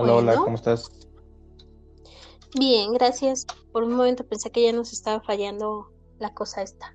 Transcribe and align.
Hola, 0.00 0.14
hola, 0.14 0.36
¿cómo 0.36 0.54
estás? 0.54 0.88
Bien, 2.56 2.92
gracias. 2.92 3.44
Por 3.72 3.82
un 3.82 3.94
momento 3.94 4.24
pensé 4.24 4.50
que 4.52 4.62
ya 4.62 4.72
nos 4.72 4.92
estaba 4.92 5.20
fallando 5.20 5.88
la 6.20 6.32
cosa 6.32 6.62
esta. 6.62 6.94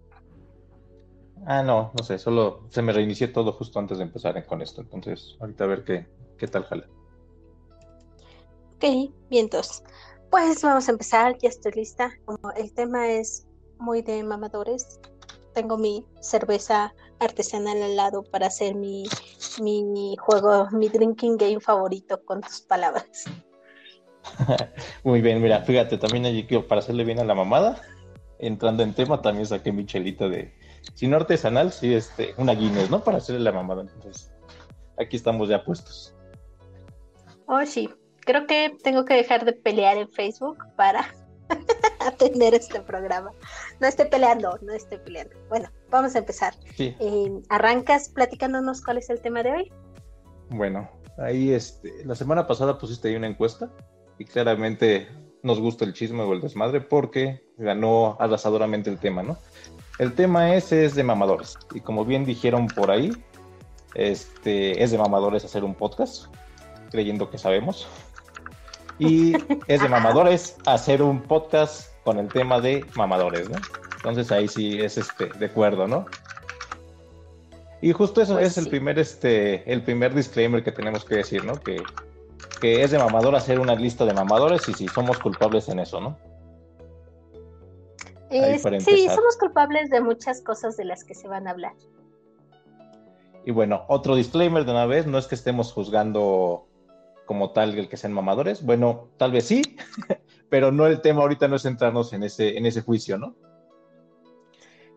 Ah, 1.46 1.62
no, 1.64 1.92
no 1.94 2.04
sé, 2.06 2.18
solo 2.18 2.66
se 2.70 2.82
me 2.82 2.94
reinició 2.94 3.34
todo 3.34 3.52
justo 3.52 3.78
antes 3.78 3.98
de 3.98 4.06
empezar 4.06 4.46
con 4.46 4.62
esto. 4.62 4.82
Entonces, 4.82 5.36
ahorita 5.42 5.66
a 5.66 5.68
ver 5.68 5.84
qué, 5.84 6.08
qué 6.38 6.48
tal 6.48 6.64
jala. 6.64 6.88
Ok, 8.76 8.84
bien, 9.30 9.46
entonces. 9.46 9.84
Pues 10.32 10.62
vamos 10.64 10.88
a 10.88 10.92
empezar, 10.92 11.38
ya 11.40 11.50
estoy 11.50 11.74
lista. 11.74 12.10
Como 12.24 12.52
el 12.56 12.74
tema 12.74 13.10
es 13.10 13.46
muy 13.80 14.02
de 14.02 14.24
mamadores, 14.24 15.02
tengo 15.54 15.78
mi 15.78 16.06
cerveza 16.22 16.96
artesanal 17.24 17.82
al 17.82 17.96
lado 17.96 18.24
para 18.24 18.48
hacer 18.48 18.76
mi, 18.76 19.06
mi 19.62 20.16
juego, 20.20 20.70
mi 20.72 20.90
drinking 20.90 21.38
game 21.38 21.60
favorito 21.60 22.24
con 22.24 22.42
tus 22.42 22.62
palabras. 22.62 23.26
Muy 25.04 25.22
bien, 25.22 25.42
mira, 25.42 25.62
fíjate, 25.62 25.98
también 25.98 26.26
allí 26.26 26.44
para 26.44 26.80
hacerle 26.80 27.04
bien 27.04 27.20
a 27.20 27.24
la 27.26 27.36
mamada, 27.36 27.82
entrando 28.40 28.84
en 28.84 28.94
tema, 28.94 29.22
también 29.22 29.46
saqué 29.46 29.72
mi 29.72 29.86
chelita 29.86 30.30
de, 30.30 30.54
si 30.94 31.08
no 31.08 31.18
artesanal, 31.18 31.72
sí, 31.72 31.94
este, 31.94 32.34
una 32.38 32.54
Guinness, 32.54 32.90
¿no? 32.90 33.04
Para 33.04 33.18
hacerle 33.18 33.42
la 33.42 33.52
mamada. 33.52 33.82
Entonces, 33.82 34.32
aquí 34.98 35.16
estamos 35.16 35.50
ya 35.50 35.64
puestos. 35.64 36.16
Oh, 37.48 37.66
sí. 37.66 37.90
Creo 38.22 38.48
que 38.48 38.78
tengo 38.84 39.04
que 39.06 39.16
dejar 39.16 39.44
de 39.44 39.54
pelear 39.54 39.98
en 39.98 40.10
Facebook 40.10 40.58
para 40.78 41.14
atender 42.00 42.54
este 42.54 42.82
programa. 42.82 43.32
No 43.80 43.88
estoy 43.88 44.08
peleando, 44.08 44.58
no 44.62 44.74
estoy 44.74 44.98
peleando. 45.00 45.36
Bueno, 45.50 45.70
vamos 45.90 46.16
a 46.16 46.20
empezar. 46.20 46.54
Sí. 46.76 46.96
Eh, 47.00 47.32
¿Arrancas 47.50 48.10
platicándonos 48.10 48.82
cuál 48.82 48.98
es 48.98 49.10
el 49.10 49.22
tema 49.22 49.44
de 49.44 49.52
hoy? 49.52 49.72
Bueno, 50.50 50.90
ahí 51.18 51.52
este, 51.52 52.06
la 52.06 52.16
semana 52.16 52.48
pasada 52.48 52.78
pusiste 52.78 53.10
ahí 53.10 53.16
una 53.16 53.28
encuesta 53.28 53.70
y 54.18 54.26
claramente 54.26 55.08
nos 55.42 55.60
gusta 55.60 55.86
el 55.86 55.94
chisme 55.94 56.24
o 56.24 56.34
el 56.34 56.42
desmadre 56.42 56.82
porque 56.82 57.44
ganó 57.58 58.18
arrasadoramente 58.20 58.90
el 58.90 58.98
tema, 58.98 59.24
¿no? 59.24 59.38
El 60.00 60.14
tema 60.14 60.56
ese 60.56 60.86
es 60.86 60.96
de 60.96 61.04
mamadores 61.04 61.58
y 61.74 61.82
como 61.82 62.06
bien 62.06 62.26
dijeron 62.26 62.68
por 62.68 62.90
ahí, 62.90 63.12
este, 63.94 64.82
es 64.84 64.92
de 64.92 64.98
mamadores 64.98 65.46
hacer 65.46 65.64
un 65.64 65.76
podcast, 65.76 66.26
creyendo 66.90 67.30
que 67.30 67.38
sabemos. 67.38 67.88
Y 69.00 69.34
es 69.68 69.82
de 69.82 69.90
mamadores 69.90 70.58
hacer 70.66 71.02
un 71.02 71.22
podcast 71.22 71.90
con 72.04 72.20
el 72.20 72.28
tema 72.28 72.62
de 72.62 72.86
mamadores, 72.96 73.50
¿no? 73.50 73.58
Entonces 73.98 74.32
ahí 74.32 74.48
sí 74.48 74.82
es 74.82 74.98
este, 74.98 75.28
de 75.28 75.46
acuerdo, 75.46 75.88
¿no? 75.88 76.06
Y 77.82 77.92
justo 77.92 78.22
eso 78.22 78.36
Pues 78.36 78.48
es 78.48 78.58
el 78.58 78.70
primer, 78.70 78.98
este, 79.00 79.70
el 79.72 79.82
primer 79.82 80.14
disclaimer 80.14 80.64
que 80.64 80.72
tenemos 80.72 81.04
que 81.04 81.16
decir, 81.16 81.44
¿no? 81.44 81.56
Que, 81.56 81.82
que 82.62 82.84
es 82.84 82.92
de 82.92 82.98
mamador 82.98 83.36
hacer 83.36 83.60
una 83.60 83.76
lista 83.76 84.06
de 84.06 84.14
mamadores 84.14 84.68
y 84.70 84.74
si 84.74 84.88
somos 84.88 85.20
culpables 85.20 85.68
en 85.68 85.80
eso, 85.80 86.00
¿no? 86.00 86.18
Eh, 88.30 88.58
sí, 88.80 89.08
somos 89.10 89.38
culpables 89.38 89.90
de 89.90 90.02
muchas 90.02 90.42
cosas 90.42 90.76
de 90.76 90.86
las 90.86 91.04
que 91.04 91.14
se 91.14 91.28
van 91.28 91.48
a 91.48 91.52
hablar. 91.52 91.74
Y 93.46 93.52
bueno, 93.52 93.84
otro 93.90 94.16
disclaimer 94.16 94.66
de 94.66 94.72
una 94.72 94.86
vez, 94.86 95.06
no 95.06 95.18
es 95.18 95.28
que 95.28 95.36
estemos 95.36 95.72
juzgando 95.72 96.66
como 97.26 97.52
tal 97.52 97.78
el 97.78 97.90
que 97.90 97.98
sean 97.98 98.14
mamadores, 98.14 98.64
bueno, 98.64 99.10
tal 99.18 99.32
vez 99.32 99.46
sí, 99.46 99.62
pero 100.50 100.72
no 100.72 100.88
el 100.88 101.02
tema 101.02 101.22
ahorita 101.22 101.48
no 101.48 101.56
es 101.56 101.64
centrarnos 101.64 102.14
en 102.14 102.24
ese, 102.24 102.58
en 102.58 102.66
ese 102.66 102.82
juicio, 102.82 103.18
¿no? 103.18 103.36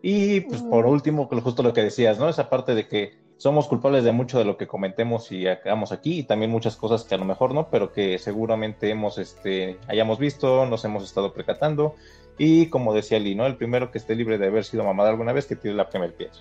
Y 0.03 0.41
pues 0.43 0.63
por 0.63 0.87
Mm. 0.87 0.91
último, 0.91 1.29
justo 1.29 1.63
lo 1.63 1.73
que 1.73 1.83
decías, 1.83 2.19
¿no? 2.19 2.29
Esa 2.29 2.49
parte 2.49 2.75
de 2.75 2.87
que 2.87 3.13
somos 3.39 3.67
culpables 3.69 4.05
de 4.05 4.13
mucho 4.13 4.39
de 4.39 4.45
lo 4.45 4.57
que 4.57 4.67
comentemos 4.67 5.31
y 5.33 5.47
hagamos 5.47 5.93
aquí 5.93 6.21
y 6.21 6.23
también 6.25 6.51
muchas 6.51 6.77
cosas 6.77 7.05
que 7.05 7.15
a 7.15 7.19
lo 7.19 7.25
mejor 7.25 7.55
no, 7.55 7.69
pero 7.71 7.93
que 7.93 8.19
seguramente 8.19 8.89
hemos, 8.91 9.19
este, 9.19 9.79
hayamos 9.89 10.19
visto, 10.19 10.65
nos 10.67 10.85
hemos 10.85 11.05
estado 11.05 11.33
percatando 11.33 11.95
y 12.39 12.69
como 12.71 12.95
decía 12.95 13.19
Lee, 13.19 13.35
¿no? 13.35 13.47
El 13.47 13.57
primero 13.57 13.91
que 13.91 13.99
esté 13.99 14.15
libre 14.15 14.39
de 14.39 14.47
haber 14.47 14.65
sido 14.65 14.85
mamado 14.85 15.09
alguna 15.11 15.33
vez 15.33 15.47
que 15.47 15.57
tire 15.57 15.75
la 15.75 15.89
primera 15.89 16.13
piedra. 16.17 16.39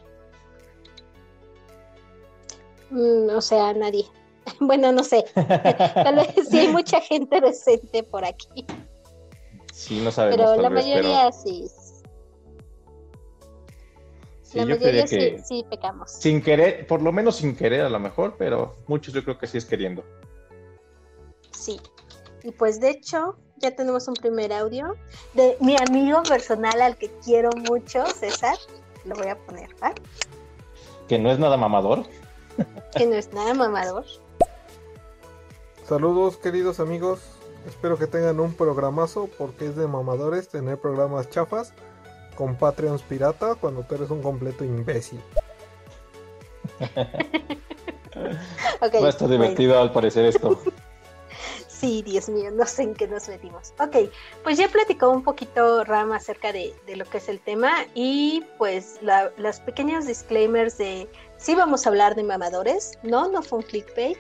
Mm, 2.90 3.30
o 3.36 3.42
sea, 3.42 3.74
nadie. 3.74 4.06
Bueno, 4.60 4.92
no 4.92 5.04
sé. 5.04 5.26
Tal 5.34 6.16
vez 6.16 6.28
sí 6.50 6.60
hay 6.60 6.68
mucha 6.72 7.02
gente 7.02 7.42
decente 7.42 8.04
por 8.04 8.24
aquí, 8.26 8.66
Sí, 9.74 10.00
no 10.02 10.12
sabemos. 10.12 10.38
pero 10.38 10.62
la 10.62 10.70
vez, 10.70 10.86
pero- 10.86 11.04
mayoría 11.04 11.32
sí. 11.32 11.68
Sí, 14.44 14.58
la 14.60 14.64
yo 14.64 14.70
mayoría 14.78 15.08
sí, 15.08 15.18
que 15.18 15.40
sí 15.44 15.66
pecamos. 15.70 16.12
sin 16.12 16.42
querer, 16.42 16.86
por 16.88 17.02
lo 17.02 17.12
menos 17.12 17.38
sin 17.38 17.56
querer 17.56 17.82
a 17.82 17.90
lo 17.90 18.00
mejor, 18.00 18.36
pero 18.38 18.76
muchos 18.88 19.14
yo 19.14 19.24
creo 19.24 19.38
que 19.38 19.48
sí 19.48 19.58
es 19.58 19.66
queriendo. 19.66 20.04
Sí. 21.52 21.80
Y 22.44 22.52
pues 22.52 22.80
de 22.80 22.92
hecho, 22.92 23.36
ya 23.58 23.76
tenemos 23.76 24.08
un 24.08 24.14
primer 24.14 24.54
audio 24.54 24.96
de 25.34 25.58
mi 25.60 25.76
amigo 25.78 26.22
personal 26.24 26.80
al 26.82 26.96
que 26.98 27.10
quiero 27.24 27.50
mucho, 27.68 28.06
César. 28.06 28.56
Lo 29.04 29.16
voy 29.16 29.28
a 29.28 29.38
poner, 29.46 29.70
¿va? 29.84 29.94
Que 31.08 31.18
no 31.20 31.32
es 31.32 31.40
nada 31.40 31.58
mamador. 31.58 32.04
Que 32.96 33.06
no 33.08 33.16
es 33.16 33.34
nada 33.34 33.54
mamador. 33.56 34.06
Saludos 35.88 36.38
queridos 36.38 36.80
amigos, 36.80 37.20
espero 37.68 37.98
que 37.98 38.08
tengan 38.08 38.40
un 38.40 38.54
programazo 38.54 39.30
porque 39.38 39.68
es 39.68 39.76
de 39.76 39.88
mamadores 39.88 40.48
tener 40.50 40.80
programas 40.80 41.30
chafas 41.30 41.74
con 42.36 42.56
Patreons 42.56 43.04
pirata 43.04 43.56
cuando 43.56 43.84
tú 43.84 43.96
eres 43.96 44.10
un 44.10 44.22
completo 44.22 44.64
imbécil. 44.64 45.22
Estar 48.82 48.92
bueno. 48.92 49.28
divertido 49.28 49.80
al 49.80 49.92
parecer 49.92 50.26
esto. 50.26 50.60
Sí, 51.68 52.02
Dios 52.04 52.30
mío, 52.30 52.52
no 52.52 52.66
sé 52.66 52.84
en 52.84 52.94
qué 52.96 53.06
nos 53.06 53.28
metimos. 53.28 53.74
Ok, 53.80 54.10
pues 54.44 54.58
ya 54.58 54.70
platicó 54.70 55.10
un 55.10 55.24
poquito 55.24 55.84
Ram 55.84 56.14
acerca 56.14 56.54
de, 56.54 56.74
de 56.88 56.96
lo 56.96 57.04
que 57.04 57.18
es 57.18 57.28
el 57.28 57.42
tema 57.42 57.70
y 57.94 58.44
pues 58.58 58.98
la- 59.02 59.32
los 59.38 59.60
pequeños 59.60 60.08
disclaimers 60.08 60.78
de 60.78 61.08
sí 61.38 61.54
vamos 61.54 61.86
a 61.86 61.90
hablar 61.90 62.16
de 62.16 62.24
mamadores, 62.24 62.98
no, 63.04 63.28
no 63.30 63.44
fue 63.44 63.60
un 63.60 63.66
clickbait. 63.66 64.18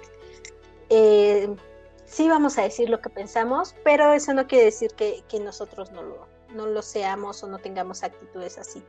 Eh, 0.89 1.55
sí 2.05 2.29
vamos 2.29 2.57
a 2.57 2.63
decir 2.63 2.89
lo 2.89 3.01
que 3.01 3.09
pensamos, 3.09 3.75
pero 3.83 4.13
eso 4.13 4.33
no 4.33 4.47
quiere 4.47 4.65
decir 4.65 4.91
que, 4.95 5.23
nosotros 5.39 5.91
no 5.91 6.03
lo, 6.03 6.27
no 6.53 6.65
lo 6.65 6.81
seamos 6.81 7.43
o 7.43 7.47
no 7.47 7.59
tengamos 7.59 8.03
actitudes 8.03 8.57
así. 8.57 8.83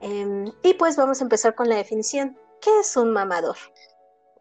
Em, 0.00 0.52
y 0.62 0.74
pues 0.74 0.96
vamos 0.96 1.20
a 1.20 1.24
empezar 1.24 1.54
con 1.54 1.68
la 1.68 1.76
definición. 1.76 2.38
¿Qué 2.60 2.80
es 2.80 2.96
un 2.96 3.12
mamador? 3.12 3.56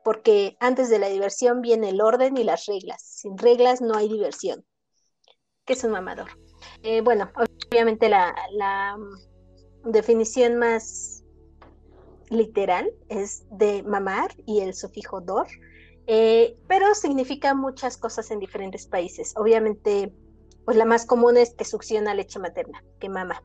porque 0.06 0.56
antes 0.59 0.91
de 0.91 1.00
la 1.00 1.09
diversión 1.09 1.62
viene 1.62 1.90
el 1.90 2.00
orden 2.00 2.38
y 2.38 2.44
las 2.44 2.68
reglas. 2.68 3.02
Sin 3.02 3.40
reglas 3.40 3.81
no 3.81 3.97
hay 3.97 4.07
diversión. 4.07 4.63
¿Qué 5.66 5.73
es 5.73 5.84
un 5.84 5.94
mamador? 5.94 6.29
Eh, 6.84 7.02
bueno, 7.02 7.31
obviamente 7.72 8.07
la, 8.07 8.35
la, 8.52 8.97
mm, 8.97 9.90
definición 9.91 10.57
más 10.57 11.23
literal 12.29 12.88
es 13.09 13.47
de 13.50 13.81
mamar 13.81 14.29
y 14.46 14.59
el 14.59 14.75
sufijo 14.75 15.22
dor, 15.22 15.47
eh, 16.07 16.55
pero 16.67 16.93
significa 16.95 17.53
muchas 17.53 17.97
cosas 17.97 18.31
en 18.31 18.39
diferentes 18.39 18.88
países. 18.88 19.33
Obviamente, 19.35 20.13
pues 20.66 20.77
la 20.77 20.85
más 20.85 21.05
común 21.05 21.38
es 21.38 21.53
que 21.53 21.66
succiona 21.66 22.13
leche 22.13 22.39
materna, 22.39 22.83
que 22.99 23.09
mama. 23.09 23.41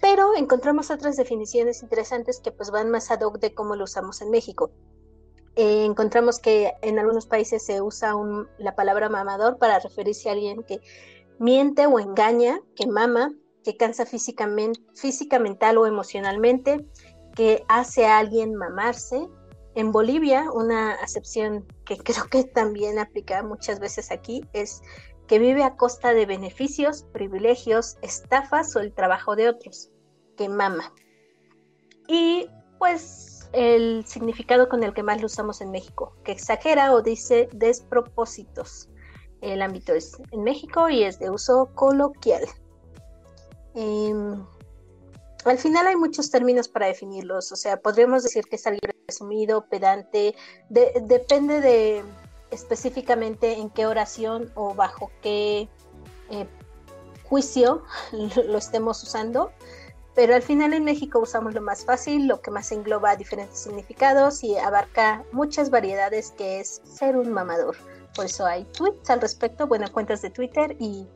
Pero 0.00 0.34
encontramos 0.34 0.90
otras 0.90 1.16
definiciones 1.16 1.82
interesantes 1.82 2.40
que 2.40 2.50
pues 2.50 2.70
van 2.70 2.90
más 2.90 3.10
ad 3.10 3.20
hoc 3.20 3.38
de 3.38 3.54
cómo 3.54 3.76
lo 3.76 3.84
usamos 3.84 4.20
en 4.20 4.30
México. 4.30 4.70
Eh, 5.54 5.84
encontramos 5.84 6.38
que 6.38 6.72
en 6.82 6.98
algunos 6.98 7.26
países 7.26 7.64
se 7.64 7.82
usa 7.82 8.14
la 8.58 8.74
palabra 8.74 9.08
mamador 9.08 9.58
para 9.58 9.78
referirse 9.78 10.28
a 10.28 10.32
alguien 10.32 10.62
que 10.62 10.80
miente 11.38 11.86
o 11.86 11.98
engaña, 11.98 12.60
que 12.74 12.86
mama, 12.86 13.32
que 13.62 13.76
cansa 13.76 14.06
físicamente, 14.06 14.80
física, 14.94 15.38
mental 15.38 15.78
o 15.78 15.86
emocionalmente, 15.86 16.86
que 17.34 17.64
hace 17.68 18.06
a 18.06 18.18
alguien 18.18 18.54
mamarse. 18.54 19.28
En 19.74 19.90
Bolivia, 19.92 20.50
una 20.52 20.92
acepción 20.94 21.66
que 21.84 21.96
creo 21.96 22.26
que 22.30 22.44
también 22.44 22.98
aplica 22.98 23.42
muchas 23.42 23.80
veces 23.80 24.10
aquí 24.10 24.44
es 24.52 24.82
que 25.26 25.38
vive 25.38 25.64
a 25.64 25.76
costa 25.76 26.12
de 26.12 26.26
beneficios, 26.26 27.04
privilegios, 27.12 27.96
estafas 28.02 28.76
o 28.76 28.80
el 28.80 28.92
trabajo 28.92 29.34
de 29.36 29.48
otros, 29.48 29.90
que 30.36 30.48
mama. 30.48 30.92
Y 32.06 32.48
pues 32.78 33.48
el 33.52 34.04
significado 34.06 34.68
con 34.68 34.82
el 34.82 34.92
que 34.92 35.02
más 35.02 35.20
lo 35.20 35.26
usamos 35.26 35.60
en 35.60 35.70
México, 35.70 36.14
que 36.24 36.32
exagera 36.32 36.92
o 36.92 37.02
dice 37.02 37.48
despropósitos. 37.52 38.88
El 39.40 39.62
ámbito 39.62 39.94
es 39.94 40.16
en 40.30 40.42
México 40.42 40.88
y 40.88 41.02
es 41.02 41.18
de 41.18 41.30
uso 41.30 41.70
coloquial. 41.74 42.44
Em, 43.74 44.44
al 45.44 45.58
final 45.58 45.86
hay 45.86 45.96
muchos 45.96 46.30
términos 46.30 46.68
para 46.68 46.86
definirlos, 46.86 47.50
o 47.52 47.56
sea, 47.56 47.78
podríamos 47.80 48.22
decir 48.22 48.44
que 48.44 48.56
es 48.56 48.66
alguien 48.66 48.92
resumido, 49.08 49.66
pedante, 49.66 50.34
de- 50.68 50.92
depende 51.02 51.60
de 51.60 52.04
específicamente 52.50 53.54
en 53.58 53.70
qué 53.70 53.86
oración 53.86 54.52
o 54.54 54.74
bajo 54.74 55.10
qué 55.22 55.68
eh, 56.30 56.46
juicio 57.24 57.82
lo 58.12 58.58
estemos 58.58 59.02
usando, 59.02 59.50
pero 60.14 60.34
al 60.34 60.42
final 60.42 60.74
en 60.74 60.84
México 60.84 61.18
usamos 61.18 61.54
lo 61.54 61.62
más 61.62 61.84
fácil, 61.84 62.26
lo 62.28 62.42
que 62.42 62.50
más 62.50 62.70
engloba 62.70 63.16
diferentes 63.16 63.58
significados 63.58 64.44
y 64.44 64.56
abarca 64.58 65.24
muchas 65.32 65.70
variedades 65.70 66.32
que 66.32 66.60
es 66.60 66.82
ser 66.84 67.16
un 67.16 67.32
mamador. 67.32 67.76
por 68.14 68.26
eso 68.26 68.44
hay 68.44 68.64
tweets 68.64 69.08
al 69.08 69.20
respecto, 69.22 69.66
buenas 69.66 69.90
cuentas 69.90 70.20
de 70.20 70.28
Twitter 70.30 70.76
y 70.78 71.08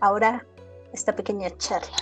ahora 0.00 0.46
esta 0.92 1.16
pequeña 1.16 1.50
charla. 1.58 1.96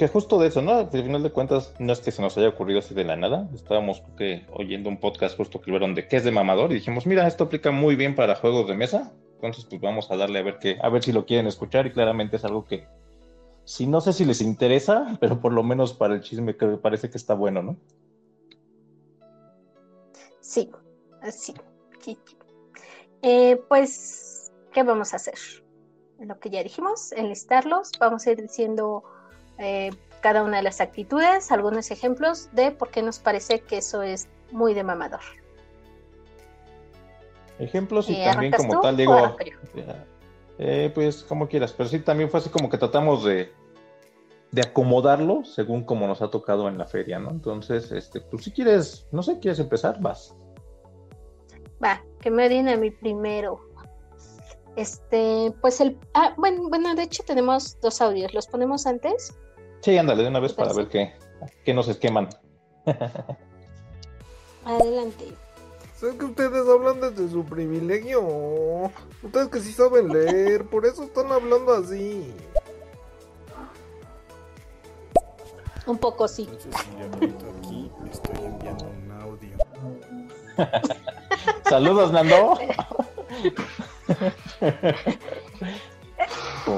Que 0.00 0.08
justo 0.08 0.38
de 0.38 0.48
eso, 0.48 0.62
¿no? 0.62 0.72
Al 0.72 0.88
final 0.88 1.22
de 1.22 1.30
cuentas, 1.30 1.74
no 1.78 1.92
es 1.92 2.00
que 2.00 2.10
se 2.10 2.22
nos 2.22 2.34
haya 2.38 2.48
ocurrido 2.48 2.78
así 2.78 2.94
de 2.94 3.04
la 3.04 3.16
nada. 3.16 3.50
Estábamos 3.54 4.02
oyendo 4.50 4.88
un 4.88 4.98
podcast 4.98 5.36
justo 5.36 5.60
que 5.60 5.70
vieron 5.70 5.94
de 5.94 6.08
qué 6.08 6.16
es 6.16 6.24
de 6.24 6.30
mamador 6.30 6.70
y 6.70 6.76
dijimos, 6.76 7.06
mira, 7.06 7.26
esto 7.26 7.44
aplica 7.44 7.70
muy 7.70 7.96
bien 7.96 8.14
para 8.14 8.34
juegos 8.34 8.66
de 8.66 8.72
mesa. 8.72 9.12
Entonces, 9.34 9.66
pues 9.66 9.78
vamos 9.82 10.10
a 10.10 10.16
darle 10.16 10.38
a 10.38 10.42
ver 10.42 10.58
qué, 10.58 10.78
a 10.80 10.88
ver 10.88 11.02
si 11.02 11.12
lo 11.12 11.26
quieren 11.26 11.46
escuchar 11.46 11.86
y 11.86 11.92
claramente 11.92 12.36
es 12.36 12.46
algo 12.46 12.64
que, 12.64 12.86
si 13.66 13.86
no 13.86 14.00
sé 14.00 14.14
si 14.14 14.24
les 14.24 14.40
interesa, 14.40 15.18
pero 15.20 15.38
por 15.38 15.52
lo 15.52 15.62
menos 15.62 15.92
para 15.92 16.14
el 16.14 16.22
chisme 16.22 16.56
que 16.56 16.66
parece 16.78 17.10
que 17.10 17.18
está 17.18 17.34
bueno, 17.34 17.62
¿no? 17.62 17.76
Sí. 20.40 20.70
Sí. 21.28 21.54
Eh, 23.20 23.60
pues, 23.68 24.50
¿qué 24.72 24.82
vamos 24.82 25.12
a 25.12 25.16
hacer? 25.16 25.34
Lo 26.20 26.38
que 26.38 26.48
ya 26.48 26.62
dijimos, 26.62 27.12
enlistarlos, 27.12 27.92
vamos 28.00 28.26
a 28.26 28.30
ir 28.30 28.40
diciendo 28.40 29.04
eh, 29.60 29.90
cada 30.20 30.42
una 30.42 30.56
de 30.58 30.62
las 30.62 30.80
actitudes, 30.80 31.52
algunos 31.52 31.90
ejemplos 31.90 32.48
de 32.52 32.72
por 32.72 32.90
qué 32.90 33.02
nos 33.02 33.18
parece 33.18 33.60
que 33.60 33.78
eso 33.78 34.02
es 34.02 34.28
muy 34.50 34.74
de 34.74 34.82
mamador. 34.82 35.20
Ejemplos 37.58 38.08
y 38.08 38.14
eh, 38.14 38.24
también 38.24 38.52
como 38.52 38.80
tal 38.80 38.96
digo, 38.96 39.36
eh, 40.58 40.90
pues 40.94 41.22
como 41.22 41.46
quieras, 41.46 41.72
pero 41.72 41.88
sí 41.88 41.98
también 42.00 42.30
fue 42.30 42.40
así 42.40 42.48
como 42.48 42.70
que 42.70 42.78
tratamos 42.78 43.24
de, 43.24 43.52
de 44.50 44.62
acomodarlo 44.62 45.44
según 45.44 45.84
como 45.84 46.06
nos 46.06 46.22
ha 46.22 46.30
tocado 46.30 46.68
en 46.68 46.78
la 46.78 46.86
feria, 46.86 47.18
¿no? 47.18 47.30
Entonces, 47.30 47.92
este, 47.92 48.20
pues 48.22 48.44
si 48.44 48.50
quieres, 48.50 49.06
no 49.12 49.22
sé, 49.22 49.38
quieres 49.38 49.60
empezar, 49.60 50.00
vas. 50.00 50.34
Va, 51.82 52.02
que 52.20 52.30
me 52.30 52.48
den 52.48 52.68
a 52.68 52.76
mí 52.76 52.90
primero. 52.90 53.60
Este, 54.76 55.52
pues 55.60 55.80
el, 55.80 55.98
ah, 56.14 56.32
bueno, 56.36 56.68
bueno, 56.68 56.94
de 56.94 57.02
hecho 57.02 57.22
tenemos 57.24 57.78
dos 57.80 58.00
audios, 58.00 58.32
¿los 58.32 58.46
ponemos 58.46 58.86
antes? 58.86 59.34
Sí, 59.80 59.96
ándale 59.96 60.22
de 60.22 60.28
una 60.28 60.40
vez 60.40 60.52
para 60.52 60.72
ver 60.72 60.88
qué, 60.88 61.14
qué 61.64 61.74
nos 61.74 61.88
esqueman. 61.88 62.28
Adelante. 64.64 65.32
Sé 65.96 66.16
que 66.16 66.24
ustedes 66.24 66.66
hablan 66.68 67.00
desde 67.00 67.30
su 67.30 67.44
privilegio. 67.44 68.90
Ustedes 69.22 69.48
que 69.48 69.60
sí 69.60 69.72
saben 69.72 70.08
leer, 70.08 70.66
por 70.66 70.86
eso 70.86 71.04
están 71.04 71.30
hablando 71.30 71.74
así. 71.74 72.34
Un 75.86 75.98
poco 75.98 76.26
sí. 76.28 76.48
aquí, 77.58 77.90
estoy 78.10 78.44
enviando 78.44 78.86
un 78.86 79.10
audio. 79.12 79.56
Saludos, 81.68 82.12
Nando. 82.12 82.58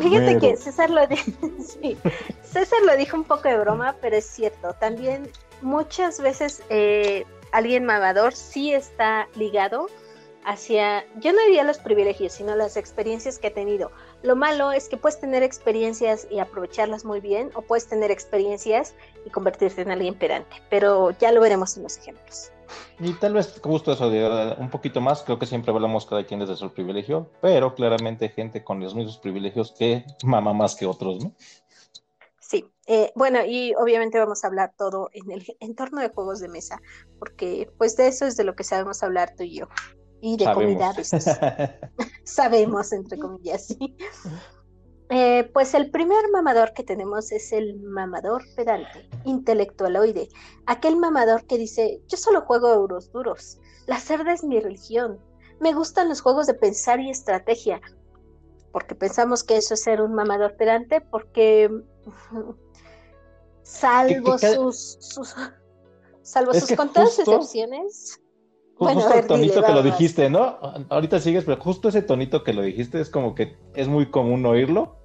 Fíjate 0.01 0.39
que 0.39 0.57
César 0.57 0.91
lo, 0.91 1.01
César 2.43 2.79
lo 2.85 2.97
dijo 2.97 3.17
un 3.17 3.25
poco 3.25 3.49
de 3.49 3.59
broma, 3.59 3.97
pero 4.01 4.17
es 4.17 4.27
cierto. 4.27 4.75
También 4.75 5.31
muchas 5.61 6.21
veces 6.21 6.63
eh, 6.71 7.25
alguien 7.53 7.85
mamador 7.85 8.35
sí 8.35 8.73
está 8.73 9.29
ligado 9.35 9.89
hacia, 10.45 11.05
yo 11.21 11.33
no 11.33 11.41
diría 11.43 11.65
los 11.65 11.79
privilegios, 11.79 12.33
sino 12.33 12.57
las 12.57 12.77
experiencias 12.77 13.39
que 13.39 13.49
ha 13.49 13.55
tenido. 13.55 13.93
Lo 14.23 14.37
malo 14.37 14.73
es 14.73 14.89
que 14.89 14.97
puedes 14.97 15.21
tener 15.21 15.43
experiencias 15.43 16.27
y 16.31 16.41
aprovecharlas 16.41 17.05
muy 17.05 17.21
bien, 17.21 17.51
o 17.55 17.63
puedes 17.63 17.87
tener 17.87 18.11
experiencias 18.11 18.95
y 19.25 19.31
convertirte 19.31 19.83
en 19.83 19.91
alguien 19.91 20.15
pedante, 20.15 20.57
pero 20.71 21.11
ya 21.13 21.33
lo 21.33 21.41
veremos 21.41 21.77
en 21.77 21.85
los 21.85 21.97
ejemplos. 21.99 22.51
Y 22.99 23.13
tal 23.15 23.35
vez 23.35 23.61
justo 23.63 23.93
eso, 23.93 24.09
de, 24.11 24.57
un 24.59 24.71
poquito 24.71 25.01
más, 25.01 25.23
creo 25.23 25.39
que 25.39 25.47
siempre 25.47 25.73
hablamos 25.73 26.07
cada 26.07 26.25
quien 26.25 26.41
desde 26.41 26.57
su 26.57 26.73
privilegio, 26.73 27.31
pero 27.41 27.75
claramente 27.75 28.29
gente 28.29 28.65
con 28.65 28.81
los 28.81 28.95
mismos 28.95 29.19
privilegios 29.19 29.73
que 29.79 30.05
mama 30.25 30.53
más 30.53 30.75
que 30.75 30.87
otros, 30.87 31.23
¿no? 31.23 31.33
Sí, 32.41 32.71
eh, 32.87 33.13
bueno, 33.15 33.45
y 33.47 33.75
obviamente 33.75 34.19
vamos 34.19 34.45
a 34.45 34.47
hablar 34.47 34.73
todo 34.77 35.11
en 35.13 35.31
el 35.31 35.45
entorno 35.61 36.01
de 36.01 36.09
juegos 36.11 36.41
de 36.41 36.49
mesa, 36.49 36.81
porque 37.19 37.71
pues 37.79 37.97
de 37.97 38.09
eso 38.09 38.27
es 38.27 38.37
de 38.37 38.45
lo 38.45 38.55
que 38.55 38.65
sabemos 38.65 39.03
hablar 39.03 39.35
tú 39.37 39.43
y 39.43 39.59
yo 39.59 39.69
y 40.23 40.37
de 40.37 40.45
comunidades. 40.45 41.11
Sabemos, 42.25 42.93
entre 42.93 43.19
comillas, 43.19 43.67
sí. 43.67 43.97
Eh, 45.15 45.51
pues 45.53 45.75
el 45.75 45.91
primer 45.91 46.31
mamador 46.33 46.73
que 46.73 46.83
tenemos 46.83 47.33
es 47.33 47.53
el 47.53 47.79
mamador 47.81 48.43
pedante, 48.57 49.07
intelectualoide, 49.27 50.31
aquel 50.65 50.97
mamador 50.97 51.45
que 51.45 51.59
dice, 51.59 52.01
yo 52.09 52.17
solo 52.17 52.41
juego 52.41 52.73
euros 52.73 53.13
duros, 53.13 53.59
la 53.87 53.99
cerda 53.99 54.33
es 54.33 54.43
mi 54.43 54.59
religión, 54.59 55.19
me 55.61 55.75
gustan 55.75 56.09
los 56.09 56.23
juegos 56.23 56.47
de 56.47 56.55
pensar 56.55 56.99
y 56.99 57.11
estrategia, 57.11 57.83
porque 58.73 58.95
pensamos 58.95 59.45
que 59.45 59.59
eso 59.59 59.75
es 59.75 59.83
ser 59.83 60.01
un 60.01 60.15
mamador 60.15 60.57
pedante, 60.57 61.03
porque 61.03 61.71
salvo 63.65 64.39
sus, 64.39 64.99
salvo 66.23 66.55
sus 66.55 66.75
contadas 66.75 67.19
excepciones, 67.19 68.19
justo 68.77 69.13
el 69.13 69.27
tonito 69.27 69.63
que 69.63 69.73
lo 69.73 69.83
dijiste, 69.83 70.31
¿no? 70.31 70.59
Ahorita 70.89 71.21
sigues, 71.21 71.45
pero 71.45 71.61
justo 71.61 71.91
ese 71.91 72.01
tonito 72.01 72.43
que 72.43 72.55
lo 72.55 72.63
dijiste 72.63 72.99
es 72.99 73.11
como 73.11 73.35
que 73.35 73.59
es 73.75 73.89
muy 73.89 74.11
común 74.11 74.47
oírlo 74.47 75.02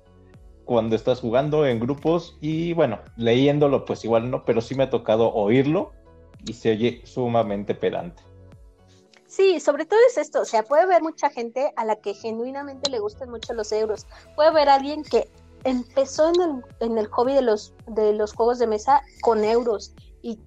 cuando 0.68 0.96
estás 0.96 1.22
jugando 1.22 1.66
en 1.66 1.80
grupos 1.80 2.38
y 2.40 2.74
bueno, 2.74 3.00
leyéndolo 3.16 3.86
pues 3.86 4.06
igual 4.06 4.30
no, 4.30 4.46
pero 4.46 4.62
sí 4.62 4.76
me 4.76 4.84
ha 4.84 4.90
tocado 4.92 5.34
oírlo 5.34 5.94
y 6.46 6.54
se 6.54 6.72
oye 6.72 7.02
sumamente 7.06 7.74
pedante. 7.74 8.22
Sí, 9.26 9.60
sobre 9.60 9.86
todo 9.86 10.00
es 10.08 10.20
esto, 10.20 10.42
o 10.42 10.46
sea, 10.46 10.62
puede 10.62 10.84
haber 10.84 11.02
mucha 11.02 11.30
gente 11.32 11.74
a 11.76 11.84
la 11.84 11.96
que 11.96 12.14
genuinamente 12.14 12.92
le 12.92 13.00
gusten 13.00 13.32
mucho 13.32 13.54
los 13.54 13.72
euros, 13.72 14.06
puede 14.36 14.50
haber 14.50 14.70
alguien 14.70 15.04
que 15.04 15.28
empezó 15.64 16.30
en 16.30 16.42
el, 16.42 16.62
en 16.80 16.98
el 17.00 17.08
hobby 17.08 17.34
de 17.34 17.42
los, 17.42 17.74
de 17.88 18.14
los 18.14 18.34
juegos 18.34 18.60
de 18.60 18.68
mesa 18.68 19.02
con 19.22 19.44
euros 19.44 19.96
y 20.22 20.40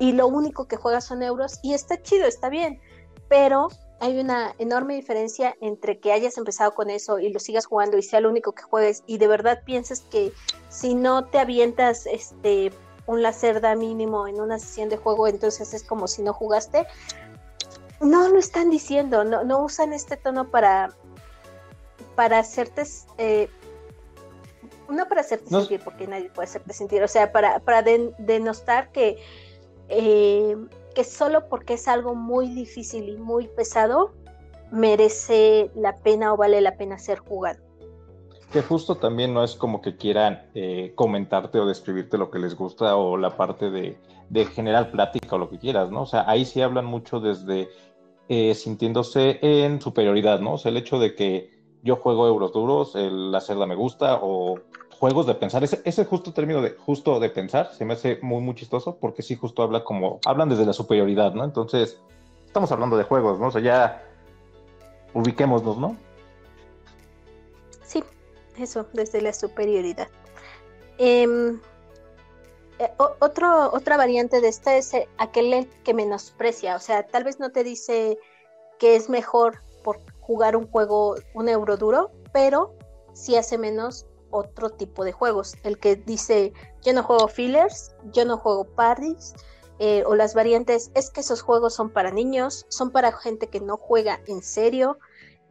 y 0.00 0.12
lo 0.12 0.26
único 0.26 0.66
que 0.66 0.76
juegas 0.76 1.04
son 1.04 1.22
euros 1.22 1.60
y 1.62 1.74
está 1.74 2.02
chido, 2.02 2.26
está 2.26 2.48
bien, 2.48 2.80
pero 3.28 3.68
hay 4.00 4.18
una 4.18 4.54
enorme 4.58 4.94
diferencia 4.94 5.56
entre 5.60 6.00
que 6.00 6.12
hayas 6.12 6.38
empezado 6.38 6.74
con 6.74 6.88
eso 6.88 7.18
y 7.18 7.30
lo 7.30 7.38
sigas 7.38 7.66
jugando 7.66 7.98
y 7.98 8.02
sea 8.02 8.20
lo 8.20 8.30
único 8.30 8.52
que 8.52 8.62
juegues 8.62 9.04
y 9.06 9.18
de 9.18 9.28
verdad 9.28 9.62
pienses 9.64 10.00
que 10.10 10.32
si 10.70 10.94
no 10.94 11.26
te 11.26 11.38
avientas 11.38 12.06
este 12.06 12.72
un 13.06 13.22
lacerda 13.22 13.74
mínimo 13.74 14.26
en 14.26 14.40
una 14.40 14.58
sesión 14.58 14.88
de 14.88 14.96
juego, 14.96 15.26
entonces 15.26 15.74
es 15.74 15.82
como 15.82 16.06
si 16.06 16.22
no 16.22 16.32
jugaste. 16.32 16.86
No 18.00 18.28
lo 18.28 18.38
están 18.38 18.70
diciendo, 18.70 19.24
no, 19.24 19.42
no 19.42 19.64
usan 19.64 19.92
este 19.92 20.16
tono 20.16 20.48
para, 20.48 20.94
para 22.14 22.38
hacerte, 22.38 22.84
eh, 23.18 23.50
no 24.88 25.08
para 25.08 25.22
hacerte 25.22 25.50
sentir, 25.50 25.80
porque 25.82 26.06
nadie 26.06 26.30
puede 26.30 26.48
hacerte 26.48 26.72
sentir, 26.72 27.02
o 27.02 27.08
sea, 27.08 27.32
para, 27.32 27.58
para 27.58 27.82
denostar 27.82 28.92
que 28.92 29.18
eh, 29.88 30.56
que 30.94 31.04
solo 31.04 31.48
porque 31.48 31.74
es 31.74 31.88
algo 31.88 32.14
muy 32.14 32.48
difícil 32.48 33.08
y 33.08 33.16
muy 33.16 33.48
pesado, 33.48 34.12
merece 34.70 35.70
la 35.74 35.96
pena 35.96 36.32
o 36.32 36.36
vale 36.36 36.60
la 36.60 36.76
pena 36.76 36.98
ser 36.98 37.18
jugado. 37.18 37.60
Que 38.52 38.62
justo 38.62 38.96
también 38.96 39.32
no 39.32 39.44
es 39.44 39.54
como 39.54 39.80
que 39.80 39.96
quieran 39.96 40.48
eh, 40.54 40.92
comentarte 40.96 41.58
o 41.58 41.66
describirte 41.66 42.18
lo 42.18 42.30
que 42.30 42.40
les 42.40 42.56
gusta 42.56 42.96
o 42.96 43.16
la 43.16 43.36
parte 43.36 43.70
de, 43.70 43.96
de, 44.28 44.44
generar 44.46 44.90
plática 44.90 45.36
o 45.36 45.38
lo 45.38 45.48
que 45.48 45.58
quieras, 45.58 45.90
¿no? 45.90 46.02
O 46.02 46.06
sea, 46.06 46.28
ahí 46.28 46.44
sí 46.44 46.60
hablan 46.60 46.84
mucho 46.84 47.20
desde 47.20 47.68
eh, 48.28 48.54
sintiéndose 48.54 49.38
en 49.42 49.80
superioridad, 49.80 50.40
¿no? 50.40 50.54
O 50.54 50.58
sea, 50.58 50.70
el 50.70 50.76
hecho 50.76 50.98
de 50.98 51.14
que 51.14 51.50
yo 51.82 51.96
juego 51.96 52.26
euros 52.26 52.52
duros, 52.52 52.94
el 52.94 53.34
hacerla 53.34 53.66
me 53.66 53.74
gusta 53.74 54.18
o 54.22 54.58
juegos 55.00 55.26
de 55.26 55.34
pensar. 55.34 55.64
Ese, 55.64 55.80
ese 55.84 56.04
justo 56.04 56.32
término 56.32 56.60
de 56.60 56.72
justo 56.72 57.18
de 57.18 57.30
pensar 57.30 57.72
se 57.72 57.86
me 57.86 57.94
hace 57.94 58.18
muy, 58.20 58.42
muy 58.42 58.54
chistoso 58.54 58.98
porque 59.00 59.22
sí, 59.22 59.34
justo 59.34 59.62
habla 59.62 59.82
como, 59.82 60.20
hablan 60.26 60.50
desde 60.50 60.66
la 60.66 60.74
superioridad, 60.74 61.32
¿no? 61.32 61.42
Entonces, 61.42 61.98
estamos 62.46 62.70
hablando 62.70 62.98
de 62.98 63.04
juegos, 63.04 63.40
¿no? 63.40 63.46
O 63.46 63.50
sea, 63.50 63.62
ya 63.62 64.04
ubiquémonos, 65.14 65.78
¿no? 65.78 65.96
Sí, 67.82 68.04
eso, 68.58 68.86
desde 68.92 69.22
la 69.22 69.32
superioridad. 69.32 70.08
Em, 70.98 71.58
eh, 72.78 72.90
otro, 72.98 73.72
otra 73.72 73.96
variante 73.96 74.42
de 74.42 74.48
esta 74.48 74.76
es 74.76 74.92
eh, 74.92 75.08
aquel 75.16 75.66
que 75.82 75.94
menosprecia, 75.94 76.76
o 76.76 76.78
sea, 76.78 77.06
tal 77.06 77.24
vez 77.24 77.40
no 77.40 77.50
te 77.52 77.64
dice 77.64 78.18
que 78.78 78.96
es 78.96 79.08
mejor 79.08 79.62
por 79.82 79.98
jugar 80.20 80.56
un 80.56 80.66
juego, 80.66 81.16
un 81.32 81.48
euro 81.48 81.78
duro, 81.78 82.10
pero 82.32 82.74
sí 83.14 83.36
hace 83.36 83.56
menos 83.56 84.06
otro 84.30 84.70
tipo 84.70 85.04
de 85.04 85.12
juegos. 85.12 85.54
El 85.62 85.78
que 85.78 85.96
dice, 85.96 86.52
yo 86.82 86.92
no 86.92 87.02
juego 87.02 87.28
fillers, 87.28 87.94
yo 88.12 88.24
no 88.24 88.36
juego 88.36 88.64
parties, 88.64 89.34
eh, 89.78 90.04
o 90.06 90.14
las 90.14 90.34
variantes, 90.34 90.90
es 90.94 91.10
que 91.10 91.20
esos 91.20 91.40
juegos 91.40 91.74
son 91.74 91.90
para 91.90 92.10
niños, 92.10 92.66
son 92.68 92.90
para 92.90 93.12
gente 93.12 93.48
que 93.48 93.60
no 93.60 93.76
juega 93.76 94.20
en 94.26 94.42
serio. 94.42 94.98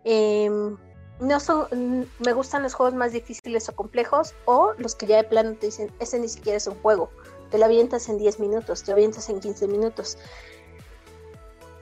Em, 0.04 0.78
no 1.20 1.40
son, 1.40 2.08
me 2.20 2.34
gustan 2.34 2.64
los 2.64 2.74
juegos 2.74 2.94
más 2.94 3.12
difíciles 3.12 3.68
o 3.70 3.76
complejos, 3.76 4.34
o 4.46 4.74
los 4.78 4.96
que 4.96 5.08
ya 5.08 5.18
de 5.18 5.24
plano 5.24 5.56
te 5.60 5.68
dicen, 5.68 5.92
ese 6.00 6.20
ni 6.20 6.30
siquiera 6.30 6.58
es 6.58 6.68
un 6.68 6.76
juego, 6.82 7.10
te 7.50 7.58
lo 7.58 7.66
avientas 7.66 8.08
en 8.08 8.18
10 8.18 8.40
minutos, 8.40 8.84
te 8.84 8.92
lo 8.92 8.98
avientas 8.98 9.30
en 9.30 9.40
15 9.40 9.68
minutos. 9.68 10.18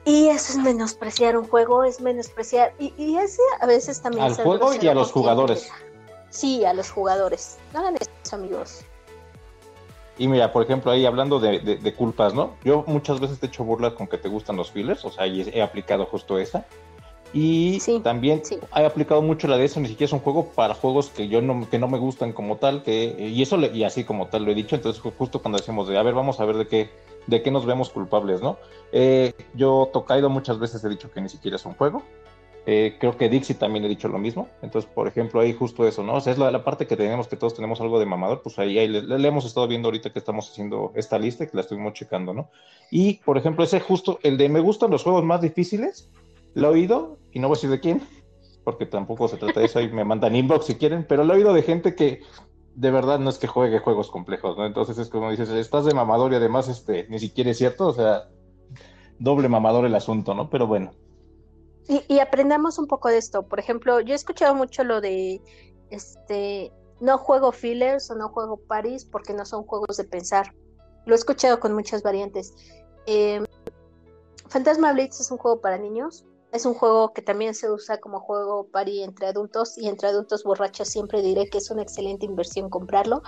Y 0.04 0.28
eso 0.28 0.54
es 0.54 0.58
menospreciar 0.58 1.36
un 1.36 1.46
juego, 1.46 1.84
es 1.84 2.00
menospreciar. 2.00 2.72
Y, 2.78 2.94
y 2.96 3.18
ese 3.18 3.42
a 3.60 3.66
veces 3.66 4.00
también. 4.00 4.24
Al 4.24 4.34
juego 4.34 4.72
y 4.72 4.88
a 4.88 4.94
los 4.94 5.12
jugadores. 5.12 5.68
Sí, 6.30 6.64
a 6.64 6.72
los 6.74 6.90
jugadores. 6.90 7.58
No 7.72 7.80
hagan 7.80 7.96
eso, 7.96 8.36
amigos. 8.36 8.80
Y 10.18 10.26
mira, 10.26 10.52
por 10.52 10.62
ejemplo, 10.64 10.90
ahí 10.90 11.06
hablando 11.06 11.38
de, 11.38 11.60
de- 11.60 11.76
de 11.76 11.94
culpas, 11.94 12.34
¿no? 12.34 12.54
Yo 12.64 12.82
muchas 12.86 13.20
veces 13.20 13.38
te 13.38 13.46
he 13.46 13.48
hecho 13.48 13.64
burlas 13.64 13.92
con 13.92 14.08
que 14.08 14.18
te 14.18 14.28
gustan 14.28 14.56
los 14.56 14.70
fillers, 14.70 15.04
o 15.04 15.10
sea, 15.10 15.26
y 15.26 15.42
he 15.42 15.62
aplicado 15.62 16.06
justo 16.06 16.38
esa. 16.38 16.66
Y 17.32 17.78
Sí, 17.80 18.00
también 18.02 18.42
sí. 18.44 18.58
he 18.74 18.84
aplicado 18.84 19.20
mucho 19.22 19.46
la 19.48 19.58
de 19.58 19.66
eso, 19.66 19.78
ni 19.80 19.88
siquiera 19.88 20.06
es 20.06 20.12
un 20.14 20.20
juego 20.20 20.46
para 20.46 20.74
juegos 20.74 21.10
que 21.10 21.28
yo 21.28 21.40
no, 21.42 21.68
que 21.70 21.78
no 21.78 21.86
me 21.86 21.98
gustan 21.98 22.32
como 22.32 22.56
tal, 22.56 22.82
que, 22.82 23.14
y 23.18 23.40
eso 23.42 23.56
le- 23.58 23.68
y 23.76 23.84
así 23.84 24.02
como 24.04 24.26
tal 24.28 24.44
lo 24.44 24.50
he 24.50 24.54
dicho, 24.54 24.74
entonces 24.76 25.02
ju- 25.02 25.12
justo 25.16 25.40
cuando 25.40 25.58
decimos 25.58 25.86
de, 25.88 25.98
a 25.98 26.02
ver, 26.02 26.14
vamos 26.14 26.40
a 26.40 26.46
ver 26.46 26.56
de 26.56 26.66
qué, 26.66 26.90
de 27.26 27.42
qué 27.42 27.50
nos 27.50 27.66
vemos 27.66 27.90
culpables, 27.90 28.40
¿no? 28.40 28.56
Eh, 28.92 29.34
yo 29.54 29.90
Tokaido 29.92 30.30
muchas 30.30 30.58
veces 30.58 30.82
he 30.82 30.88
dicho 30.88 31.10
que 31.10 31.20
ni 31.20 31.28
siquiera 31.28 31.56
es 31.56 31.66
un 31.66 31.74
juego, 31.74 32.02
eh, 32.66 32.96
creo 32.98 33.16
que 33.16 33.28
Dixie 33.28 33.54
también 33.54 33.84
he 33.84 33.88
dicho 33.88 34.08
lo 34.08 34.18
mismo. 34.18 34.48
Entonces, 34.62 34.90
por 34.90 35.08
ejemplo, 35.08 35.40
ahí 35.40 35.52
justo 35.52 35.86
eso, 35.86 36.02
¿no? 36.02 36.14
O 36.14 36.20
sea, 36.20 36.32
es 36.32 36.38
la, 36.38 36.64
parte 36.64 36.86
que 36.86 36.96
tenemos, 36.96 37.28
que 37.28 37.36
todos 37.36 37.54
tenemos 37.54 37.80
algo 37.80 37.98
de 37.98 38.06
mamador, 38.06 38.42
pues 38.42 38.58
ahí, 38.58 38.78
ahí 38.78 38.88
le, 38.88 39.28
hemos 39.28 39.44
estado 39.44 39.66
viendo 39.68 39.88
ahorita 39.88 40.12
que 40.12 40.18
estamos 40.18 40.50
haciendo 40.50 40.92
esta 40.94 41.18
lista 41.18 41.46
que 41.46 41.56
la 41.56 41.62
estuvimos 41.62 41.94
checando, 41.94 42.34
¿no? 42.34 42.50
Y, 42.90 43.14
por 43.24 43.38
ejemplo, 43.38 43.64
ese 43.64 43.80
justo, 43.80 44.18
el 44.22 44.36
de 44.36 44.48
me 44.48 44.60
gustan 44.60 44.90
los 44.90 45.02
juegos 45.02 45.24
más 45.24 45.40
difíciles, 45.40 46.10
lo 46.54 46.68
he 46.68 46.72
oído, 46.72 47.18
y 47.32 47.38
no 47.38 47.48
voy 47.48 47.54
a 47.54 47.56
decir 47.56 47.70
de 47.70 47.80
quién, 47.80 48.02
porque 48.64 48.86
tampoco 48.86 49.28
se 49.28 49.36
trata 49.36 49.60
de 49.60 49.66
eso, 49.66 49.80
y 49.80 49.88
me 49.88 50.04
mandan 50.04 50.36
inbox 50.36 50.66
si 50.66 50.74
quieren, 50.74 51.06
pero 51.08 51.24
lo 51.24 51.34
he 51.34 51.36
oído 51.38 51.54
de 51.54 51.62
gente 51.62 51.94
que 51.94 52.20
de 52.74 52.90
verdad 52.90 53.18
no 53.18 53.30
es 53.30 53.38
que 53.38 53.46
juegue 53.48 53.80
juegos 53.80 54.10
complejos, 54.10 54.56
¿no? 54.56 54.64
Entonces 54.64 54.98
es 54.98 55.08
como 55.08 55.30
dices, 55.30 55.48
estás 55.48 55.84
de 55.84 55.94
mamador 55.94 56.32
y 56.32 56.36
además 56.36 56.68
este, 56.68 57.06
ni 57.08 57.18
siquiera 57.18 57.50
es 57.50 57.58
cierto, 57.58 57.88
o 57.88 57.92
sea, 57.92 58.28
doble 59.18 59.48
mamador 59.48 59.84
el 59.84 59.94
asunto, 59.94 60.34
¿no? 60.34 60.48
Pero 60.48 60.66
bueno. 60.66 60.92
Y, 61.88 62.20
aprendamos 62.20 62.78
un 62.78 62.86
poco 62.86 63.08
de 63.08 63.16
esto. 63.16 63.44
Por 63.44 63.58
ejemplo, 63.58 64.00
yo 64.00 64.12
he 64.12 64.16
escuchado 64.16 64.54
mucho 64.54 64.84
lo 64.84 65.00
de 65.00 65.40
este 65.90 66.70
no 67.00 67.16
juego 67.16 67.50
fillers 67.50 68.10
o 68.10 68.14
no 68.14 68.28
juego 68.28 68.58
paris 68.58 69.06
porque 69.06 69.32
no 69.32 69.46
son 69.46 69.64
juegos 69.64 69.96
de 69.96 70.04
pensar. 70.04 70.54
Lo 71.06 71.14
he 71.14 71.16
escuchado 71.16 71.60
con 71.60 71.72
muchas 71.72 72.02
variantes. 72.02 72.52
Eh, 73.06 73.42
Fantasma 74.48 74.92
Blitz 74.92 75.18
es 75.20 75.30
un 75.30 75.38
juego 75.38 75.62
para 75.62 75.78
niños. 75.78 76.26
Es 76.52 76.66
un 76.66 76.74
juego 76.74 77.14
que 77.14 77.22
también 77.22 77.54
se 77.54 77.70
usa 77.70 77.98
como 77.98 78.20
juego 78.20 78.66
pari 78.66 79.02
entre 79.02 79.26
adultos 79.26 79.78
y 79.78 79.88
entre 79.88 80.08
adultos 80.08 80.44
borrachos 80.44 80.88
siempre 80.88 81.22
diré 81.22 81.48
que 81.48 81.58
es 81.58 81.70
una 81.70 81.82
excelente 81.82 82.26
inversión 82.26 82.68
comprarlo. 82.68 83.22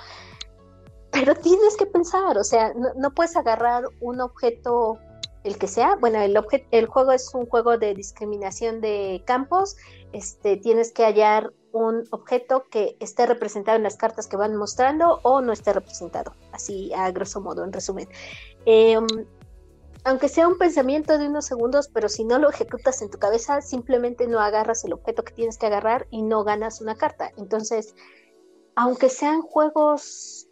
Pero 1.13 1.35
tienes 1.35 1.77
que 1.79 1.87
pensar, 1.87 2.37
o 2.37 2.45
sea, 2.45 2.75
no, 2.75 2.93
no 2.95 3.15
puedes 3.15 3.37
agarrar 3.37 3.85
un 4.01 4.21
objeto 4.21 4.99
el 5.45 5.59
que 5.59 5.69
sea. 5.69 5.97
Bueno, 5.97 6.21
el, 6.21 6.39
el 6.71 6.87
juego 6.87 7.13
es 7.13 7.35
un 7.35 7.47
juego 7.47 7.79
de 7.79 7.95
discriminación 7.95 8.81
de 8.81 9.23
campos. 9.27 9.77
Este, 10.13 10.57
tienes 10.57 10.93
que 10.93 11.05
hallar 11.05 11.53
un 11.73 12.05
objeto 12.11 12.65
que 12.71 12.97
esté 13.01 13.27
representado 13.27 13.77
en 13.77 13.85
las 13.85 13.97
cartas 13.97 14.27
que 14.27 14.37
van 14.37 14.57
mostrando 14.57 15.21
o 15.23 15.41
no 15.41 15.53
esté 15.53 15.73
representado. 15.73 16.35
Así 16.53 16.93
a 16.95 17.11
grosso 17.11 17.41
modo, 17.41 17.65
en 17.65 17.73
resumen. 17.73 18.09
Em, 18.67 19.07
aunque 20.05 20.29
sea 20.29 20.49
un 20.49 20.59
pensamiento 20.59 21.19
de 21.19 21.29
unos 21.29 21.47
segundos, 21.47 21.89
pero 21.89 22.09
si 22.09 22.25
no 22.25 22.39
lo 22.39 22.51
ejecutas 22.51 23.03
en 23.03 23.11
tu 23.11 23.19
cabeza, 23.19 23.61
simplemente 23.61 24.27
no 24.27 24.41
agarras 24.41 24.85
el 24.85 24.95
objeto 24.95 25.25
que 25.25 25.33
tienes 25.33 25.59
que 25.59 25.67
agarrar 25.67 26.07
y 26.11 26.23
no 26.23 26.43
ganas 26.43 26.81
una 26.81 26.97
carta. 26.97 27.33
Entonces, 27.37 27.95
aunque 28.75 29.11
sean 29.11 29.43
juegos, 29.43 30.49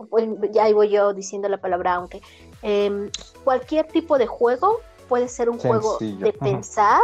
ya 0.52 0.64
ahí 0.64 0.74
voy 0.74 0.90
yo 0.90 1.14
diciendo 1.14 1.48
la 1.48 1.60
palabra 1.60 1.94
aunque, 1.94 2.20
em, 2.62 3.10
cualquier 3.44 3.86
tipo 3.86 4.18
de 4.18 4.26
juego 4.26 4.80
puede 5.08 5.28
ser 5.28 5.48
un 5.48 5.58
juego 5.58 5.98
de 5.98 6.28
ajá. 6.28 6.38
pensar 6.38 7.00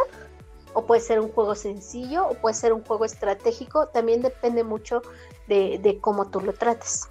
o 0.75 0.85
puede 0.85 1.01
ser 1.01 1.21
un 1.21 1.31
juego 1.31 1.55
sencillo 1.55 2.27
o 2.29 2.35
puede 2.35 2.55
ser 2.55 2.73
un 2.73 2.85
juego 2.85 3.05
estratégico, 3.05 3.89
también 3.89 4.23
depende 4.23 4.65
mucho 4.65 5.03
de, 5.47 5.79
de 5.79 5.99
cómo 6.01 6.27
tú 6.27 6.41
lo 6.41 6.53
trates. 6.53 7.09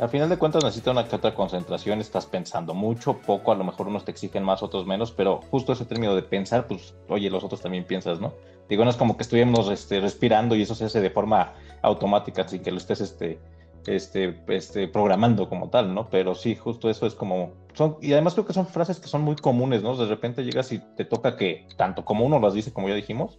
Al 0.00 0.08
final 0.08 0.28
de 0.28 0.36
cuentas 0.38 0.64
necesita 0.64 0.90
una 0.90 1.06
que 1.06 1.14
otra 1.14 1.36
concentración, 1.36 2.00
estás 2.00 2.26
pensando 2.26 2.74
mucho, 2.74 3.18
poco, 3.18 3.52
a 3.52 3.54
lo 3.54 3.62
mejor 3.62 3.86
unos 3.86 4.04
te 4.04 4.10
exigen 4.10 4.42
más, 4.42 4.60
otros 4.60 4.86
menos, 4.86 5.12
pero 5.12 5.40
justo 5.52 5.72
ese 5.72 5.84
término 5.84 6.16
de 6.16 6.22
pensar, 6.22 6.66
pues, 6.66 6.94
oye, 7.08 7.30
los 7.30 7.44
otros 7.44 7.60
también 7.60 7.84
piensas, 7.84 8.20
¿no? 8.20 8.32
Digo, 8.68 8.82
no 8.82 8.90
es 8.90 8.96
como 8.96 9.16
que 9.16 9.22
estuviéramos 9.22 9.68
este, 9.68 10.00
respirando 10.00 10.56
y 10.56 10.62
eso 10.62 10.74
se 10.74 10.86
hace 10.86 11.00
de 11.00 11.10
forma 11.10 11.52
automática, 11.82 12.48
sin 12.48 12.62
que 12.62 12.72
lo 12.72 12.78
estés 12.78 13.02
este, 13.02 13.38
este, 13.86 14.42
este, 14.48 14.88
programando 14.88 15.48
como 15.48 15.70
tal, 15.70 15.94
¿no? 15.94 16.08
Pero 16.10 16.34
sí, 16.34 16.54
justo 16.54 16.90
eso 16.90 17.06
es 17.06 17.14
como, 17.14 17.52
y 18.00 18.12
además 18.12 18.34
creo 18.34 18.46
que 18.46 18.52
son 18.52 18.66
frases 18.66 19.00
que 19.00 19.08
son 19.08 19.22
muy 19.22 19.36
comunes, 19.36 19.82
¿no? 19.82 19.96
De 19.96 20.06
repente 20.06 20.44
llegas 20.44 20.72
y 20.72 20.78
te 20.96 21.04
toca 21.04 21.36
que, 21.36 21.66
tanto 21.76 22.04
como 22.04 22.24
uno 22.24 22.40
las 22.40 22.54
dice, 22.54 22.72
como 22.72 22.88
ya 22.88 22.94
dijimos, 22.94 23.38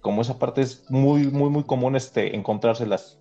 como 0.00 0.22
esa 0.22 0.38
parte 0.38 0.62
es 0.62 0.90
muy, 0.90 1.28
muy, 1.28 1.50
muy 1.50 1.64
común 1.64 1.96
este, 1.96 2.34
encontrárselas. 2.36 3.18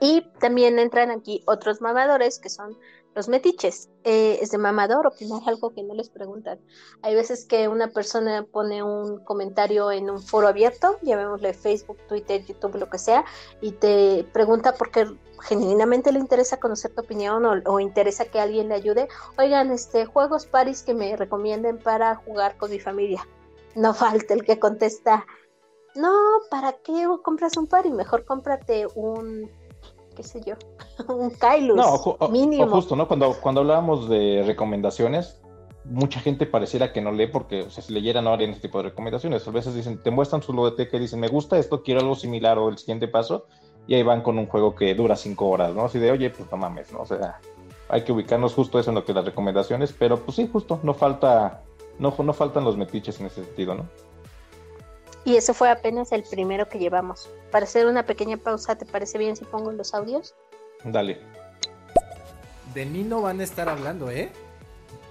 Y 0.00 0.22
también 0.40 0.78
entran 0.78 1.10
aquí 1.10 1.42
otros 1.46 1.80
mamadores 1.82 2.38
que 2.38 2.48
son 2.48 2.76
los 3.14 3.28
metiches. 3.28 3.88
Eh, 4.04 4.38
es 4.40 4.50
de 4.50 4.58
mamador 4.58 5.06
opinar 5.06 5.42
algo 5.46 5.70
que 5.74 5.82
no 5.82 5.94
les 5.94 6.08
preguntan. 6.08 6.58
Hay 7.02 7.14
veces 7.14 7.44
que 7.44 7.68
una 7.68 7.88
persona 7.88 8.46
pone 8.50 8.82
un 8.82 9.22
comentario 9.24 9.90
en 9.90 10.10
un 10.10 10.22
foro 10.22 10.48
abierto, 10.48 10.98
llamémosle 11.02 11.52
Facebook, 11.54 11.98
Twitter, 12.08 12.44
YouTube, 12.44 12.76
lo 12.76 12.88
que 12.88 12.98
sea, 12.98 13.24
y 13.60 13.72
te 13.72 14.24
pregunta 14.32 14.74
porque 14.74 15.06
genuinamente 15.42 16.12
le 16.12 16.18
interesa 16.18 16.60
conocer 16.60 16.94
tu 16.94 17.02
opinión 17.02 17.44
o, 17.46 17.54
o 17.66 17.80
interesa 17.80 18.24
que 18.26 18.40
alguien 18.40 18.68
le 18.68 18.74
ayude. 18.74 19.08
Oigan, 19.38 19.70
este 19.70 20.06
juegos 20.06 20.46
paris 20.46 20.82
que 20.82 20.94
me 20.94 21.16
recomienden 21.16 21.78
para 21.78 22.16
jugar 22.16 22.56
con 22.56 22.70
mi 22.70 22.80
familia. 22.80 23.26
No 23.74 23.94
falta 23.94 24.34
el 24.34 24.44
que 24.44 24.58
contesta. 24.58 25.26
No, 25.96 26.12
¿para 26.50 26.74
qué 26.74 27.06
compras 27.22 27.56
un 27.56 27.66
pari? 27.66 27.90
Mejor 27.90 28.24
cómprate 28.24 28.86
un 28.94 29.50
qué 30.22 30.28
sé 30.28 30.40
yo, 30.44 30.54
un 31.14 31.30
Kailus 31.30 31.76
No, 31.76 31.94
o- 31.94 32.28
mínimo. 32.28 32.64
o 32.64 32.68
justo, 32.68 32.94
¿no? 32.96 33.08
Cuando, 33.08 33.34
cuando 33.40 33.62
hablábamos 33.62 34.08
de 34.08 34.42
recomendaciones, 34.46 35.40
mucha 35.84 36.20
gente 36.20 36.44
pareciera 36.46 36.92
que 36.92 37.00
no 37.00 37.10
lee 37.12 37.26
porque, 37.28 37.62
o 37.62 37.70
sea, 37.70 37.82
si 37.82 37.92
leyera 37.92 38.20
no 38.20 38.32
harían 38.32 38.50
ese 38.50 38.60
tipo 38.60 38.78
de 38.78 38.84
recomendaciones. 38.90 39.46
A 39.48 39.50
veces 39.50 39.74
dicen, 39.74 40.02
te 40.02 40.10
muestran 40.10 40.42
su 40.42 40.52
ludoteca 40.52 40.96
y 40.96 41.00
dicen, 41.00 41.20
me 41.20 41.28
gusta 41.28 41.58
esto, 41.58 41.82
quiero 41.82 42.00
algo 42.00 42.14
similar 42.14 42.58
o 42.58 42.68
el 42.68 42.76
siguiente 42.78 43.08
paso, 43.08 43.46
y 43.86 43.94
ahí 43.94 44.02
van 44.02 44.20
con 44.22 44.38
un 44.38 44.46
juego 44.46 44.74
que 44.74 44.94
dura 44.94 45.16
cinco 45.16 45.48
horas, 45.48 45.74
¿no? 45.74 45.86
Así 45.86 45.98
de, 45.98 46.10
oye, 46.10 46.28
pues 46.30 46.50
no 46.50 46.58
mames, 46.58 46.92
¿no? 46.92 47.00
O 47.00 47.06
sea, 47.06 47.40
hay 47.88 48.02
que 48.02 48.12
ubicarnos 48.12 48.52
justo 48.54 48.78
eso 48.78 48.90
en 48.90 48.96
lo 48.96 49.04
que 49.04 49.14
las 49.14 49.24
recomendaciones, 49.24 49.94
pero 49.98 50.18
pues 50.18 50.36
sí, 50.36 50.48
justo, 50.52 50.78
no 50.82 50.92
falta, 50.92 51.62
no, 51.98 52.14
no 52.22 52.32
faltan 52.34 52.64
los 52.64 52.76
metiches 52.76 53.18
en 53.20 53.26
ese 53.26 53.42
sentido, 53.44 53.74
¿no? 53.74 53.88
Y 55.30 55.36
eso 55.36 55.54
fue 55.54 55.70
apenas 55.70 56.10
el 56.10 56.24
primero 56.24 56.68
que 56.68 56.80
llevamos. 56.80 57.30
Para 57.52 57.62
hacer 57.62 57.86
una 57.86 58.04
pequeña 58.04 58.36
pausa, 58.36 58.74
¿te 58.74 58.84
parece 58.84 59.16
bien 59.16 59.36
si 59.36 59.44
pongo 59.44 59.70
los 59.70 59.94
audios? 59.94 60.34
Dale. 60.82 61.20
De 62.74 62.84
mí 62.84 63.04
no 63.04 63.22
van 63.22 63.38
a 63.38 63.44
estar 63.44 63.68
hablando, 63.68 64.10
¿eh? 64.10 64.32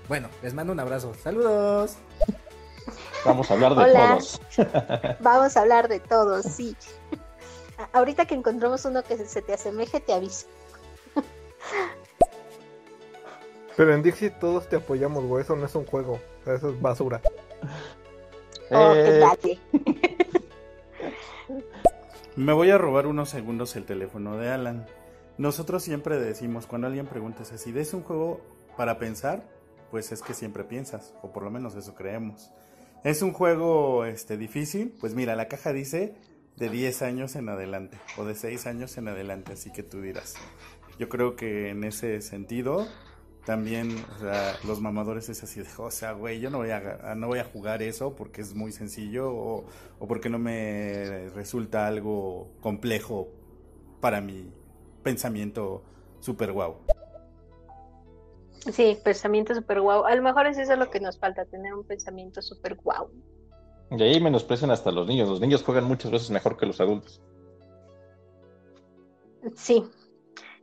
Bueno, 0.09 0.27
les 0.43 0.53
mando 0.53 0.73
un 0.73 0.79
abrazo. 0.81 1.13
Saludos. 1.23 1.95
Vamos 3.23 3.49
a 3.49 3.53
hablar 3.53 3.75
de 3.75 3.83
Hola. 3.83 4.09
todos. 4.09 4.41
Vamos 5.21 5.55
a 5.55 5.61
hablar 5.61 5.88
de 5.88 6.01
todos, 6.01 6.45
sí. 6.45 6.75
Ahorita 7.93 8.25
que 8.25 8.35
encontremos 8.35 8.83
uno 8.83 9.01
que 9.03 9.25
se 9.25 9.41
te 9.41 9.53
asemeje, 9.53 10.01
te 10.01 10.11
aviso. 10.11 10.47
Pero 13.77 13.93
en 13.93 14.03
Dixie 14.03 14.31
todos 14.31 14.67
te 14.67 14.75
apoyamos, 14.75 15.23
güey. 15.23 15.43
Eso 15.43 15.55
no 15.55 15.65
es 15.65 15.75
un 15.75 15.85
juego. 15.85 16.19
Eso 16.45 16.71
es 16.71 16.81
basura. 16.81 17.21
Oh, 18.71 18.93
Eh. 18.95 19.59
Me 22.35 22.53
voy 22.53 22.69
a 22.69 22.77
robar 22.77 23.07
unos 23.07 23.29
segundos 23.29 23.75
el 23.75 23.85
teléfono 23.85 24.38
de 24.38 24.49
Alan. 24.49 24.85
Nosotros 25.38 25.83
siempre 25.83 26.19
decimos, 26.19 26.67
cuando 26.67 26.88
alguien 26.88 27.05
pregunta 27.05 27.43
si 27.43 27.77
¿es 27.77 27.93
un 27.93 28.03
juego 28.03 28.41
para 28.77 28.97
pensar? 28.97 29.43
Pues 29.91 30.11
es 30.11 30.21
que 30.21 30.33
siempre 30.33 30.63
piensas, 30.63 31.13
o 31.21 31.31
por 31.31 31.43
lo 31.43 31.51
menos 31.51 31.75
eso 31.75 31.95
creemos. 31.95 32.51
¿Es 33.03 33.21
un 33.21 33.33
juego 33.33 34.05
este, 34.05 34.38
difícil? 34.38 34.93
Pues 34.99 35.15
mira, 35.15 35.35
la 35.35 35.47
caja 35.47 35.73
dice 35.73 36.15
de 36.57 36.69
10 36.69 37.01
años 37.01 37.35
en 37.35 37.49
adelante, 37.49 37.97
o 38.17 38.25
de 38.25 38.35
6 38.35 38.67
años 38.67 38.97
en 38.97 39.07
adelante, 39.07 39.53
así 39.53 39.71
que 39.71 39.83
tú 39.83 40.01
dirás. 40.01 40.35
Yo 40.99 41.09
creo 41.09 41.35
que 41.35 41.69
en 41.69 41.83
ese 41.85 42.21
sentido, 42.21 42.88
también, 43.50 44.06
o 44.15 44.20
sea, 44.20 44.53
los 44.68 44.79
mamadores 44.79 45.27
es 45.27 45.41
así 45.41 45.62
de, 45.62 45.68
o 45.79 45.89
sea, 45.89 46.12
güey, 46.12 46.39
yo 46.39 46.51
no 46.51 46.60
voy 46.60 46.70
a, 46.70 47.15
no 47.15 47.25
voy 47.25 47.39
a 47.39 47.44
jugar 47.44 47.82
eso 47.82 48.15
porque 48.15 48.41
es 48.41 48.53
muy 48.53 48.72
sencillo 48.72 49.34
o, 49.34 49.65
o 49.98 50.08
porque 50.08 50.29
no 50.29 50.38
me 50.38 51.29
resulta 51.29 51.88
algo 51.88 52.51
complejo 52.62 53.27
para 54.01 54.22
mi 54.22 54.53
pensamiento 55.01 55.82
super 56.20 56.51
guau. 56.51 56.75
Sí, 58.72 59.00
pensamiento 59.03 59.56
super 59.56 59.82
guau. 59.82 60.06
A 60.06 60.13
lo 60.13 60.22
mejor 60.22 60.46
es 60.46 60.60
eso 60.60 60.75
lo 60.75 60.91
que 60.91 61.00
nos 61.00 61.18
falta, 61.18 61.44
tener 61.46 61.74
un 61.74 61.84
pensamiento 61.84 62.44
super 62.44 62.75
guau. 62.75 63.10
Y 63.89 64.03
ahí 64.03 64.22
menosprecian 64.22 64.70
hasta 64.70 64.91
los 64.91 65.08
niños. 65.08 65.27
Los 65.27 65.39
niños 65.39 65.63
juegan 65.63 65.86
muchas 65.86 66.12
veces 66.12 66.29
mejor 66.29 66.56
que 66.56 66.68
los 66.68 66.79
adultos. 66.79 67.20
Sí. 69.56 69.84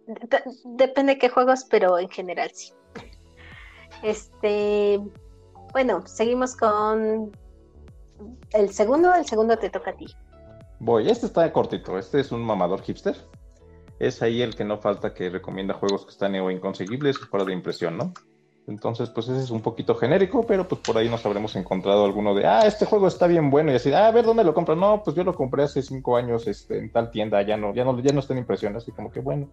De- 0.07 0.45
depende 0.67 1.15
de 1.15 1.19
qué 1.19 1.29
juegos, 1.29 1.65
pero 1.69 1.99
en 1.99 2.09
general 2.09 2.53
sí. 2.55 2.76
Este. 4.03 5.01
Bueno, 5.73 6.07
seguimos 6.07 6.57
con 6.57 7.33
el 8.53 8.71
segundo. 8.71 9.15
El 9.15 9.27
segundo 9.27 9.57
te 9.57 9.71
toca 9.71 9.91
a 9.91 9.97
ti. 9.97 10.07
Voy, 10.79 11.11
este 11.11 11.27
está 11.27 11.53
cortito. 11.53 11.99
Este 11.99 12.21
es 12.21 12.33
un 12.33 12.43
mamador 12.43 12.83
hipster. 12.83 13.17
Es 13.99 14.21
ahí 14.23 14.43
el 14.43 14.55
que 14.55 14.65
no 14.65 14.79
falta 14.79 15.15
que 15.15 15.31
recomienda 15.31 15.75
juegos 15.75 16.05
que 16.05 16.11
están 16.11 16.35
o 16.35 16.51
inconseguibles 16.51 17.17
o 17.23 17.27
fuera 17.27 17.47
de 17.47 17.53
impresión, 17.53 17.97
¿no? 17.97 18.13
Entonces, 18.67 19.11
pues 19.11 19.29
ese 19.29 19.43
es 19.43 19.51
un 19.51 19.63
poquito 19.63 19.95
genérico, 19.95 20.45
pero 20.45 20.67
pues 20.67 20.81
por 20.81 20.99
ahí 20.99 21.09
nos 21.09 21.25
habremos 21.25 21.55
encontrado 21.55 22.05
alguno 22.05 22.35
de, 22.35 22.47
ah, 22.47 22.67
este 22.67 22.85
juego 22.85 23.07
está 23.07 23.29
bien 23.29 23.49
bueno, 23.49 23.71
y 23.71 23.77
así, 23.77 23.93
ah, 23.93 24.09
a 24.09 24.11
ver 24.11 24.25
dónde 24.25 24.43
lo 24.43 24.55
compro. 24.55 24.75
No, 24.75 25.03
pues 25.05 25.15
yo 25.15 25.23
lo 25.23 25.35
compré 25.35 25.63
hace 25.63 25.83
cinco 25.83 26.17
años 26.17 26.49
este, 26.49 26.79
en 26.79 26.91
tal 26.91 27.11
tienda, 27.11 27.41
ya 27.43 27.57
no, 27.57 27.73
ya 27.73 27.85
no, 27.85 27.99
ya 28.01 28.13
no 28.13 28.21
está 28.21 28.33
en 28.33 28.41
impresión, 28.41 28.77
así 28.77 28.91
como 28.91 29.11
que 29.11 29.21
bueno. 29.21 29.49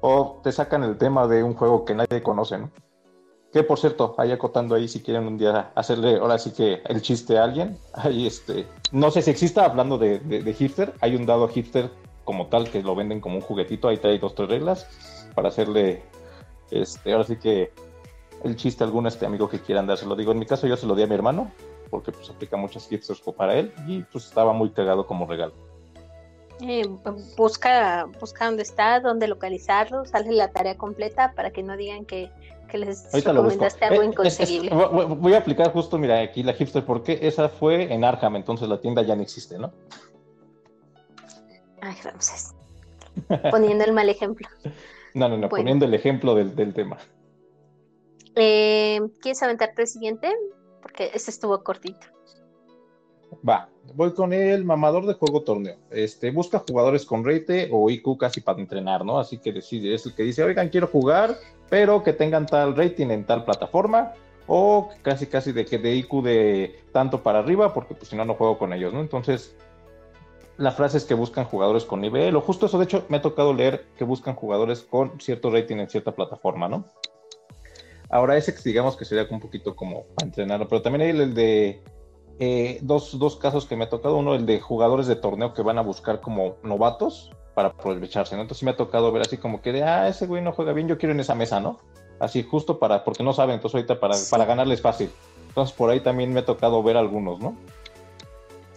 O 0.00 0.40
te 0.44 0.52
sacan 0.52 0.84
el 0.84 0.96
tema 0.96 1.26
de 1.26 1.42
un 1.42 1.54
juego 1.54 1.84
que 1.84 1.94
nadie 1.94 2.22
conoce, 2.22 2.58
¿no? 2.58 2.70
Que 3.56 3.62
por 3.62 3.78
cierto, 3.78 4.14
ahí 4.18 4.32
acotando 4.32 4.74
ahí, 4.74 4.86
si 4.86 5.00
quieren 5.00 5.26
un 5.26 5.38
día 5.38 5.70
hacerle 5.74 6.18
ahora 6.18 6.36
sí 6.36 6.50
que 6.50 6.82
el 6.84 7.00
chiste 7.00 7.38
a 7.38 7.44
alguien, 7.44 7.78
ahí 7.94 8.26
este, 8.26 8.66
no 8.92 9.10
sé 9.10 9.22
si 9.22 9.30
exista, 9.30 9.64
hablando 9.64 9.96
de, 9.96 10.18
de, 10.18 10.52
hipster, 10.52 10.92
hay 11.00 11.16
un 11.16 11.24
dado 11.24 11.48
hipster 11.48 11.88
como 12.24 12.48
tal 12.48 12.68
que 12.68 12.82
lo 12.82 12.94
venden 12.94 13.18
como 13.18 13.36
un 13.36 13.40
juguetito, 13.40 13.88
ahí 13.88 13.96
trae 13.96 14.18
dos, 14.18 14.34
tres 14.34 14.50
reglas 14.50 14.86
para 15.34 15.48
hacerle, 15.48 16.02
este, 16.70 17.14
ahora 17.14 17.24
sí 17.24 17.36
que 17.36 17.72
el 18.44 18.56
chiste 18.56 18.84
a 18.84 18.86
algún 18.88 19.06
este 19.06 19.24
amigo 19.24 19.48
que 19.48 19.58
quieran 19.58 19.86
dárselo. 19.86 20.16
Digo, 20.16 20.32
en 20.32 20.38
mi 20.38 20.44
caso 20.44 20.66
yo 20.66 20.76
se 20.76 20.86
lo 20.86 20.94
di 20.94 21.04
a 21.04 21.06
mi 21.06 21.14
hermano, 21.14 21.50
porque 21.88 22.12
pues 22.12 22.28
aplica 22.28 22.58
muchas 22.58 22.86
hipsters 22.88 23.22
para 23.22 23.54
él, 23.54 23.72
y 23.86 24.02
pues 24.02 24.26
estaba 24.26 24.52
muy 24.52 24.68
cagado 24.68 25.06
como 25.06 25.26
regalo. 25.26 25.54
Eh, 26.60 26.86
busca, 27.38 28.06
busca 28.20 28.44
dónde 28.44 28.64
está, 28.64 29.00
dónde 29.00 29.28
localizarlo, 29.28 30.04
sale 30.04 30.32
la 30.32 30.52
tarea 30.52 30.76
completa 30.76 31.32
para 31.34 31.50
que 31.52 31.62
no 31.62 31.74
digan 31.78 32.04
que, 32.04 32.30
les 32.74 33.12
recomendaste 33.12 33.84
algo 33.84 34.02
eh, 34.02 34.06
inconseguible. 34.06 34.70
voy 34.70 35.34
a 35.34 35.38
aplicar 35.38 35.72
justo, 35.72 35.98
mira, 35.98 36.20
aquí 36.20 36.42
la 36.42 36.52
hipster, 36.52 36.84
porque 36.84 37.18
esa 37.22 37.48
fue 37.48 37.92
en 37.92 38.04
Arkham, 38.04 38.36
entonces 38.36 38.68
la 38.68 38.80
tienda 38.80 39.02
ya 39.02 39.16
no 39.16 39.22
existe, 39.22 39.58
¿no? 39.58 39.72
Ay, 41.80 41.96
Ramses. 42.02 42.54
Poniendo 43.50 43.84
el 43.84 43.92
mal 43.92 44.08
ejemplo. 44.08 44.48
No, 45.14 45.30
no, 45.30 45.38
no, 45.38 45.48
poniendo 45.48 45.86
el 45.86 45.94
ejemplo 45.94 46.34
del, 46.34 46.54
del 46.54 46.74
tema. 46.74 46.98
Eh, 48.34 49.00
¿Quieres 49.22 49.42
aventarte 49.42 49.80
el 49.80 49.88
siguiente? 49.88 50.30
Porque 50.82 51.10
ese 51.14 51.30
estuvo 51.30 51.64
cortito. 51.64 52.06
Va, 53.48 53.70
voy 53.94 54.12
con 54.12 54.32
el 54.32 54.64
mamador 54.64 55.06
de 55.06 55.14
juego 55.14 55.42
torneo. 55.42 55.76
Este, 55.90 56.30
busca 56.30 56.62
jugadores 56.68 57.04
con 57.04 57.24
rate 57.24 57.70
o 57.72 57.88
IQ 57.88 58.18
casi 58.18 58.40
para 58.40 58.60
entrenar, 58.60 59.04
¿no? 59.04 59.18
Así 59.18 59.38
que 59.38 59.52
decide, 59.52 59.94
es 59.94 60.06
el 60.06 60.14
que 60.14 60.22
dice, 60.22 60.44
oigan, 60.44 60.68
quiero 60.68 60.86
jugar, 60.86 61.36
pero 61.68 62.02
que 62.02 62.12
tengan 62.12 62.46
tal 62.46 62.76
rating 62.76 63.08
en 63.08 63.24
tal 63.24 63.44
plataforma, 63.44 64.12
o 64.46 64.90
casi 65.02 65.26
casi 65.26 65.52
de 65.52 65.64
que 65.64 65.78
de 65.78 65.94
IQ 65.96 66.22
de 66.22 66.80
tanto 66.92 67.22
para 67.22 67.40
arriba, 67.40 67.74
porque 67.74 67.94
pues 67.94 68.10
si 68.10 68.16
no, 68.16 68.24
no 68.24 68.34
juego 68.34 68.58
con 68.58 68.72
ellos, 68.72 68.92
¿no? 68.92 69.00
Entonces, 69.00 69.56
la 70.56 70.70
frase 70.70 70.98
es 70.98 71.04
que 71.04 71.14
buscan 71.14 71.44
jugadores 71.44 71.84
con 71.84 72.00
nivel, 72.00 72.36
o 72.36 72.40
justo 72.40 72.66
eso, 72.66 72.78
de 72.78 72.84
hecho, 72.84 73.04
me 73.08 73.18
ha 73.18 73.22
tocado 73.22 73.52
leer 73.52 73.86
que 73.98 74.04
buscan 74.04 74.34
jugadores 74.34 74.82
con 74.82 75.20
cierto 75.20 75.50
rating 75.50 75.76
en 75.76 75.90
cierta 75.90 76.12
plataforma, 76.12 76.68
¿no? 76.68 76.86
Ahora 78.08 78.36
ese 78.36 78.54
digamos 78.62 78.96
que 78.96 79.04
sería 79.04 79.26
un 79.28 79.40
poquito 79.40 79.74
como 79.74 80.04
para 80.14 80.30
pero 80.68 80.80
también 80.80 81.02
hay 81.02 81.10
el 81.10 81.34
de 81.34 81.82
eh, 82.38 82.78
dos, 82.82 83.18
dos, 83.18 83.36
casos 83.36 83.66
que 83.66 83.76
me 83.76 83.84
ha 83.84 83.88
tocado. 83.88 84.16
Uno, 84.16 84.34
el 84.34 84.46
de 84.46 84.60
jugadores 84.60 85.06
de 85.06 85.16
torneo 85.16 85.54
que 85.54 85.62
van 85.62 85.78
a 85.78 85.82
buscar 85.82 86.20
como 86.20 86.56
novatos 86.62 87.30
para 87.56 87.68
aprovecharse, 87.70 88.36
¿no? 88.36 88.42
Entonces 88.42 88.58
sí 88.58 88.64
me 88.66 88.72
ha 88.72 88.76
tocado 88.76 89.10
ver 89.10 89.22
así 89.22 89.38
como 89.38 89.62
que 89.62 89.72
de, 89.72 89.82
ah, 89.82 90.08
ese 90.08 90.26
güey 90.26 90.42
no 90.42 90.52
juega 90.52 90.74
bien, 90.74 90.88
yo 90.88 90.98
quiero 90.98 91.14
en 91.14 91.20
esa 91.20 91.34
mesa, 91.34 91.58
¿no? 91.58 91.78
Así 92.20 92.42
justo 92.42 92.78
para, 92.78 93.02
porque 93.02 93.22
no 93.22 93.32
saben, 93.32 93.54
entonces 93.54 93.76
ahorita 93.76 93.98
para, 93.98 94.14
para 94.30 94.44
ganarles 94.44 94.82
fácil. 94.82 95.10
Entonces 95.48 95.74
por 95.74 95.88
ahí 95.88 96.00
también 96.00 96.34
me 96.34 96.40
ha 96.40 96.44
tocado 96.44 96.82
ver 96.82 96.98
algunos, 96.98 97.40
¿no? 97.40 97.56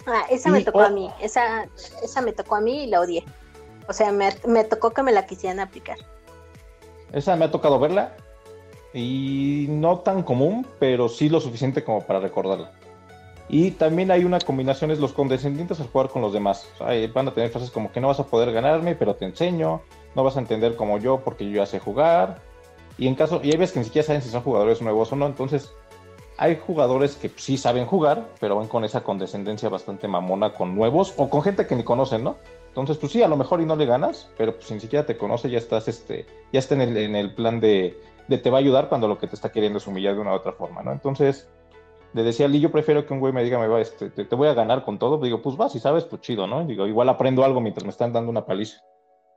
Ah, 0.08 0.24
esa 0.30 0.50
me 0.50 0.63
tocó 0.63 0.80
a 0.80 0.89
mí, 0.89 1.12
esa, 1.20 1.68
esa 2.02 2.22
me 2.22 2.32
tocó 2.32 2.56
a 2.56 2.62
mí 2.62 2.86
y 2.86 2.88
la 2.88 3.02
odié. 3.02 3.26
O 3.89 3.92
sea, 3.92 4.13
me, 4.13 4.30
me 4.48 4.63
tocó 4.63 4.92
que 4.92 5.04
me 5.04 5.12
la 5.12 5.26
quisieran 5.26 5.60
aplicar. 5.60 5.98
Esa 7.12 7.36
me 7.36 7.44
ha 7.44 7.52
tocado 7.52 7.80
verla 7.80 8.15
y 8.94 9.65
no 9.68 10.00
tan 10.00 10.24
común, 10.24 10.65
pero 10.80 11.10
sí 11.10 11.28
lo 11.28 11.42
suficiente 11.42 11.84
como 11.84 12.00
para 12.06 12.22
recordarla. 12.22 12.72
Y 13.50 13.72
también 13.72 14.12
hay 14.12 14.26
una 14.26 14.40
combinación, 14.40 14.92
es 14.92 15.00
los 15.00 15.12
condescendientes 15.12 15.80
al 15.80 15.88
jugar 15.88 16.10
con 16.10 16.22
los 16.22 16.32
demás. 16.32 16.70
van 17.14 17.28
a 17.28 17.34
tener 17.34 17.50
frases 17.50 17.72
como 17.72 17.92
que 17.92 18.00
no 18.00 18.08
vas 18.08 18.20
a 18.20 18.28
poder 18.28 18.52
ganarme, 18.52 18.96
pero 18.96 19.16
te 19.16 19.26
enseño, 19.26 19.82
no 20.16 20.24
vas 20.24 20.38
a 20.38 20.40
entender 20.40 20.76
como 20.76 21.00
yo 21.00 21.22
porque 21.22 21.50
yo 21.50 21.58
ya 21.58 21.66
sé 21.66 21.80
jugar. 21.80 22.42
Y 23.00 23.08
en 23.08 23.16
caso, 23.16 23.42
y 23.44 23.52
hay 23.52 23.58
veces 23.58 23.74
que 23.74 23.80
ni 23.80 23.86
siquiera 23.86 24.06
saben 24.06 24.22
si 24.22 24.30
son 24.30 24.44
jugadores 24.44 24.82
nuevos 24.82 25.12
o 25.12 25.16
no, 25.16 25.26
entonces 25.26 25.74
hay 26.38 26.58
jugadores 26.66 27.16
que 27.16 27.32
sí 27.36 27.58
saben 27.58 27.86
jugar, 27.86 28.30
pero 28.40 28.56
van 28.56 28.68
con 28.68 28.86
esa 28.86 29.04
condescendencia 29.04 29.68
bastante 29.68 30.08
mamona 30.08 30.54
con 30.54 30.76
nuevos 30.76 31.14
o 31.18 31.30
con 31.30 31.42
gente 31.42 31.66
que 31.66 31.76
ni 31.76 31.84
conocen, 31.84 32.24
¿no? 32.24 32.38
Entonces, 32.68 32.98
pues 32.98 33.12
sí, 33.12 33.24
a 33.24 33.28
lo 33.28 33.36
mejor 33.36 33.62
y 33.62 33.66
no 33.66 33.76
le 33.76 33.86
ganas, 33.86 34.30
pero 34.38 34.56
pues 34.56 34.72
ni 34.72 34.80
siquiera 34.80 35.06
te 35.06 35.18
conoce, 35.18 35.50
ya 35.50 35.58
estás, 35.58 35.88
este, 35.88 36.28
ya 36.54 36.60
está 36.60 36.76
en 36.76 36.82
el, 36.82 36.98
en 36.98 37.16
el 37.16 37.34
plan 37.34 37.60
de, 37.60 38.00
de 38.28 38.38
te 38.38 38.50
va 38.50 38.58
a 38.58 38.62
ayudar 38.62 38.90
cuando 38.90 39.08
lo 39.08 39.18
que 39.18 39.28
te 39.28 39.36
está 39.36 39.52
queriendo 39.52 39.80
es 39.80 39.88
humillar 39.88 40.14
de 40.14 40.22
una 40.22 40.32
u 40.32 40.36
otra 40.36 40.54
forma, 40.54 40.84
¿no? 40.84 40.92
Entonces, 40.92 41.50
le 42.13 42.24
decía 42.24 42.48
a 42.48 42.50
yo 42.50 42.72
prefiero 42.72 43.06
que 43.06 43.13
un 43.13 43.19
güey 43.19 43.34
me 43.34 43.43
diga, 43.43 43.60
me 43.60 43.67
va, 43.67 43.82
este, 43.82 44.10
te, 44.10 44.36
voy 44.36 44.48
a 44.48 44.54
ganar 44.54 44.84
con 44.84 44.98
todo. 44.98 45.19
Digo, 45.19 45.41
pues 45.41 45.60
va, 45.60 45.69
si 45.69 45.80
sabes, 45.80 46.06
pues 46.06 46.22
chido, 46.22 46.48
¿no? 46.48 46.65
Digo, 46.65 46.88
igual 46.88 47.10
aprendo 47.10 47.43
algo 47.43 47.62
mientras 47.62 47.84
me 47.84 47.91
están 47.91 48.13
dando 48.13 48.32
una 48.32 48.45
paliza. 48.45 48.82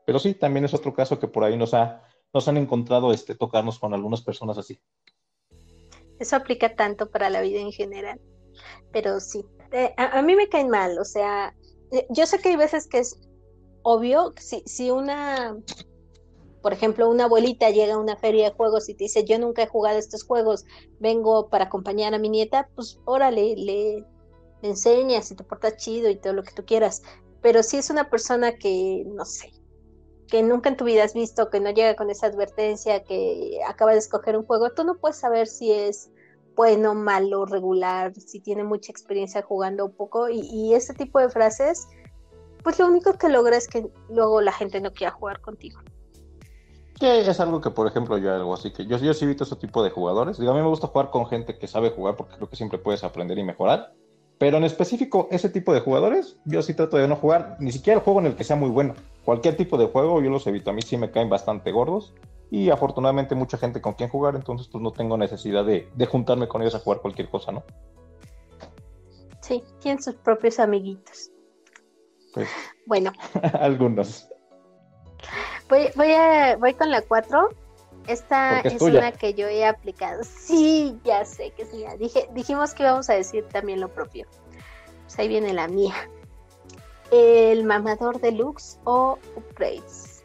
Pero 0.07 0.19
sí, 0.19 0.35
también 0.35 0.65
es 0.65 0.75
otro 0.75 0.95
caso 0.95 1.19
que 1.19 1.29
por 1.29 1.45
ahí 1.45 1.57
nos, 1.57 1.75
ha, 1.75 2.03
nos 2.33 2.49
han 2.49 2.57
encontrado 2.57 3.13
este, 3.13 3.35
tocarnos 3.35 3.79
con 3.79 3.93
algunas 3.95 4.23
personas 4.23 4.59
así. 4.59 4.81
Eso 6.19 6.37
aplica 6.37 6.75
tanto 6.75 7.11
para 7.11 7.31
la 7.31 7.41
vida 7.41 7.61
en 7.61 7.73
general. 7.73 8.21
Pero 8.91 9.21
sí, 9.21 9.45
eh, 9.73 9.95
a, 9.97 10.23
mí 10.23 10.35
me 10.35 10.49
caen 10.49 10.69
mal, 10.69 10.99
o 10.99 11.05
sea, 11.05 11.55
eh, 11.91 12.07
yo 12.11 12.27
sé 12.27 12.39
que 12.39 12.51
hay 12.51 12.57
veces 12.57 12.87
que 12.87 12.99
es 12.99 13.19
obvio, 13.83 14.33
si, 14.37 14.63
si 14.67 14.91
una 14.91 15.57
por 16.63 16.73
ejemplo, 16.73 17.11
una 17.11 17.25
abuelita 17.25 17.71
llega 17.71 17.95
a 17.95 17.99
una 17.99 18.17
feria 18.17 18.49
de 18.49 18.57
juegos 18.57 18.89
y 18.89 18.95
te 18.95 19.05
dice, 19.05 19.25
yo 19.25 19.39
nunca 19.39 19.63
he 19.63 19.67
jugado 19.67 19.99
estos 19.99 20.23
juegos, 20.23 20.65
vengo 21.01 21.49
para 21.49 21.65
acompañar 21.65 22.15
a 22.15 22.19
mi 22.19 22.29
nieta, 22.29 22.69
pues 22.77 23.01
órale, 23.05 23.57
le, 23.57 24.07
enseñas 24.63 25.29
y 25.33 25.35
te 25.35 25.43
portas 25.43 25.77
chido 25.77 26.09
y 26.09 26.17
todo 26.17 26.33
lo 26.35 26.45
que 26.45 26.53
tú 26.53 26.65
quieras. 26.65 27.03
Pero 27.41 27.65
si 27.65 27.79
es 27.79 27.91
una 27.91 28.09
persona 28.09 28.55
que, 28.55 29.03
no 29.07 29.25
sé, 29.25 29.51
que 30.29 30.45
nunca 30.45 30.69
en 30.69 30.77
tu 30.77 30.85
vida 30.85 31.03
has 31.03 31.15
visto, 31.15 31.51
que 31.51 31.59
no 31.59 31.71
llega 31.71 31.97
con 31.97 32.11
esa 32.11 32.29
advertencia, 32.29 33.03
que 33.03 33.59
acaba 33.67 33.93
de 33.93 33.99
escoger 33.99 34.37
un 34.37 34.47
juego, 34.47 34.71
tú 34.71 34.85
no 34.85 34.99
puedes 34.99 35.17
saber 35.17 35.49
si 35.49 35.73
es 35.73 36.11
bueno, 36.55 36.95
malo, 36.95 37.45
regular, 37.45 38.15
si 38.15 38.39
tiene 38.39 38.63
mucha 38.63 38.93
experiencia 38.93 39.43
jugando 39.43 39.87
un 39.87 39.97
poco. 39.97 40.29
Y, 40.29 40.43
y 40.43 40.75
ese 40.75 40.95
tipo 40.95 41.19
de 41.19 41.29
frases, 41.29 41.89
pues 42.63 42.79
lo 42.79 42.87
único 42.87 43.15
que 43.15 43.29
logra 43.29 43.57
es 43.57 43.67
que 43.67 43.91
luego 44.09 44.41
la 44.41 44.53
gente 44.53 44.81
no 44.81 44.93
quiera 44.93 45.11
jugar 45.13 45.41
contigo 45.41 45.81
es 47.01 47.41
algo 47.41 47.61
que, 47.61 47.71
por 47.71 47.87
ejemplo, 47.87 48.19
yo 48.19 48.33
hago 48.33 48.55
así 48.55 48.71
que 48.71 48.87
yo, 48.87 48.97
yo 48.99 49.15
sí 49.15 49.25
evito 49.25 49.45
ese 49.45 49.57
tipo 49.57 49.83
de 49.83 49.91
jugadores. 49.91 50.39
Digo, 50.39 50.53
a 50.53 50.55
mí 50.55 50.61
me 50.61 50.69
gusta 50.69 50.87
jugar 50.87 51.11
con 51.11 51.27
gente 51.27 51.59
que 51.59 51.67
sabe 51.67 51.91
jugar 51.91 52.17
porque 52.17 52.37
creo 52.37 52.49
que 52.49 52.57
siempre 52.57 52.79
puedes 52.79 53.05
aprender 53.05 53.39
y 53.39 53.45
mejorar. 53.45 53.93
Pero 54.39 54.57
en 54.57 54.65
específico, 54.65 55.29
ese 55.31 55.49
tipo 55.49 55.73
de 55.73 55.81
jugadores, 55.81 56.37
yo 56.45 56.63
sí 56.63 56.75
trato 56.75 56.97
de 56.97 57.07
no 57.07 57.17
jugar 57.17 57.57
ni 57.61 57.71
siquiera 57.71 57.99
el 57.99 58.05
juego 58.05 58.21
en 58.21 58.27
el 58.27 58.37
que 58.37 58.45
sea 58.45 58.57
muy 58.57 58.71
bueno. 58.71 58.95
Cualquier 59.25 59.57
tipo 59.57 59.79
de 59.79 59.87
juego 59.87 60.21
yo 60.21 60.31
los 60.31 60.47
evito. 60.47 60.71
A 60.71 60.73
mí 60.73 60.83
sí 60.83 60.97
me 60.97 61.11
caen 61.11 61.29
bastante 61.29 61.71
gordos. 61.71 62.15
Y 62.51 62.69
afortunadamente 62.71 63.35
mucha 63.35 63.57
gente 63.57 63.81
con 63.81 63.95
quien 63.95 64.11
jugar, 64.11 64.35
entonces 64.35 64.69
pues 64.69 64.83
no 64.83 64.91
tengo 64.91 65.17
necesidad 65.17 65.65
de, 65.65 65.89
de 65.95 66.07
juntarme 66.07 66.49
con 66.49 66.61
ellos 66.61 66.75
a 66.75 66.81
jugar 66.81 67.01
cualquier 67.01 67.31
cosa, 67.31 67.51
¿no? 67.51 67.63
Sí, 69.41 69.63
tienen 69.81 70.03
sus 70.03 70.17
propios 70.17 70.61
amiguitos. 70.61 71.31
Pues, 72.35 72.49
bueno. 72.87 73.13
algunos. 73.55 74.29
Voy, 75.69 75.89
voy, 75.95 76.13
a, 76.13 76.57
voy 76.57 76.75
con 76.75 76.91
la 76.91 77.03
4. 77.03 77.49
Esta 78.07 78.61
es, 78.61 78.81
una 78.83 79.13
que 79.13 79.35
yo 79.35 79.47
he 79.47 79.65
aplicado. 79.65 80.23
Sí, 80.25 80.99
ya 81.05 81.25
sé 81.25 81.51
que 81.51 81.65
mía. 81.67 81.97
Dije, 81.97 82.29
dijimos 82.33 82.75
que 82.75 82.83
íbamos 82.83 83.09
a 83.11 83.15
decir 83.15 83.47
también 83.49 83.81
lo 83.81 83.89
propio. 83.89 84.27
Pues 85.03 85.19
ahí 85.19 85.29
viene 85.29 85.53
la 85.53 85.69
mía. 85.69 85.95
El 87.11 87.65
mamador 87.65 88.21
deluxe 88.21 88.79
o 88.85 89.19
upgrades. 89.37 90.25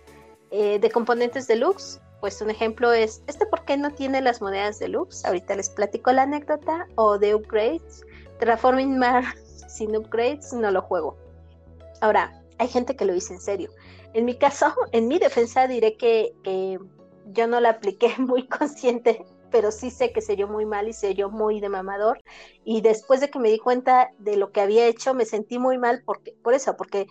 Eh, 0.50 0.80
de 0.80 0.90
componentes 0.90 1.48
deluxe, 1.48 2.00
pues 2.20 2.42
un 2.42 2.50
ejemplo 2.50 2.94
es, 2.94 3.22
¿este 3.28 3.46
por 3.46 3.64
qué 3.66 3.78
no 3.78 3.92
tiene 3.92 4.22
las 4.22 4.42
monedas 4.42 4.80
deluxe? 4.80 5.26
Ahorita 5.26 5.56
les 5.56 5.70
platico 5.70 6.12
la 6.12 6.24
anécdota. 6.24 6.88
O 6.96 7.20
de 7.20 7.36
upgrades. 7.36 8.04
Terraforming 8.40 8.98
Mars 8.98 9.66
sin 9.68 9.96
upgrades 9.96 10.52
no 10.54 10.72
lo 10.72 10.82
juego. 10.82 11.16
Ahora, 12.02 12.42
hay 12.58 12.68
gente 12.68 12.96
que 12.96 13.06
lo 13.06 13.14
dice 13.14 13.34
en 13.34 13.42
serio. 13.42 13.70
En 14.18 14.26
mi 14.26 14.36
caso, 14.36 14.74
en 14.94 15.08
mi 15.08 15.20
defensa 15.20 15.68
diré 15.68 15.96
que 15.96 16.34
yo 17.28 17.48
no 17.48 17.60
la 17.60 17.70
apliqué 17.70 18.10
muy 18.18 18.48
consciente, 18.48 19.24
pero 19.52 19.72
sí 19.72 19.92
sé 19.92 20.12
que 20.12 20.22
se 20.22 20.34
oyó 20.34 20.48
muy 20.48 20.66
mal 20.66 20.88
y 20.88 20.94
se 20.94 21.10
oyó 21.10 21.30
muy 21.30 21.62
de 21.62 21.70
mamador. 21.70 22.20
Y 22.66 22.82
después 22.82 23.22
de 23.22 23.30
que 23.30 23.38
me 23.38 23.50
di 23.50 23.60
cuenta 23.60 24.10
de 24.18 24.36
lo 24.36 24.52
que 24.52 24.62
había 24.62 24.88
hecho, 24.88 25.14
me 25.14 25.26
sentí 25.26 25.60
muy 25.60 25.78
mal 25.78 26.02
porque, 26.04 26.36
por 26.44 26.56
eso, 26.56 26.76
porque 26.76 27.06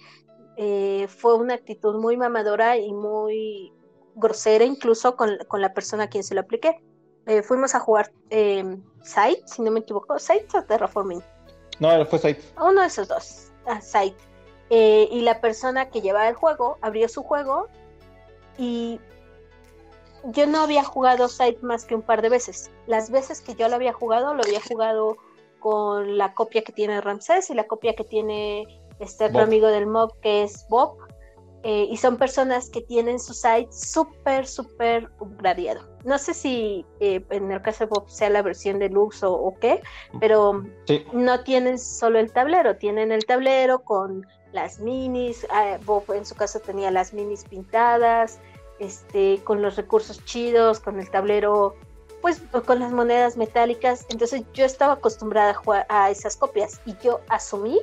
eh, 0.57 1.07
fue 1.09 1.37
una 1.37 1.55
actitud 1.55 1.95
muy 2.01 2.17
mamadora 2.17 2.77
y 2.77 2.93
muy 2.93 3.73
grosera 4.17 4.65
incluso 4.65 5.15
con, 5.15 5.39
la 5.53 5.75
persona 5.75 6.05
a 6.05 6.09
quien 6.09 6.25
se 6.25 6.35
lo 6.35 6.41
apliqué. 6.41 6.83
eh, 7.27 7.43
fuimos 7.43 7.77
a 7.77 7.81
jugar 7.81 8.11
eh, 8.31 8.65
Site, 9.05 9.43
si 9.47 9.63
no 9.63 9.71
me 9.71 9.81
equivoco, 9.81 10.19
Site 10.19 10.59
o 10.59 10.65
Terraforming. 10.65 11.23
No, 11.79 12.05
fue 12.07 12.19
Site. 12.19 12.43
Uno 12.61 12.81
de 12.81 12.89
esos 12.89 13.07
dos, 13.07 13.53
ah, 13.67 13.81
Site. 13.81 14.17
Eh, 14.71 15.09
y 15.13 15.21
la 15.21 15.41
persona 15.41 15.91
que 15.91 16.01
llevaba 16.01 16.29
el 16.29 16.35
juego 16.35 16.79
abrió 16.81 17.09
su 17.09 17.23
juego 17.23 17.69
y 18.59 19.01
yo 20.25 20.47
no 20.47 20.63
había 20.63 20.83
jugado 20.83 21.29
Site 21.29 21.59
más 21.63 21.85
que 21.85 21.95
un 21.95 22.03
par 22.03 22.21
de 22.23 22.29
veces. 22.29 22.71
Las 22.87 23.11
veces 23.11 23.41
que 23.41 23.55
yo 23.55 23.69
lo 23.69 23.77
había 23.77 23.93
jugado, 23.93 24.35
lo 24.35 24.43
había 24.43 24.61
jugado 24.61 25.17
con 25.61 26.19
la 26.19 26.35
copia 26.35 26.63
que 26.63 26.73
tiene 26.73 27.01
Ramsés 27.01 27.49
y 27.51 27.55
la 27.55 27.65
copia 27.65 27.95
que 27.95 28.05
tiene 28.05 28.67
este 28.99 29.27
otro 29.27 29.41
amigo 29.43 29.69
del 29.69 29.87
mob 29.87 30.19
que 30.21 30.43
es 30.43 30.67
Bob. 30.69 30.97
Eh, 31.63 31.89
y 31.91 31.97
son 31.97 32.17
personas 32.17 32.71
que 32.71 32.81
tienen 32.81 33.19
su 33.19 33.35
site 33.35 33.69
súper, 33.73 34.47
súper 34.47 35.11
upgradeado. 35.19 35.81
No 36.05 36.17
sé 36.17 36.33
si 36.33 36.87
eh, 37.01 37.25
en 37.31 37.51
el 37.51 37.61
caso 37.61 37.85
de 37.85 37.91
Bob 37.91 38.09
sea 38.09 38.31
la 38.31 38.43
versión 38.43 38.79
deluxe 38.79 39.25
o, 39.25 39.33
o 39.33 39.55
qué, 39.59 39.83
pero 40.21 40.63
Sí. 40.87 41.05
no 41.13 41.43
tienen 41.43 41.79
solo 41.81 42.21
el 42.21 42.33
tablero, 42.33 42.77
tienen 42.77 43.11
el 43.11 43.27
tablero 43.27 43.81
con 43.81 44.25
las 44.57 44.81
minis, 44.81 45.47
ah, 45.51 45.79
Bob 45.85 46.11
en 46.13 46.25
su 46.25 46.35
caso 46.35 46.59
tenía 46.59 46.91
las 46.91 47.13
minis 47.13 47.45
pintadas, 47.45 48.39
este, 48.81 49.41
con 49.45 49.63
los 49.63 49.77
recursos 49.77 50.25
chidos, 50.25 50.81
con 50.81 50.99
el 50.99 51.09
tablero, 51.11 51.77
pues 52.23 52.41
con 52.65 52.81
las 52.81 52.91
monedas 52.91 53.37
metálicas. 53.37 54.07
Entonces 54.09 54.43
yo 54.55 54.65
estaba 54.65 54.95
acostumbrada 54.95 55.51
a 55.51 55.55
jugar 55.55 55.87
a 55.89 56.11
esas 56.11 56.37
copias 56.37 56.81
y 56.87 56.97
yo 57.03 57.21
asumí 57.29 57.79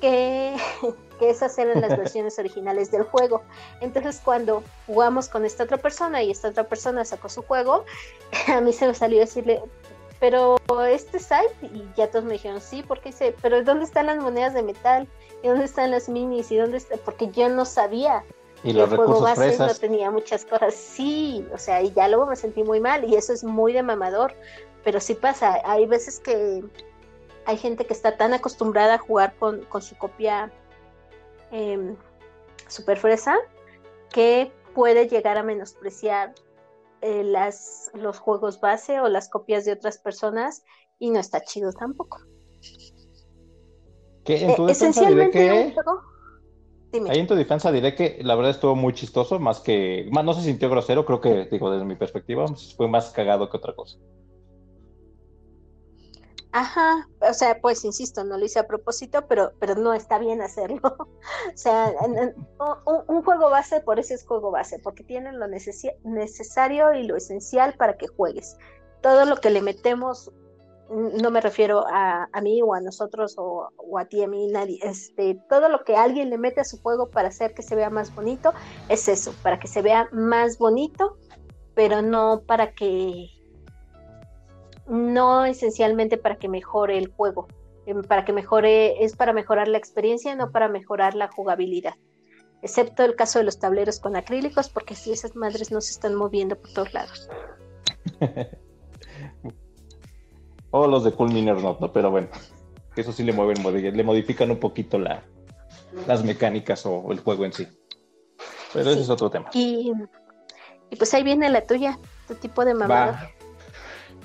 que, 0.00 0.56
que 1.18 1.30
esas 1.30 1.56
eran 1.58 1.80
las 1.80 1.96
versiones 2.02 2.38
originales 2.40 2.90
del 2.90 3.04
juego. 3.04 3.42
Entonces 3.80 4.20
cuando 4.22 4.64
jugamos 4.86 5.28
con 5.28 5.44
esta 5.44 5.62
otra 5.62 5.78
persona 5.78 6.22
y 6.24 6.32
esta 6.32 6.48
otra 6.48 6.64
persona 6.64 7.04
sacó 7.04 7.28
su 7.28 7.42
juego, 7.42 7.84
a 8.48 8.60
mí 8.60 8.72
se 8.72 8.88
me 8.88 8.94
salió 8.94 9.20
decirle, 9.20 9.62
pero 10.18 10.56
este 10.88 11.18
site, 11.18 11.54
y 11.62 11.86
ya 11.96 12.10
todos 12.10 12.24
me 12.24 12.32
dijeron, 12.32 12.60
sí, 12.60 12.82
porque 12.86 13.10
dice, 13.10 13.34
pero 13.42 13.62
¿dónde 13.62 13.84
están 13.84 14.06
las 14.06 14.18
monedas 14.18 14.54
de 14.54 14.62
metal? 14.62 15.08
¿Y 15.44 15.48
dónde 15.48 15.66
están 15.66 15.90
las 15.90 16.08
minis? 16.08 16.50
¿Y 16.50 16.56
dónde 16.56 16.78
está? 16.78 16.96
Porque 16.96 17.28
yo 17.28 17.50
no 17.50 17.66
sabía 17.66 18.24
Y 18.62 18.72
los 18.72 18.90
el 18.90 18.96
juego 18.96 19.20
base 19.20 19.58
no 19.58 19.74
tenía 19.74 20.10
muchas 20.10 20.46
cosas. 20.46 20.74
Sí, 20.74 21.46
o 21.52 21.58
sea, 21.58 21.82
y 21.82 21.92
ya 21.92 22.08
luego 22.08 22.24
me 22.24 22.34
sentí 22.34 22.62
muy 22.64 22.80
mal 22.80 23.04
y 23.04 23.14
eso 23.14 23.34
es 23.34 23.44
muy 23.44 23.74
de 23.74 23.82
mamador, 23.82 24.34
pero 24.84 25.00
sí 25.00 25.12
pasa. 25.12 25.60
Hay 25.66 25.84
veces 25.84 26.18
que 26.18 26.64
hay 27.44 27.58
gente 27.58 27.84
que 27.84 27.92
está 27.92 28.16
tan 28.16 28.32
acostumbrada 28.32 28.94
a 28.94 28.98
jugar 28.98 29.34
con, 29.36 29.62
con 29.66 29.82
su 29.82 29.94
copia 29.98 30.50
eh, 31.52 31.94
super 32.68 32.96
fresa 32.96 33.36
que 34.08 34.50
puede 34.74 35.08
llegar 35.08 35.36
a 35.36 35.42
menospreciar 35.42 36.34
eh, 37.02 37.22
las, 37.22 37.90
los 37.92 38.18
juegos 38.18 38.62
base 38.62 38.98
o 38.98 39.08
las 39.08 39.28
copias 39.28 39.66
de 39.66 39.72
otras 39.72 39.98
personas 39.98 40.64
y 40.98 41.10
no 41.10 41.20
está 41.20 41.42
chido 41.42 41.70
tampoco. 41.74 42.22
Que 44.24 44.44
en 44.44 44.54
tu 44.56 44.64
Eh, 44.64 44.68
defensa 44.68 45.08
diré 45.08 45.30
que... 45.30 45.74
Dime. 46.92 47.10
Ahí 47.10 47.18
en 47.18 47.26
tu 47.26 47.34
defensa 47.34 47.72
diré 47.72 47.94
que 47.94 48.20
la 48.22 48.34
verdad 48.36 48.52
estuvo 48.52 48.74
muy 48.76 48.92
chistoso, 48.94 49.38
más 49.40 49.60
que... 49.60 50.08
Más, 50.12 50.24
no 50.24 50.32
se 50.32 50.42
sintió 50.42 50.70
grosero, 50.70 51.04
creo 51.04 51.20
que, 51.20 51.46
digo, 51.50 51.70
desde 51.70 51.84
mi 51.84 51.96
perspectiva, 51.96 52.46
fue 52.76 52.88
más 52.88 53.10
cagado 53.10 53.50
que 53.50 53.56
otra 53.56 53.74
cosa. 53.74 53.98
Ajá, 56.52 57.08
o 57.28 57.34
sea, 57.34 57.60
pues 57.60 57.84
insisto, 57.84 58.22
no 58.22 58.38
lo 58.38 58.44
hice 58.44 58.60
a 58.60 58.68
propósito, 58.68 59.26
pero, 59.26 59.54
pero 59.58 59.74
no 59.74 59.92
está 59.92 60.18
bien 60.18 60.40
hacerlo. 60.40 60.80
O 61.52 61.56
sea, 61.56 61.92
en- 62.04 62.16
en- 62.16 62.34
un, 62.86 63.16
un 63.16 63.22
juego 63.24 63.50
base, 63.50 63.80
por 63.80 63.98
eso 63.98 64.14
es 64.14 64.24
juego 64.24 64.52
base, 64.52 64.78
porque 64.78 65.02
tienen 65.02 65.40
lo 65.40 65.46
necesi- 65.46 65.96
necesario 66.04 66.94
y 66.94 67.02
lo 67.08 67.16
esencial 67.16 67.74
para 67.76 67.96
que 67.96 68.06
juegues. 68.06 68.56
Todo 69.02 69.24
lo 69.24 69.36
que 69.38 69.50
le 69.50 69.62
metemos, 69.62 70.30
no 70.94 71.30
me 71.30 71.40
refiero 71.40 71.84
a, 71.88 72.28
mí 72.42 72.62
o 72.62 72.74
a 72.74 72.80
nosotros 72.80 73.34
o, 73.38 73.68
o 73.76 73.98
a 73.98 74.04
ti, 74.06 74.22
a 74.22 74.28
mí, 74.28 74.46
nadie, 74.46 74.78
este, 74.82 75.38
todo 75.48 75.68
lo 75.68 75.84
que 75.84 75.96
alguien 75.96 76.30
le 76.30 76.38
mete 76.38 76.60
a 76.60 76.64
su 76.64 76.80
juego 76.80 77.10
para 77.10 77.28
hacer 77.28 77.54
que 77.54 77.62
se 77.62 77.74
vea 77.74 77.90
más 77.90 78.14
bonito, 78.14 78.52
es 78.88 79.08
eso, 79.08 79.34
para 79.42 79.58
que 79.58 79.66
se 79.66 79.82
vea 79.82 80.08
más 80.12 80.58
bonito, 80.58 81.16
pero 81.74 82.02
no 82.02 82.42
para 82.46 82.72
que 82.72 83.28
no 84.86 85.44
esencialmente 85.44 86.16
para 86.16 86.36
que 86.36 86.48
mejore 86.48 86.98
el 86.98 87.08
juego, 87.08 87.48
em, 87.86 88.02
para 88.02 88.24
que 88.24 88.32
mejore, 88.32 89.04
es 89.04 89.16
para 89.16 89.32
mejorar 89.32 89.68
la 89.68 89.78
experiencia, 89.78 90.34
no 90.36 90.52
para 90.52 90.68
mejorar 90.68 91.14
la 91.14 91.28
jugabilidad. 91.28 91.94
Excepto 92.62 93.04
el 93.04 93.16
caso 93.16 93.38
de 93.38 93.44
los 93.44 93.58
tableros 93.58 94.00
con 94.00 94.16
acrílicos, 94.16 94.68
porque 94.68 94.94
si 94.94 95.12
esas 95.12 95.34
madres 95.36 95.70
no 95.70 95.80
se 95.80 95.92
están 95.92 96.14
moviendo 96.14 96.56
por 96.56 96.72
todos 96.72 96.94
lados. 96.94 97.28
O 100.76 100.88
los 100.88 101.04
de 101.04 101.12
Cool 101.12 101.32
Miners 101.32 101.62
no, 101.62 101.76
¿no? 101.80 101.92
pero 101.92 102.10
bueno, 102.10 102.26
eso 102.96 103.12
sí 103.12 103.22
le 103.22 103.32
mueven, 103.32 103.62
le 103.96 104.02
modifican 104.02 104.50
un 104.50 104.58
poquito 104.58 104.98
la, 104.98 105.22
las 106.08 106.24
mecánicas 106.24 106.84
o 106.84 107.12
el 107.12 107.20
juego 107.20 107.44
en 107.44 107.52
sí. 107.52 107.68
Pero 108.72 108.90
ese 108.90 108.94
Sí. 108.98 109.02
es 109.02 109.08
otro 109.10 109.30
tema. 109.30 109.48
Y, 109.52 109.92
y 110.90 110.96
pues 110.96 111.14
ahí 111.14 111.22
viene 111.22 111.48
la 111.48 111.60
tuya, 111.64 111.96
tu 112.26 112.34
tipo 112.34 112.64
de 112.64 112.74
mamador. 112.74 113.14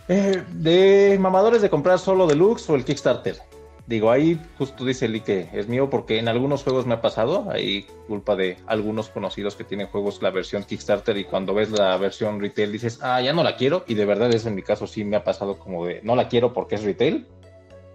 Eh, 0.07 0.43
de 0.53 1.17
mamadores 1.19 1.61
de 1.61 1.69
comprar 1.69 1.99
solo 1.99 2.25
deluxe 2.25 2.67
o 2.71 2.75
el 2.75 2.83
Kickstarter. 2.83 3.37
Digo, 3.89 4.11
ahí 4.11 4.39
justo 4.59 4.85
dice 4.85 5.07
Lee 5.07 5.21
que 5.21 5.49
es 5.51 5.67
mío 5.67 5.89
porque 5.89 6.19
en 6.19 6.27
algunos 6.27 6.61
juegos 6.61 6.85
me 6.85 6.93
ha 6.93 7.01
pasado, 7.01 7.49
hay 7.49 7.87
culpa 8.07 8.35
de 8.35 8.57
algunos 8.67 9.09
conocidos 9.09 9.55
que 9.55 9.63
tienen 9.63 9.87
juegos 9.87 10.21
la 10.21 10.29
versión 10.29 10.63
Kickstarter 10.63 11.17
y 11.17 11.23
cuando 11.23 11.55
ves 11.55 11.71
la 11.71 11.97
versión 11.97 12.39
retail 12.39 12.71
dices, 12.71 12.99
ah, 13.01 13.19
ya 13.19 13.33
no 13.33 13.41
la 13.41 13.55
quiero 13.55 13.83
y 13.87 13.95
de 13.95 14.05
verdad 14.05 14.31
eso 14.31 14.47
en 14.47 14.53
mi 14.53 14.61
caso 14.61 14.85
sí 14.85 15.03
me 15.03 15.15
ha 15.15 15.23
pasado 15.23 15.57
como 15.57 15.87
de, 15.87 16.01
no 16.03 16.15
la 16.15 16.27
quiero 16.27 16.53
porque 16.53 16.75
es 16.75 16.83
retail, 16.83 17.25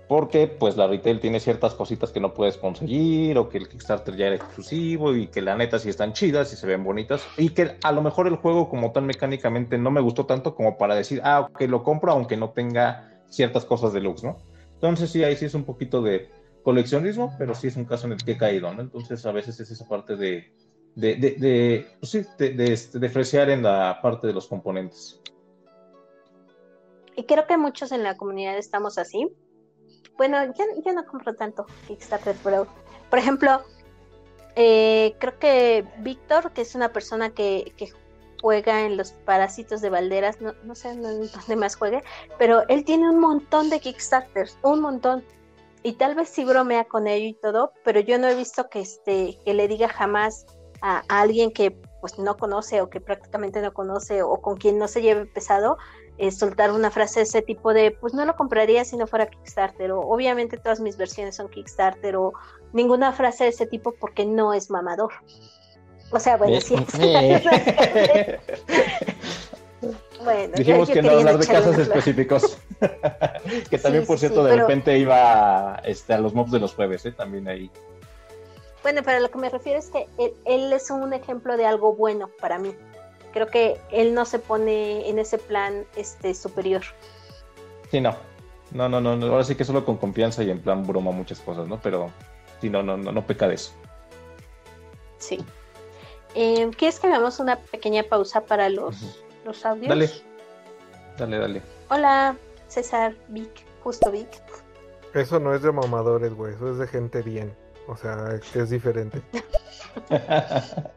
porque 0.08 0.48
pues 0.48 0.76
la 0.76 0.88
retail 0.88 1.20
tiene 1.20 1.38
ciertas 1.38 1.74
cositas 1.74 2.10
que 2.10 2.18
no 2.18 2.34
puedes 2.34 2.56
conseguir 2.56 3.38
o 3.38 3.48
que 3.48 3.58
el 3.58 3.68
Kickstarter 3.68 4.16
ya 4.16 4.26
era 4.26 4.34
exclusivo 4.34 5.14
y 5.14 5.28
que 5.28 5.42
la 5.42 5.54
neta 5.54 5.78
sí 5.78 5.90
están 5.90 6.12
chidas 6.12 6.52
y 6.52 6.56
se 6.56 6.66
ven 6.66 6.82
bonitas 6.82 7.24
y 7.36 7.50
que 7.50 7.76
a 7.84 7.92
lo 7.92 8.02
mejor 8.02 8.26
el 8.26 8.34
juego 8.34 8.68
como 8.68 8.90
tal 8.90 9.04
mecánicamente 9.04 9.78
no 9.78 9.92
me 9.92 10.00
gustó 10.00 10.26
tanto 10.26 10.56
como 10.56 10.76
para 10.76 10.96
decir, 10.96 11.20
ah, 11.22 11.48
ok, 11.48 11.60
lo 11.68 11.84
compro 11.84 12.10
aunque 12.10 12.36
no 12.36 12.50
tenga 12.50 13.12
ciertas 13.28 13.64
cosas 13.64 13.92
deluxe, 13.92 14.24
¿no? 14.24 14.38
Entonces 14.74 15.10
sí, 15.10 15.24
ahí 15.24 15.36
sí 15.36 15.46
es 15.46 15.54
un 15.54 15.64
poquito 15.64 16.02
de 16.02 16.30
coleccionismo, 16.62 17.34
pero 17.38 17.54
sí 17.54 17.68
es 17.68 17.76
un 17.76 17.84
caso 17.84 18.06
en 18.06 18.12
el 18.12 18.24
que 18.24 18.32
he 18.32 18.38
caído, 18.38 18.72
¿no? 18.72 18.82
Entonces 18.82 19.24
a 19.26 19.32
veces 19.32 19.60
es 19.60 19.70
esa 19.70 19.86
parte 19.86 20.16
de, 20.16 20.52
de, 20.94 21.16
de, 21.16 21.86
pues 22.00 22.10
sí, 22.10 22.24
de, 22.38 22.72
este, 22.72 23.52
en 23.52 23.62
la 23.62 23.98
parte 24.02 24.26
de 24.26 24.32
los 24.32 24.46
componentes. 24.46 25.20
Y 27.16 27.24
creo 27.24 27.46
que 27.46 27.56
muchos 27.56 27.92
en 27.92 28.02
la 28.02 28.16
comunidad 28.16 28.56
estamos 28.56 28.98
así. 28.98 29.28
Bueno, 30.16 30.44
yo, 30.46 30.64
yo 30.84 30.92
no 30.92 31.04
compro 31.06 31.34
tanto 31.34 31.66
Kickstarter, 31.86 32.36
pero 32.42 32.66
por 33.10 33.18
ejemplo, 33.18 33.62
eh, 34.56 35.14
creo 35.18 35.38
que 35.38 35.84
Víctor, 35.98 36.52
que 36.52 36.62
es 36.62 36.74
una 36.74 36.92
persona 36.92 37.30
que, 37.30 37.72
que 37.76 37.92
juega 38.44 38.82
en 38.82 38.98
los 38.98 39.12
parásitos 39.12 39.80
de 39.80 39.88
Valderas, 39.88 40.42
no, 40.42 40.52
no 40.64 40.74
sé 40.74 40.94
dónde 40.94 41.56
más 41.56 41.76
juegue, 41.76 42.04
pero 42.38 42.68
él 42.68 42.84
tiene 42.84 43.08
un 43.08 43.18
montón 43.18 43.70
de 43.70 43.80
Kickstarters, 43.80 44.58
un 44.62 44.82
montón. 44.82 45.24
Y 45.82 45.94
tal 45.94 46.14
vez 46.14 46.28
sí 46.28 46.44
bromea 46.44 46.84
con 46.84 47.06
ello 47.06 47.26
y 47.26 47.32
todo, 47.32 47.72
pero 47.84 48.00
yo 48.00 48.18
no 48.18 48.28
he 48.28 48.34
visto 48.34 48.68
que, 48.68 48.80
este, 48.82 49.38
que 49.46 49.54
le 49.54 49.66
diga 49.66 49.88
jamás 49.88 50.44
a, 50.82 51.02
a 51.08 51.22
alguien 51.22 51.52
que 51.52 51.70
pues 52.02 52.18
no 52.18 52.36
conoce 52.36 52.82
o 52.82 52.90
que 52.90 53.00
prácticamente 53.00 53.62
no 53.62 53.72
conoce 53.72 54.22
o 54.22 54.36
con 54.42 54.58
quien 54.58 54.78
no 54.78 54.88
se 54.88 55.00
lleve 55.00 55.24
pesado, 55.24 55.78
eh, 56.18 56.30
soltar 56.30 56.70
una 56.70 56.90
frase 56.90 57.20
de 57.20 57.24
ese 57.24 57.40
tipo 57.40 57.72
de, 57.72 57.92
pues 57.92 58.12
no 58.12 58.26
lo 58.26 58.36
compraría 58.36 58.84
si 58.84 58.98
no 58.98 59.06
fuera 59.06 59.26
Kickstarter, 59.26 59.90
o 59.92 60.00
obviamente 60.00 60.58
todas 60.58 60.80
mis 60.80 60.98
versiones 60.98 61.36
son 61.36 61.48
Kickstarter, 61.48 62.14
o 62.16 62.34
ninguna 62.74 63.12
frase 63.12 63.44
de 63.44 63.50
ese 63.50 63.66
tipo 63.66 63.94
porque 63.98 64.26
no 64.26 64.52
es 64.52 64.68
mamador. 64.68 65.14
O 66.10 66.18
sea, 66.18 66.36
bueno, 66.36 66.60
sí 66.60 66.74
es. 66.74 66.94
bueno, 70.24 70.54
Dijimos 70.56 70.88
que 70.88 71.02
no 71.02 71.10
hablar 71.10 71.38
de 71.38 71.46
casos 71.46 71.76
específicos. 71.78 72.58
que 73.70 73.78
también, 73.78 74.04
Sí, 74.04 74.06
por 74.06 74.18
cierto, 74.18 74.40
sí, 74.42 74.46
de 74.46 74.50
pero- 74.54 74.66
repente 74.66 74.98
iba 74.98 75.80
este, 75.84 76.14
a 76.14 76.18
los 76.18 76.34
mobs 76.34 76.50
de 76.52 76.60
los 76.60 76.74
jueves, 76.74 77.04
¿eh? 77.06 77.12
También 77.12 77.48
ahí. 77.48 77.70
Bueno, 78.82 79.00
pero 79.04 79.20
lo 79.20 79.30
que 79.30 79.38
me 79.38 79.48
refiero 79.48 79.78
es 79.78 79.88
que 79.88 80.06
él, 80.18 80.34
él 80.44 80.72
es 80.72 80.90
un 80.90 81.12
ejemplo 81.14 81.56
de 81.56 81.66
algo 81.66 81.94
bueno 81.94 82.28
para 82.40 82.58
mí. 82.58 82.74
Creo 83.32 83.46
que 83.48 83.80
él 83.90 84.14
no 84.14 84.24
se 84.26 84.38
pone 84.38 85.08
en 85.08 85.18
ese 85.18 85.38
plan 85.38 85.84
este 85.96 86.34
superior. 86.34 86.82
Sí, 87.90 88.00
no. 88.00 88.14
No, 88.72 88.88
no, 88.88 89.00
no, 89.00 89.16
no. 89.16 89.26
Ahora 89.26 89.44
sí 89.44 89.54
que 89.54 89.64
solo 89.64 89.84
con 89.84 89.96
confianza 89.96 90.42
y 90.42 90.50
en 90.50 90.60
plan 90.60 90.86
broma 90.86 91.10
muchas 91.12 91.40
cosas, 91.40 91.66
¿no? 91.66 91.80
Pero 91.80 92.10
sí, 92.60 92.68
no, 92.70 92.82
no, 92.82 92.96
no, 92.96 93.12
no 93.12 93.26
peca 93.26 93.48
de 93.48 93.54
eso. 93.54 93.72
Sí. 95.18 95.44
Eh, 96.34 96.70
¿Quieres 96.76 96.98
que 96.98 97.06
hagamos 97.06 97.38
una 97.38 97.56
pequeña 97.56 98.02
pausa 98.02 98.40
para 98.42 98.68
los, 98.68 98.96
los 99.44 99.64
audios? 99.64 99.88
Dale. 99.88 100.10
Dale, 101.18 101.38
dale. 101.38 101.62
Hola, 101.90 102.36
César, 102.68 103.14
Vic, 103.28 103.64
justo 103.82 104.10
Vic. 104.10 104.28
Eso 105.14 105.38
no 105.38 105.54
es 105.54 105.62
de 105.62 105.70
mamadores, 105.70 106.34
güey. 106.34 106.54
Eso 106.54 106.70
es 106.72 106.78
de 106.78 106.86
gente 106.88 107.22
bien. 107.22 107.54
O 107.86 107.96
sea, 107.96 108.40
que 108.52 108.60
es 108.60 108.70
diferente. 108.70 109.22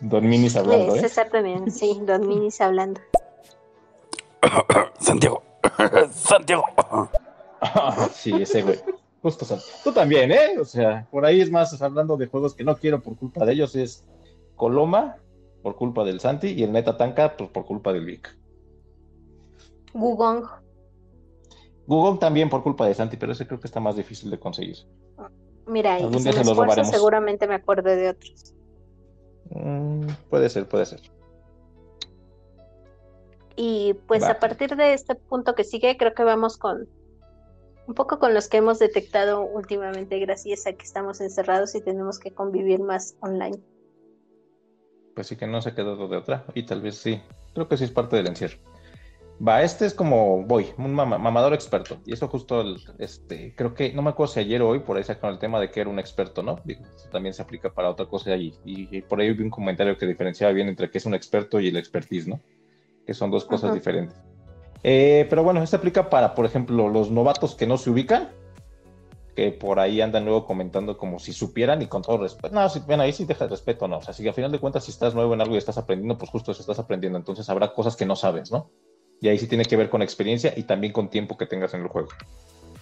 Don 0.00 0.28
Minis 0.28 0.54
hablando, 0.56 0.94
Eh, 0.94 0.98
¿eh? 0.98 1.00
César 1.00 1.28
también, 1.30 1.70
sí, 1.70 1.98
Don 2.02 2.26
Minis 2.28 2.60
hablando. 2.60 3.00
Santiago. 5.00 5.42
Santiago. 6.12 6.64
sí, 8.12 8.42
ese 8.42 8.62
güey. 8.62 8.80
Justo, 9.24 9.46
Santi. 9.46 9.64
Tú 9.82 9.90
también, 9.90 10.30
¿eh? 10.32 10.58
O 10.60 10.66
sea, 10.66 11.08
por 11.10 11.24
ahí 11.24 11.40
es 11.40 11.50
más, 11.50 11.80
hablando 11.80 12.18
de 12.18 12.26
juegos 12.26 12.54
que 12.54 12.62
no 12.62 12.76
quiero 12.76 13.00
por 13.00 13.16
culpa 13.16 13.46
de 13.46 13.54
ellos, 13.54 13.74
es 13.74 14.04
Coloma 14.54 15.16
por 15.62 15.76
culpa 15.76 16.04
del 16.04 16.20
Santi 16.20 16.48
y 16.48 16.62
el 16.62 16.72
Neta 16.72 16.98
Tanka 16.98 17.34
pues, 17.34 17.48
por 17.48 17.64
culpa 17.64 17.94
del 17.94 18.04
Vic. 18.04 18.36
Gugong. 19.94 20.44
Gugong 21.86 22.18
también 22.18 22.50
por 22.50 22.62
culpa 22.62 22.86
de 22.86 22.92
Santi, 22.92 23.16
pero 23.16 23.32
ese 23.32 23.46
creo 23.46 23.58
que 23.58 23.66
está 23.66 23.80
más 23.80 23.96
difícil 23.96 24.30
de 24.30 24.38
conseguir. 24.38 24.76
Mira, 25.66 25.98
y 25.98 26.18
si 26.18 26.28
me 26.28 26.40
esfuerzo, 26.42 26.84
seguramente 26.84 27.48
me 27.48 27.54
acuerdo 27.54 27.96
de 27.96 28.10
otros. 28.10 28.54
Mm, 29.48 30.06
puede 30.28 30.50
ser, 30.50 30.68
puede 30.68 30.84
ser. 30.84 31.00
Y 33.56 33.94
pues 34.06 34.22
Va. 34.22 34.32
a 34.32 34.38
partir 34.38 34.76
de 34.76 34.92
este 34.92 35.14
punto 35.14 35.54
que 35.54 35.64
sigue, 35.64 35.96
creo 35.96 36.12
que 36.12 36.24
vamos 36.24 36.58
con 36.58 36.86
un 37.86 37.94
poco 37.94 38.18
con 38.18 38.34
los 38.34 38.48
que 38.48 38.58
hemos 38.58 38.78
detectado 38.78 39.42
últimamente, 39.42 40.18
gracias 40.18 40.66
a 40.66 40.72
que 40.72 40.84
estamos 40.84 41.20
encerrados 41.20 41.74
y 41.74 41.82
tenemos 41.82 42.18
que 42.18 42.32
convivir 42.32 42.80
más 42.80 43.16
online. 43.20 43.58
Pues 45.14 45.28
sí 45.28 45.36
que 45.36 45.46
no 45.46 45.62
se 45.62 45.70
ha 45.70 45.74
quedado 45.74 46.08
de 46.08 46.16
otra. 46.16 46.44
Y 46.54 46.64
tal 46.64 46.80
vez 46.80 46.96
sí. 46.96 47.20
Creo 47.54 47.68
que 47.68 47.76
sí 47.76 47.84
es 47.84 47.90
parte 47.90 48.16
del 48.16 48.26
encierro. 48.26 48.58
Va, 49.46 49.62
este 49.62 49.86
es 49.86 49.94
como 49.94 50.44
voy, 50.44 50.66
un 50.78 50.94
mama- 50.94 51.18
mamador 51.18 51.54
experto. 51.54 51.98
Y 52.04 52.12
eso 52.12 52.28
justo, 52.28 52.60
el- 52.60 52.80
este, 52.98 53.54
creo 53.56 53.74
que, 53.74 53.92
no 53.92 54.02
me 54.02 54.10
acuerdo 54.10 54.32
si 54.32 54.40
ayer 54.40 54.62
o 54.62 54.68
hoy, 54.68 54.80
por 54.80 54.96
ahí 54.96 55.04
sacaron 55.04 55.34
el 55.34 55.38
tema 55.40 55.60
de 55.60 55.70
que 55.70 55.80
era 55.80 55.90
un 55.90 55.98
experto, 55.98 56.42
¿no? 56.42 56.60
Digo, 56.64 56.84
eso 56.96 57.08
también 57.10 57.34
se 57.34 57.42
aplica 57.42 57.70
para 57.72 57.90
otra 57.90 58.06
cosa 58.06 58.32
allí. 58.32 58.54
Y, 58.64 58.96
y 58.96 59.02
por 59.02 59.20
ahí 59.20 59.32
vi 59.32 59.42
un 59.44 59.50
comentario 59.50 59.96
que 59.98 60.06
diferenciaba 60.06 60.52
bien 60.52 60.68
entre 60.68 60.90
que 60.90 60.98
es 60.98 61.06
un 61.06 61.14
experto 61.14 61.60
y 61.60 61.68
el 61.68 61.76
expertise, 61.76 62.26
¿no? 62.28 62.40
Que 63.06 63.14
son 63.14 63.30
dos 63.30 63.44
cosas 63.44 63.70
Ajá. 63.70 63.74
diferentes. 63.74 64.16
Eh, 64.84 65.26
pero 65.30 65.42
bueno, 65.42 65.62
este 65.62 65.76
aplica 65.76 66.10
para, 66.10 66.34
por 66.34 66.44
ejemplo, 66.44 66.88
los 66.88 67.10
novatos 67.10 67.54
que 67.54 67.66
no 67.66 67.78
se 67.78 67.88
ubican, 67.88 68.28
que 69.34 69.50
por 69.50 69.80
ahí 69.80 70.02
andan 70.02 70.26
luego 70.26 70.44
comentando 70.44 70.98
como 70.98 71.18
si 71.18 71.32
supieran 71.32 71.80
y 71.80 71.86
con 71.86 72.02
todo 72.02 72.18
respeto. 72.18 72.54
No, 72.54 72.68
si, 72.68 72.80
ven, 72.86 73.00
ahí 73.00 73.12
sí 73.12 73.24
deja 73.24 73.44
el 73.44 73.50
respeto, 73.50 73.88
no. 73.88 73.98
O 73.98 74.02
sea, 74.02 74.12
si 74.12 74.28
al 74.28 74.34
final 74.34 74.52
de 74.52 74.58
cuentas, 74.58 74.84
si 74.84 74.90
estás 74.90 75.14
nuevo 75.14 75.32
en 75.32 75.40
algo 75.40 75.54
y 75.54 75.58
estás 75.58 75.78
aprendiendo, 75.78 76.18
pues 76.18 76.30
justo 76.30 76.52
eso 76.52 76.60
estás 76.60 76.78
aprendiendo. 76.78 77.18
Entonces 77.18 77.48
habrá 77.48 77.72
cosas 77.72 77.96
que 77.96 78.04
no 78.04 78.14
sabes, 78.14 78.52
¿no? 78.52 78.70
Y 79.20 79.28
ahí 79.28 79.38
sí 79.38 79.46
tiene 79.46 79.64
que 79.64 79.76
ver 79.76 79.88
con 79.88 80.02
experiencia 80.02 80.52
y 80.54 80.64
también 80.64 80.92
con 80.92 81.08
tiempo 81.08 81.38
que 81.38 81.46
tengas 81.46 81.72
en 81.72 81.80
el 81.80 81.88
juego. 81.88 82.08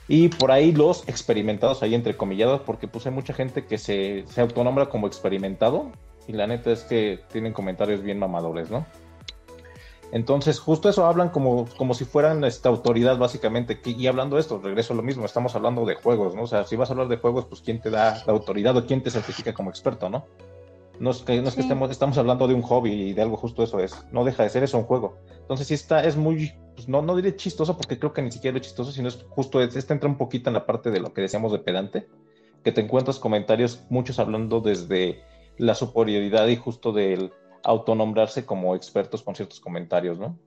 Y 0.09 0.29
por 0.29 0.51
ahí 0.51 0.73
los 0.73 1.09
experimentados, 1.09 1.85
ahí 1.85 1.95
entrecomillados, 1.95 2.63
porque 2.63 2.89
pues 2.89 3.07
hay 3.07 3.13
mucha 3.13 3.33
gente 3.33 3.65
que 3.65 3.79
se, 3.79 4.25
se 4.27 4.41
autonombra 4.41 4.89
como 4.89 5.07
experimentado 5.07 5.93
y 6.27 6.33
la 6.33 6.49
neta 6.49 6.73
es 6.73 6.83
que 6.83 7.21
tienen 7.31 7.53
comentarios 7.53 8.03
bien 8.03 8.19
mamadores, 8.19 8.71
¿no? 8.71 8.85
Entonces, 10.13 10.61
justo 10.61 10.91
eso 10.91 11.07
hablan 11.07 11.31
como, 11.31 11.65
como 11.79 11.95
si 11.95 12.05
fueran 12.05 12.45
esta 12.45 12.69
autoridad, 12.69 13.17
básicamente. 13.19 13.81
y 13.85 14.07
hablando 14.07 14.37
de 14.37 14.43
esto, 14.43 14.61
regreso 14.63 14.93
a 14.93 14.97
lo 14.97 15.03
mismo, 15.03 15.25
estamos 15.25 15.55
hablando 15.57 15.87
de 15.87 15.95
juegos, 15.95 16.35
¿no? 16.35 16.43
O 16.43 16.47
sea, 16.47 16.65
si 16.65 16.77
vas 16.77 16.91
a 16.91 16.93
hablar 16.93 17.09
de 17.09 17.17
juegos, 17.17 17.47
pues 17.47 17.63
quién 17.63 17.81
te 17.81 17.91
da 17.91 18.23
la 18.27 18.33
autoridad 18.33 18.77
o 18.77 18.87
quién 18.87 19.03
te 19.03 19.11
certifica 19.11 19.55
como 19.55 19.71
experto, 19.71 20.11
¿no? 20.11 20.27
No 21.01 21.11
es 21.11 21.23
que, 21.23 21.41
no 21.41 21.49
es 21.49 21.55
que 21.55 21.63
Sí. 21.63 21.67
estemos, 21.69 21.91
estamos 21.91 22.19
hablando 22.19 22.47
de 22.47 22.53
un 22.55 22.61
hobby 22.61 22.93
y 22.93 23.13
de 23.15 23.23
algo 23.23 23.39
justo 23.39 23.63
eso 23.63 23.81
es. 23.81 24.05
No 24.13 24.23
deja 24.25 24.43
de 24.43 24.51
ser 24.51 24.63
eso 24.63 24.77
un 24.77 24.85
juego. 24.85 25.17
Entonces, 25.41 25.67
sí 25.67 25.75
está, 25.75 26.05
es 26.05 26.15
muy, 26.17 26.53
pues 26.77 26.87
no, 26.89 27.01
no 27.01 27.17
diré 27.17 27.35
chistoso 27.35 27.77
porque 27.79 27.99
creo 27.99 28.13
que 28.13 28.21
ni 28.21 28.31
siquiera 28.31 28.59
es 28.59 28.65
chistoso, 28.65 28.93
sino 28.93 29.09
es 29.09 29.25
justo, 29.31 29.63
es- 29.63 29.75
este 29.75 29.95
entra 29.95 30.11
un 30.11 30.19
poquito 30.19 30.51
en 30.51 30.55
la 30.55 30.67
parte 30.67 30.91
de 30.91 31.01
lo 31.01 31.15
que 31.15 31.23
decíamos 31.23 31.51
de 31.53 31.59
pedante, 31.59 32.07
que 32.63 32.71
te 32.71 32.83
encuentras 32.83 33.19
comentarios, 33.19 33.83
muchos 33.89 34.19
hablando 34.19 34.61
desde 34.61 35.23
la 35.57 35.75
superioridad 35.75 36.47
y 36.49 36.57
justo 36.57 36.93
del 36.93 37.33
autonombrarse 37.65 38.45
como 38.45 38.75
expertos 38.75 39.23
con 39.23 39.35
ciertos 39.35 39.61
comentarios, 39.61 40.19
¿no? 40.19 40.39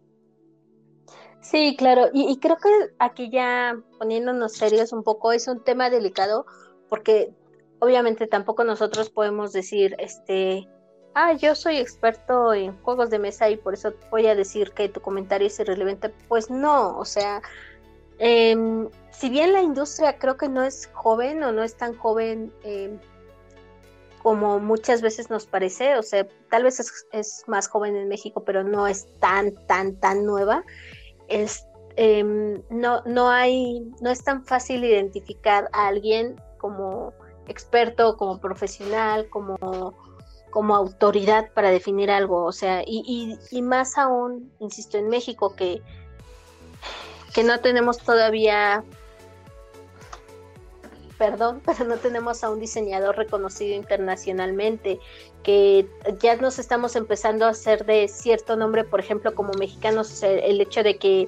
Sí, 1.45 1.75
claro, 1.78 2.10
y, 2.12 2.39
creo 2.39 2.58
que 2.58 2.69
aquí 2.97 3.30
ya 3.30 3.78
poniéndonos 3.99 4.54
serios 4.54 4.91
un 4.91 5.04
poco 5.04 5.32
es 5.32 5.47
un 5.47 5.63
tema 5.63 5.91
delicado 5.91 6.47
porque 6.89 7.36
obviamente 7.80 8.25
tampoco 8.25 8.63
nosotros 8.63 9.12
podemos 9.12 9.54
decir, 9.54 9.95
este, 9.99 10.67
ah, 11.13 11.34
yo 11.34 11.54
soy 11.54 11.78
experto 11.78 12.51
en 12.54 12.75
juegos 12.82 13.12
de 13.12 13.19
mesa 13.19 13.47
y 13.49 13.58
por 13.58 13.75
eso 13.75 13.93
voy 14.10 14.25
a 14.25 14.34
decir 14.34 14.71
que 14.71 14.89
tu 14.89 15.01
comentario 15.01 15.45
es 15.45 15.60
irrelevante. 15.60 16.10
Pues 16.28 16.49
no, 16.49 16.97
o 16.97 17.06
sea, 17.06 17.43
em, 18.17 18.89
si 19.12 19.30
bien 19.30 19.54
la 19.54 19.62
industria 19.62 20.17
creo 20.17 20.38
que 20.38 20.49
no 20.49 20.63
es 20.63 20.88
joven 20.93 21.43
o 21.43 21.51
no 21.51 21.63
es 21.63 21.78
tan 21.78 21.95
joven 21.95 22.51
em, 22.63 22.99
como 24.25 24.59
muchas 24.59 25.03
veces 25.03 25.29
nos 25.29 25.45
parece, 25.45 25.99
o 25.99 26.01
sea, 26.01 26.27
tal 26.49 26.63
vez 26.63 26.79
es, 27.11 27.43
más 27.45 27.67
joven 27.67 27.95
en 27.95 28.07
México, 28.07 28.43
pero 28.43 28.63
no 28.63 28.88
es 28.88 29.05
tan, 29.19 29.53
tan, 29.67 29.99
tan 29.99 30.25
nueva 30.25 30.63
es, 31.27 31.67
em, 31.95 32.59
no, 32.71 33.03
no 33.05 33.29
hay, 33.29 33.81
no 34.01 34.09
es 34.09 34.23
tan 34.23 34.43
fácil 34.43 34.83
identificar 34.83 35.69
a 35.73 35.89
alguien 35.89 36.41
como 36.57 37.13
experto, 37.47 38.17
como 38.17 38.39
profesional, 38.41 39.29
como, 39.29 39.93
como 40.49 40.75
autoridad 40.75 41.51
para 41.53 41.69
definir 41.69 42.09
algo. 42.09 42.45
O 42.45 42.51
sea, 42.51 42.81
y, 42.81 43.03
y, 43.05 43.38
y 43.55 43.61
más 43.61 43.95
aún, 43.95 44.51
insisto, 44.57 44.97
en 44.97 45.07
México 45.07 45.55
que, 45.55 45.83
que 47.35 47.43
no 47.43 47.59
tenemos 47.59 47.99
todavía 47.99 48.83
perdón, 51.17 51.62
pero 51.65 51.86
no 51.86 51.97
tenemos 51.97 52.43
a 52.43 52.49
un 52.49 52.60
diseñador 52.60 53.17
reconocido 53.17 53.75
internacionalmente, 53.75 54.99
que 55.43 55.88
ya 56.19 56.36
nos 56.38 56.60
estamos 56.60 56.95
empezando 56.95 57.45
a 57.45 57.49
hacer 57.49 57.86
de 57.86 58.08
cierto 58.08 58.56
nombre, 58.56 58.84
por 58.84 58.99
ejemplo, 58.99 59.34
como 59.36 59.54
mexicanos, 59.54 60.23
el 60.23 60.62
hecho 60.62 60.84
de 60.84 60.97
que 60.97 61.28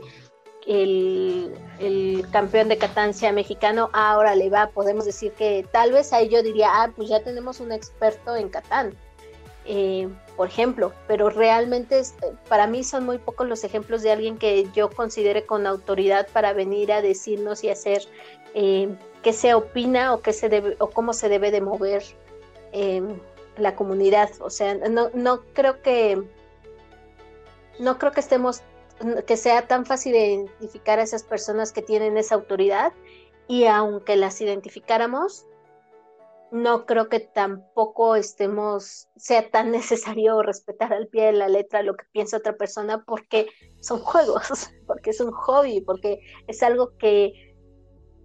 el, 0.67 1.53
el 1.79 2.25
campeón 2.31 2.67
de 2.67 2.77
Catán 2.77 3.13
sea 3.13 3.31
mexicano, 3.31 3.89
ah, 3.93 4.11
ahora 4.11 4.35
le 4.35 4.49
va, 4.49 4.67
podemos 4.67 5.05
decir 5.05 5.31
que 5.31 5.65
tal 5.71 5.91
vez 5.91 6.11
ahí 6.11 6.27
yo 6.29 6.43
diría, 6.43 6.69
ah, 6.73 6.91
pues 6.95 7.09
ya 7.09 7.23
tenemos 7.23 7.59
un 7.59 7.71
experto 7.71 8.35
en 8.35 8.49
Catán. 8.49 8.93
Eh, 9.69 10.07
por 10.37 10.47
ejemplo, 10.47 10.93
pero 11.07 11.29
realmente 11.29 12.01
para 12.47 12.67
mí 12.67 12.85
son 12.85 13.05
muy 13.05 13.17
pocos 13.17 13.45
los 13.49 13.65
ejemplos 13.65 14.01
de 14.01 14.11
alguien 14.11 14.37
que 14.37 14.65
yo 14.73 14.89
considere 14.89 15.45
con 15.45 15.67
autoridad 15.67 16.27
para 16.31 16.53
venir 16.53 16.93
a 16.93 17.01
decirnos 17.01 17.65
y 17.65 17.69
hacer 17.69 18.03
eh, 18.53 18.87
qué 19.27 19.33
se 19.33 19.53
opina 19.53 20.13
o 20.13 20.21
qué 20.21 20.31
se 20.31 20.47
debe 20.47 20.77
o 20.79 20.89
cómo 20.89 21.11
se 21.11 21.27
debe 21.27 21.51
de 21.51 21.59
mover 21.59 22.01
eh, 22.71 23.03
la 23.57 23.75
comunidad. 23.75 24.29
O 24.39 24.49
sea, 24.49 24.75
no, 24.75 25.09
no 25.13 25.41
creo 25.51 25.81
que 25.81 26.23
no 27.77 27.99
creo 27.99 28.13
que 28.13 28.21
estemos 28.21 28.63
que 29.25 29.35
sea 29.35 29.67
tan 29.67 29.85
fácil 29.85 30.15
identificar 30.15 30.99
a 30.99 31.03
esas 31.03 31.23
personas 31.23 31.73
que 31.73 31.81
tienen 31.81 32.17
esa 32.17 32.35
autoridad 32.35 32.93
y 33.49 33.65
aunque 33.65 34.15
las 34.15 34.39
identificáramos 34.39 35.45
no 36.49 36.85
creo 36.85 37.09
que 37.09 37.19
tampoco 37.19 38.15
estemos 38.15 39.09
sea 39.17 39.49
tan 39.49 39.71
necesario 39.79 40.41
respetar 40.41 40.93
al 40.93 41.07
pie 41.07 41.25
de 41.25 41.33
la 41.33 41.49
letra 41.49 41.83
lo 41.83 41.97
que 41.97 42.05
piensa 42.13 42.37
otra 42.37 42.55
persona 42.55 43.03
porque 43.05 43.49
son 43.81 43.99
juegos, 43.99 44.69
porque 44.87 45.09
es 45.09 45.19
un 45.19 45.33
hobby, 45.33 45.81
porque 45.81 46.21
es 46.47 46.63
algo 46.63 46.95
que 46.97 47.46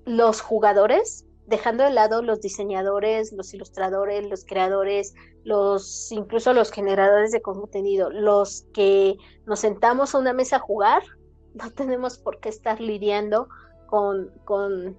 los 0.05 0.41
jugadores, 0.41 1.27
dejando 1.47 1.85
de 1.85 1.91
lado 1.91 2.23
los 2.23 2.41
diseñadores, 2.41 3.33
los 3.33 3.53
ilustradores, 3.55 4.29
los 4.29 4.45
creadores, 4.45 5.15
los 5.45 6.11
incluso 6.13 6.53
los 6.53 6.71
generadores 6.71 7.33
de 7.33 7.43
contenido, 7.43 8.11
los 8.11 8.63
que 8.73 9.17
nos 9.47 9.61
sentamos 9.61 10.15
a 10.15 10.19
una 10.19 10.33
mesa 10.33 10.57
a 10.57 10.61
jugar, 10.61 11.03
no 11.55 11.71
tenemos 11.71 12.19
por 12.19 12.41
qué 12.41 12.49
estar 12.49 12.81
lidiando 12.81 13.49
con, 13.87 14.31
con 14.45 14.97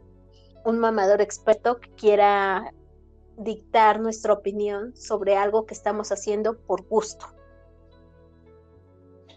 un 0.65 0.79
mamador 0.79 1.21
experto 1.21 1.79
que 1.79 1.89
quiera 1.91 2.73
dictar 3.37 3.99
nuestra 3.99 4.33
opinión 4.33 4.95
sobre 4.95 5.35
algo 5.35 5.65
que 5.65 5.73
estamos 5.73 6.11
haciendo 6.11 6.57
por 6.57 6.85
gusto. 6.87 7.25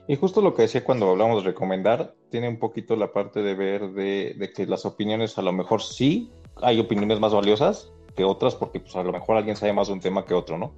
Y 0.09 0.17
justo 0.17 0.41
lo 0.41 0.55
que 0.55 0.63
decía 0.63 0.85
cuando 0.85 1.11
hablamos 1.11 1.43
de 1.43 1.51
recomendar, 1.51 2.15
tiene 2.31 2.49
un 2.49 2.59
poquito 2.59 2.95
la 2.95 3.13
parte 3.13 3.43
de 3.43 3.55
ver 3.55 3.91
de, 3.91 4.35
de 4.39 4.53
que 4.53 4.67
las 4.67 4.87
opiniones 4.87 5.37
a 5.39 5.43
lo 5.43 5.53
mejor 5.53 5.83
sí, 5.83 6.31
hay 6.63 6.79
opiniones 6.79 7.19
más 7.19 7.33
valiosas 7.35 7.91
que 8.15 8.25
otras, 8.25 8.55
porque 8.55 8.81
pues 8.81 8.95
a 8.97 9.03
lo 9.03 9.13
mejor 9.13 9.37
alguien 9.37 9.57
sabe 9.57 9.73
más 9.73 9.89
de 9.89 9.95
un 9.95 10.01
tema 10.01 10.25
que 10.25 10.35
otro, 10.35 10.59
¿no? 10.59 10.75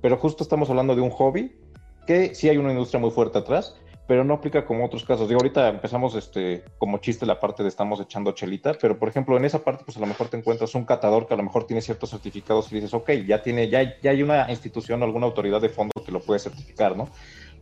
Pero 0.00 0.16
justo 0.16 0.42
estamos 0.42 0.68
hablando 0.68 0.94
de 0.94 1.00
un 1.00 1.10
hobby 1.10 1.56
que 2.06 2.34
sí 2.34 2.48
hay 2.48 2.56
una 2.56 2.72
industria 2.72 3.00
muy 3.00 3.10
fuerte 3.10 3.38
atrás, 3.38 3.76
pero 4.06 4.24
no 4.24 4.34
aplica 4.34 4.66
como 4.66 4.84
otros 4.84 5.04
casos. 5.04 5.28
Digo, 5.28 5.40
ahorita 5.40 5.68
empezamos 5.68 6.14
este, 6.16 6.64
como 6.78 6.98
chiste 6.98 7.24
la 7.24 7.38
parte 7.38 7.62
de 7.62 7.68
estamos 7.68 8.00
echando 8.00 8.32
chelita, 8.32 8.74
pero 8.80 8.98
por 8.98 9.08
ejemplo 9.08 9.36
en 9.36 9.44
esa 9.44 9.62
parte 9.62 9.84
pues 9.84 9.96
a 9.96 10.00
lo 10.00 10.06
mejor 10.06 10.28
te 10.28 10.36
encuentras 10.36 10.74
un 10.74 10.84
catador 10.84 11.26
que 11.26 11.34
a 11.34 11.36
lo 11.36 11.44
mejor 11.44 11.66
tiene 11.66 11.80
ciertos 11.80 12.10
certificados 12.10 12.70
y 12.72 12.74
dices, 12.74 12.92
ok, 12.92 13.10
ya 13.26 13.42
tiene, 13.42 13.68
ya, 13.68 13.98
ya 14.00 14.10
hay 14.10 14.22
una 14.22 14.50
institución 14.50 15.00
o 15.02 15.04
alguna 15.04 15.26
autoridad 15.26 15.60
de 15.60 15.68
fondo 15.68 15.92
que 16.04 16.12
lo 16.12 16.20
puede 16.20 16.40
certificar, 16.40 16.96
¿no? 16.96 17.08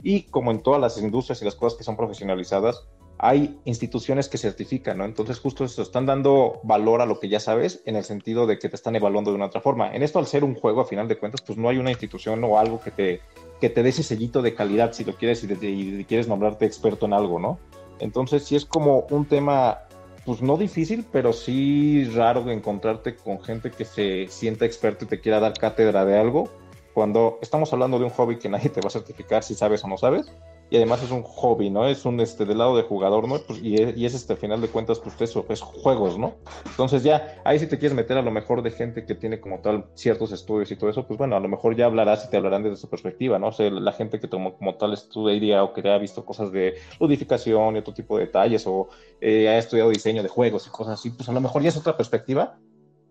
Y 0.03 0.23
como 0.25 0.51
en 0.51 0.63
todas 0.63 0.81
las 0.81 0.99
industrias 0.99 1.43
y 1.43 1.45
las 1.45 1.55
cosas 1.55 1.77
que 1.77 1.85
son 1.85 1.97
profesionalizadas, 1.97 2.87
hay 3.23 3.61
instituciones 3.67 4.31
que 4.31 4.39
certifican, 4.39 4.97
¿no? 4.97 5.05
Entonces 5.05 5.39
justo 5.39 5.63
eso, 5.63 5.83
están 5.83 6.07
dando 6.07 6.61
valor 6.63 7.03
a 7.03 7.07
lo 7.07 7.21
que 7.21 7.29
ya 7.29 7.39
sabes 7.39 7.83
en 7.85 7.97
el 7.97 8.05
sentido 8.05 8.47
de 8.47 8.59
que 8.59 8.71
te 8.71 8.77
están 8.77 8.97
evaluando 8.97 9.31
de 9.31 9.37
una 9.37 9.47
otra 9.47 9.61
forma. 9.61 9.95
En 9.95 10.03
esto, 10.03 10.19
al 10.19 10.27
ser 10.27 10.43
un 10.43 10.55
juego, 10.55 10.81
a 10.81 10.87
final 10.87 11.07
de 11.07 11.19
cuentas, 11.19 11.43
pues 11.43 11.59
no 11.59 11.69
hay 11.69 11.77
una 11.77 11.91
institución 11.91 12.43
o 12.45 12.59
algo 12.59 12.81
que 12.81 12.91
te, 12.91 13.21
que 13.61 13.69
te 13.69 13.83
dé 13.83 13.91
ese 13.91 14.03
sellito 14.03 14.41
de 14.41 14.55
calidad, 14.55 14.95
si 14.95 15.05
lo 15.05 15.17
quieres 15.17 15.45
y, 15.45 15.53
y 15.53 16.05
quieres 16.07 16.29
nombrarte 16.29 16.65
experto 16.65 17.05
en 17.05 17.13
algo, 17.13 17.39
¿no? 17.39 17.59
Entonces 17.99 18.45
sí 18.45 18.57
es 18.57 18.65
como 18.65 19.07
un 19.11 19.27
tema, 19.27 19.81
pues 20.25 20.41
no 20.41 20.57
difícil, 20.57 21.05
pero 21.13 21.35
sí 21.35 22.05
raro 22.15 22.43
de 22.43 22.55
encontrarte 22.55 23.17
con 23.17 23.39
gente 23.43 23.71
que 23.71 23.85
se 23.85 24.29
sienta 24.29 24.65
experto 24.65 25.05
y 25.05 25.09
te 25.09 25.21
quiera 25.21 25.41
dar 25.41 25.53
cátedra 25.53 26.07
de 26.07 26.19
algo, 26.19 26.49
cuando 26.95 27.39
estamos 27.43 27.73
hablando 27.73 27.99
de 27.99 28.05
un 28.05 28.11
hobby 28.11 28.39
que 28.39 28.49
nadie 28.49 28.71
te 28.71 28.81
va 28.81 28.89
a 28.89 28.91
certificar 28.91 29.43
si 29.43 29.55
sabes 29.55 29.85
o 29.85 29.89
no 29.89 29.97
sabes, 29.97 30.33
y 30.71 30.77
además 30.77 31.03
es 31.03 31.11
un 31.11 31.25
hobby, 31.25 31.69
¿no? 31.69 31.87
Es 31.87 32.05
un, 32.05 32.21
este, 32.21 32.45
del 32.45 32.59
lado 32.59 32.77
de 32.77 32.85
jugador, 32.85 33.27
¿no? 33.27 33.39
Pues, 33.41 33.61
y, 33.61 33.75
es, 33.75 33.97
y 33.97 34.07
es, 34.07 34.15
este, 34.15 34.35
al 34.35 34.39
final 34.39 34.61
de 34.61 34.69
cuentas, 34.69 35.01
pues 35.01 35.21
eso, 35.21 35.45
es 35.49 35.61
juegos, 35.61 36.17
¿no? 36.17 36.37
Entonces 36.65 37.03
ya, 37.03 37.41
ahí 37.45 37.59
si 37.59 37.67
te 37.67 37.77
quieres 37.77 37.97
meter 37.97 38.17
a 38.17 38.23
lo 38.23 38.31
mejor 38.31 38.63
de 38.63 38.71
gente 38.71 39.05
que 39.05 39.17
tiene 39.17 39.41
como 39.41 39.59
tal 39.59 39.87
ciertos 39.95 40.31
estudios 40.31 40.71
y 40.71 40.77
todo 40.77 40.89
eso, 40.89 41.07
pues 41.07 41.19
bueno, 41.19 41.35
a 41.35 41.41
lo 41.41 41.49
mejor 41.49 41.75
ya 41.75 41.87
hablarás 41.87 42.25
y 42.25 42.31
te 42.31 42.37
hablarán 42.37 42.63
desde 42.63 42.77
su 42.77 42.89
perspectiva, 42.89 43.39
¿no? 43.41 43.49
O 43.49 43.53
sea, 43.53 43.69
la 43.69 43.93
gente 43.93 44.21
que 44.21 44.29
tomó 44.29 44.57
como 44.57 44.77
tal 44.77 44.93
estudia 44.93 45.65
o 45.65 45.73
que 45.73 45.89
ha 45.89 45.99
visto 45.99 46.25
cosas 46.25 46.53
de 46.53 46.75
ludificación 47.01 47.75
y 47.75 47.81
otro 47.81 47.93
tipo 47.93 48.17
de 48.17 48.27
detalles, 48.27 48.65
o 48.69 48.89
eh, 49.21 49.49
ha 49.49 49.59
estudiado 49.59 49.91
diseño 49.91 50.23
de 50.23 50.29
juegos 50.29 50.69
y 50.69 50.71
cosas 50.71 51.01
así, 51.01 51.11
pues 51.11 51.29
a 51.29 51.33
lo 51.33 51.41
mejor 51.41 51.63
ya 51.63 51.71
es 51.71 51.77
otra 51.77 51.97
perspectiva, 51.97 52.61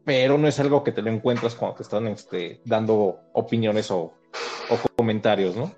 pero 0.10 0.40
no 0.40 0.48
es 0.48 0.60
algo 0.60 0.84
que 0.84 0.92
te 0.92 1.04
lo 1.04 1.12
encuentras 1.12 1.54
cuando 1.54 1.78
te 1.78 1.84
están 1.84 2.08
este, 2.08 2.62
dando 2.66 3.20
opiniones 3.34 3.92
o, 3.92 4.12
comentarios, 4.96 5.56
¿no? 5.56 5.72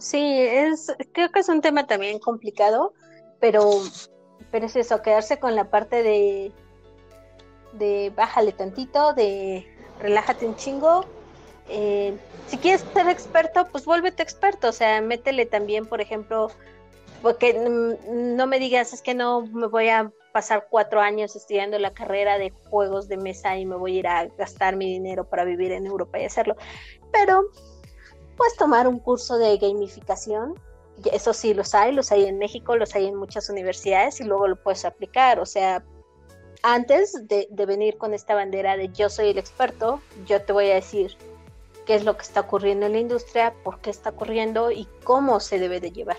Sí, 0.00 0.40
es, 0.40 0.92
creo 1.12 1.30
que 1.30 1.38
es 1.38 1.48
un 1.48 1.60
tema 1.60 1.86
también 1.86 2.18
complicado, 2.18 2.94
pero, 3.38 3.80
pero 4.50 4.66
es 4.66 4.74
eso, 4.74 5.02
quedarse 5.02 5.38
con 5.38 5.54
la 5.54 5.70
parte 5.70 6.02
de, 6.02 6.50
de 7.74 8.12
bájale 8.16 8.50
tantito, 8.50 9.12
de 9.12 9.68
relájate 10.00 10.44
un 10.44 10.56
chingo. 10.56 11.04
Eh, 11.68 12.16
si 12.48 12.58
quieres 12.58 12.84
ser 12.92 13.08
experto, 13.08 13.68
pues 13.70 13.84
vuélvete 13.84 14.24
experto, 14.24 14.70
o 14.70 14.72
sea, 14.72 15.00
métele 15.00 15.46
también, 15.46 15.86
por 15.86 16.00
ejemplo, 16.00 16.50
porque 17.22 17.54
no 17.54 18.46
me 18.46 18.58
digas, 18.58 18.92
es 18.92 19.00
que 19.00 19.14
no 19.14 19.46
me 19.46 19.68
voy 19.68 19.88
a 19.88 20.12
pasar 20.32 20.66
cuatro 20.68 21.00
años 21.00 21.36
estudiando 21.36 21.78
la 21.78 21.92
carrera 21.92 22.38
de 22.38 22.50
juegos 22.68 23.08
de 23.08 23.16
mesa 23.16 23.56
y 23.56 23.64
me 23.64 23.76
voy 23.76 23.96
a 23.96 23.98
ir 23.98 24.06
a 24.08 24.26
gastar 24.26 24.76
mi 24.76 24.86
dinero 24.86 25.24
para 25.24 25.44
vivir 25.44 25.72
en 25.72 25.86
Europa 25.86 26.18
y 26.18 26.24
hacerlo. 26.24 26.56
Pero 27.12 27.44
puedes 28.36 28.56
tomar 28.56 28.88
un 28.88 28.98
curso 28.98 29.38
de 29.38 29.56
gamificación. 29.58 30.54
Eso 31.12 31.32
sí, 31.32 31.54
los 31.54 31.74
hay, 31.74 31.92
los 31.92 32.10
hay 32.12 32.24
en 32.24 32.38
México, 32.38 32.76
los 32.76 32.94
hay 32.94 33.06
en 33.06 33.14
muchas 33.14 33.48
universidades 33.48 34.20
y 34.20 34.24
luego 34.24 34.48
lo 34.48 34.56
puedes 34.56 34.84
aplicar. 34.84 35.38
O 35.38 35.46
sea, 35.46 35.84
antes 36.62 37.28
de, 37.28 37.46
de 37.50 37.66
venir 37.66 37.98
con 37.98 38.14
esta 38.14 38.34
bandera 38.34 38.76
de 38.76 38.88
yo 38.88 39.08
soy 39.08 39.28
el 39.28 39.38
experto, 39.38 40.00
yo 40.26 40.42
te 40.42 40.52
voy 40.52 40.70
a 40.70 40.74
decir 40.74 41.16
qué 41.86 41.94
es 41.94 42.04
lo 42.04 42.16
que 42.16 42.22
está 42.22 42.40
ocurriendo 42.40 42.86
en 42.86 42.92
la 42.92 42.98
industria, 42.98 43.54
por 43.62 43.80
qué 43.80 43.90
está 43.90 44.10
ocurriendo 44.10 44.70
y 44.70 44.88
cómo 45.04 45.40
se 45.40 45.58
debe 45.58 45.80
de 45.80 45.92
llevar. 45.92 46.18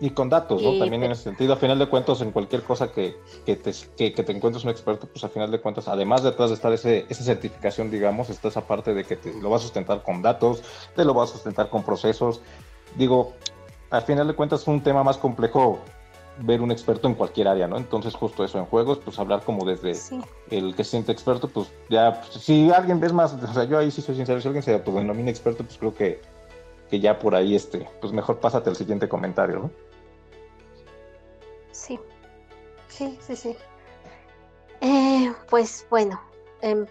Y 0.00 0.10
con 0.10 0.28
datos, 0.28 0.62
¿no? 0.62 0.78
También 0.78 1.02
en 1.04 1.12
ese 1.12 1.22
sentido, 1.22 1.54
a 1.54 1.56
final 1.56 1.78
de 1.78 1.86
cuentas, 1.88 2.20
en 2.20 2.30
cualquier 2.30 2.62
cosa 2.62 2.92
que, 2.92 3.16
que, 3.46 3.56
te, 3.56 3.72
que, 3.96 4.10
te 4.10 4.32
encuentres 4.32 4.64
un 4.64 4.70
experto, 4.70 5.06
pues 5.06 5.24
a 5.24 5.28
final 5.28 5.50
de 5.50 5.58
cuentas, 5.58 5.88
además 5.88 6.22
detrás 6.22 6.50
de 6.50 6.56
estar 6.56 6.72
ese, 6.72 7.06
esa 7.08 7.24
certificación, 7.24 7.90
digamos, 7.90 8.28
está 8.28 8.48
esa 8.48 8.66
parte 8.66 8.92
de 8.92 9.04
que 9.04 9.16
te 9.16 9.32
lo 9.32 9.48
va 9.48 9.56
a 9.56 9.60
sustentar 9.60 10.02
con 10.02 10.20
datos, 10.20 10.62
te 10.94 11.04
lo 11.04 11.14
va 11.14 11.24
a 11.24 11.26
sustentar 11.26 11.70
con 11.70 11.82
procesos. 11.82 12.42
Digo, 12.96 13.32
al 13.90 14.02
final 14.02 14.26
de 14.26 14.34
cuentas 14.34 14.62
es 14.62 14.68
un 14.68 14.82
tema 14.82 15.02
más 15.02 15.16
complejo 15.16 15.80
ver 16.40 16.60
un 16.60 16.70
experto 16.70 17.08
en 17.08 17.14
cualquier 17.14 17.48
área, 17.48 17.66
¿no? 17.66 17.76
Entonces, 17.76 18.14
justo 18.14 18.44
eso, 18.44 18.58
en 18.58 18.66
juegos, 18.66 18.98
pues 18.98 19.18
hablar 19.18 19.42
como 19.42 19.64
desde 19.64 19.94
sí. 19.94 20.20
el 20.50 20.74
que 20.74 20.84
se 20.84 20.90
siente 20.90 21.12
experto, 21.12 21.48
pues 21.48 21.72
ya, 21.88 22.20
pues, 22.20 22.44
si 22.44 22.70
alguien 22.70 23.00
ves 23.00 23.12
más, 23.12 23.34
o 23.34 23.52
sea, 23.52 23.64
yo 23.64 23.78
ahí 23.78 23.90
sí 23.90 24.02
soy 24.02 24.16
sincero, 24.16 24.40
si 24.40 24.48
alguien 24.48 24.62
se 24.62 24.74
autodenomina 24.74 25.30
experto, 25.30 25.64
pues 25.64 25.78
creo 25.78 25.94
que, 25.94 26.20
que 26.90 27.00
ya 27.00 27.18
por 27.18 27.34
ahí, 27.34 27.54
este, 27.54 27.88
pues 28.00 28.12
mejor 28.12 28.38
pásate 28.38 28.70
al 28.70 28.76
siguiente 28.76 29.08
comentario, 29.08 29.60
¿no? 29.60 29.70
Sí, 31.76 32.00
sí, 32.88 33.18
sí, 33.20 33.36
sí. 33.36 33.56
Eh, 34.80 35.32
pues 35.50 35.86
bueno, 35.90 36.18
eh, 36.62 36.86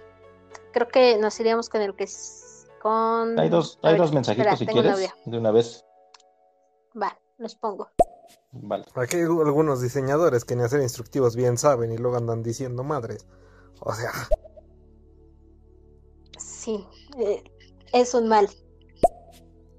creo 0.72 0.88
que 0.88 1.18
nos 1.18 1.40
iríamos 1.40 1.70
con 1.70 1.82
el 1.82 1.96
que 1.96 2.04
es 2.04 2.68
con... 2.82 3.38
Hay 3.40 3.50
dos, 3.50 3.80
hay 3.82 3.94
ver, 3.94 4.02
dos 4.02 4.14
mensajitos 4.14 4.54
espera, 4.54 4.58
si 4.58 4.66
quieres, 4.68 5.12
una 5.26 5.32
de 5.32 5.38
una 5.40 5.52
vez. 5.52 5.84
Va, 7.02 7.18
los 7.40 7.56
pongo. 7.56 7.90
Vale. 8.52 8.86
Aquí 8.94 9.18
hay 9.18 9.24
algunos 9.24 9.82
diseñadores 9.82 10.46
que 10.46 10.56
ni 10.56 10.62
hacer 10.62 10.82
instructivos 10.82 11.36
bien 11.36 11.58
saben 11.58 11.92
y 11.92 11.98
luego 11.98 12.18
andan 12.18 12.44
diciendo 12.44 12.84
madres. 12.84 13.28
O 13.80 13.92
sea... 13.92 14.12
Sí, 16.38 16.88
eh, 17.18 17.44
es 17.92 18.14
un 18.14 18.28
mal. 18.28 18.48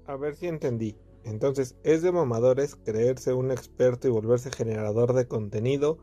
A 0.05 0.17
ver 0.17 0.35
si 0.35 0.47
entendí. 0.47 0.97
Entonces, 1.27 1.75
es 1.83 2.01
de 2.01 2.11
mamadores 2.11 2.75
creerse 2.75 3.33
un 3.33 3.51
experto 3.51 4.07
y 4.07 4.11
volverse 4.11 4.49
generador 4.49 5.13
de 5.13 5.27
contenido, 5.27 5.97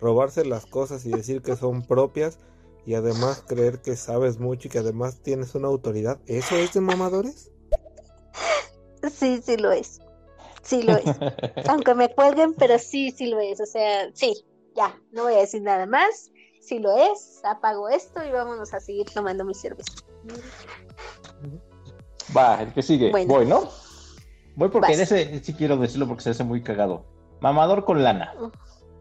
robarse 0.00 0.44
las 0.44 0.66
cosas 0.66 1.06
y 1.06 1.10
decir 1.10 1.42
que 1.42 1.56
son 1.56 1.86
propias 1.86 2.38
y 2.84 2.94
además 2.94 3.44
creer 3.46 3.80
que 3.80 3.96
sabes 3.96 4.38
mucho 4.38 4.68
y 4.68 4.70
que 4.70 4.78
además 4.78 5.22
tienes 5.22 5.54
una 5.54 5.68
autoridad. 5.68 6.20
¿Eso 6.26 6.56
es 6.56 6.74
de 6.74 6.80
mamadores? 6.80 7.50
Sí, 9.12 9.40
sí 9.42 9.56
lo 9.56 9.70
es. 9.70 10.00
Sí 10.62 10.82
lo 10.82 10.96
es. 10.96 11.04
Aunque 11.68 11.94
me 11.94 12.12
cuelguen, 12.12 12.54
pero 12.54 12.78
sí, 12.78 13.10
sí 13.12 13.26
lo 13.26 13.38
es. 13.38 13.60
O 13.60 13.66
sea, 13.66 14.10
sí, 14.14 14.44
ya, 14.74 14.98
no 15.12 15.24
voy 15.24 15.34
a 15.34 15.38
decir 15.38 15.62
nada 15.62 15.86
más. 15.86 16.32
Sí 16.60 16.78
lo 16.78 16.96
es, 16.96 17.42
apago 17.44 17.90
esto 17.90 18.24
y 18.24 18.32
vámonos 18.32 18.72
a 18.72 18.80
seguir 18.80 19.06
tomando 19.12 19.44
mi 19.44 19.54
cerveza. 19.54 19.92
Va, 22.34 22.62
el 22.62 22.72
que 22.72 22.82
sigue. 22.82 23.10
Bueno. 23.10 23.34
Voy, 23.34 23.46
¿no? 23.46 23.83
Voy 24.56 24.68
porque 24.68 24.92
Vas. 24.92 24.96
en 24.96 25.02
ese 25.02 25.44
sí 25.44 25.54
quiero 25.54 25.76
decirlo 25.76 26.06
porque 26.06 26.22
se 26.22 26.30
hace 26.30 26.44
muy 26.44 26.62
cagado. 26.62 27.04
Mamador 27.40 27.84
con 27.84 28.02
lana. 28.02 28.34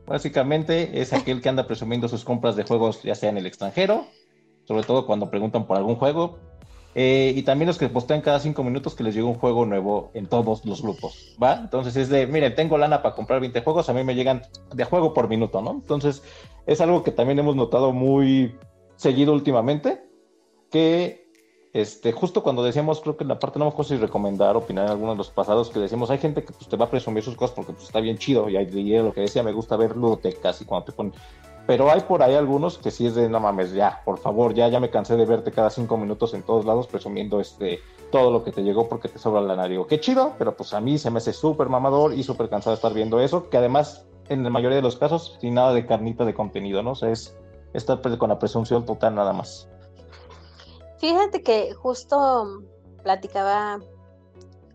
Básicamente 0.06 1.02
es 1.02 1.14
aquel 1.14 1.42
que 1.42 1.50
anda 1.50 1.66
presumiendo 1.68 2.08
sus 2.08 2.26
compras 2.26 2.56
de 2.56 2.64
juegos, 2.64 3.04
ya 3.04 3.16
sea 3.16 3.30
en 3.30 3.38
el 3.38 3.46
extranjero, 3.46 4.06
sobre 4.66 4.84
todo 4.84 5.06
cuando 5.06 5.30
preguntan 5.30 5.66
por 5.66 5.78
algún 5.78 5.96
juego. 5.96 6.40
Eh, 6.96 7.34
y 7.36 7.42
también 7.42 7.68
los 7.68 7.80
que 7.80 7.90
postean 7.90 8.22
cada 8.22 8.40
cinco 8.40 8.64
minutos 8.64 8.94
que 8.94 9.04
les 9.04 9.16
llega 9.16 9.26
un 9.26 9.34
juego 9.36 9.66
nuevo 9.66 10.12
en 10.14 10.28
todos 10.28 10.64
los 10.64 10.84
grupos, 10.84 11.36
¿va? 11.42 11.56
Entonces 11.56 11.96
es 11.96 12.10
de, 12.10 12.28
miren, 12.28 12.54
tengo 12.54 12.78
lana 12.78 13.02
para 13.02 13.16
comprar 13.16 13.40
20 13.40 13.62
juegos, 13.62 13.90
a 13.90 13.94
mí 13.94 14.04
me 14.04 14.14
llegan 14.14 14.44
de 14.76 14.84
juego 14.84 15.12
por 15.12 15.28
minuto, 15.28 15.60
¿no? 15.62 15.72
Entonces 15.72 16.22
es 16.68 16.82
algo 16.82 17.02
que 17.02 17.12
también 17.12 17.40
hemos 17.40 17.56
notado 17.56 17.94
muy 17.94 18.56
seguido 18.96 19.34
últimamente, 19.34 20.04
que 20.70 21.23
este, 21.74 22.12
justo 22.12 22.44
cuando 22.44 22.64
decíamos, 22.64 23.02
creo 23.02 23.18
que 23.18 23.24
en 23.24 23.30
la 23.30 23.40
parte 23.40 23.58
no 23.58 23.66
me 23.66 23.72
acuerdo 23.72 23.90
si 23.90 23.98
recomendar, 23.98 24.56
opinar 24.56 24.86
en 24.86 24.92
algunos 24.92 25.16
de 25.16 25.18
los 25.18 25.32
pasados, 25.32 25.72
que 25.72 25.80
decíamos, 25.80 26.12
hay 26.12 26.20
gente 26.20 26.44
que 26.44 26.54
pues, 26.54 26.70
te 26.70 26.78
va 26.78 26.86
a 26.86 26.90
presumir 26.90 27.24
sus 27.24 27.36
cosas 27.36 27.56
porque 27.56 27.74
pues, 27.74 27.86
está 27.86 28.00
bien 28.00 28.20
chido, 28.20 28.48
y, 28.48 28.58
y 28.58 28.98
lo 29.00 29.12
que 29.12 29.22
decía, 29.22 29.42
me 29.42 29.52
gusta 29.52 29.76
ver 29.76 29.98
ludotecas 29.98 30.62
y 30.62 30.66
cuando 30.66 30.86
te 30.86 30.92
ponen... 30.92 31.14
Pero 31.66 31.90
hay 31.90 32.02
por 32.02 32.22
ahí 32.22 32.36
algunos 32.36 32.78
que 32.78 32.92
sí 32.92 33.08
es 33.08 33.16
de, 33.16 33.30
no 33.30 33.40
mames, 33.40 33.74
ya, 33.74 34.02
por 34.04 34.20
favor, 34.20 34.54
ya, 34.54 34.68
ya 34.68 34.80
me 34.80 34.90
cansé 34.90 35.16
de 35.16 35.26
verte 35.26 35.52
cada 35.52 35.70
cinco 35.70 35.98
minutos 35.98 36.34
en 36.34 36.44
todos 36.44 36.66
lados 36.66 36.88
presumiendo 36.88 37.40
este, 37.40 37.80
todo 38.12 38.32
lo 38.32 38.44
que 38.44 38.52
te 38.52 38.64
llegó 38.64 38.90
porque 38.90 39.08
te 39.08 39.18
sobra 39.18 39.42
la 39.42 39.56
nariz. 39.56 39.80
Qué 39.88 40.00
chido, 40.00 40.34
pero 40.38 40.56
pues 40.58 40.74
a 40.74 40.82
mí 40.82 40.98
se 40.98 41.10
me 41.10 41.20
hace 41.20 41.32
súper 41.32 41.70
mamador 41.70 42.14
y 42.14 42.22
súper 42.22 42.50
cansado 42.50 42.72
de 42.72 42.76
estar 42.76 42.94
viendo 42.94 43.20
eso, 43.22 43.50
que 43.50 43.58
además, 43.58 44.06
en 44.28 44.44
la 44.44 44.50
mayoría 44.50 44.76
de 44.76 44.82
los 44.82 44.98
casos, 44.98 45.38
sin 45.40 45.54
nada 45.54 45.74
de 45.74 45.86
carnita 45.86 46.26
de 46.26 46.34
contenido, 46.34 46.84
¿no? 46.84 46.92
O 46.92 46.96
sea, 46.96 47.10
es 47.10 47.34
estar 47.74 48.02
con 48.18 48.30
la 48.30 48.38
presunción 48.38 48.86
total 48.86 49.16
nada 49.16 49.32
más. 49.32 49.70
Fíjate 51.04 51.44
que 51.44 51.74
justo 51.74 52.64
platicaba, 53.04 53.82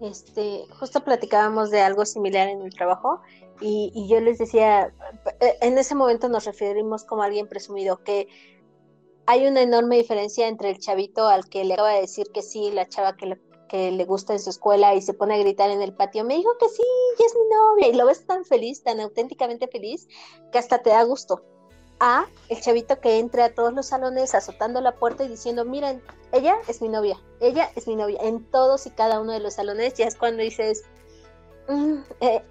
este, 0.03 0.67
justo 0.79 1.03
platicábamos 1.03 1.71
de 1.71 1.81
algo 1.81 2.05
similar 2.05 2.49
en 2.49 2.61
el 2.61 2.75
trabajo 2.75 3.23
y, 3.63 3.91
y, 3.95 4.09
yo 4.09 4.21
les 4.21 4.37
decía, 4.37 4.93
en 5.41 5.79
ese 5.79 5.95
momento 5.95 6.29
nos 6.29 6.45
referimos 6.45 7.05
como 7.05 7.23
alguien 7.23 7.49
presumido, 7.49 8.05
que 8.05 8.29
hay 9.25 9.47
una 9.47 9.63
enorme 9.63 9.97
diferencia 9.97 10.49
entre 10.49 10.69
el 10.69 10.79
chavito 10.81 11.27
al 11.27 11.49
que 11.49 11.65
le 11.65 11.73
acaba 11.73 11.95
de 11.95 12.03
decir 12.03 12.27
que 12.31 12.43
sí, 12.43 12.73
la 12.73 12.87
chava 12.87 13.17
que 13.17 13.25
le, 13.25 13.41
que 13.67 13.91
le 13.91 14.05
gusta 14.05 14.35
en 14.35 14.41
su 14.41 14.51
escuela 14.51 14.95
y 14.95 15.01
se 15.01 15.15
pone 15.15 15.35
a 15.35 15.39
gritar 15.39 15.71
en 15.71 15.81
el 15.81 15.95
patio, 15.95 16.25
me 16.25 16.37
dijo 16.37 16.51
que 16.61 16.69
sí, 16.69 16.83
ya 17.19 17.25
es 17.25 17.35
mi 17.35 17.57
novia, 17.57 17.89
y 17.89 17.97
lo 17.97 18.05
ves 18.05 18.27
tan 18.27 18.45
feliz, 18.45 18.83
tan 18.83 19.01
auténticamente 19.01 19.67
feliz, 19.67 20.07
que 20.53 20.59
hasta 20.59 20.83
te 20.83 20.91
da 20.91 21.03
gusto 21.05 21.43
a 22.01 22.27
el 22.49 22.61
chavito 22.61 23.01
que 23.01 23.19
entra 23.19 23.47
a 23.47 23.51
todos 23.51 23.73
los 23.73 23.87
salones 23.87 24.35
azotando 24.35 24.81
la 24.81 24.95
puerta 24.95 25.25
y 25.25 25.29
diciendo, 25.29 25.65
miren, 25.65 26.03
ella 26.33 26.57
es 26.69 26.81
mi 26.83 26.89
novia, 26.89 27.21
ella 27.41 27.71
es 27.77 27.87
mi 27.87 27.97
novia, 27.97 28.19
en 28.23 28.45
todos 28.45 28.87
y 28.87 28.91
cada 28.91 29.21
uno 29.21 29.33
de 29.33 29.41
los 29.41 29.55
salones, 29.55 29.95
ya 29.95 30.07
es 30.07 30.15
cuando 30.15 30.43
dices, 30.43 30.85
mm, 31.69 31.97
eh, 32.21 32.43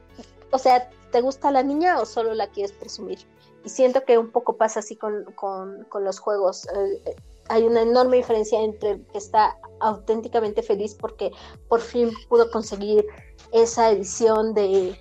o 0.52 0.58
sea, 0.58 0.90
¿te 1.12 1.22
gusta 1.22 1.52
la 1.52 1.64
niña 1.64 2.00
o 2.00 2.06
solo 2.06 2.34
la 2.34 2.48
quieres 2.48 2.72
presumir? 2.72 3.20
Y 3.64 3.70
siento 3.70 4.04
que 4.04 4.18
un 4.18 4.32
poco 4.32 4.58
pasa 4.58 4.80
así 4.80 4.96
con, 4.96 5.26
con, 5.36 5.84
con 5.90 6.04
los 6.04 6.20
juegos. 6.20 6.68
Eh, 6.74 7.16
hay 7.50 7.64
una 7.64 7.82
enorme 7.82 8.18
diferencia 8.18 8.62
entre 8.62 9.02
que 9.12 9.18
está 9.18 9.58
auténticamente 9.80 10.62
feliz 10.64 10.96
porque 10.96 11.32
por 11.70 11.82
fin 11.82 12.12
pudo 12.30 12.50
conseguir 12.52 13.06
esa 13.52 13.92
edición 13.92 14.54
de 14.54 15.00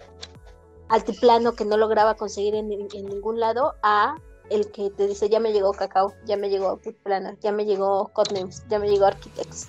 altiplano 0.88 1.54
que 1.54 1.64
no 1.64 1.76
lograba 1.76 2.14
conseguir 2.14 2.54
en, 2.54 2.70
en 2.70 3.06
ningún 3.06 3.40
lado 3.40 3.74
a 3.82 4.16
el 4.50 4.70
que 4.70 4.90
te 4.90 5.06
dice 5.06 5.28
ya 5.28 5.40
me 5.40 5.52
llegó 5.52 5.72
Cacao, 5.72 6.12
ya 6.24 6.36
me 6.36 6.48
llegó 6.48 6.78
Planner, 7.02 7.38
ya 7.40 7.52
me 7.52 7.64
llegó 7.64 8.08
Codenames, 8.08 8.64
ya 8.68 8.78
me 8.78 8.88
llegó 8.88 9.06
Architects. 9.06 9.68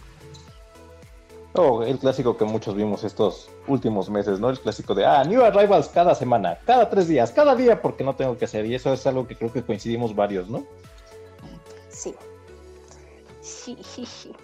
Oh, 1.54 1.82
el 1.82 1.98
clásico 1.98 2.38
que 2.38 2.46
muchos 2.46 2.76
vimos 2.76 3.04
estos 3.04 3.50
últimos 3.68 4.10
meses, 4.10 4.40
¿no? 4.40 4.50
El 4.50 4.60
clásico 4.60 4.94
de, 4.94 5.06
ah, 5.06 5.24
New 5.24 5.44
Arrivals 5.44 5.88
cada 5.88 6.14
semana, 6.14 6.60
cada 6.66 6.88
tres 6.88 7.08
días, 7.08 7.32
cada 7.32 7.56
día 7.56 7.82
porque 7.82 8.04
no 8.04 8.16
tengo 8.16 8.38
que 8.38 8.46
hacer. 8.46 8.66
Y 8.68 8.76
eso 8.76 8.94
es 8.94 9.08
algo 9.08 9.28
que 9.28 9.36
creo 9.36 9.52
que 9.52 9.64
coincidimos 9.64 10.16
varios, 10.16 10.50
¿no? 10.50 10.64
Sí. 11.90 12.14
Sí, 13.42 13.78
sí, 13.82 14.06
sí. 14.06 14.36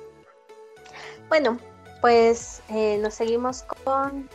Bueno, 1.29 1.59
pues 2.01 2.61
eh, 2.69 2.97
nos 2.97 3.13
seguimos 3.13 3.63
con. 3.63 4.27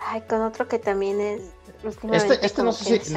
Ay, 0.00 0.20
con 0.22 0.42
otro 0.42 0.68
que 0.68 0.78
también 0.78 1.20
es. 1.20 1.42
últimamente 1.82 2.34
Este, 2.34 2.46
este 2.46 2.62
no 2.62 2.72
sé 2.72 3.00
si. 3.00 3.14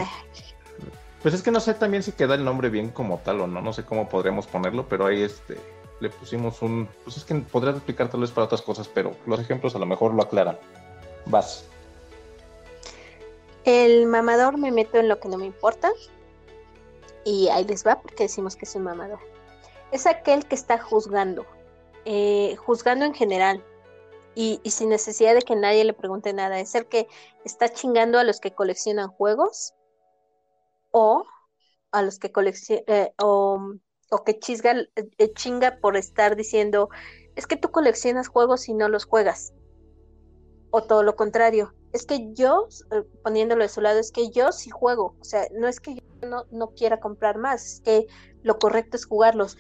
Pues 1.22 1.34
es 1.34 1.42
que 1.42 1.52
no 1.52 1.60
sé 1.60 1.74
también 1.74 2.04
si 2.04 2.12
queda 2.12 2.36
el 2.36 2.46
nombre 2.46 2.70
bien 2.70 2.90
como 2.90 3.18
tal 3.20 3.42
o 3.42 3.48
no, 3.48 3.62
no 3.62 3.74
sé 3.74 3.84
cómo 3.84 4.08
podríamos 4.08 4.48
ponerlo, 4.48 4.88
pero 4.88 5.08
ahí 5.08 5.24
este 5.24 5.58
le 6.00 6.10
pusimos 6.10 6.62
un. 6.62 6.88
Pues 7.04 7.18
es 7.18 7.26
que 7.26 7.36
podría 7.36 7.72
explicar 7.72 8.10
tal 8.10 8.22
vez 8.22 8.32
para 8.32 8.46
otras 8.46 8.62
cosas, 8.62 8.88
pero 8.88 9.16
los 9.26 9.40
ejemplos 9.40 9.76
a 9.76 9.80
lo 9.80 9.86
mejor 9.86 10.14
lo 10.14 10.24
aclaran. 10.24 10.58
Vas. 11.26 11.66
El 13.66 14.06
mamador 14.06 14.58
me 14.58 14.72
meto 14.72 14.98
en 14.98 15.10
lo 15.10 15.20
que 15.20 15.28
no 15.28 15.38
me 15.38 15.46
importa. 15.46 15.92
Y 17.26 17.50
ahí 17.50 17.66
les 17.66 17.86
va 17.86 18.00
porque 18.00 18.24
decimos 18.24 18.56
que 18.56 18.66
es 18.66 18.76
un 18.76 18.84
mamador. 18.84 19.20
Es 19.92 20.06
aquel 20.08 20.46
que 20.46 20.56
está 20.56 20.78
juzgando. 20.78 21.46
eh, 22.06 22.56
juzgando 22.58 23.04
en 23.06 23.14
general. 23.14 23.64
Y 24.36 24.62
sin 24.66 24.90
necesidad 24.90 25.34
de 25.34 25.42
que 25.42 25.56
nadie 25.56 25.84
le 25.84 25.94
pregunte 25.94 26.32
nada. 26.32 26.60
Es 26.60 26.76
el 26.76 26.86
que 26.86 27.08
está 27.44 27.70
chingando 27.70 28.20
a 28.20 28.24
los 28.24 28.40
que 28.40 28.52
coleccionan 28.52 29.10
juegos. 29.10 29.74
O 30.92 31.26
a 31.92 32.02
los 32.02 32.20
que 32.20 32.32
coleccionan. 32.32 32.84
o, 33.22 33.60
o 34.10 34.24
que 34.24 34.40
chisga, 34.40 34.74
eh, 34.96 35.34
chinga 35.34 35.80
por 35.80 35.98
estar 35.98 36.36
diciendo. 36.36 36.90
Es 37.36 37.48
que 37.48 37.58
tú 37.58 37.72
coleccionas 37.72 38.28
juegos 38.28 38.68
y 38.70 38.74
no 38.74 38.90
los 38.90 39.06
juegas. 39.06 39.54
O 40.72 40.84
todo 40.84 41.04
lo 41.04 41.16
contrario 41.16 41.74
es 41.94 42.06
que 42.06 42.34
yo, 42.34 42.68
eh, 42.92 43.04
poniéndolo 43.24 43.64
de 43.64 43.70
su 43.70 43.82
lado, 43.82 44.00
es 44.00 44.12
que 44.12 44.30
yo 44.30 44.52
sí 44.52 44.70
juego. 44.70 45.16
O 45.20 45.24
sea, 45.24 45.48
no 45.54 45.68
es 45.68 45.80
que 45.80 45.96
yo 45.96 46.28
no, 46.28 46.46
no 46.52 46.70
quiera 46.70 47.00
comprar 47.00 47.38
más, 47.38 47.66
es 47.66 47.82
que 47.82 48.08
lo 48.44 48.60
correcto 48.60 48.98
es 48.98 49.06
jugarlos. 49.06 49.58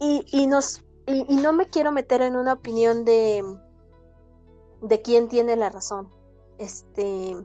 Y, 0.00 0.24
y 0.30 0.46
nos, 0.46 0.82
y 1.06 1.36
no 1.36 1.52
me 1.52 1.68
quiero 1.68 1.92
meter 1.92 2.22
en 2.22 2.36
una 2.36 2.54
opinión 2.54 3.04
de, 3.04 3.42
de 4.82 5.02
quién 5.02 5.28
tiene 5.28 5.56
la 5.56 5.70
razón. 5.70 6.10
Este 6.58 7.36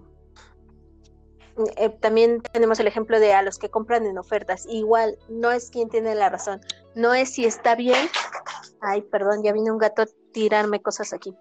eh, 1.78 1.90
también 1.90 2.42
tenemos 2.42 2.80
el 2.80 2.88
ejemplo 2.88 3.20
de 3.20 3.34
a 3.34 3.42
los 3.42 3.58
que 3.58 3.70
compran 3.70 4.06
en 4.06 4.18
ofertas. 4.18 4.66
Igual, 4.68 5.18
no 5.30 5.52
es 5.52 5.70
quien 5.70 5.90
tiene 5.90 6.16
la 6.16 6.30
razón. 6.30 6.62
No 6.96 7.14
es 7.14 7.34
si 7.34 7.46
está 7.46 7.76
bien. 7.76 8.10
Ay, 8.82 9.02
perdón, 9.02 9.44
ya 9.44 9.54
vino 9.54 9.74
un 9.74 9.80
gato 9.80 10.04
a 10.04 10.08
tirarme 10.32 10.82
cosas 10.82 11.14
aquí. 11.14 11.36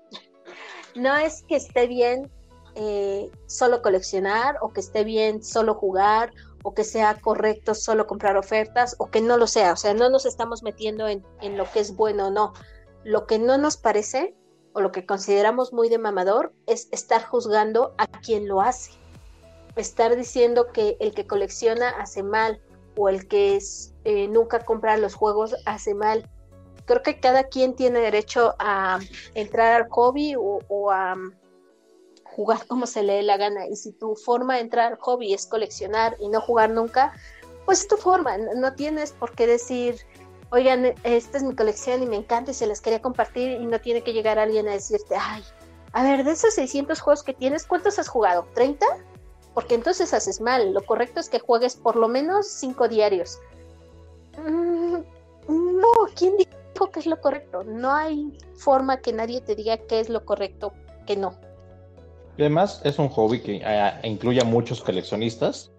No 0.95 1.17
es 1.17 1.45
que 1.45 1.57
esté 1.57 1.87
bien 1.87 2.31
eh, 2.75 3.31
solo 3.47 3.83
coleccionar 3.83 4.57
o 4.61 4.73
que 4.73 4.81
esté 4.81 5.05
bien 5.05 5.43
solo 5.43 5.75
jugar 5.75 6.33
o 6.63 6.75
que 6.75 6.85
sea 6.85 7.19
correcto 7.21 7.75
solo 7.75 8.07
comprar 8.07 8.37
ofertas 8.37 8.97
o 8.99 9.11
que 9.11 9.21
no 9.21 9.37
lo 9.37 9.47
sea. 9.47 9.73
O 9.73 9.77
sea, 9.77 9.95
no 9.95 10.11
nos 10.11 10.27
estamos 10.27 10.63
metiendo 10.63 11.09
en, 11.09 11.25
en 11.41 11.57
lo 11.57 11.71
que 11.71 11.81
es 11.81 11.97
bueno 11.97 12.29
o 12.29 12.31
no. 12.31 12.53
Lo 13.05 13.27
que 13.27 13.39
no 13.39 13.57
nos 13.57 13.77
parece 13.77 14.35
o 14.73 14.81
lo 14.81 14.93
que 14.93 15.07
consideramos 15.07 15.73
muy 15.73 15.89
de 15.89 15.99
mamador 15.99 16.53
es 16.67 16.89
estar 16.93 17.25
juzgando 17.25 17.95
a 17.99 18.07
quien 18.07 18.47
lo 18.47 18.61
hace. 18.61 18.93
Estar 19.77 20.17
diciendo 20.17 20.69
que 20.73 20.97
el 21.01 21.15
que 21.15 21.27
colecciona 21.27 21.91
hace 21.91 22.23
mal 22.23 22.61
o 22.97 23.09
el 23.09 23.29
que 23.29 23.57
es, 23.57 23.95
eh, 24.05 24.29
nunca 24.29 24.61
compra 24.65 24.97
los 24.97 25.15
juegos 25.15 25.55
hace 25.67 25.95
mal. 25.95 26.29
Creo 26.87 27.03
que 27.03 27.21
cada 27.21 27.45
quien 27.45 27.77
tiene 27.77 28.01
derecho 28.01 28.55
a 28.59 28.99
entrar 29.35 29.81
al 29.83 29.89
hobby 29.91 30.35
o, 30.35 30.59
o 30.69 30.91
a 30.91 31.17
jugar 32.25 32.67
como 32.67 32.87
se 32.87 33.03
le 33.03 33.15
dé 33.15 33.23
la 33.23 33.37
gana. 33.37 33.67
Y 33.67 33.77
si 33.77 33.93
tu 33.93 34.17
forma 34.17 34.57
de 34.57 34.63
entrar 34.63 34.93
al 34.93 34.99
hobby 34.99 35.35
es 35.35 35.47
coleccionar 35.47 36.17
y 36.21 36.29
no 36.29 36.41
jugar 36.41 36.71
nunca, 36.71 37.13
pues 37.65 37.81
es 37.83 37.89
tu 37.89 37.97
forma. 37.97 38.37
No 38.39 38.75
tienes 38.75 39.13
por 39.13 39.33
qué 39.35 39.47
decir, 39.47 39.97
oigan, 40.51 40.95
esta 41.05 41.39
es 41.39 41.43
mi 41.43 41.55
colección 41.55 42.03
y 42.03 42.07
me 42.07 42.17
encanta 42.17 42.51
y 42.51 42.55
se 42.55 42.67
las 42.67 42.81
quería 42.81 43.01
compartir 43.01 43.61
y 43.61 43.67
no 43.67 43.81
tiene 43.81 44.03
que 44.03 44.13
llegar 44.13 44.39
alguien 44.39 44.69
a 44.69 44.73
decirte, 44.73 45.15
ay, 45.19 45.43
a 45.93 46.03
ver, 46.03 46.25
de 46.25 46.33
esos 46.33 46.55
600 46.55 47.01
juegos 47.01 47.23
que 47.23 47.35
tienes, 47.35 47.67
¿cuántos 47.67 47.99
has 47.99 48.09
jugado? 48.09 48.47
¿30? 48.55 48.85
Porque 49.61 49.75
entonces 49.75 50.15
haces 50.15 50.41
mal. 50.41 50.73
Lo 50.73 50.81
correcto 50.81 51.21
es 51.21 51.29
que 51.29 51.39
juegues 51.39 51.77
por 51.77 51.95
lo 51.95 52.09
menos 52.09 52.47
5 52.49 52.89
diarios. 52.89 53.39
Mm, 54.39 54.95
no, 55.49 55.89
¿quién 56.17 56.39
dijo 56.39 56.91
que 56.91 57.01
es 57.01 57.05
lo 57.05 57.21
correcto? 57.21 57.63
No 57.65 57.93
hay 57.93 58.39
forma 58.55 59.03
que 59.03 59.13
nadie 59.13 59.43
te 59.43 59.55
diga 59.55 59.77
qué 59.77 60.01
es 60.01 60.09
lo 60.09 60.25
correcto, 60.25 60.73
que 61.07 61.19
no. 61.19 61.35
Además 62.39 62.81
es 62.85 62.99
un 62.99 63.11
hobby 63.11 63.43
que 63.43 63.61
eh, 63.63 63.93
incluye 64.05 64.41
a 64.41 64.45
muchos 64.45 64.81
coleccionistas. 64.81 65.71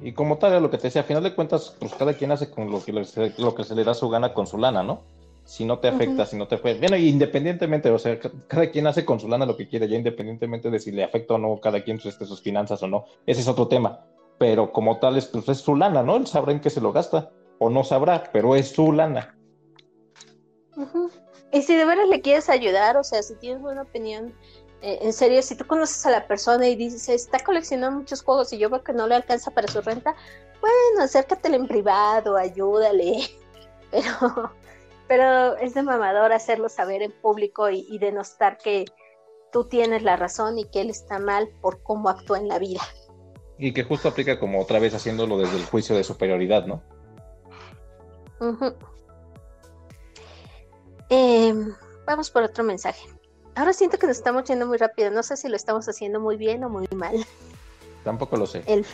Y 0.00 0.12
como 0.12 0.38
tal, 0.38 0.62
lo 0.62 0.70
que 0.70 0.78
te 0.78 0.84
decía, 0.84 1.00
a 1.00 1.04
final 1.04 1.24
de 1.24 1.34
cuentas, 1.34 1.74
pues 1.80 1.94
cada 1.94 2.14
quien 2.14 2.30
hace 2.30 2.48
con 2.48 2.70
lo 2.70 2.84
que, 2.84 2.92
lo 2.92 3.54
que 3.56 3.64
se 3.64 3.74
le 3.74 3.82
da 3.82 3.94
su 3.94 4.08
gana 4.08 4.34
con 4.34 4.46
su 4.46 4.56
lana, 4.56 4.84
¿no? 4.84 5.02
Si 5.46 5.64
no 5.64 5.78
te 5.78 5.86
afecta, 5.88 6.26
si 6.26 6.36
no 6.36 6.48
te 6.48 6.56
afecta. 6.56 6.80
Bueno, 6.80 6.96
independientemente, 6.96 7.88
o 7.90 7.98
sea, 7.98 8.18
ca- 8.18 8.32
cada 8.48 8.68
quien 8.70 8.86
hace 8.88 9.04
con 9.04 9.20
su 9.20 9.28
lana 9.28 9.46
lo 9.46 9.56
que 9.56 9.68
quiere, 9.68 9.88
ya 9.88 9.96
independientemente 9.96 10.70
de 10.70 10.80
si 10.80 10.90
le 10.90 11.04
afecta 11.04 11.34
o 11.34 11.38
no 11.38 11.60
cada 11.60 11.82
quien 11.84 12.00
este, 12.04 12.26
sus 12.26 12.42
finanzas 12.42 12.82
o 12.82 12.88
no. 12.88 13.04
Ese 13.26 13.40
es 13.42 13.48
otro 13.48 13.68
tema. 13.68 14.04
Pero 14.38 14.72
como 14.72 14.98
tal, 14.98 15.16
es, 15.16 15.26
pues, 15.26 15.48
es 15.48 15.58
su 15.58 15.76
lana, 15.76 16.02
¿no? 16.02 16.16
Él 16.16 16.26
sabrá 16.26 16.50
en 16.52 16.60
qué 16.60 16.68
se 16.68 16.80
lo 16.80 16.92
gasta. 16.92 17.30
O 17.58 17.70
no 17.70 17.84
sabrá, 17.84 18.24
pero 18.32 18.56
es 18.56 18.68
su 18.72 18.92
lana. 18.92 19.38
Y 21.52 21.62
si 21.62 21.74
de 21.76 21.84
veras 21.86 22.08
le 22.08 22.20
quieres 22.20 22.50
ayudar, 22.50 22.96
o 22.96 23.04
sea, 23.04 23.22
si 23.22 23.34
tienes 23.36 23.62
una 23.62 23.82
opinión, 23.82 24.34
eh, 24.82 24.98
en 25.00 25.12
serio, 25.12 25.40
si 25.42 25.56
tú 25.56 25.66
conoces 25.66 26.04
a 26.06 26.10
la 26.10 26.26
persona 26.26 26.66
y 26.68 26.76
dices, 26.76 27.08
está 27.08 27.38
coleccionando 27.42 28.00
muchos 28.00 28.22
juegos 28.22 28.52
y 28.52 28.58
yo 28.58 28.68
veo 28.68 28.82
que 28.82 28.92
no 28.92 29.06
le 29.06 29.14
alcanza 29.14 29.52
para 29.52 29.68
su 29.68 29.80
renta, 29.80 30.14
bueno, 30.60 31.04
acércatele 31.04 31.56
en 31.56 31.68
privado, 31.68 32.36
ayúdale. 32.36 33.20
Pero, 33.90 34.52
pero 35.08 35.56
es 35.56 35.74
de 35.74 35.82
mamador 35.82 36.32
hacerlo 36.32 36.68
saber 36.68 37.02
en 37.02 37.12
público 37.12 37.70
y, 37.70 37.86
y 37.88 37.98
denostar 37.98 38.58
que 38.58 38.84
tú 39.52 39.64
tienes 39.64 40.02
la 40.02 40.16
razón 40.16 40.58
y 40.58 40.64
que 40.64 40.80
él 40.80 40.90
está 40.90 41.18
mal 41.18 41.48
por 41.60 41.82
cómo 41.82 42.08
actúa 42.08 42.38
en 42.38 42.48
la 42.48 42.58
vida. 42.58 42.80
Y 43.58 43.72
que 43.72 43.84
justo 43.84 44.08
aplica 44.08 44.38
como 44.38 44.60
otra 44.60 44.78
vez 44.78 44.94
haciéndolo 44.94 45.38
desde 45.38 45.56
el 45.56 45.64
juicio 45.64 45.96
de 45.96 46.04
superioridad, 46.04 46.66
¿no? 46.66 46.82
Em, 51.08 51.74
vamos 52.04 52.30
por 52.30 52.42
otro 52.42 52.64
mensaje. 52.64 53.06
Ahora 53.54 53.72
siento 53.72 53.98
que 53.98 54.06
nos 54.06 54.18
estamos 54.18 54.44
yendo 54.44 54.66
muy 54.66 54.76
rápido. 54.76 55.10
No 55.10 55.22
sé 55.22 55.36
si 55.36 55.48
lo 55.48 55.56
estamos 55.56 55.88
haciendo 55.88 56.20
muy 56.20 56.36
bien 56.36 56.62
o 56.64 56.68
muy 56.68 56.86
mal. 56.94 57.24
Tampoco 58.04 58.36
lo 58.36 58.46
sé. 58.46 58.62
El, 58.66 58.84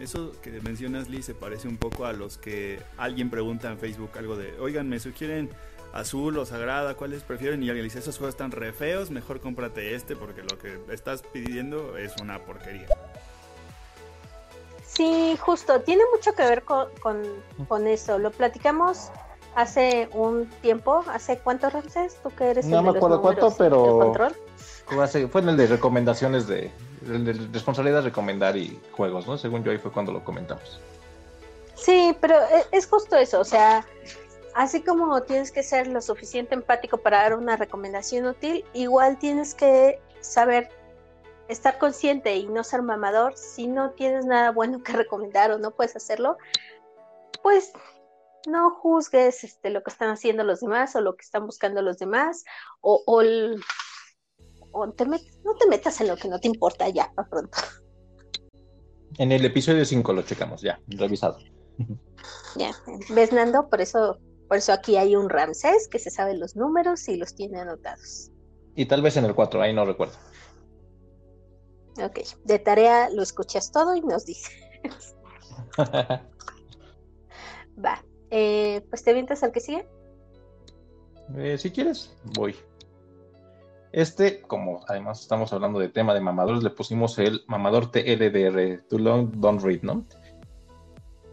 Eso 0.00 0.32
que 0.42 0.50
mencionas, 0.60 1.08
Lee, 1.08 1.22
se 1.22 1.34
parece 1.34 1.68
un 1.68 1.78
poco 1.78 2.04
a 2.04 2.12
los 2.12 2.36
que 2.38 2.80
alguien 2.98 3.30
pregunta 3.30 3.70
en 3.70 3.78
Facebook 3.78 4.10
algo 4.18 4.36
de, 4.36 4.58
oigan, 4.60 4.88
me 4.88 5.00
sugieren 5.00 5.48
azul 5.94 6.36
o 6.36 6.44
sagrada, 6.44 6.94
¿cuáles 6.94 7.22
prefieren? 7.22 7.62
Y 7.62 7.68
alguien 7.70 7.84
dice, 7.84 8.00
esos 8.00 8.18
juegos 8.18 8.34
están 8.34 8.50
re 8.50 8.72
feos, 8.74 9.10
mejor 9.10 9.40
cómprate 9.40 9.94
este 9.94 10.14
porque 10.14 10.42
lo 10.42 10.58
que 10.58 10.78
estás 10.92 11.22
pidiendo 11.22 11.96
es 11.96 12.12
una 12.20 12.38
porquería. 12.40 12.88
sí, 14.86 15.36
justo. 15.40 15.80
Tiene 15.80 16.02
mucho 16.14 16.34
que 16.34 16.42
ver 16.42 16.62
con, 16.64 16.88
con, 17.00 17.22
con 17.68 17.86
eso. 17.86 18.18
Lo 18.18 18.30
platicamos 18.30 19.10
hace 19.54 20.08
un 20.12 20.46
tiempo. 20.62 21.04
¿Hace 21.08 21.38
cuánto, 21.38 21.70
Ramses? 21.70 22.16
¿Tú 22.22 22.30
que 22.36 22.50
eres 22.50 22.66
No 22.66 22.78
el 22.78 22.82
me 22.84 22.88
de 22.88 22.94
los 22.94 22.96
acuerdo 22.98 23.22
cuánto, 23.22 23.40
números 23.42 23.58
pero- 23.58 23.84
el 23.84 24.04
control? 24.04 24.36
Fue 24.86 25.40
en 25.40 25.48
el 25.48 25.56
de 25.56 25.66
recomendaciones 25.66 26.46
de, 26.46 26.70
responsabilidad 27.52 27.98
de 27.98 28.08
recomendar 28.10 28.56
y 28.56 28.80
juegos, 28.92 29.26
¿no? 29.26 29.36
Según 29.36 29.64
yo 29.64 29.72
ahí 29.72 29.78
fue 29.78 29.90
cuando 29.90 30.12
lo 30.12 30.24
comentamos. 30.24 30.80
Sí, 31.74 32.16
pero 32.20 32.36
e- 32.36 32.66
es 32.72 32.86
justo 32.86 33.16
eso, 33.16 33.40
o 33.40 33.44
sea, 33.44 33.84
así 34.54 34.82
como 34.82 35.22
tienes 35.22 35.50
que 35.50 35.62
ser 35.62 35.88
lo 35.88 36.00
suficiente 36.00 36.54
empático 36.54 36.98
para 36.98 37.22
dar 37.22 37.34
una 37.34 37.56
recomendación 37.56 38.26
útil, 38.26 38.64
igual 38.74 39.18
tienes 39.18 39.54
que 39.54 40.00
saber 40.20 40.68
estar 41.48 41.78
consciente 41.78 42.36
y 42.36 42.46
no 42.46 42.64
ser 42.64 42.82
mamador. 42.82 43.36
Si 43.36 43.66
no 43.66 43.90
tienes 43.90 44.24
nada 44.24 44.50
bueno 44.50 44.82
que 44.82 44.92
recomendar 44.92 45.50
o 45.50 45.58
no 45.58 45.72
puedes 45.72 45.96
hacerlo, 45.96 46.38
pues 47.42 47.72
no 48.46 48.70
juzgues 48.70 49.42
este, 49.44 49.70
lo 49.70 49.82
que 49.82 49.90
están 49.90 50.10
haciendo 50.10 50.44
los 50.44 50.60
demás 50.60 50.94
o 50.94 51.00
lo 51.00 51.16
que 51.16 51.22
están 51.22 51.46
buscando 51.46 51.82
los 51.82 51.98
demás 51.98 52.44
o, 52.80 53.02
o, 53.06 53.22
o 54.76 54.92
te 54.92 55.06
met- 55.06 55.26
no 55.44 55.54
te 55.54 55.66
metas 55.68 56.00
en 56.00 56.08
lo 56.08 56.16
que 56.16 56.28
no 56.28 56.38
te 56.38 56.48
importa 56.48 56.88
ya, 56.88 57.10
para 57.14 57.28
pronto. 57.30 57.58
En 59.18 59.32
el 59.32 59.44
episodio 59.44 59.84
5 59.84 60.12
lo 60.12 60.22
checamos, 60.22 60.60
ya, 60.60 60.80
revisado. 60.86 61.38
Ya, 62.56 62.72
¿ves, 63.10 63.32
Nando? 63.32 63.68
Por 63.68 63.80
eso, 63.80 64.18
por 64.48 64.58
eso 64.58 64.72
aquí 64.72 64.96
hay 64.96 65.16
un 65.16 65.28
Ramsés 65.30 65.88
que 65.88 65.98
se 65.98 66.10
sabe 66.10 66.36
los 66.36 66.56
números 66.56 67.08
y 67.08 67.16
los 67.16 67.34
tiene 67.34 67.60
anotados. 67.60 68.30
Y 68.74 68.86
tal 68.86 69.00
vez 69.02 69.16
en 69.16 69.24
el 69.24 69.34
4, 69.34 69.62
ahí 69.62 69.72
no 69.72 69.84
recuerdo. 69.86 70.14
Ok, 72.02 72.20
de 72.44 72.58
tarea 72.58 73.08
lo 73.10 73.22
escuchas 73.22 73.72
todo 73.72 73.94
y 73.96 74.02
nos 74.02 74.26
dices. 74.26 74.52
Va, 77.82 78.04
eh, 78.30 78.82
pues 78.90 79.02
te 79.02 79.14
vientas 79.14 79.42
al 79.42 79.52
que 79.52 79.60
sigue. 79.60 79.88
Eh, 81.36 81.56
si 81.58 81.70
quieres, 81.70 82.14
voy. 82.34 82.54
Este, 83.96 84.42
como 84.42 84.84
además 84.88 85.22
estamos 85.22 85.54
hablando 85.54 85.78
de 85.78 85.88
tema 85.88 86.12
de 86.12 86.20
mamadores, 86.20 86.62
le 86.62 86.68
pusimos 86.68 87.18
el 87.18 87.44
mamador 87.46 87.90
TLDR, 87.90 88.82
Too 88.90 88.98
Long 88.98 89.30
Don't 89.36 89.62
Read, 89.62 89.80
¿no? 89.80 90.04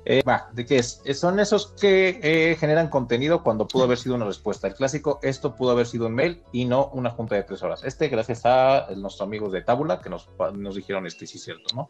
Eh, 0.05 0.23
va, 0.25 0.49
¿de 0.53 0.65
qué 0.65 0.77
es? 0.77 1.01
Eh, 1.03 1.13
Son 1.13 1.41
esos 1.41 1.73
que 1.73 2.21
eh, 2.23 2.55
generan 2.55 2.87
contenido 2.87 3.43
cuando 3.43 3.67
pudo 3.67 3.83
haber 3.83 3.97
sido 3.97 4.15
una 4.15 4.23
respuesta. 4.23 4.67
El 4.67 4.75
clásico, 4.75 5.19
esto 5.23 5.57
pudo 5.57 5.71
haber 5.71 5.87
sido 5.87 6.07
un 6.07 6.15
mail 6.15 6.41
y 6.53 6.63
no 6.63 6.87
una 6.93 7.09
junta 7.09 7.35
de 7.35 7.43
tres 7.43 7.61
horas. 7.63 7.83
Este, 7.83 8.07
gracias 8.07 8.45
a 8.45 8.87
nuestros 8.95 9.27
amigos 9.27 9.51
de 9.51 9.61
Tábula, 9.61 9.99
que 9.99 10.09
nos, 10.09 10.29
nos 10.53 10.75
dijeron 10.75 11.05
este 11.05 11.27
sí 11.27 11.39
cierto, 11.39 11.75
¿no? 11.75 11.89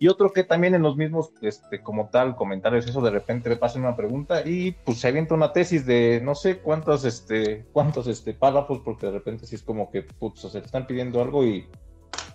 Y 0.00 0.08
otro 0.08 0.32
que 0.32 0.44
también 0.44 0.74
en 0.74 0.82
los 0.82 0.96
mismos, 0.96 1.32
este, 1.42 1.82
como 1.82 2.08
tal, 2.08 2.36
comentarios, 2.36 2.86
eso 2.86 3.00
de 3.00 3.10
repente 3.10 3.48
le 3.48 3.56
pasan 3.56 3.82
una 3.82 3.96
pregunta 3.96 4.42
y 4.46 4.72
pues 4.72 4.98
se 5.00 5.08
avienta 5.08 5.34
una 5.34 5.52
tesis 5.52 5.86
de 5.86 6.20
no 6.22 6.36
sé 6.36 6.58
cuántos, 6.58 7.04
este, 7.04 7.66
cuántos, 7.72 8.06
este, 8.06 8.32
párrafos, 8.32 8.80
porque 8.84 9.06
de 9.06 9.12
repente 9.12 9.46
sí 9.46 9.56
es 9.56 9.62
como 9.62 9.90
que, 9.90 10.02
putz, 10.02 10.44
o 10.44 10.50
sea, 10.50 10.60
te 10.60 10.66
están 10.66 10.86
pidiendo 10.86 11.20
algo 11.20 11.44
y 11.44 11.66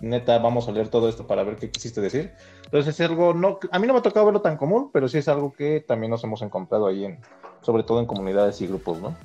neta, 0.00 0.38
vamos 0.38 0.68
a 0.68 0.72
leer 0.72 0.88
todo 0.88 1.08
esto 1.08 1.26
para 1.26 1.42
ver 1.42 1.56
qué 1.56 1.70
quisiste 1.70 2.02
decir. 2.02 2.32
Entonces 2.64 3.00
es 3.00 3.08
algo, 3.08 3.32
no, 3.32 3.58
a 3.70 3.78
mí 3.78 3.86
no 3.86 3.94
me 3.94 4.00
ha 4.00 4.02
tocado 4.02 4.26
verlo 4.26 4.42
tan 4.42 4.58
común, 4.58 4.90
pero 4.92 5.08
sí 5.08 5.18
es 5.18 5.28
algo 5.28 5.52
que 5.52 5.80
también 5.80 6.10
nos 6.10 6.22
hemos 6.24 6.42
encontrado 6.42 6.86
ahí, 6.86 7.04
en, 7.06 7.20
sobre 7.62 7.82
todo 7.82 8.00
en 8.00 8.06
comunidades 8.06 8.60
y 8.60 8.66
grupos, 8.66 9.00
¿no? 9.00 9.16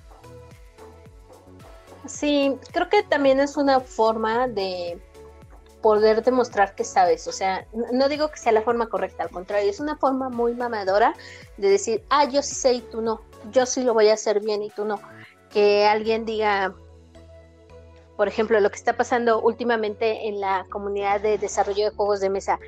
Sí, 2.05 2.55
creo 2.71 2.87
que 2.89 3.03
también 3.03 3.39
es 3.39 3.57
una 3.57 3.81
forma 3.81 4.47
de 4.47 4.97
poder 5.81 6.23
demostrar 6.23 6.75
que 6.75 6.83
sabes, 6.83 7.27
o 7.27 7.31
sea, 7.31 7.65
no 7.93 8.09
digo 8.09 8.29
que 8.29 8.37
sea 8.37 8.51
la 8.51 8.61
forma 8.61 8.89
correcta, 8.89 9.23
al 9.23 9.29
contrario, 9.29 9.69
es 9.69 9.79
una 9.79 9.97
forma 9.97 10.29
muy 10.29 10.53
mamadora 10.53 11.13
de 11.57 11.69
decir, 11.69 12.03
ah, 12.09 12.25
yo 12.25 12.41
sí 12.41 12.55
sé 12.55 12.73
y 12.73 12.81
tú 12.81 13.01
no, 13.01 13.21
yo 13.51 13.65
sí 13.65 13.83
lo 13.83 13.93
voy 13.93 14.09
a 14.09 14.13
hacer 14.13 14.39
bien 14.41 14.63
y 14.63 14.69
tú 14.69 14.85
no. 14.85 14.99
Que 15.49 15.87
alguien 15.87 16.25
diga, 16.25 16.75
por 18.17 18.27
ejemplo, 18.27 18.59
lo 18.59 18.69
que 18.69 18.75
está 18.75 18.97
pasando 18.97 19.41
últimamente 19.41 20.27
en 20.27 20.39
la 20.39 20.65
comunidad 20.69 21.21
de 21.21 21.37
desarrollo 21.37 21.85
de 21.85 21.95
juegos 21.95 22.19
de 22.19 22.29
mesa, 22.29 22.59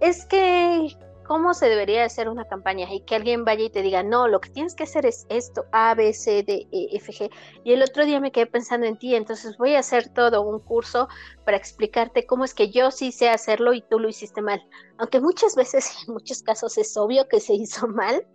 es 0.00 0.24
que 0.24 0.96
cómo 1.26 1.54
se 1.54 1.68
debería 1.68 2.04
hacer 2.04 2.28
una 2.28 2.44
campaña 2.44 2.86
y 2.92 3.00
que 3.00 3.14
alguien 3.16 3.44
vaya 3.44 3.64
y 3.64 3.70
te 3.70 3.82
diga, 3.82 4.02
no, 4.02 4.28
lo 4.28 4.40
que 4.40 4.50
tienes 4.50 4.74
que 4.74 4.84
hacer 4.84 5.06
es 5.06 5.26
esto, 5.28 5.64
A, 5.72 5.94
B, 5.94 6.12
C, 6.12 6.42
D, 6.42 6.66
E, 6.72 6.96
F, 6.96 7.12
G. 7.12 7.30
Y 7.64 7.72
el 7.72 7.82
otro 7.82 8.04
día 8.04 8.20
me 8.20 8.32
quedé 8.32 8.46
pensando 8.46 8.86
en 8.86 8.96
ti, 8.98 9.14
entonces 9.14 9.56
voy 9.58 9.74
a 9.74 9.80
hacer 9.80 10.08
todo 10.12 10.42
un 10.42 10.60
curso 10.60 11.08
para 11.44 11.56
explicarte 11.56 12.26
cómo 12.26 12.44
es 12.44 12.54
que 12.54 12.70
yo 12.70 12.90
sí 12.90 13.12
sé 13.12 13.28
hacerlo 13.28 13.74
y 13.74 13.82
tú 13.82 13.98
lo 13.98 14.08
hiciste 14.08 14.40
mal. 14.42 14.62
Aunque 14.98 15.20
muchas 15.20 15.56
veces, 15.56 15.90
en 16.08 16.14
muchos 16.14 16.42
casos, 16.42 16.78
es 16.78 16.96
obvio 16.96 17.28
que 17.28 17.40
se 17.40 17.54
hizo 17.54 17.88
mal. 17.88 18.26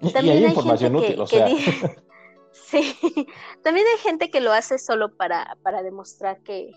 Y- 0.00 0.08
y 0.08 0.12
También 0.12 0.36
hay 0.38 0.44
hay 0.44 0.50
información 0.50 0.92
gente 0.92 1.06
que- 1.14 1.20
útil, 1.20 1.20
o 1.22 1.26
sea, 1.26 1.48
Sí, 2.52 2.96
también 3.64 3.84
hay 3.92 3.98
gente 3.98 4.30
que 4.30 4.40
lo 4.40 4.52
hace 4.52 4.78
solo 4.78 5.16
para, 5.16 5.56
para 5.62 5.82
demostrar 5.82 6.40
que 6.42 6.70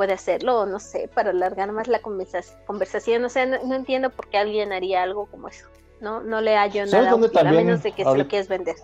puede 0.00 0.14
hacerlo, 0.14 0.64
no 0.64 0.78
sé, 0.78 1.10
para 1.14 1.28
alargar 1.28 1.70
más 1.72 1.86
la 1.86 2.00
conversa- 2.00 2.56
conversación. 2.66 3.22
O 3.22 3.28
sea, 3.28 3.44
no, 3.44 3.58
no 3.66 3.74
entiendo 3.74 4.08
por 4.08 4.28
qué 4.28 4.38
alguien 4.38 4.72
haría 4.72 5.02
algo 5.02 5.26
como 5.26 5.48
eso. 5.48 5.66
No, 6.00 6.22
no 6.22 6.40
le 6.40 6.56
hallo 6.56 6.86
¿Sabes 6.86 7.04
nada 7.04 7.16
útil, 7.16 7.38
a 7.46 7.52
menos 7.52 7.82
de 7.82 7.92
que 7.92 8.02
se 8.02 8.08
ahorita- 8.08 8.24
lo 8.24 8.28
quieras 8.30 8.48
vender. 8.48 8.76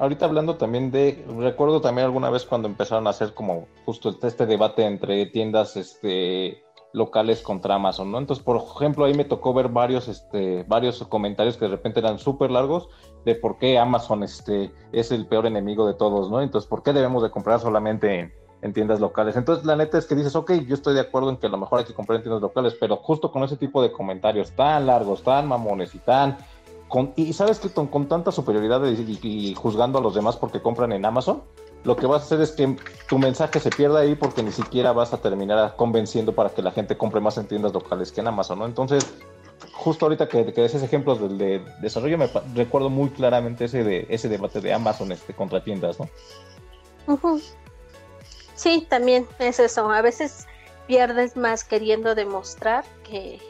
Ahorita 0.00 0.24
hablando 0.24 0.56
también 0.56 0.90
de, 0.90 1.24
recuerdo 1.38 1.80
también 1.80 2.06
alguna 2.06 2.28
vez 2.28 2.44
cuando 2.44 2.66
empezaron 2.66 3.06
a 3.06 3.10
hacer 3.10 3.34
como 3.34 3.68
justo 3.84 4.12
este 4.20 4.46
debate 4.46 4.82
entre 4.84 5.26
tiendas 5.26 5.76
este, 5.76 6.60
locales 6.92 7.40
contra 7.40 7.76
Amazon, 7.76 8.10
¿no? 8.10 8.18
Entonces, 8.18 8.44
por 8.44 8.56
ejemplo, 8.56 9.04
ahí 9.04 9.14
me 9.14 9.24
tocó 9.24 9.54
ver 9.54 9.68
varios, 9.68 10.08
este, 10.08 10.64
varios 10.64 11.00
comentarios 11.04 11.56
que 11.56 11.66
de 11.66 11.70
repente 11.70 12.00
eran 12.00 12.18
súper 12.18 12.50
largos 12.50 12.88
de 13.24 13.36
por 13.36 13.58
qué 13.58 13.78
Amazon 13.78 14.24
este, 14.24 14.72
es 14.90 15.12
el 15.12 15.28
peor 15.28 15.46
enemigo 15.46 15.86
de 15.86 15.94
todos, 15.94 16.28
¿no? 16.32 16.42
Entonces, 16.42 16.68
¿por 16.68 16.82
qué 16.82 16.92
debemos 16.92 17.22
de 17.22 17.30
comprar 17.30 17.60
solamente 17.60 18.34
en, 18.62 18.68
en 18.68 18.72
tiendas 18.72 19.00
locales? 19.00 19.36
Entonces, 19.36 19.64
la 19.64 19.76
neta 19.76 19.98
es 19.98 20.06
que 20.06 20.14
dices, 20.14 20.34
ok, 20.36 20.52
yo 20.66 20.74
estoy 20.74 20.94
de 20.94 21.00
acuerdo 21.00 21.30
en 21.30 21.36
que 21.36 21.46
a 21.46 21.50
lo 21.50 21.58
mejor 21.58 21.80
hay 21.80 21.84
que 21.84 21.94
comprar 21.94 22.16
en 22.16 22.22
tiendas 22.22 22.42
locales, 22.42 22.76
pero 22.78 22.96
justo 22.96 23.30
con 23.30 23.42
ese 23.42 23.56
tipo 23.56 23.82
de 23.82 23.92
comentarios 23.92 24.52
tan 24.52 24.86
largos, 24.86 25.22
tan 25.22 25.46
mamones 25.48 25.94
y 25.94 25.98
tan 25.98 26.38
con- 26.90 27.12
y 27.16 27.32
sabes 27.32 27.60
que 27.60 27.70
con, 27.70 28.08
tanta 28.08 28.32
superioridad 28.32 28.82
y, 28.84 29.54
juzgando 29.54 30.00
a 30.00 30.02
los 30.02 30.14
demás 30.14 30.36
porque 30.36 30.60
compran 30.60 30.92
en 30.92 31.06
Amazon, 31.06 31.42
lo 31.84 31.96
que 31.98 32.06
vas 32.06 32.22
a 32.22 32.24
hacer 32.24 32.40
es 32.40 32.50
que 32.50 32.76
tu 33.08 33.18
mensaje 33.18 33.60
se 33.60 33.70
pierda 33.70 34.00
ahí 34.00 34.16
porque 34.16 34.42
ni 34.42 34.50
siquiera 34.50 34.92
vas 34.92 35.14
a 35.14 35.18
terminar 35.18 35.76
convenciendo 35.76 36.34
para 36.34 36.50
que 36.50 36.62
la 36.62 36.72
gente 36.72 36.98
compre 36.98 37.20
más 37.20 37.38
en 37.38 37.46
tiendas 37.46 37.72
locales 37.72 38.12
que 38.12 38.20
en 38.20 38.26
Amazon, 38.26 38.58
¿no? 38.58 38.66
Entonces, 38.66 39.06
justo 39.72 40.04
ahorita 40.04 40.28
que, 40.28 40.52
que 40.52 40.64
ejemplos 40.64 41.20
del 41.20 41.38
de 41.38 41.64
desarrollo, 41.80 42.18
me 42.18 42.28
recuerdo 42.54 42.90
muy 42.90 43.10
claramente 43.10 43.66
ese, 43.66 43.84
de, 43.84 44.06
ese 44.10 44.28
debate 44.28 44.60
de 44.60 44.72
Amazon 44.72 45.12
este, 45.12 45.32
contra 45.32 45.62
tiendas, 45.62 45.98
¿no? 45.98 46.08
Ujú. 47.06 47.40
Sí, 48.60 48.86
también 48.90 49.26
es 49.38 49.58
eso. 49.58 49.90
A 49.90 50.02
veces 50.02 50.46
pierdes 50.86 51.34
más 51.34 51.64
queriendo 51.64 52.14
demostrar 52.14 52.84
que, 53.04 53.40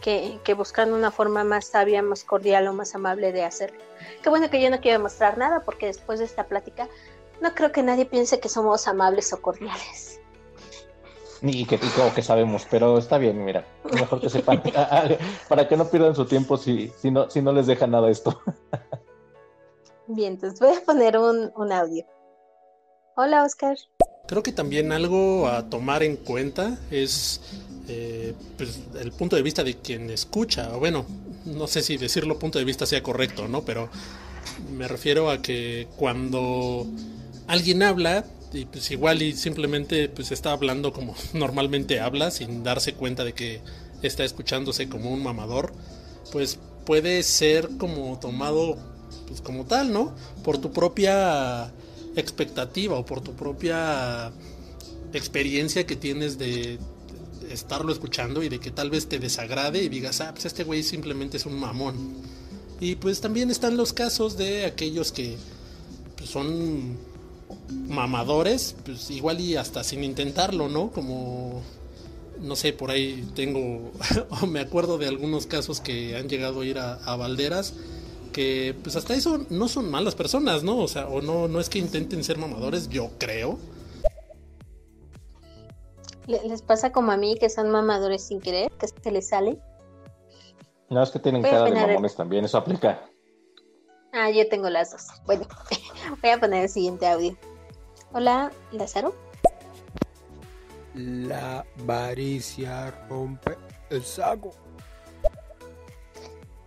que, 0.00 0.38
que 0.44 0.54
buscando 0.54 0.94
una 0.94 1.10
forma 1.10 1.42
más 1.42 1.66
sabia, 1.66 2.00
más 2.00 2.22
cordial 2.22 2.68
o 2.68 2.72
más 2.74 2.94
amable 2.94 3.32
de 3.32 3.42
hacerlo. 3.42 3.80
Qué 4.22 4.28
bueno 4.28 4.48
que 4.50 4.62
yo 4.62 4.70
no 4.70 4.80
quiero 4.80 4.98
demostrar 4.98 5.36
nada 5.36 5.64
porque 5.64 5.86
después 5.86 6.20
de 6.20 6.26
esta 6.26 6.44
plática 6.44 6.88
no 7.40 7.56
creo 7.56 7.72
que 7.72 7.82
nadie 7.82 8.06
piense 8.06 8.38
que 8.38 8.48
somos 8.48 8.86
amables 8.86 9.32
o 9.32 9.42
cordiales. 9.42 10.20
Y 11.40 11.66
que, 11.66 11.74
y 11.74 11.88
como 11.96 12.14
que 12.14 12.22
sabemos, 12.22 12.64
pero 12.70 12.98
está 12.98 13.18
bien, 13.18 13.44
mira, 13.44 13.66
mejor 13.92 14.20
que 14.20 14.30
sepan, 14.30 14.62
para 15.48 15.66
que 15.66 15.76
no 15.76 15.88
pierdan 15.90 16.14
su 16.14 16.24
tiempo 16.24 16.56
si, 16.56 16.92
si, 17.00 17.10
no, 17.10 17.28
si 17.28 17.42
no 17.42 17.52
les 17.52 17.66
deja 17.66 17.88
nada 17.88 18.08
esto. 18.10 18.40
Bien, 20.06 20.34
entonces 20.34 20.60
voy 20.60 20.76
a 20.76 20.80
poner 20.84 21.18
un, 21.18 21.50
un 21.56 21.72
audio. 21.72 22.06
Hola, 23.14 23.44
Oscar. 23.44 23.76
Creo 24.26 24.42
que 24.42 24.52
también 24.52 24.90
algo 24.90 25.46
a 25.46 25.68
tomar 25.68 26.02
en 26.02 26.16
cuenta 26.16 26.78
es 26.90 27.40
eh, 27.88 28.34
pues, 28.56 28.80
el 28.98 29.12
punto 29.12 29.36
de 29.36 29.42
vista 29.42 29.62
de 29.62 29.76
quien 29.76 30.08
escucha, 30.08 30.74
o 30.74 30.78
bueno, 30.78 31.04
no 31.44 31.66
sé 31.66 31.82
si 31.82 31.98
decirlo 31.98 32.38
punto 32.38 32.58
de 32.58 32.64
vista 32.64 32.86
sea 32.86 33.02
correcto, 33.02 33.48
¿no? 33.48 33.62
Pero 33.64 33.90
me 34.74 34.88
refiero 34.88 35.30
a 35.30 35.42
que 35.42 35.88
cuando 35.96 36.86
alguien 37.48 37.82
habla, 37.82 38.24
y 38.52 38.64
pues 38.64 38.90
igual 38.90 39.20
y 39.20 39.32
simplemente 39.32 40.08
pues 40.08 40.32
está 40.32 40.52
hablando 40.52 40.94
como 40.94 41.14
normalmente 41.34 42.00
habla, 42.00 42.30
sin 42.30 42.62
darse 42.64 42.94
cuenta 42.94 43.24
de 43.24 43.34
que 43.34 43.60
está 44.02 44.24
escuchándose 44.24 44.88
como 44.88 45.10
un 45.10 45.22
mamador, 45.22 45.74
pues 46.32 46.58
puede 46.86 47.22
ser 47.22 47.68
como 47.76 48.18
tomado 48.18 48.78
pues 49.28 49.42
como 49.42 49.66
tal, 49.66 49.92
¿no? 49.92 50.14
Por 50.42 50.58
tu 50.58 50.72
propia 50.72 51.72
expectativa 52.16 52.96
o 52.98 53.04
por 53.04 53.20
tu 53.20 53.32
propia 53.32 54.32
experiencia 55.12 55.86
que 55.86 55.96
tienes 55.96 56.38
de 56.38 56.78
estarlo 57.50 57.92
escuchando 57.92 58.42
y 58.42 58.48
de 58.48 58.58
que 58.58 58.70
tal 58.70 58.90
vez 58.90 59.08
te 59.08 59.18
desagrade 59.18 59.82
y 59.82 59.88
digas, 59.88 60.20
ah, 60.20 60.32
pues 60.32 60.46
este 60.46 60.64
güey 60.64 60.82
simplemente 60.82 61.36
es 61.36 61.46
un 61.46 61.58
mamón. 61.58 61.96
Y 62.80 62.96
pues 62.96 63.20
también 63.20 63.50
están 63.50 63.76
los 63.76 63.92
casos 63.92 64.36
de 64.36 64.64
aquellos 64.64 65.12
que 65.12 65.36
pues, 66.16 66.30
son 66.30 66.96
mamadores, 67.88 68.74
pues 68.84 69.10
igual 69.10 69.40
y 69.40 69.56
hasta 69.56 69.84
sin 69.84 70.02
intentarlo, 70.02 70.68
¿no? 70.68 70.90
Como, 70.90 71.62
no 72.40 72.56
sé, 72.56 72.72
por 72.72 72.90
ahí 72.90 73.24
tengo, 73.34 73.92
me 74.48 74.60
acuerdo 74.60 74.98
de 74.98 75.06
algunos 75.06 75.46
casos 75.46 75.80
que 75.80 76.16
han 76.16 76.28
llegado 76.28 76.62
a 76.62 76.66
ir 76.66 76.78
a, 76.78 76.94
a 76.94 77.16
Valderas 77.16 77.74
que 78.32 78.74
pues 78.82 78.96
hasta 78.96 79.14
eso 79.14 79.46
no 79.50 79.68
son 79.68 79.90
malas 79.90 80.14
personas, 80.14 80.62
¿no? 80.64 80.78
O 80.78 80.88
sea, 80.88 81.06
o 81.08 81.20
no, 81.22 81.48
no 81.48 81.60
es 81.60 81.68
que 81.68 81.78
intenten 81.78 82.24
ser 82.24 82.38
mamadores, 82.38 82.88
yo 82.88 83.10
creo. 83.18 83.58
Le- 86.26 86.42
¿Les 86.48 86.62
pasa 86.62 86.92
como 86.92 87.12
a 87.12 87.16
mí 87.16 87.36
que 87.38 87.50
son 87.50 87.70
mamadores 87.70 88.24
sin 88.24 88.40
querer, 88.40 88.70
que 88.72 88.86
se 88.88 89.10
les 89.10 89.28
sale? 89.28 89.58
No, 90.88 91.02
es 91.02 91.10
que 91.10 91.18
tienen 91.18 91.42
Voy 91.42 91.50
cara 91.50 91.64
de 91.64 91.70
mamones 91.72 92.14
también, 92.14 92.44
eso 92.44 92.58
aplica. 92.58 93.02
Ah, 94.12 94.30
yo 94.30 94.46
tengo 94.48 94.68
las 94.68 94.90
dos. 94.92 95.06
Bueno, 95.24 95.46
voy 96.22 96.30
a 96.30 96.38
poner 96.38 96.64
el 96.64 96.68
siguiente 96.68 97.06
audio. 97.06 97.36
Hola, 98.12 98.52
Lázaro. 98.72 99.14
La 100.94 101.64
avaricia 101.80 102.90
rompe 103.08 103.56
el 103.88 104.04
saco. 104.04 104.50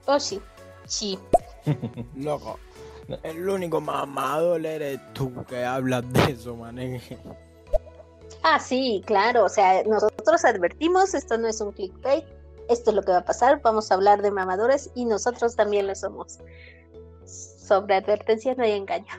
Oh, 0.08 0.20
sí, 0.20 0.42
sí. 0.88 1.20
Loco. 2.16 2.60
El 3.24 3.48
único 3.48 3.82
mamador 3.82 4.66
eres 4.66 5.00
tú 5.14 5.32
que 5.46 5.64
hablas 5.64 6.12
de 6.12 6.32
eso, 6.32 6.56
mané. 6.56 7.02
Ah, 8.42 8.60
sí, 8.60 9.04
claro. 9.06 9.46
O 9.46 9.50
sea, 9.50 9.84
nosotros 9.84 10.44
advertimos, 10.46 11.14
esto 11.14 11.38
no 11.38 11.48
es 11.48 11.62
un 11.62 11.72
clickbait. 11.72 12.26
Esto 12.70 12.90
es 12.90 12.96
lo 12.96 13.04
que 13.04 13.12
va 13.12 13.20
a 13.20 13.26
pasar. 13.26 13.62
Vamos 13.62 13.92
a 13.92 13.96
hablar 13.96 14.22
de 14.22 14.32
mamadores 14.32 14.90
y 14.96 15.06
nosotros 15.06 15.56
también 15.56 15.88
lo 15.88 15.96
somos. 15.96 16.40
Sobre 17.26 17.96
advertencia 17.96 18.56
no 18.56 18.64
hay 18.64 18.72
engaño. 18.72 19.14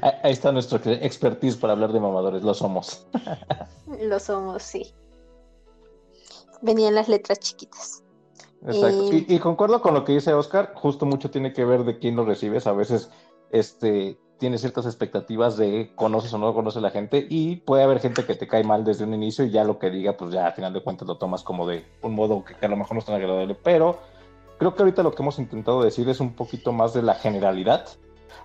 Ahí 0.00 0.12
ahí 0.22 0.32
está 0.32 0.52
nuestro 0.52 0.78
expertise 0.92 1.56
para 1.56 1.72
hablar 1.72 1.92
de 1.92 2.00
mamadores, 2.00 2.42
lo 2.42 2.54
somos. 2.54 3.06
Lo 4.00 4.18
somos, 4.18 4.62
sí. 4.62 4.94
Venían 6.62 6.94
las 6.94 7.08
letras 7.08 7.38
chiquitas. 7.38 8.03
Exacto. 8.66 9.12
Y, 9.12 9.26
y 9.28 9.38
concuerdo 9.38 9.82
con 9.82 9.94
lo 9.94 10.04
que 10.04 10.12
dice 10.12 10.32
Oscar, 10.32 10.72
justo 10.74 11.06
mucho 11.06 11.30
tiene 11.30 11.52
que 11.52 11.64
ver 11.64 11.84
de 11.84 11.98
quién 11.98 12.16
lo 12.16 12.24
recibes. 12.24 12.66
A 12.66 12.72
veces 12.72 13.10
este, 13.50 14.18
tienes 14.38 14.60
ciertas 14.60 14.86
expectativas 14.86 15.56
de 15.56 15.92
conoces 15.94 16.32
o 16.34 16.38
no 16.38 16.52
conoces 16.54 16.78
a 16.78 16.82
la 16.82 16.90
gente 16.90 17.26
y 17.28 17.56
puede 17.56 17.82
haber 17.82 18.00
gente 18.00 18.24
que 18.24 18.34
te 18.34 18.48
cae 18.48 18.64
mal 18.64 18.84
desde 18.84 19.04
un 19.04 19.14
inicio 19.14 19.44
y 19.44 19.50
ya 19.50 19.64
lo 19.64 19.78
que 19.78 19.90
diga, 19.90 20.16
pues 20.16 20.32
ya 20.32 20.46
al 20.46 20.52
final 20.54 20.72
de 20.72 20.82
cuentas 20.82 21.06
lo 21.06 21.18
tomas 21.18 21.42
como 21.42 21.66
de 21.66 21.84
un 22.02 22.14
modo 22.14 22.44
que, 22.44 22.54
que 22.54 22.66
a 22.66 22.68
lo 22.68 22.76
mejor 22.76 22.94
no 22.94 22.98
es 23.00 23.04
tan 23.04 23.16
agradable. 23.16 23.54
Pero 23.54 23.98
creo 24.58 24.74
que 24.74 24.82
ahorita 24.82 25.02
lo 25.02 25.12
que 25.12 25.22
hemos 25.22 25.38
intentado 25.38 25.82
decir 25.82 26.08
es 26.08 26.20
un 26.20 26.34
poquito 26.34 26.72
más 26.72 26.94
de 26.94 27.02
la 27.02 27.14
generalidad. 27.14 27.86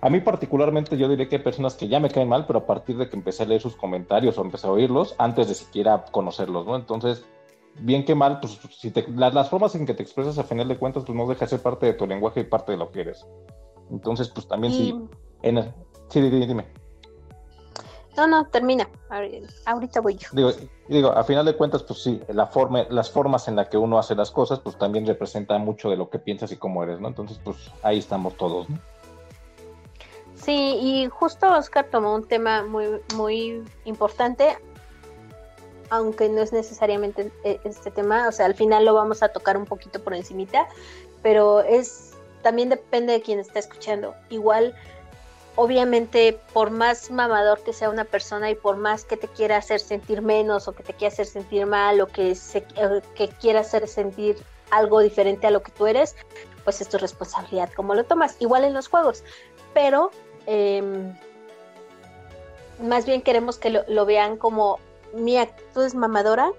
A 0.02 0.08
mí 0.08 0.20
particularmente 0.20 0.96
yo 0.96 1.08
diré 1.08 1.28
que 1.28 1.36
hay 1.36 1.42
personas 1.42 1.74
que 1.74 1.88
ya 1.88 2.00
me 2.00 2.10
caen 2.10 2.28
mal, 2.28 2.46
pero 2.46 2.60
a 2.60 2.66
partir 2.66 2.96
de 2.96 3.08
que 3.08 3.16
empecé 3.16 3.42
a 3.42 3.46
leer 3.46 3.60
sus 3.60 3.76
comentarios 3.76 4.38
o 4.38 4.42
empecé 4.42 4.66
a 4.66 4.70
oírlos, 4.70 5.14
antes 5.18 5.48
de 5.48 5.54
siquiera 5.54 6.04
conocerlos, 6.10 6.66
¿no? 6.66 6.76
Entonces, 6.76 7.26
bien 7.80 8.04
que 8.04 8.14
mal, 8.14 8.40
pues 8.40 8.58
si 8.78 8.90
te, 8.90 9.06
las, 9.08 9.34
las 9.34 9.48
formas 9.48 9.74
en 9.74 9.86
que 9.86 9.94
te 9.94 10.02
expresas 10.02 10.38
a 10.38 10.44
final 10.44 10.68
de 10.68 10.78
cuentas, 10.78 11.04
pues 11.04 11.16
no 11.16 11.26
deja 11.26 11.44
de 11.44 11.48
ser 11.50 11.60
parte 11.62 11.86
de 11.86 11.94
tu 11.94 12.06
lenguaje 12.06 12.40
y 12.40 12.44
parte 12.44 12.72
de 12.72 12.78
lo 12.78 12.90
que 12.90 13.00
eres. 13.02 13.26
Entonces, 13.90 14.28
pues 14.28 14.46
también 14.46 14.72
Y- 14.72 14.76
sí, 14.76 14.94
en 15.42 15.58
el- 15.58 15.74
sí, 16.08 16.20
dime, 16.20 16.46
dime. 16.46 16.66
No, 18.16 18.26
no, 18.26 18.46
termina. 18.48 18.88
Ahori- 19.08 19.48
Ahorita 19.66 20.00
voy 20.00 20.16
yo. 20.16 20.28
Digo, 20.32 20.50
digo, 20.88 21.10
a 21.10 21.22
final 21.24 21.46
de 21.46 21.56
cuentas, 21.56 21.82
pues 21.84 22.02
sí, 22.02 22.20
la 22.28 22.46
forma, 22.46 22.84
las 22.90 23.10
formas 23.10 23.46
en 23.48 23.56
las 23.56 23.68
que 23.68 23.78
uno 23.78 23.98
hace 23.98 24.14
las 24.14 24.30
cosas, 24.30 24.58
pues 24.60 24.76
también 24.76 25.06
representa 25.06 25.56
mucho 25.58 25.88
de 25.90 25.96
lo 25.96 26.10
que 26.10 26.18
piensas 26.18 26.50
y 26.52 26.56
cómo 26.56 26.82
eres, 26.82 27.00
¿no? 27.00 27.08
Entonces, 27.08 27.40
pues 27.42 27.56
ahí 27.82 27.98
estamos 27.98 28.36
todos, 28.36 28.68
¿no? 28.68 28.78
Sí, 30.34 30.78
y 30.80 31.06
justo 31.08 31.50
Oscar 31.52 31.86
tomó 31.90 32.14
un 32.14 32.26
tema 32.26 32.64
muy, 32.64 32.86
muy 33.14 33.62
importante, 33.84 34.56
aunque 35.90 36.28
no 36.28 36.40
es 36.40 36.52
necesariamente 36.52 37.30
eh, 37.44 37.60
este 37.64 37.90
tema, 37.90 38.28
o 38.28 38.32
sea, 38.32 38.46
al 38.46 38.54
final 38.54 38.84
lo 38.84 38.94
vamos 38.94 39.22
a 39.22 39.28
tocar 39.28 39.56
un 39.56 39.66
poquito 39.66 40.02
por 40.02 40.14
encimita, 40.14 40.66
pero 41.22 41.60
es 41.60 42.14
también 42.42 42.68
depende 42.70 43.12
de 43.12 43.20
quien 43.20 43.38
está 43.38 43.58
escuchando. 43.58 44.14
Igual, 44.30 44.74
obviamente, 45.56 46.38
por 46.52 46.70
más 46.70 47.10
mamador 47.10 47.62
que 47.62 47.72
sea 47.72 47.90
una 47.90 48.04
persona 48.04 48.50
y 48.50 48.54
por 48.54 48.76
más 48.76 49.04
que 49.04 49.16
te 49.16 49.28
quiera 49.28 49.58
hacer 49.58 49.80
sentir 49.80 50.22
menos 50.22 50.68
o 50.68 50.72
que 50.72 50.82
te 50.82 50.94
quiera 50.94 51.12
hacer 51.12 51.26
sentir 51.26 51.66
mal 51.66 52.00
o 52.00 52.06
que, 52.06 52.34
se, 52.34 52.64
que 53.14 53.28
quiera 53.28 53.60
hacer 53.60 53.86
sentir 53.88 54.36
algo 54.70 55.00
diferente 55.00 55.46
a 55.46 55.50
lo 55.50 55.62
que 55.62 55.72
tú 55.72 55.86
eres, 55.86 56.16
pues 56.64 56.80
es 56.80 56.88
tu 56.88 56.96
responsabilidad 56.96 57.70
cómo 57.74 57.94
lo 57.94 58.04
tomas. 58.04 58.36
Igual 58.38 58.64
en 58.64 58.72
los 58.72 58.88
juegos, 58.88 59.24
pero 59.74 60.12
eh, 60.46 61.12
más 62.80 63.04
bien 63.04 63.20
queremos 63.20 63.58
que 63.58 63.82
lo 63.86 64.06
vean 64.06 64.36
como 64.36 64.78
mi 65.14 65.36
actitud 65.36 65.84
es 65.84 65.94
mamadora. 65.94 66.52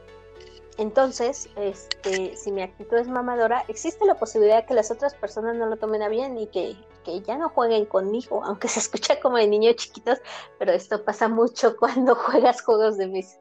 Entonces, 0.78 1.50
este, 1.58 2.36
si 2.36 2.52
mi 2.52 2.62
actitud 2.62 2.98
es 2.98 3.08
mamadora, 3.08 3.64
existe 3.68 4.06
la 4.06 4.16
posibilidad 4.16 4.58
de 4.58 4.66
que 4.66 4.74
las 4.74 4.90
otras 4.90 5.14
personas 5.14 5.56
no 5.56 5.66
lo 5.66 5.78
tomen 5.78 6.02
a 6.02 6.10
bien 6.10 6.38
y 6.38 6.48
que, 6.48 6.76
que 7.04 7.22
ya 7.22 7.38
no 7.38 7.50
jueguen 7.50 7.86
conmigo, 7.86 8.42
aunque 8.46 8.68
se 8.68 8.80
escucha 8.80 9.20
como 9.20 9.38
de 9.38 9.48
niños 9.48 9.76
chiquitos, 9.76 10.20
pero 10.58 10.72
esto 10.72 11.04
pasa 11.04 11.28
mucho 11.28 11.76
cuando 11.80 12.16
juegas 12.16 12.62
juegos 12.62 12.98
de 12.98 13.08
mesa. 13.08 13.38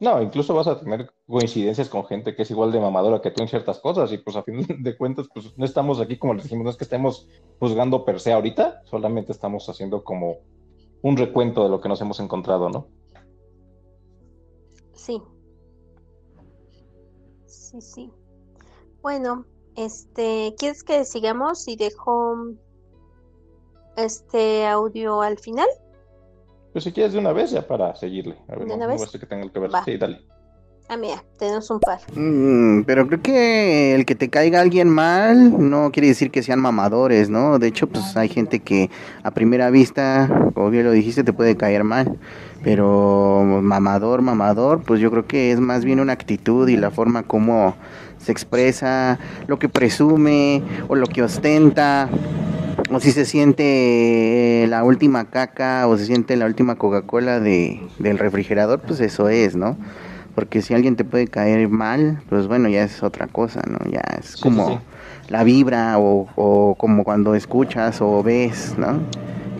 No, 0.00 0.22
incluso 0.22 0.54
vas 0.54 0.68
a 0.68 0.78
tener 0.78 1.10
coincidencias 1.26 1.88
con 1.88 2.04
gente 2.06 2.36
que 2.36 2.42
es 2.42 2.50
igual 2.50 2.70
de 2.70 2.78
mamadora 2.78 3.20
que 3.20 3.32
tú 3.32 3.42
en 3.42 3.48
ciertas 3.48 3.80
cosas 3.80 4.12
y 4.12 4.18
pues 4.18 4.36
a 4.36 4.42
fin 4.44 4.64
de 4.80 4.96
cuentas 4.96 5.26
pues 5.32 5.56
no 5.56 5.64
estamos 5.64 6.00
aquí 6.00 6.18
como 6.18 6.34
les 6.34 6.44
dijimos, 6.44 6.64
no 6.64 6.70
es 6.70 6.76
que 6.76 6.84
estemos 6.84 7.28
juzgando 7.58 8.04
per 8.04 8.20
se 8.20 8.32
ahorita, 8.32 8.82
solamente 8.84 9.32
estamos 9.32 9.68
haciendo 9.68 10.04
como 10.04 10.38
un 11.02 11.16
recuento 11.16 11.64
de 11.64 11.70
lo 11.70 11.80
que 11.80 11.88
nos 11.88 12.00
hemos 12.00 12.20
encontrado, 12.20 12.68
¿no? 12.68 12.88
Sí. 15.08 15.22
Sí, 17.46 17.80
sí. 17.80 18.12
Bueno, 19.00 19.46
este, 19.74 20.54
¿quieres 20.58 20.84
que 20.84 21.06
sigamos 21.06 21.66
y 21.66 21.76
dejo 21.76 22.36
este 23.96 24.66
audio 24.66 25.22
al 25.22 25.38
final? 25.38 25.66
Pues 26.72 26.84
si 26.84 26.92
quieres 26.92 27.14
de 27.14 27.20
una 27.20 27.32
vez 27.32 27.50
ya 27.50 27.66
para 27.66 27.96
seguirle. 27.96 28.36
A 28.48 28.56
ver, 28.56 28.58
¿De 28.60 28.66
no, 28.66 28.74
una 28.74 28.84
no 28.84 28.92
vez? 28.92 29.00
va 29.00 29.06
a 29.06 29.08
ser 29.08 29.20
que 29.20 29.26
tenga 29.26 29.50
que 29.50 29.58
ver. 29.58 29.74
Va. 29.74 29.82
Sí, 29.82 29.96
dale. 29.96 30.20
Ah, 30.90 30.96
mira, 30.96 31.22
tenemos 31.38 31.70
un 31.70 31.80
par. 31.80 31.98
Mm, 32.14 32.84
pero 32.84 33.06
creo 33.06 33.20
que 33.20 33.94
el 33.94 34.06
que 34.06 34.14
te 34.14 34.30
caiga 34.30 34.62
alguien 34.62 34.88
mal 34.88 35.68
no 35.68 35.92
quiere 35.92 36.08
decir 36.08 36.30
que 36.30 36.42
sean 36.42 36.60
mamadores, 36.60 37.28
¿no? 37.28 37.58
De 37.58 37.66
hecho, 37.66 37.88
pues 37.88 38.16
hay 38.16 38.30
gente 38.30 38.60
que 38.60 38.88
a 39.22 39.30
primera 39.30 39.68
vista, 39.68 40.50
como 40.54 40.70
bien 40.70 40.84
lo 40.84 40.92
dijiste, 40.92 41.24
te 41.24 41.34
puede 41.34 41.58
caer 41.58 41.84
mal. 41.84 42.18
Pero 42.64 43.44
mamador, 43.62 44.22
mamador, 44.22 44.82
pues 44.82 44.98
yo 44.98 45.10
creo 45.10 45.26
que 45.26 45.52
es 45.52 45.60
más 45.60 45.84
bien 45.84 46.00
una 46.00 46.14
actitud 46.14 46.66
y 46.68 46.78
la 46.78 46.90
forma 46.90 47.22
como 47.22 47.76
se 48.16 48.32
expresa, 48.32 49.18
lo 49.46 49.58
que 49.58 49.68
presume 49.68 50.62
o 50.88 50.94
lo 50.94 51.06
que 51.06 51.22
ostenta, 51.22 52.08
o 52.90 52.98
si 52.98 53.12
se 53.12 53.26
siente 53.26 54.64
la 54.68 54.84
última 54.84 55.26
caca 55.26 55.86
o 55.86 55.98
se 55.98 56.06
siente 56.06 56.34
la 56.36 56.46
última 56.46 56.76
Coca-Cola 56.76 57.40
de, 57.40 57.78
del 57.98 58.18
refrigerador, 58.18 58.80
pues 58.80 59.00
eso 59.00 59.28
es, 59.28 59.54
¿no? 59.54 59.76
Porque 60.38 60.62
si 60.62 60.74
alguien 60.74 60.96
te 60.96 61.04
puede 61.04 61.28
caer 61.28 61.68
mal, 61.68 62.22
pues 62.28 62.46
bueno, 62.46 62.68
ya 62.68 62.84
es 62.84 63.02
otra 63.02 63.26
cosa, 63.28 63.62
¿no? 63.66 63.78
Ya 63.90 64.02
es 64.18 64.36
Sí, 64.36 64.44
como 64.44 64.64
sí, 64.64 64.86
sí. 64.88 64.98
la 65.28 65.42
vibra 65.44 65.98
o, 65.98 66.28
o 66.36 66.76
como 66.78 67.04
cuando 67.04 67.34
escuchas 67.34 68.00
o 68.00 68.22
ves, 68.22 68.78
¿no? 68.78 69.10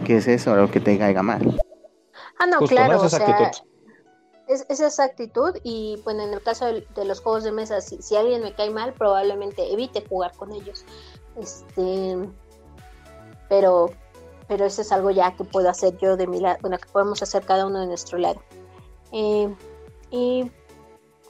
¿Qué 0.05 0.19
es 0.19 0.29
eso, 0.29 0.57
lo 0.57 0.71
que 0.71 0.81
te 0.81 0.99
caiga 0.99 1.23
mal? 1.23 1.59
Ah, 2.39 2.47
no, 2.47 2.63
Justo, 2.63 2.65
claro, 2.65 2.97
¿no? 2.99 3.03
o 3.03 3.07
Esa 3.07 3.09
es 3.09 3.15
sea, 3.17 3.25
actitud. 3.25 3.53
es, 4.47 4.67
es 4.69 4.81
esa 4.81 5.05
actitud 5.05 5.57
y 5.65 6.01
bueno, 6.05 6.23
en 6.25 6.35
el 6.35 6.43
caso 6.43 6.67
de, 6.67 6.87
de 6.95 7.05
los 7.07 7.21
juegos 7.21 7.45
de 7.45 7.53
mesa, 7.53 7.81
si, 7.81 8.03
si 8.03 8.17
alguien 8.17 8.43
me 8.43 8.55
cae 8.55 8.71
mal, 8.71 8.95
probablemente 8.95 9.73
evite 9.73 10.05
jugar 10.09 10.35
con 10.37 10.53
ellos. 10.53 10.87
Este, 11.37 12.17
pero, 13.49 13.99
pero 14.49 14.67
eso 14.67 14.83
es 14.83 14.93
algo 14.93 15.11
ya 15.11 15.37
que 15.37 15.45
puedo 15.45 15.69
hacer 15.71 15.97
yo 15.99 16.17
de 16.17 16.27
mi 16.27 16.41
lado, 16.41 16.59
bueno, 16.63 16.79
que 16.79 16.89
podemos 16.93 17.23
hacer 17.23 17.45
cada 17.45 17.67
uno 17.67 17.81
de 17.81 17.87
nuestro 17.87 18.19
lado. 18.19 18.45
Eh, 19.13 19.55
y 20.11 20.53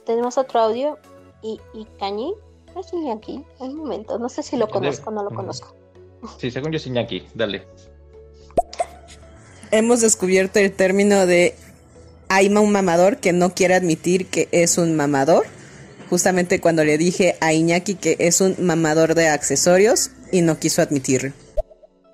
tenemos 0.09 0.39
otro 0.39 0.59
audio 0.59 0.97
y, 1.43 1.61
y 1.71 1.85
Cañi, 1.99 2.33
no 2.73 2.81
es 2.81 2.87
aquí, 3.15 3.45
un 3.59 3.75
momento, 3.75 4.17
no 4.17 4.27
sé 4.27 4.41
si 4.41 4.57
lo 4.57 4.67
conozco 4.67 5.11
o 5.11 5.13
no 5.13 5.21
lo 5.21 5.29
conozco. 5.29 5.75
Sí, 6.39 6.49
según 6.49 6.71
yo 6.71 6.77
es 6.77 6.87
Iñaki, 6.87 7.27
dale. 7.35 7.67
hemos 9.69 10.01
descubierto 10.01 10.57
el 10.57 10.71
término 10.71 11.27
de 11.27 11.53
hay 12.27 12.47
un 12.47 12.71
mamador 12.71 13.17
que 13.17 13.33
no 13.33 13.53
quiere 13.53 13.75
admitir 13.75 14.25
que 14.25 14.49
es 14.51 14.79
un 14.79 14.95
mamador. 14.95 15.45
Justamente 16.09 16.59
cuando 16.59 16.83
le 16.83 16.97
dije 16.97 17.35
a 17.39 17.53
Iñaki 17.53 17.93
que 17.93 18.15
es 18.17 18.41
un 18.41 18.55
mamador 18.57 19.13
de 19.13 19.27
accesorios 19.27 20.09
y 20.31 20.41
no 20.41 20.57
quiso 20.57 20.81
admitirlo. 20.81 21.33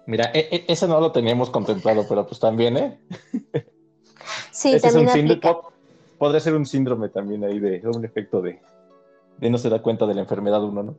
Mira, 0.05 0.31
e- 0.33 0.49
e- 0.51 0.65
ese 0.67 0.85
no 0.85 0.99
lo 0.99 1.13
teníamos 1.13 1.49
contemplado, 1.49 2.05
pero 2.09 2.27
pues 2.27 2.41
también, 2.41 2.75
¿eh? 2.75 2.99
Sí, 4.51 4.73
Ese 4.73 4.75
es 4.75 4.81
también 4.81 5.07
un 5.07 5.13
síndrome, 5.13 5.33
aplica. 5.49 5.74
Podría 6.17 6.39
ser 6.39 6.55
un 6.55 6.65
síndrome 6.65 7.09
también 7.09 7.43
ahí 7.43 7.59
de 7.59 7.81
un 7.85 8.05
efecto 8.05 8.41
de, 8.41 8.61
de 9.37 9.49
no 9.49 9.57
se 9.57 9.69
da 9.69 9.81
cuenta 9.81 10.05
de 10.05 10.15
la 10.15 10.21
enfermedad 10.21 10.63
uno, 10.63 10.83
¿no? 10.83 10.95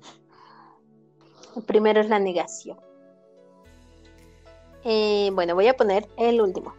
El 1.56 1.62
primero 1.62 2.00
es 2.00 2.08
la 2.08 2.18
negación. 2.18 2.78
Eh, 4.84 5.30
bueno, 5.32 5.54
voy 5.54 5.66
a 5.66 5.74
poner 5.74 6.06
el 6.16 6.40
último. 6.40 6.74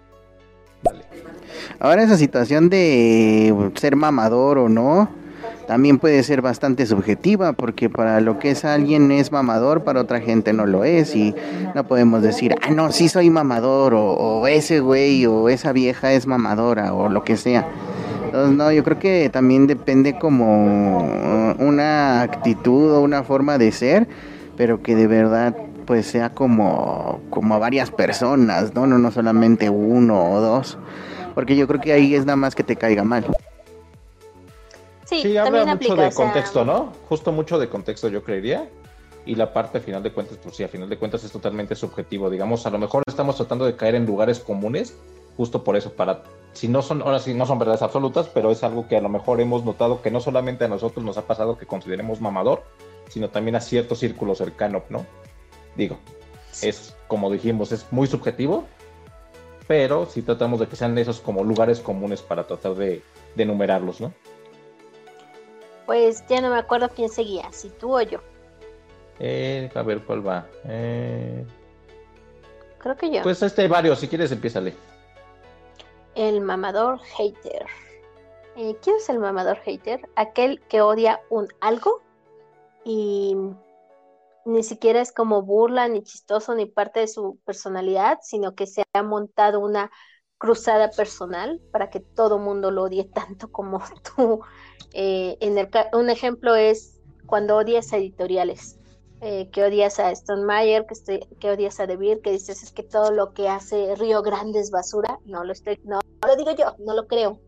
Ahora 1.80 2.04
esa 2.04 2.18
situación 2.18 2.70
de 2.70 3.72
ser 3.76 3.96
mamador 3.96 4.58
o 4.60 4.70
no, 4.70 5.10
también 5.68 6.00
puede 6.00 6.24
ser 6.24 6.42
bastante 6.42 6.86
subjetiva, 6.86 7.52
porque 7.52 7.90
para 7.90 8.22
lo 8.22 8.40
que 8.40 8.52
es 8.52 8.64
alguien 8.64 9.12
es 9.12 9.34
mamador, 9.34 9.84
para 9.84 10.00
otra 10.00 10.22
gente 10.22 10.54
no 10.54 10.66
lo 10.66 10.86
es, 10.86 11.14
y 11.16 11.36
no 11.76 11.86
podemos 11.86 12.24
decir, 12.24 12.56
ah, 12.62 12.72
no, 12.72 12.92
sí 12.94 13.10
soy 13.10 13.30
mamador, 13.30 13.94
o, 13.94 14.48
ese 14.48 14.80
güey, 14.80 15.26
o 15.26 15.50
esa 15.50 15.74
vieja 15.74 16.14
es 16.14 16.26
mamadora, 16.26 16.94
o 16.94 17.10
lo 17.10 17.24
que 17.24 17.36
sea. 17.36 17.68
Entonces, 18.26 18.58
no, 18.58 18.72
yo 18.72 18.84
creo 18.84 18.98
que 18.98 19.30
también 19.30 19.68
depende 19.68 20.18
como 20.18 21.54
una 21.60 22.22
actitud 22.22 22.94
o 22.94 23.02
una 23.02 23.24
forma 23.24 23.58
de 23.58 23.72
ser, 23.74 24.08
pero 24.56 24.82
que 24.82 24.96
de 24.96 25.08
verdad 25.08 25.56
pues 25.86 26.06
sea 26.06 26.32
como, 26.32 27.22
como 27.30 27.56
a 27.56 27.60
varias 27.60 27.92
personas, 27.92 28.76
¿no? 28.76 28.88
No, 28.88 28.98
no 28.98 29.10
solamente 29.10 29.70
uno 29.70 30.32
o 30.32 30.42
dos. 30.42 30.78
Porque 31.34 31.56
yo 31.56 31.66
creo 31.66 31.80
que 31.80 31.94
ahí 31.94 32.14
es 32.14 32.26
nada 32.26 32.36
más 32.36 32.56
que 32.56 32.64
te 32.64 32.76
caiga 32.76 33.06
mal. 33.06 33.26
Sí, 35.08 35.22
Sí, 35.22 35.38
habla 35.38 35.62
mucho 35.62 35.72
aplica. 35.72 35.96
de 35.96 36.08
o 36.08 36.12
sea, 36.12 36.26
contexto, 36.26 36.66
¿no? 36.66 36.92
Justo 37.08 37.32
mucho 37.32 37.58
de 37.58 37.70
contexto, 37.70 38.10
yo 38.10 38.24
creería. 38.24 38.70
Y 39.26 39.36
la 39.36 39.54
parte, 39.54 39.78
a 39.78 39.82
final 39.82 40.04
de 40.04 40.12
cuentas, 40.12 40.38
pues 40.42 40.56
sí, 40.56 40.64
a 40.64 40.68
final 40.68 40.90
de 40.90 40.98
cuentas 40.98 41.24
es 41.24 41.32
totalmente 41.32 41.76
subjetivo. 41.76 42.30
Digamos, 42.30 42.66
a 42.66 42.70
lo 42.70 42.78
mejor 42.78 43.04
estamos 43.08 43.36
tratando 43.38 43.66
de 43.66 43.76
caer 43.76 43.96
en 43.96 44.06
lugares 44.06 44.40
comunes, 44.40 44.98
justo 45.36 45.64
por 45.64 45.76
eso, 45.76 45.94
para, 45.94 46.24
si 46.54 46.68
no 46.68 46.82
son, 46.82 47.02
ahora 47.02 47.20
sí, 47.20 47.34
no 47.34 47.46
son 47.46 47.60
verdades 47.60 47.82
absolutas, 47.82 48.30
pero 48.30 48.52
es 48.52 48.64
algo 48.64 48.88
que 48.88 48.98
a 48.98 49.02
lo 49.02 49.10
mejor 49.10 49.40
hemos 49.42 49.64
notado 49.64 50.02
que 50.02 50.12
no 50.12 50.20
solamente 50.20 50.66
a 50.66 50.68
nosotros 50.68 51.06
nos 51.06 51.18
ha 51.18 51.28
pasado 51.28 51.58
que 51.58 51.66
consideremos 51.66 52.22
mamador, 52.22 52.64
sino 53.10 53.30
también 53.30 53.56
a 53.56 53.62
cierto 53.62 53.96
círculo 53.96 54.36
cercano, 54.36 54.84
¿no? 54.90 55.06
Digo, 55.76 55.98
es, 56.62 56.96
como 57.08 57.32
dijimos, 57.32 57.72
es 57.72 57.86
muy 57.92 58.08
subjetivo, 58.08 58.66
pero 59.68 60.06
sí 60.06 60.22
tratamos 60.22 60.60
de 60.60 60.68
que 60.68 60.76
sean 60.76 60.98
esos 60.98 61.20
como 61.20 61.44
lugares 61.44 61.80
comunes 61.80 62.22
para 62.22 62.48
tratar 62.48 62.76
de, 62.76 63.04
de 63.36 63.44
enumerarlos, 63.44 64.02
¿no? 64.02 64.14
Pues 65.88 66.24
ya 66.28 66.40
no 66.42 66.52
me 66.52 66.60
acuerdo 66.60 66.90
quién 66.94 67.10
seguía, 67.10 67.52
si 67.52 67.72
tú 67.72 67.98
o 67.98 68.02
yo. 68.02 68.20
Eh, 69.20 69.72
a 69.74 69.82
ver, 69.84 70.04
¿cuál 70.06 70.28
va? 70.28 70.48
Eh, 70.66 71.46
Creo 72.80 72.98
que 72.98 73.12
yo. 73.12 73.22
pues 73.24 73.42
este 73.44 73.64
hay 73.64 73.68
varios, 73.68 74.00
si 74.00 74.08
quieres 74.08 74.32
empiézale. 74.32 74.76
El 76.16 76.42
mamador 76.42 77.00
hater. 77.00 77.66
Eh, 78.56 78.80
¿Quién 78.82 78.98
es 78.98 79.10
el 79.10 79.20
mamador 79.20 79.58
hater? 79.60 80.10
Aquel 80.16 80.62
que 80.68 80.82
odia 80.82 81.22
un 81.30 81.48
algo 81.62 82.04
y 82.84 83.36
ni 84.46 84.64
siquiera 84.64 85.02
es 85.02 85.12
como 85.12 85.44
burla, 85.44 85.88
ni 85.90 86.04
chistoso, 86.04 86.56
ni 86.56 86.66
parte 86.66 87.02
de 87.02 87.08
su 87.08 87.40
personalidad, 87.46 88.20
sino 88.24 88.56
que 88.56 88.68
se 88.68 88.84
ha 88.94 89.04
montado 89.04 89.60
una 89.60 89.92
cruzada 90.38 90.90
personal 90.92 91.60
para 91.72 91.90
que 91.90 92.00
todo 92.00 92.38
mundo 92.40 92.72
lo 92.72 92.84
odie 92.84 93.06
tanto 93.06 93.52
como 93.52 93.82
tú. 94.16 94.42
Eh, 94.94 95.38
en 95.42 95.58
el, 95.58 95.70
un 95.94 96.10
ejemplo 96.10 96.56
es 96.56 97.00
cuando 97.26 97.58
odias 97.58 97.92
a 97.94 97.98
editoriales, 97.98 98.80
eh, 99.22 99.50
que 99.52 99.64
odias 99.64 100.00
a 100.00 100.12
Stone 100.12 100.46
Mayer, 100.46 100.86
que, 100.86 100.94
estoy- 100.94 101.28
que 101.40 101.50
odias 101.52 101.80
a 101.80 101.88
De 101.88 101.98
Beer, 101.98 102.22
que 102.22 102.32
dices 102.32 102.64
es 102.64 102.72
que 102.72 102.84
todo 102.84 103.12
lo 103.12 103.34
que 103.34 103.50
hace 103.50 103.96
Río 103.96 104.22
Grande 104.22 104.60
es 104.60 104.72
basura. 104.72 105.20
No 105.26 105.44
lo 105.44 105.52
estoy, 105.54 105.80
no 105.84 106.00
lo 106.26 106.36
digo 106.36 106.52
yo, 106.52 106.76
no 106.80 106.94
lo 106.94 107.08
creo. 107.08 107.40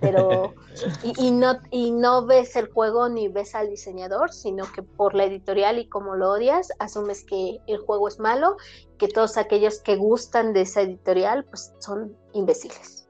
Pero 0.00 0.54
y, 1.02 1.28
y 1.28 1.30
no 1.30 1.58
y 1.70 1.90
no 1.90 2.26
ves 2.26 2.56
el 2.56 2.68
juego 2.68 3.08
ni 3.08 3.28
ves 3.28 3.54
al 3.54 3.70
diseñador, 3.70 4.32
sino 4.32 4.64
que 4.72 4.82
por 4.82 5.14
la 5.14 5.24
editorial 5.24 5.78
y 5.78 5.88
como 5.88 6.14
lo 6.14 6.30
odias, 6.32 6.70
asumes 6.78 7.24
que 7.24 7.58
el 7.66 7.78
juego 7.78 8.08
es 8.08 8.18
malo, 8.18 8.56
que 8.98 9.08
todos 9.08 9.36
aquellos 9.36 9.80
que 9.80 9.96
gustan 9.96 10.52
de 10.52 10.62
esa 10.62 10.82
editorial 10.82 11.44
pues 11.44 11.72
son 11.78 12.16
imbéciles. 12.32 13.04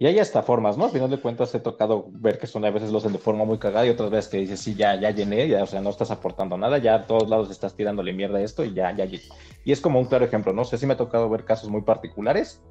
Y 0.00 0.06
hay 0.06 0.20
hasta 0.20 0.44
formas, 0.44 0.78
¿no? 0.78 0.84
Al 0.84 0.92
final 0.92 1.10
de 1.10 1.18
cuentas 1.18 1.52
he 1.56 1.58
tocado 1.58 2.06
ver 2.10 2.38
que 2.38 2.46
son 2.46 2.64
a 2.64 2.70
veces 2.70 2.92
los 2.92 3.02
de 3.02 3.18
forma 3.18 3.44
muy 3.44 3.58
cagada 3.58 3.84
y 3.84 3.90
otras 3.90 4.10
veces 4.10 4.30
que 4.30 4.36
dices, 4.36 4.60
sí, 4.60 4.76
ya, 4.76 4.94
ya 4.94 5.10
llené, 5.10 5.48
ya, 5.48 5.64
o 5.64 5.66
sea, 5.66 5.80
no 5.80 5.90
estás 5.90 6.12
aportando 6.12 6.56
nada, 6.56 6.78
ya 6.78 6.94
a 6.94 7.06
todos 7.06 7.28
lados 7.28 7.50
estás 7.50 7.74
tirándole 7.74 8.12
mierda 8.12 8.38
a 8.38 8.42
esto 8.42 8.64
y 8.64 8.72
ya, 8.72 8.94
ya. 8.94 9.06
Y 9.06 9.72
es 9.72 9.80
como 9.80 9.98
un 9.98 10.06
claro 10.06 10.24
ejemplo, 10.24 10.52
¿no? 10.52 10.62
O 10.62 10.64
sea, 10.64 10.78
sí 10.78 10.86
me 10.86 10.94
ha 10.94 10.96
tocado 10.96 11.28
ver 11.28 11.44
casos 11.44 11.68
muy 11.68 11.82
particulares 11.82 12.62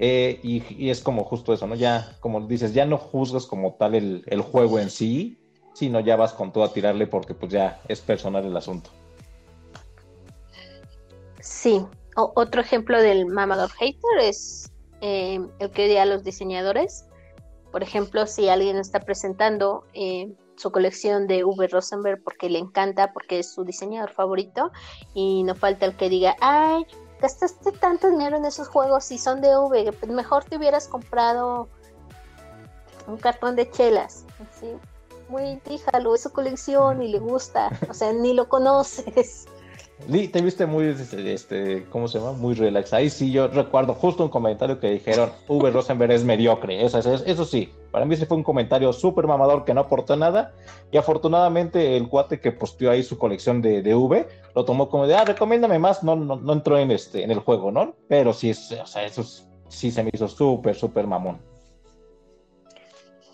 eh, 0.00 0.38
y, 0.44 0.90
es 0.90 1.00
como 1.00 1.24
justo 1.24 1.52
eso, 1.52 1.66
¿no? 1.66 1.74
Ya, 1.74 2.16
como 2.20 2.46
dices, 2.46 2.72
ya 2.72 2.86
no 2.86 2.98
juzgas 2.98 3.46
como 3.46 3.74
tal 3.74 3.96
el, 3.96 4.42
juego 4.42 4.78
en 4.78 4.90
sí, 4.90 5.38
sino 5.74 5.98
ya 5.98 6.14
vas 6.14 6.32
con 6.32 6.52
todo 6.52 6.62
a 6.62 6.72
tirarle 6.72 7.08
porque 7.08 7.34
pues 7.34 7.50
ya 7.52 7.82
es 7.88 8.00
personal 8.00 8.44
el 8.44 8.56
asunto. 8.56 8.90
Sí, 11.40 11.84
otro 12.14 12.60
ejemplo 12.60 13.00
del 13.02 13.26
mamador 13.26 13.70
hater 13.70 14.18
es 14.20 14.72
eh, 15.00 15.40
el 15.58 15.70
que 15.70 15.86
odia 15.86 16.02
a 16.02 16.06
los 16.06 16.22
diseñadores. 16.22 17.06
Por 17.72 17.82
ejemplo, 17.82 18.26
si 18.26 18.48
alguien 18.48 18.76
está 18.76 19.00
presentando 19.00 19.84
eh, 19.94 20.32
su 20.56 20.70
colección 20.70 21.26
de 21.26 21.42
V. 21.42 21.68
Rosenberg 21.68 22.22
porque 22.22 22.48
le 22.48 22.60
encanta, 22.60 23.12
porque 23.12 23.40
es 23.40 23.52
su 23.52 23.64
diseñador 23.64 24.10
favorito, 24.10 24.70
y 25.12 25.42
no 25.42 25.54
falta 25.56 25.86
el 25.86 25.96
que 25.96 26.08
diga, 26.08 26.36
ay, 26.40 26.86
gastaste 27.20 27.72
tanto 27.72 28.10
dinero 28.10 28.36
en 28.36 28.44
esos 28.44 28.68
juegos 28.68 29.10
y 29.10 29.18
son 29.18 29.40
de 29.40 29.56
V, 29.56 29.92
pues 29.92 30.12
mejor 30.12 30.44
te 30.44 30.56
hubieras 30.56 30.88
comprado 30.88 31.68
un 33.06 33.16
cartón 33.16 33.56
de 33.56 33.70
chelas. 33.70 34.24
Así, 34.50 34.72
muy, 35.28 35.60
díjalo, 35.64 36.14
es 36.14 36.22
su 36.22 36.30
colección 36.30 37.02
y 37.02 37.08
le 37.08 37.18
gusta, 37.18 37.70
o 37.88 37.94
sea, 37.94 38.12
ni 38.12 38.34
lo 38.34 38.48
conoces. 38.48 39.46
Lee, 40.06 40.28
te 40.28 40.40
viste 40.40 40.64
muy, 40.64 40.84
este, 40.86 41.32
este, 41.34 41.84
¿cómo 41.90 42.06
se 42.08 42.18
llama? 42.18 42.32
Muy 42.32 42.54
relax. 42.54 42.92
Ahí 42.92 43.10
sí, 43.10 43.30
yo 43.32 43.48
recuerdo 43.48 43.94
justo 43.94 44.22
un 44.22 44.30
comentario 44.30 44.78
que 44.78 44.88
dijeron, 44.90 45.30
V. 45.48 45.70
Rosenberg 45.70 46.12
es 46.12 46.24
mediocre. 46.24 46.82
Eso, 46.84 46.98
eso, 46.98 47.14
eso 47.26 47.44
sí, 47.44 47.72
para 47.90 48.04
mí 48.06 48.14
ese 48.14 48.24
fue 48.24 48.36
un 48.36 48.44
comentario 48.44 48.92
súper 48.92 49.26
mamador 49.26 49.64
que 49.64 49.74
no 49.74 49.80
aportó 49.82 50.16
nada. 50.16 50.54
Y 50.92 50.96
afortunadamente 50.96 51.96
el 51.96 52.08
cuate 52.08 52.40
que 52.40 52.52
posteó 52.52 52.90
ahí 52.90 53.02
su 53.02 53.18
colección 53.18 53.60
de, 53.60 53.82
de 53.82 53.94
V, 53.94 54.26
lo 54.54 54.64
tomó 54.64 54.88
como 54.88 55.06
de, 55.06 55.16
ah, 55.16 55.24
recomiéndame 55.24 55.78
más. 55.78 56.02
No, 56.04 56.14
no, 56.16 56.36
no 56.36 56.52
entró 56.52 56.78
en, 56.78 56.90
este, 56.92 57.24
en 57.24 57.30
el 57.32 57.40
juego, 57.40 57.70
¿no? 57.72 57.94
Pero 58.08 58.32
sí, 58.32 58.50
es- 58.50 58.72
o 58.80 58.86
sea, 58.86 59.04
eso 59.04 59.20
es- 59.22 59.46
sí 59.68 59.90
se 59.90 60.04
me 60.04 60.10
hizo 60.14 60.28
súper, 60.28 60.76
súper 60.76 61.06
mamón. 61.06 61.38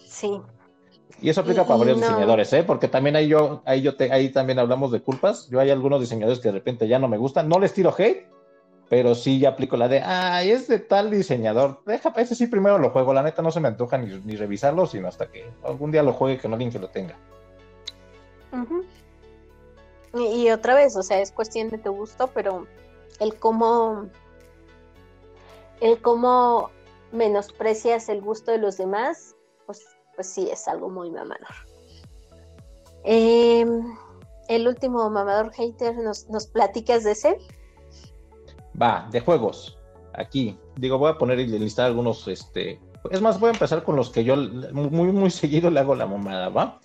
Sí, 0.09 0.41
Y 1.25 1.31
eso 1.31 1.41
aplica 1.41 1.65
para 1.65 1.79
varios 1.79 1.97
no. 1.97 2.07
diseñadores, 2.07 2.53
¿eh? 2.53 2.65
Porque 2.65 2.87
también 2.87 3.17
ahí 3.17 3.29
yo, 3.29 3.63
ahí 3.65 3.81
yo 3.81 3.97
te, 3.97 4.13
ahí 4.13 4.29
también 4.29 4.59
hablamos 4.59 4.93
de 4.93 5.01
culpas. 5.01 5.49
Yo 5.49 5.59
hay 5.59 5.71
algunos 5.71 5.99
diseñadores 5.99 6.39
que 6.39 6.49
de 6.49 6.53
repente 6.53 6.87
ya 6.87 6.99
no 6.99 7.09
me 7.09 7.17
gustan. 7.17 7.49
No 7.49 7.59
les 7.59 7.73
tiro 7.73 7.95
hate, 7.97 8.27
pero 8.91 9.15
sí 9.15 9.39
ya 9.39 9.49
aplico 9.49 9.79
la 9.79 9.89
de, 9.89 10.03
ay, 10.03 10.51
es 10.51 10.69
de 10.69 10.81
tal 10.81 11.11
diseñador. 11.11 11.81
Deja, 11.87 12.13
ese 12.19 12.35
sí 12.35 12.47
primero 12.47 12.77
lo 12.77 12.91
juego. 12.91 13.15
La 13.15 13.23
neta 13.23 13.41
no 13.41 13.51
se 13.51 13.61
me 13.61 13.69
antoja 13.69 13.97
ni, 13.97 14.15
ni 14.19 14.37
revisarlo, 14.37 14.87
sino 14.87 15.09
hasta 15.09 15.31
que 15.31 15.51
algún 15.63 15.91
día 15.91 16.03
lo 16.03 16.13
juegue 16.13 16.39
con 16.39 16.53
alguien 16.53 16.71
que 16.71 16.79
lo 16.79 16.89
tenga. 16.91 17.17
Ujú. 18.53 18.85
Y, 20.13 20.43
y 20.43 20.51
otra 20.51 20.75
vez, 20.75 20.95
o 20.95 21.03
sea, 21.03 21.21
es 21.21 21.33
cuestión 21.33 21.71
de 21.71 21.79
tu 21.79 21.91
gusto, 21.93 22.29
pero 22.35 22.67
el 23.19 23.35
cómo, 23.37 24.11
el 25.81 26.03
cómo 26.03 26.71
menosprecias 27.13 28.11
el 28.11 28.21
gusto 28.21 28.51
de 28.51 28.59
los 28.59 28.77
demás, 28.77 29.34
pues, 30.15 30.29
sí 30.29 30.49
es 30.51 30.67
algo 30.69 30.89
muy 30.89 31.11
mamador. 31.11 31.55
Em, 33.05 33.97
el 34.49 34.69
último 34.69 35.09
mamador 35.11 35.53
hater, 35.53 35.97
¿nos, 35.97 36.29
nos 36.29 36.47
platicas 36.47 37.05
de 37.05 37.13
ese? 37.13 37.39
Va, 38.81 39.09
de 39.11 39.21
juegos. 39.21 39.79
Aquí, 40.15 40.59
digo, 40.77 40.99
voy 40.99 41.11
a 41.11 41.19
poner 41.19 41.41
y 41.41 41.47
listar 41.47 41.87
algunos, 41.87 42.27
este... 42.29 42.81
Es 43.11 43.21
más, 43.21 43.39
voy 43.39 43.49
a 43.49 43.53
empezar 43.53 43.85
con 43.85 43.97
los 43.97 44.09
que 44.09 44.25
yo 44.25 44.35
muy, 44.37 45.13
muy 45.13 45.31
seguido 45.31 45.71
le 45.71 45.81
hago 45.81 45.95
la 45.95 46.07
mamada, 46.07 46.49
¿va? 46.49 46.81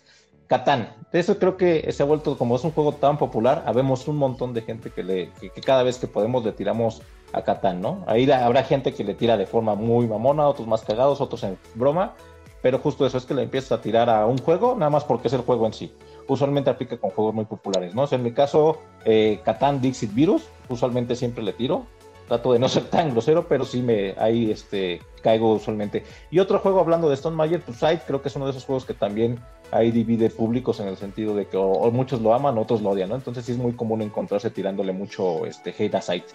Catán. 0.48 0.96
De 1.14 1.20
eso 1.20 1.38
creo 1.38 1.58
que 1.58 1.90
se 1.92 2.04
ha 2.04 2.06
vuelto, 2.08 2.38
como 2.38 2.56
es 2.56 2.64
un 2.64 2.72
juego 2.72 2.94
tan 2.94 3.18
popular, 3.18 3.64
habemos 3.68 4.08
un 4.08 4.18
montón 4.18 4.54
de 4.54 4.64
gente 4.64 4.90
que, 4.90 5.04
le, 5.04 5.30
que, 5.40 5.62
cada 5.62 5.84
vez 5.84 6.00
que 6.00 6.08
podemos 6.08 6.44
le 6.44 6.52
tiramos 6.52 7.04
a 7.34 7.44
Catán, 7.44 7.82
¿no? 7.82 8.04
Ahí 8.08 8.30
habrá 8.30 8.64
gente 8.64 8.94
que 8.94 9.04
le 9.04 9.14
tira 9.14 9.38
de 9.38 9.46
forma 9.46 9.76
muy 9.76 10.08
mamona, 10.08 10.48
otros 10.48 10.68
más 10.68 10.82
cagados, 10.82 11.22
otros 11.22 11.44
en 11.44 11.58
broma, 11.76 12.16
pero 12.62 12.80
justo 12.80 13.06
eso 13.06 13.18
es 13.18 13.26
que 13.26 13.34
le 13.34 13.44
empiezas 13.44 13.72
a 13.74 13.82
tirar 13.82 14.10
a 14.10 14.26
un 14.26 14.38
juego, 14.38 14.76
nada 14.76 14.90
más 14.90 15.04
porque 15.04 15.28
es 15.28 15.34
el 15.34 15.42
juego 15.42 15.66
en 15.66 15.74
sí. 15.74 15.94
Usualmente 16.28 16.70
aplica 16.70 16.98
con 16.98 17.10
juegos 17.12 17.34
muy 17.34 17.46
populares, 17.46 17.96
¿no? 17.96 18.04
O 18.04 18.08
en 18.12 18.24
mi 18.24 18.32
caso, 18.32 18.80
eh, 19.06 19.40
Catán 19.44 19.82
Dixit 19.82 20.14
Virus, 20.14 20.44
usualmente 20.68 21.16
siempre 21.16 21.44
le 21.44 21.54
tiro. 21.54 21.86
Trato 22.28 22.54
de 22.54 22.60
no 22.60 22.70
ser 22.70 22.84
tan 22.84 23.12
grosero, 23.12 23.48
pero 23.48 23.66
sí 23.66 23.82
me 23.82 24.14
ahí 24.20 24.52
este, 24.52 25.02
caigo 25.24 25.54
usualmente. 25.54 26.04
Y 26.30 26.38
otro 26.38 26.60
juego 26.60 26.80
hablando 26.80 27.08
de 27.10 27.16
Stone 27.16 27.36
Mayer, 27.36 27.62
To 27.62 27.74
Side, 27.74 28.02
creo 28.06 28.22
que 28.22 28.28
es 28.28 28.36
uno 28.36 28.46
de 28.46 28.52
esos 28.52 28.66
juegos 28.66 28.86
que 28.86 28.94
también 28.94 29.40
ahí 29.72 29.90
divide 29.90 30.30
públicos 30.30 30.80
en 30.80 30.88
el 30.88 30.98
sentido 30.98 31.34
de 31.34 31.48
que 31.48 31.58
muchos 31.58 32.22
lo 32.22 32.34
aman, 32.34 32.58
otros 32.60 32.82
lo 32.82 32.92
odian, 32.92 33.10
¿no? 33.10 33.16
Entonces 33.16 33.46
sí 33.46 33.54
es 33.54 33.58
muy 33.58 33.74
común 33.74 34.04
encontrarse 34.04 34.52
tirándole 34.52 34.94
mucho 34.94 35.46
este, 35.48 35.74
hate 35.78 35.96
a 35.96 36.02
Side. 36.02 36.26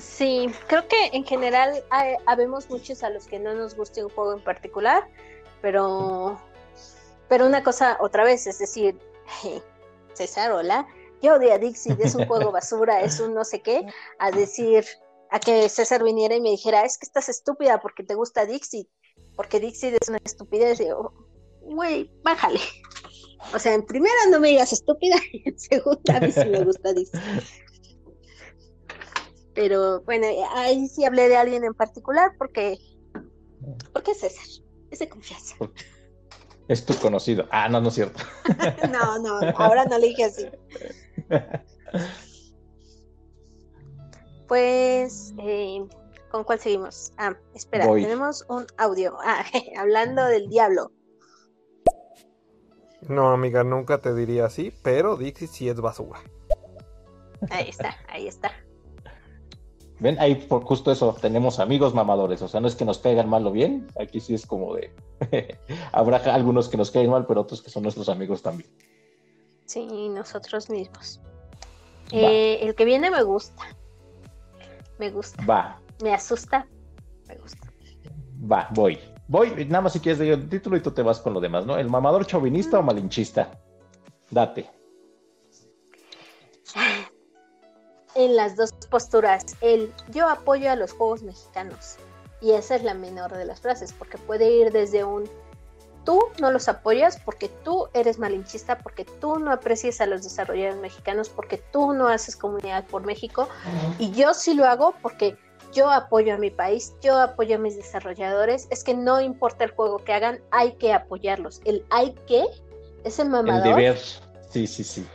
Sí, 0.00 0.50
creo 0.66 0.88
que 0.88 1.06
en 1.12 1.24
general 1.24 1.84
habemos 2.26 2.68
muchos 2.70 3.02
a 3.02 3.10
los 3.10 3.26
que 3.26 3.38
no 3.38 3.54
nos 3.54 3.76
guste 3.76 4.04
un 4.04 4.10
juego 4.10 4.32
en 4.32 4.42
particular, 4.42 5.08
pero, 5.60 6.40
pero 7.28 7.46
una 7.46 7.62
cosa 7.62 7.98
otra 8.00 8.24
vez, 8.24 8.46
es 8.46 8.58
decir, 8.58 8.98
César, 10.14 10.52
hola, 10.52 10.86
yo 11.22 11.34
odio 11.34 11.52
a 11.52 11.58
Dixit, 11.58 12.00
es 12.00 12.14
un 12.14 12.26
juego 12.26 12.50
basura, 12.50 13.02
es 13.02 13.20
un 13.20 13.34
no 13.34 13.44
sé 13.44 13.60
qué, 13.60 13.86
a 14.18 14.30
decir, 14.30 14.84
a 15.30 15.38
que 15.38 15.68
César 15.68 16.02
viniera 16.02 16.34
y 16.34 16.40
me 16.40 16.50
dijera, 16.50 16.84
es 16.84 16.96
que 16.96 17.06
estás 17.06 17.28
estúpida 17.28 17.80
porque 17.80 18.02
te 18.02 18.14
gusta 18.14 18.46
Dixit, 18.46 18.88
porque 19.36 19.60
Dixit 19.60 19.96
es 20.00 20.08
una 20.08 20.18
estupidez, 20.24 20.80
y 20.80 20.88
yo, 20.88 21.12
güey, 21.60 22.10
bájale. 22.22 22.60
O 23.54 23.58
sea, 23.58 23.72
en 23.72 23.86
primera 23.86 24.14
no 24.30 24.38
me 24.38 24.48
digas 24.48 24.72
estúpida 24.72 25.16
y 25.32 25.48
en 25.48 25.58
segunda 25.58 26.16
a 26.16 26.20
mí 26.20 26.30
sí 26.30 26.44
me 26.44 26.62
gusta 26.62 26.92
Dixit. 26.92 27.20
Pero 29.60 30.00
bueno, 30.04 30.26
ahí 30.54 30.88
sí 30.88 31.04
hablé 31.04 31.28
de 31.28 31.36
alguien 31.36 31.64
en 31.64 31.74
particular 31.74 32.32
porque, 32.38 32.78
porque 33.92 34.12
es 34.12 34.20
César, 34.20 34.46
es 34.90 35.00
de 35.00 35.08
confianza. 35.10 35.54
Es 36.66 36.86
tu 36.86 36.94
conocido. 36.94 37.46
Ah, 37.50 37.68
no, 37.68 37.78
no 37.82 37.88
es 37.88 37.94
cierto. 37.94 38.22
No, 38.90 39.18
no, 39.18 39.38
ahora 39.56 39.84
no 39.84 39.98
le 39.98 40.06
dije 40.06 40.24
así. 40.24 40.46
Pues, 44.48 45.34
eh, 45.40 45.86
¿con 46.30 46.44
cuál 46.44 46.58
seguimos? 46.58 47.12
Ah, 47.18 47.36
espera, 47.54 47.86
Voy. 47.86 48.02
tenemos 48.02 48.46
un 48.48 48.66
audio. 48.78 49.18
Ah, 49.22 49.44
hablando 49.76 50.24
del 50.24 50.48
diablo. 50.48 50.90
No, 53.02 53.30
amiga, 53.30 53.62
nunca 53.62 53.98
te 53.98 54.14
diría 54.14 54.46
así, 54.46 54.72
pero 54.82 55.18
Dixie 55.18 55.48
sí 55.48 55.68
es 55.68 55.78
basura. 55.82 56.20
Ahí 57.50 57.68
está, 57.68 57.94
ahí 58.08 58.26
está. 58.26 58.52
Ven, 60.00 60.18
ahí 60.18 60.34
por 60.34 60.64
justo 60.64 60.90
eso, 60.90 61.14
tenemos 61.20 61.60
amigos 61.60 61.94
mamadores, 61.94 62.40
o 62.40 62.48
sea, 62.48 62.60
no 62.60 62.68
es 62.68 62.74
que 62.74 62.86
nos 62.86 62.98
caigan 62.98 63.28
mal 63.28 63.46
o 63.46 63.52
bien, 63.52 63.86
aquí 64.00 64.18
sí 64.18 64.32
es 64.32 64.46
como 64.46 64.74
de, 64.74 64.92
habrá 65.92 66.16
algunos 66.34 66.70
que 66.70 66.78
nos 66.78 66.90
caen 66.90 67.10
mal, 67.10 67.26
pero 67.26 67.42
otros 67.42 67.60
que 67.60 67.70
son 67.70 67.82
nuestros 67.82 68.08
amigos 68.08 68.42
también. 68.42 68.70
Sí, 69.66 70.08
nosotros 70.08 70.70
mismos. 70.70 71.20
Eh, 72.12 72.58
el 72.62 72.74
que 72.74 72.84
viene 72.84 73.10
me 73.10 73.22
gusta. 73.22 73.62
Me 74.98 75.10
gusta. 75.10 75.44
Va, 75.44 75.80
Me 76.02 76.12
asusta. 76.12 76.66
Me 77.28 77.36
gusta. 77.36 77.70
va, 78.50 78.68
voy. 78.74 78.98
voy, 79.28 79.66
nada 79.66 79.82
más 79.82 79.92
si 79.92 80.00
quieres 80.00 80.18
digo 80.18 80.34
el 80.34 80.48
título 80.48 80.76
y 80.76 80.80
tú 80.80 80.90
te 80.90 81.02
vas 81.02 81.20
con 81.20 81.34
lo 81.34 81.40
demás, 81.40 81.66
¿no? 81.66 81.76
¿El 81.76 81.88
mamador 81.88 82.26
chauvinista 82.26 82.78
o 82.78 82.82
malinchista? 82.82 83.50
Date. 84.30 84.79
En 88.20 88.36
las 88.36 88.54
dos 88.54 88.72
posturas, 88.90 89.46
el 89.62 89.90
yo 90.10 90.28
apoyo 90.28 90.70
a 90.70 90.76
los 90.76 90.92
juegos 90.92 91.22
mexicanos. 91.22 91.96
Y 92.42 92.52
esa 92.52 92.76
es 92.76 92.82
la 92.82 92.92
menor 92.92 93.34
de 93.34 93.46
las 93.46 93.62
frases, 93.62 93.94
porque 93.94 94.18
puede 94.18 94.50
ir 94.50 94.72
desde 94.72 95.04
un 95.04 95.24
tú 96.04 96.20
no 96.38 96.50
los 96.50 96.68
apoyas 96.68 97.18
porque 97.24 97.48
tú 97.64 97.88
eres 97.94 98.18
malinchista, 98.18 98.76
porque 98.78 99.06
tú 99.06 99.38
no 99.38 99.50
aprecias 99.52 100.02
a 100.02 100.06
los 100.06 100.22
desarrolladores 100.22 100.82
mexicanos, 100.82 101.30
porque 101.30 101.62
tú 101.72 101.94
no 101.94 102.08
haces 102.08 102.36
comunidad 102.36 102.86
por 102.88 103.06
México. 103.06 103.48
Y 103.98 104.10
yo 104.10 104.34
sí 104.34 104.52
lo 104.52 104.66
hago 104.66 104.94
porque 105.00 105.38
yo 105.72 105.90
apoyo 105.90 106.34
a 106.34 106.36
mi 106.36 106.50
país, 106.50 106.92
yo 107.00 107.18
apoyo 107.18 107.56
a 107.56 107.58
mis 107.58 107.76
desarrolladores. 107.76 108.66
Es 108.68 108.84
que 108.84 108.92
no 108.92 109.22
importa 109.22 109.64
el 109.64 109.70
juego 109.70 109.96
que 110.04 110.12
hagan, 110.12 110.40
hay 110.50 110.72
que 110.72 110.92
apoyarlos. 110.92 111.62
El 111.64 111.86
hay 111.88 112.12
que 112.26 112.44
es 113.04 113.18
el 113.18 113.30
mamador. 113.30 113.66
El 113.66 113.76
deber. 113.76 113.98
Sí, 114.50 114.66
sí, 114.66 114.84
sí. 114.84 115.06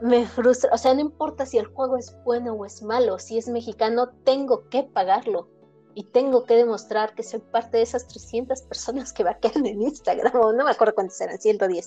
Me 0.00 0.26
frustra. 0.26 0.70
O 0.72 0.78
sea, 0.78 0.94
no 0.94 1.00
importa 1.00 1.46
si 1.46 1.58
el 1.58 1.66
juego 1.66 1.96
es 1.96 2.16
bueno 2.24 2.52
o 2.54 2.64
es 2.64 2.82
malo. 2.82 3.18
Si 3.18 3.38
es 3.38 3.48
mexicano, 3.48 4.10
tengo 4.24 4.68
que 4.68 4.84
pagarlo 4.84 5.48
y 5.94 6.04
tengo 6.04 6.44
que 6.44 6.54
demostrar 6.54 7.14
que 7.16 7.24
soy 7.24 7.40
parte 7.40 7.78
de 7.78 7.82
esas 7.82 8.06
300 8.06 8.62
personas 8.62 9.12
que 9.12 9.24
vaquean 9.24 9.66
en 9.66 9.82
Instagram, 9.82 10.32
o 10.36 10.52
no 10.52 10.64
me 10.64 10.70
acuerdo 10.70 10.94
cuántos 10.94 11.20
eran, 11.20 11.38
110. 11.38 11.86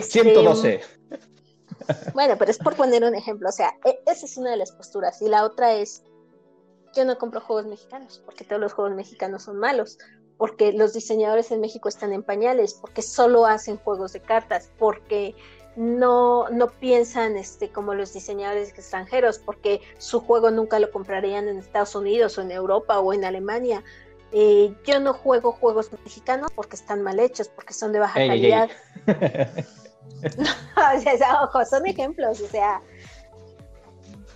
112. 0.00 0.80
Este, 1.82 2.12
bueno, 2.12 2.36
pero 2.38 2.50
es 2.50 2.58
por 2.58 2.76
poner 2.76 3.02
un 3.02 3.14
ejemplo, 3.14 3.48
o 3.48 3.52
sea, 3.52 3.74
e, 3.84 3.98
esa 4.06 4.26
es 4.26 4.36
una 4.36 4.50
de 4.50 4.58
las 4.58 4.70
posturas. 4.72 5.20
Y 5.22 5.28
la 5.28 5.44
otra 5.44 5.72
es, 5.72 6.04
yo 6.94 7.04
no 7.04 7.16
compro 7.16 7.40
juegos 7.40 7.66
mexicanos, 7.66 8.22
porque 8.24 8.44
todos 8.44 8.60
los 8.60 8.74
juegos 8.74 8.94
mexicanos 8.94 9.44
son 9.44 9.56
malos, 9.56 9.98
porque 10.36 10.72
los 10.72 10.92
diseñadores 10.92 11.50
en 11.50 11.60
México 11.60 11.88
están 11.88 12.12
en 12.12 12.22
pañales, 12.22 12.74
porque 12.74 13.00
solo 13.00 13.46
hacen 13.46 13.78
juegos 13.78 14.12
de 14.12 14.20
cartas, 14.20 14.70
porque 14.78 15.34
no, 15.76 16.48
no 16.50 16.68
piensan 16.68 17.36
este, 17.36 17.70
como 17.70 17.94
los 17.94 18.12
diseñadores 18.12 18.70
extranjeros, 18.70 19.38
porque 19.38 19.80
su 19.98 20.20
juego 20.20 20.50
nunca 20.50 20.78
lo 20.78 20.90
comprarían 20.90 21.48
en 21.48 21.58
Estados 21.58 21.94
Unidos 21.94 22.36
o 22.38 22.42
en 22.42 22.50
Europa 22.50 23.00
o 23.00 23.12
en 23.12 23.24
Alemania. 23.24 23.82
Eh, 24.32 24.74
yo 24.84 25.00
no 25.00 25.12
juego 25.12 25.52
juegos 25.52 25.90
mexicanos 25.92 26.50
porque 26.54 26.76
están 26.76 27.02
mal 27.02 27.20
hechos, 27.20 27.48
porque 27.48 27.74
son 27.74 27.92
de 27.92 27.98
baja 27.98 28.14
calidad. 28.14 28.70
ojo, 31.42 31.64
son 31.64 31.86
ejemplos, 31.86 32.40
o 32.40 32.46
sea, 32.46 32.82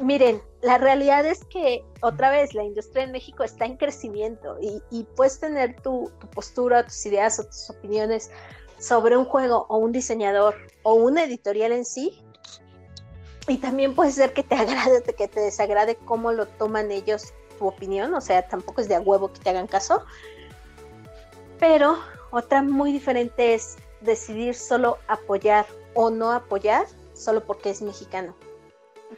miren, 0.01 0.43
la 0.62 0.78
realidad 0.78 1.24
es 1.26 1.45
que 1.45 1.84
otra 2.03 2.30
vez 2.30 2.55
la 2.55 2.64
industria 2.64 3.05
en 3.05 3.12
México 3.12 3.45
está 3.45 3.64
en 3.64 3.76
crecimiento 3.76 4.57
y, 4.61 5.05
puedes 5.16 5.39
tener 5.39 5.80
tu, 5.80 6.11
tu, 6.20 6.26
postura, 6.28 6.84
tus 6.84 7.07
ideas 7.07 7.39
o 7.39 7.45
tus 7.45 7.70
opiniones 7.70 8.30
sobre 8.79 9.16
un 9.16 9.24
juego 9.24 9.66
o 9.68 9.79
un 9.79 9.93
diseñador 9.93 10.55
o 10.83 10.95
una 10.95 11.24
editorial 11.24 11.72
en 11.72 11.85
sí. 11.85 12.22
Y 13.49 13.59
también 13.59 13.95
puede 13.95 14.12
ser 14.12 14.33
que 14.33 14.43
te 14.43 14.55
agrade 14.55 15.03
que 15.14 15.29
te 15.29 15.41
desagrade 15.41 15.97
cómo 15.97 16.33
lo 16.33 16.47
toman 16.47 16.91
ellos 16.91 17.33
tu 17.59 17.66
opinión, 17.66 18.12
o 18.14 18.20
sea, 18.20 18.47
tampoco 18.47 18.81
es 18.81 18.89
de 18.89 18.97
a 18.97 19.01
huevo 19.01 19.33
que 19.33 19.41
te 19.41 19.51
hagan 19.51 19.66
caso. 19.66 20.05
Pero 21.59 21.99
otra 22.31 22.62
muy 22.62 22.93
diferente 22.93 23.55
es 23.55 23.77
decidir 24.01 24.55
solo 24.55 24.99
apoyar 25.09 25.66
o 25.95 26.11
no 26.11 26.33
apoyar 26.33 26.87
solo 27.14 27.45
porque 27.45 27.70
es 27.70 27.81
mexicano. 27.81 28.35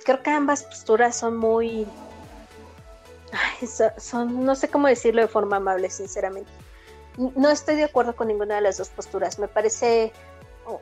Creo 0.04 0.22
que 0.22 0.30
ambas 0.30 0.62
posturas 0.62 1.16
son 1.16 1.36
muy... 1.36 1.86
son, 3.96 4.44
no 4.44 4.54
sé 4.54 4.68
cómo 4.68 4.86
decirlo 4.86 5.22
de 5.22 5.28
forma 5.28 5.56
amable, 5.56 5.90
sinceramente 5.90 6.50
no 7.18 7.50
estoy 7.50 7.76
de 7.76 7.84
acuerdo 7.84 8.14
con 8.14 8.28
ninguna 8.28 8.56
de 8.56 8.60
las 8.62 8.78
dos 8.78 8.88
posturas. 8.90 9.38
Me 9.38 9.48
parece 9.48 10.12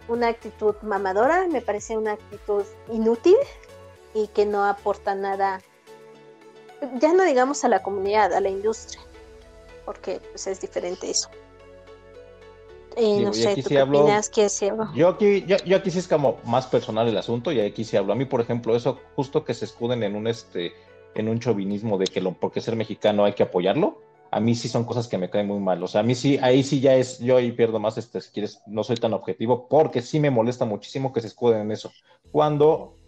una 0.09 0.29
actitud 0.29 0.75
mamadora, 0.83 1.47
me 1.49 1.61
parece 1.61 1.97
una 1.97 2.13
actitud 2.13 2.65
inútil 2.93 3.37
y 4.15 4.29
que 4.29 4.47
no 4.47 4.65
aporta 4.65 5.15
nada, 5.15 5.61
ya 7.01 7.13
no 7.13 7.25
digamos 7.25 7.65
a 7.65 7.69
la 7.69 7.83
comunidad, 7.83 8.33
a 8.35 8.41
la 8.41 8.49
industria, 8.49 9.01
porque 9.85 10.21
pues, 10.31 10.47
es 10.47 10.61
diferente 10.61 11.11
eso. 11.11 11.29
Eh, 12.97 13.21
no 13.21 13.33
sé, 13.35 13.55
¿tú 13.63 13.69
qué 13.69 13.83
opinas? 13.83 14.31
Yo 14.95 15.09
aquí, 15.09 15.45
yo, 15.47 15.59
yo, 15.67 15.77
aquí 15.77 15.91
sí 15.91 15.99
es 15.99 16.09
como 16.09 16.39
más 16.45 16.67
personal 16.67 17.07
el 17.07 17.17
asunto 17.17 17.53
y 17.53 17.61
aquí 17.61 17.85
sí 17.85 17.97
hablo. 17.97 18.15
A 18.15 18.17
mí, 18.17 18.25
por 18.25 18.41
ejemplo, 18.41 18.75
eso 18.75 18.99
justo 19.15 19.45
que 19.45 19.53
se 19.53 19.67
escuden 19.67 20.03
en 20.03 20.17
un 20.17 20.27
este 20.27 20.73
en 21.15 21.29
un 21.29 21.39
chauvinismo 21.39 21.99
de 21.99 22.07
que 22.07 22.21
lo, 22.21 22.33
porque 22.33 22.61
ser 22.61 22.77
mexicano 22.77 23.25
hay 23.25 23.33
que 23.33 23.43
apoyarlo 23.43 24.01
a 24.37 24.41
mí 24.41 24.55
sí 24.55 24.69
son 24.69 24.85
cosas 24.85 25.09
que 25.09 25.17
me 25.17 25.31
caen 25.31 25.47
muy 25.47 25.61
mal. 25.61 25.83
O 25.83 25.89
sea, 25.89 26.03
a 26.03 26.05
mí 26.05 26.15
sí, 26.15 26.39
ahí 26.43 26.63
sí 26.63 26.79
ya 26.79 26.95
es, 26.95 27.21
yo 27.21 27.39
ahí 27.39 27.53
pierdo 27.53 27.81
más, 27.81 27.97
este, 27.97 28.21
si 28.21 28.31
quieres, 28.33 28.61
no 28.67 28.85
soy 28.85 28.97
tan 28.97 29.15
objetivo, 29.15 29.67
porque 29.67 30.03
sí 30.03 30.21
me 30.21 30.31
molesta 30.31 30.67
muchísimo 30.67 31.11
que 31.11 31.23
se 31.23 31.29
escuden 31.29 31.63
en 31.63 31.71
eso. 31.71 31.91
Cuando, 32.33 32.99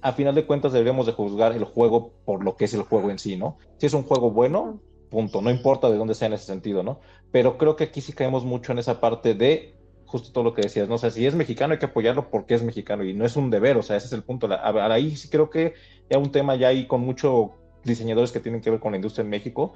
a 0.00 0.12
final 0.12 0.34
de 0.34 0.46
cuentas, 0.46 0.72
deberíamos 0.72 1.04
de 1.04 1.12
juzgar 1.12 1.52
el 1.52 1.64
juego 1.64 2.12
por 2.24 2.42
lo 2.42 2.56
que 2.56 2.64
es 2.64 2.72
el 2.72 2.80
juego 2.80 3.10
en 3.10 3.18
sí, 3.18 3.36
¿no? 3.36 3.58
Si 3.76 3.84
es 3.84 3.92
un 3.92 4.04
juego 4.04 4.30
bueno, 4.30 4.80
punto, 5.10 5.42
no 5.42 5.50
importa 5.50 5.90
de 5.90 5.98
dónde 5.98 6.14
sea 6.14 6.28
en 6.28 6.32
ese 6.32 6.46
sentido, 6.46 6.82
¿no? 6.82 7.00
Pero 7.30 7.58
creo 7.58 7.76
que 7.76 7.84
aquí 7.84 8.00
sí 8.00 8.14
caemos 8.14 8.46
mucho 8.46 8.72
en 8.72 8.78
esa 8.78 9.00
parte 9.00 9.34
de 9.34 9.76
justo 10.06 10.32
todo 10.32 10.44
lo 10.44 10.54
que 10.54 10.62
decías, 10.62 10.88
¿no? 10.88 10.94
O 10.94 10.98
sea, 10.98 11.10
si 11.10 11.26
es 11.26 11.34
mexicano 11.34 11.74
hay 11.74 11.78
que 11.78 11.86
apoyarlo 11.86 12.30
porque 12.30 12.54
es 12.54 12.62
mexicano 12.62 13.04
y 13.04 13.12
no 13.12 13.26
es 13.26 13.36
un 13.36 13.50
deber, 13.50 13.76
o 13.76 13.82
sea, 13.82 13.98
ese 13.98 14.06
es 14.06 14.14
el 14.14 14.22
punto. 14.22 14.48
Ahí 14.50 15.14
sí 15.14 15.28
creo 15.28 15.50
que 15.50 15.74
ya 16.08 16.16
un 16.16 16.32
tema 16.32 16.56
ya 16.56 16.68
ahí 16.68 16.86
con 16.86 17.02
muchos 17.02 17.50
diseñadores 17.84 18.32
que 18.32 18.40
tienen 18.40 18.62
que 18.62 18.70
ver 18.70 18.80
con 18.80 18.92
la 18.92 18.96
industria 18.96 19.24
en 19.24 19.30
México 19.30 19.74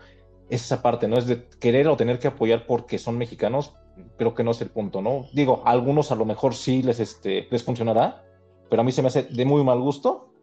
es 0.49 0.65
esa 0.65 0.83
parte, 0.83 1.09
¿no? 1.09 1.17
Es 1.17 1.27
de 1.27 1.49
querer 1.61 1.89
o 1.89 1.97
tener 1.97 2.19
que 2.19 2.29
apoyar 2.29 2.67
porque 2.67 2.99
son 2.99 3.19
mexicanos, 3.19 3.75
creo 4.17 4.35
que 4.35 4.45
no 4.45 4.51
es 4.51 4.61
el 4.61 4.71
punto, 4.71 5.03
¿no? 5.03 5.27
Digo, 5.33 5.63
a 5.65 5.71
algunos 5.71 6.11
a 6.13 6.17
lo 6.17 6.25
mejor 6.25 6.55
sí 6.55 6.83
les, 6.83 7.01
este, 7.01 7.47
les 7.51 7.63
funcionará, 7.63 8.25
pero 8.69 8.83
a 8.83 8.85
mí 8.85 8.93
se 8.93 9.03
me 9.03 9.09
hace 9.09 9.25
de 9.25 9.45
muy 9.45 9.65
mal 9.65 9.81
gusto 9.81 10.34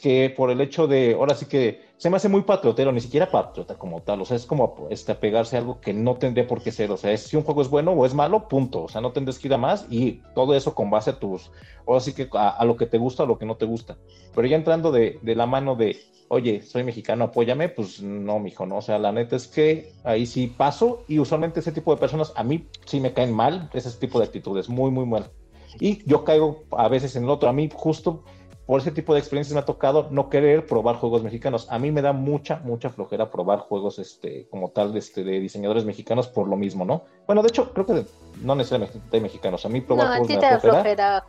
que 0.00 0.32
por 0.34 0.50
el 0.50 0.60
hecho 0.60 0.86
de, 0.86 1.14
ahora 1.14 1.34
sí 1.34 1.46
que 1.46 1.90
se 1.96 2.08
me 2.08 2.16
hace 2.16 2.28
muy 2.28 2.42
patriotero, 2.42 2.92
ni 2.92 3.00
siquiera 3.00 3.30
patriota 3.30 3.76
como 3.76 4.02
tal, 4.02 4.22
o 4.22 4.24
sea, 4.24 4.36
es 4.36 4.46
como 4.46 4.88
este, 4.90 5.12
apegarse 5.12 5.56
a 5.56 5.60
algo 5.60 5.80
que 5.80 5.92
no 5.92 6.16
tendría 6.16 6.46
por 6.46 6.62
qué 6.62 6.72
ser, 6.72 6.90
o 6.90 6.96
sea, 6.96 7.12
es, 7.12 7.22
si 7.24 7.36
un 7.36 7.42
juego 7.42 7.62
es 7.62 7.68
bueno 7.68 7.92
o 7.92 8.06
es 8.06 8.14
malo, 8.14 8.48
punto, 8.48 8.84
o 8.84 8.88
sea, 8.88 9.00
no 9.00 9.12
tendrías 9.12 9.38
que 9.38 9.48
ir 9.48 9.54
a 9.54 9.58
más 9.58 9.86
y 9.90 10.22
todo 10.34 10.54
eso 10.54 10.74
con 10.74 10.90
base 10.90 11.10
a 11.10 11.18
tus, 11.18 11.50
ahora 11.86 12.00
sí 12.00 12.14
que 12.14 12.28
a, 12.32 12.64
lo 12.64 12.76
que 12.76 12.86
te 12.86 12.98
gusta 12.98 13.24
o 13.24 13.26
lo 13.26 13.38
que 13.38 13.46
no 13.46 13.56
te 13.56 13.66
gusta, 13.66 13.98
pero 14.34 14.48
ya 14.48 14.56
entrando 14.56 14.90
de, 14.90 15.18
de 15.22 15.34
la 15.34 15.46
mano 15.46 15.76
de, 15.76 15.96
oye, 16.28 16.62
soy 16.62 16.84
mexicano, 16.84 17.24
apóyame, 17.24 17.68
pues 17.68 18.00
no, 18.00 18.38
mijo, 18.38 18.64
no, 18.64 18.78
o 18.78 18.82
sea, 18.82 18.98
la 18.98 19.12
neta 19.12 19.36
es 19.36 19.46
que 19.48 19.92
ahí 20.04 20.26
sí 20.26 20.46
paso 20.46 21.02
y 21.08 21.18
usualmente 21.18 21.60
ese 21.60 21.72
tipo 21.72 21.92
de 21.92 22.00
personas 22.00 22.32
a 22.36 22.44
mí 22.44 22.66
sí 22.86 23.00
me 23.00 23.12
caen 23.12 23.32
mal, 23.32 23.68
ese 23.74 23.90
tipo 23.98 24.18
de 24.18 24.26
actitudes, 24.26 24.68
muy, 24.68 24.90
muy 24.90 25.06
mal. 25.06 25.30
Y 25.78 26.04
yo 26.08 26.24
caigo 26.24 26.64
a 26.70 26.88
veces 26.88 27.14
en 27.16 27.24
el 27.24 27.30
otro, 27.30 27.48
a 27.48 27.52
mí 27.52 27.68
justo 27.72 28.24
por 28.70 28.80
ese 28.80 28.92
tipo 28.92 29.14
de 29.14 29.18
experiencias 29.18 29.52
me 29.52 29.58
ha 29.58 29.64
tocado 29.64 30.06
no 30.12 30.28
querer 30.28 30.64
probar 30.64 30.94
juegos 30.94 31.24
mexicanos. 31.24 31.66
A 31.72 31.80
mí 31.80 31.90
me 31.90 32.02
da 32.02 32.12
mucha, 32.12 32.60
mucha 32.62 32.88
flojera 32.88 33.28
probar 33.28 33.58
juegos 33.58 33.98
este, 33.98 34.46
como 34.48 34.70
tal 34.70 34.96
este, 34.96 35.24
de 35.24 35.40
diseñadores 35.40 35.84
mexicanos 35.84 36.28
por 36.28 36.46
lo 36.46 36.56
mismo, 36.56 36.84
¿no? 36.84 37.02
Bueno, 37.26 37.42
de 37.42 37.48
hecho, 37.48 37.72
creo 37.72 37.84
que 37.84 38.06
no 38.42 38.54
necesariamente 38.54 39.00
de 39.10 39.20
mexicanos. 39.20 39.66
A 39.66 39.68
mí 39.68 39.80
probar 39.80 40.18
juegos 40.18 40.28
me 40.28 40.36
da 40.36 40.60
flojera. 40.60 41.26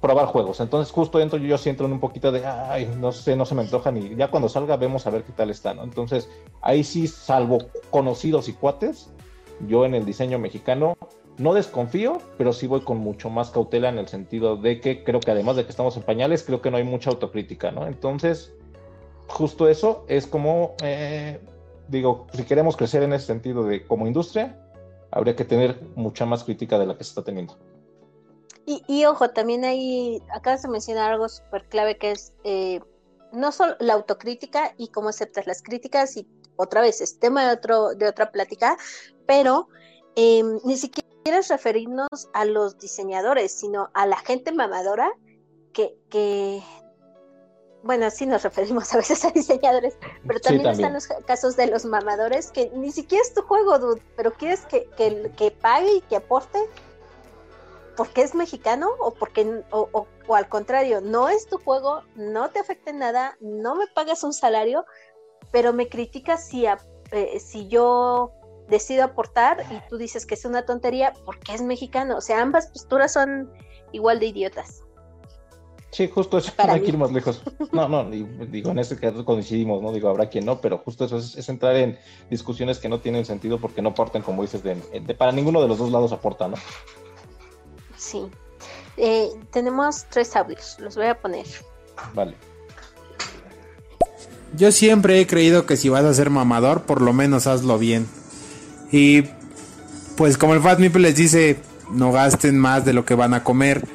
Probar 0.00 0.26
juegos. 0.26 0.60
Entonces, 0.60 0.92
justo 0.92 1.18
dentro 1.18 1.36
yo, 1.36 1.48
yo 1.48 1.58
siento 1.58 1.84
en 1.84 1.94
un 1.94 1.98
poquito 1.98 2.30
de, 2.30 2.46
ay, 2.46 2.94
no 2.96 3.10
sé, 3.10 3.34
no 3.34 3.44
se 3.44 3.56
me 3.56 3.62
antoja 3.62 3.90
ni. 3.90 4.14
Ya 4.14 4.30
cuando 4.30 4.48
salga, 4.48 4.76
vemos 4.76 5.04
a 5.08 5.10
ver 5.10 5.24
qué 5.24 5.32
tal 5.32 5.50
está, 5.50 5.74
¿no? 5.74 5.82
Entonces, 5.82 6.30
ahí 6.62 6.84
sí, 6.84 7.08
salvo 7.08 7.58
conocidos 7.90 8.48
y 8.48 8.52
cuates, 8.52 9.10
yo 9.66 9.84
en 9.84 9.96
el 9.96 10.04
diseño 10.04 10.38
mexicano 10.38 10.96
no 11.38 11.54
desconfío, 11.54 12.18
pero 12.38 12.52
sí 12.52 12.66
voy 12.66 12.80
con 12.80 12.98
mucho 12.98 13.30
más 13.30 13.50
cautela 13.50 13.88
en 13.88 13.98
el 13.98 14.08
sentido 14.08 14.56
de 14.56 14.80
que 14.80 15.04
creo 15.04 15.20
que 15.20 15.30
además 15.30 15.56
de 15.56 15.64
que 15.64 15.70
estamos 15.70 15.96
en 15.96 16.02
pañales, 16.02 16.42
creo 16.42 16.62
que 16.62 16.70
no 16.70 16.76
hay 16.76 16.84
mucha 16.84 17.10
autocrítica, 17.10 17.70
¿no? 17.70 17.86
Entonces, 17.86 18.54
justo 19.28 19.68
eso 19.68 20.04
es 20.08 20.26
como, 20.26 20.74
eh, 20.82 21.40
digo, 21.88 22.26
si 22.32 22.44
queremos 22.44 22.76
crecer 22.76 23.02
en 23.02 23.12
ese 23.12 23.26
sentido 23.26 23.64
de 23.64 23.84
como 23.86 24.06
industria, 24.06 24.58
habría 25.10 25.36
que 25.36 25.44
tener 25.44 25.80
mucha 25.94 26.26
más 26.26 26.44
crítica 26.44 26.78
de 26.78 26.86
la 26.86 26.96
que 26.96 27.04
se 27.04 27.10
está 27.10 27.24
teniendo. 27.24 27.56
Y, 28.68 29.04
ojo, 29.04 29.30
también 29.30 29.64
ahí, 29.64 30.20
acabas 30.34 30.62
de 30.62 30.68
mencionar 30.68 31.12
algo 31.12 31.28
súper 31.28 31.68
clave 31.68 31.98
que 31.98 32.10
es 32.10 32.32
eh, 32.42 32.80
no 33.32 33.52
solo 33.52 33.76
la 33.78 33.94
autocrítica 33.94 34.74
y 34.76 34.88
cómo 34.88 35.10
aceptas 35.10 35.46
las 35.46 35.62
críticas, 35.62 36.16
y 36.16 36.26
otra 36.56 36.80
vez 36.80 37.00
es 37.00 37.20
tema 37.20 37.46
de, 37.46 37.52
otro, 37.52 37.94
de 37.94 38.08
otra 38.08 38.32
plática, 38.32 38.76
pero 39.24 39.68
em, 40.16 40.58
ni 40.64 40.76
siquiera 40.76 41.05
quieres 41.26 41.48
referirnos 41.48 42.08
a 42.34 42.44
los 42.44 42.78
diseñadores, 42.78 43.50
sino 43.50 43.90
a 43.94 44.06
la 44.06 44.16
gente 44.16 44.52
mamadora 44.52 45.12
que, 45.72 45.98
que 46.08 46.62
bueno, 47.82 48.08
sí 48.12 48.26
nos 48.26 48.44
referimos 48.44 48.92
a 48.94 48.98
veces 48.98 49.24
a 49.24 49.32
diseñadores, 49.32 49.98
pero 50.24 50.38
también, 50.38 50.68
están 50.68 50.92
los 50.92 51.08
casos 51.26 51.56
de 51.56 51.66
los 51.66 51.84
mamadores 51.84 52.52
que 52.52 52.70
ni 52.76 52.92
siquiera 52.92 53.24
es 53.24 53.34
tu 53.34 53.42
juego, 53.42 53.76
dude, 53.80 54.00
pero 54.16 54.34
quieres 54.34 54.66
que, 54.66 54.88
que, 54.96 55.32
que 55.36 55.50
pague 55.50 55.94
y 55.96 56.00
que 56.02 56.14
aporte 56.14 56.60
porque 57.96 58.22
es 58.22 58.36
mexicano 58.36 58.88
o 59.00 59.12
porque 59.12 59.64
o, 59.72 60.06
o, 60.28 60.34
al 60.36 60.48
contrario, 60.48 61.00
no 61.00 61.28
es 61.28 61.48
tu 61.48 61.58
juego, 61.58 62.02
no 62.14 62.50
te 62.50 62.60
afecta 62.60 62.90
en 62.90 63.00
nada, 63.00 63.36
no 63.40 63.74
me 63.74 63.88
pagas 63.88 64.22
un 64.22 64.32
salario, 64.32 64.84
pero 65.50 65.72
me 65.72 65.88
criticas 65.88 66.46
si, 66.46 66.66
eh, 66.66 67.40
si 67.40 67.66
yo 67.66 68.30
decido 68.68 69.04
aportar 69.04 69.64
y 69.70 69.88
tú 69.88 69.96
dices 69.96 70.26
que 70.26 70.34
es 70.34 70.44
una 70.44 70.64
tontería 70.64 71.12
porque 71.24 71.54
es 71.54 71.62
mexicano. 71.62 72.16
O 72.16 72.20
sea, 72.20 72.42
ambas 72.42 72.68
posturas 72.68 73.12
son 73.12 73.50
igual 73.92 74.20
de 74.20 74.26
idiotas. 74.26 74.82
Sí, 75.90 76.10
justo 76.12 76.36
eso, 76.36 76.52
no 76.58 76.72
hay 76.72 76.82
que 76.82 76.88
ir 76.88 76.98
más 76.98 77.10
lejos. 77.10 77.42
No, 77.72 77.88
no, 77.88 78.04
digo, 78.10 78.70
en 78.70 78.78
este 78.78 78.96
caso 78.96 79.24
coincidimos, 79.24 79.80
¿no? 79.82 79.92
Digo, 79.92 80.08
habrá 80.08 80.28
quien 80.28 80.44
no, 80.44 80.60
pero 80.60 80.78
justo 80.78 81.06
eso 81.06 81.16
es, 81.16 81.48
entrar 81.48 81.74
en 81.76 81.98
discusiones 82.28 82.78
que 82.78 82.88
no 82.88 83.00
tienen 83.00 83.24
sentido 83.24 83.58
porque 83.58 83.80
no 83.80 83.90
aportan, 83.90 84.22
como 84.22 84.42
dices, 84.42 84.62
de, 84.62 84.74
para 85.14 85.32
ninguno 85.32 85.62
de 85.62 85.68
los 85.68 85.78
dos 85.78 85.90
lados 85.90 86.12
aporta, 86.12 86.48
¿no? 86.48 86.56
Sí. 87.96 88.26
Eh, 88.98 89.30
tenemos 89.50 90.04
tres 90.10 90.36
audios, 90.36 90.76
los 90.80 90.96
voy 90.96 91.06
a 91.06 91.18
poner. 91.18 91.46
Vale. 92.14 92.34
Yo 94.54 94.72
siempre 94.72 95.20
he 95.20 95.26
creído 95.26 95.66
que 95.66 95.76
si 95.76 95.88
vas 95.88 96.04
a 96.04 96.14
ser 96.14 96.30
mamador, 96.30 96.82
por 96.82 97.00
lo 97.00 97.12
menos 97.12 97.46
hazlo 97.46 97.78
bien. 97.78 98.06
Y 98.90 99.22
pues 100.16 100.38
como 100.38 100.54
el 100.54 100.60
Fat 100.60 100.78
Meeple 100.78 101.02
les 101.02 101.16
dice, 101.16 101.58
no 101.90 102.12
gasten 102.12 102.58
más 102.58 102.84
de 102.84 102.92
lo 102.92 103.04
que 103.04 103.14
van 103.14 103.34
a 103.34 103.44
comer. 103.44 103.86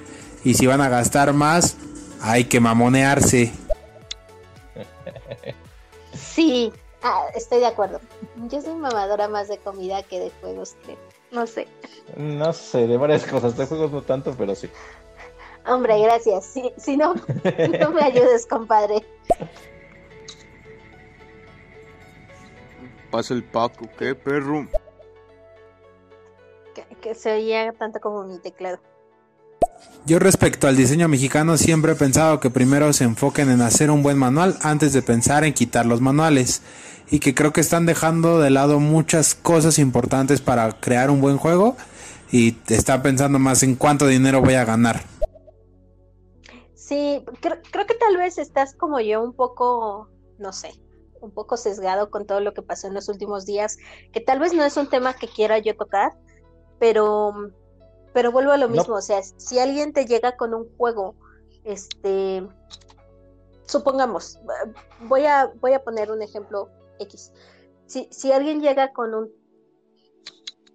Y 0.43 0.55
si 0.55 0.65
van 0.65 0.81
a 0.81 0.89
gastar 0.89 1.33
más, 1.33 1.77
hay 2.21 2.45
que 2.45 2.59
mamonearse. 2.59 3.51
Sí, 6.13 6.71
ah, 7.03 7.25
estoy 7.35 7.59
de 7.59 7.65
acuerdo. 7.65 7.99
Yo 8.49 8.61
soy 8.61 8.73
mamadora 8.75 9.27
más 9.27 9.49
de 9.49 9.57
comida 9.57 10.01
que 10.03 10.19
de 10.19 10.31
juegos, 10.39 10.75
No 11.31 11.45
sé. 11.45 11.67
No 12.15 12.53
sé, 12.53 12.87
de 12.87 12.95
varias 12.95 13.25
cosas. 13.25 13.57
De 13.57 13.65
juegos 13.65 13.91
no 13.91 14.01
tanto, 14.01 14.33
pero 14.37 14.55
sí. 14.55 14.69
Hombre, 15.67 15.99
gracias. 16.01 16.45
Si, 16.45 16.71
si 16.77 16.95
no, 16.95 17.15
no 17.79 17.91
me 17.91 18.01
ayudes, 18.01 18.45
compadre. 18.45 19.05
Pasa 23.11 23.33
el 23.33 23.43
Paco, 23.43 23.89
¿qué 23.99 24.15
perro? 24.15 24.67
Que, 27.01 27.13
se 27.13 27.33
oía 27.33 27.73
tanto 27.73 27.99
como 27.99 28.23
mi 28.23 28.39
teclado. 28.39 28.79
Yo 30.05 30.19
respecto 30.19 30.67
al 30.67 30.77
diseño 30.77 31.09
mexicano 31.09 31.57
siempre 31.57 31.91
he 31.91 31.95
pensado 31.95 32.39
que 32.39 32.49
primero 32.49 32.93
se 32.93 33.03
enfoquen 33.03 33.49
en 33.49 33.61
hacer 33.61 33.91
un 33.91 34.01
buen 34.01 34.17
manual 34.17 34.57
antes 34.61 34.93
de 34.93 35.01
pensar 35.01 35.43
en 35.43 35.53
quitar 35.53 35.85
los 35.85 35.99
manuales 35.99 36.61
y 37.09 37.19
que 37.19 37.35
creo 37.35 37.51
que 37.51 37.61
están 37.61 37.85
dejando 37.85 38.39
de 38.39 38.49
lado 38.49 38.79
muchas 38.79 39.35
cosas 39.35 39.77
importantes 39.79 40.39
para 40.39 40.71
crear 40.79 41.11
un 41.11 41.19
buen 41.19 41.37
juego 41.37 41.75
y 42.31 42.57
están 42.69 43.01
pensando 43.01 43.39
más 43.39 43.63
en 43.63 43.75
cuánto 43.75 44.07
dinero 44.07 44.41
voy 44.41 44.53
a 44.53 44.63
ganar. 44.63 45.01
Sí, 46.73 47.23
creo 47.41 47.85
que 47.87 47.95
tal 47.95 48.17
vez 48.17 48.37
estás 48.37 48.73
como 48.75 49.01
yo 49.01 49.21
un 49.21 49.33
poco, 49.33 50.09
no 50.39 50.53
sé, 50.53 50.71
un 51.21 51.31
poco 51.31 51.57
sesgado 51.57 52.09
con 52.09 52.25
todo 52.25 52.39
lo 52.39 52.53
que 52.53 52.61
pasó 52.61 52.87
en 52.87 52.93
los 52.93 53.07
últimos 53.09 53.45
días, 53.45 53.77
que 54.11 54.19
tal 54.19 54.39
vez 54.39 54.53
no 54.53 54.63
es 54.63 54.75
un 54.77 54.89
tema 54.89 55.13
que 55.13 55.27
quiera 55.27 55.57
yo 55.59 55.75
tocar, 55.75 56.13
pero, 56.79 57.33
pero 58.13 58.31
vuelvo 58.31 58.51
a 58.51 58.57
lo 58.57 58.69
mismo, 58.69 58.95
o 58.95 59.01
sea, 59.01 59.21
si 59.23 59.59
alguien 59.59 59.93
te 59.93 60.05
llega 60.05 60.35
con 60.35 60.53
un 60.53 60.67
juego, 60.77 61.15
este, 61.63 62.47
supongamos, 63.65 64.39
voy 65.01 65.25
a, 65.25 65.51
voy 65.61 65.73
a 65.73 65.83
poner 65.83 66.11
un 66.11 66.21
ejemplo 66.21 66.69
X. 66.99 67.31
Si, 67.85 68.07
si 68.11 68.31
alguien 68.31 68.61
llega 68.61 68.93
con 68.93 69.13
un 69.13 69.40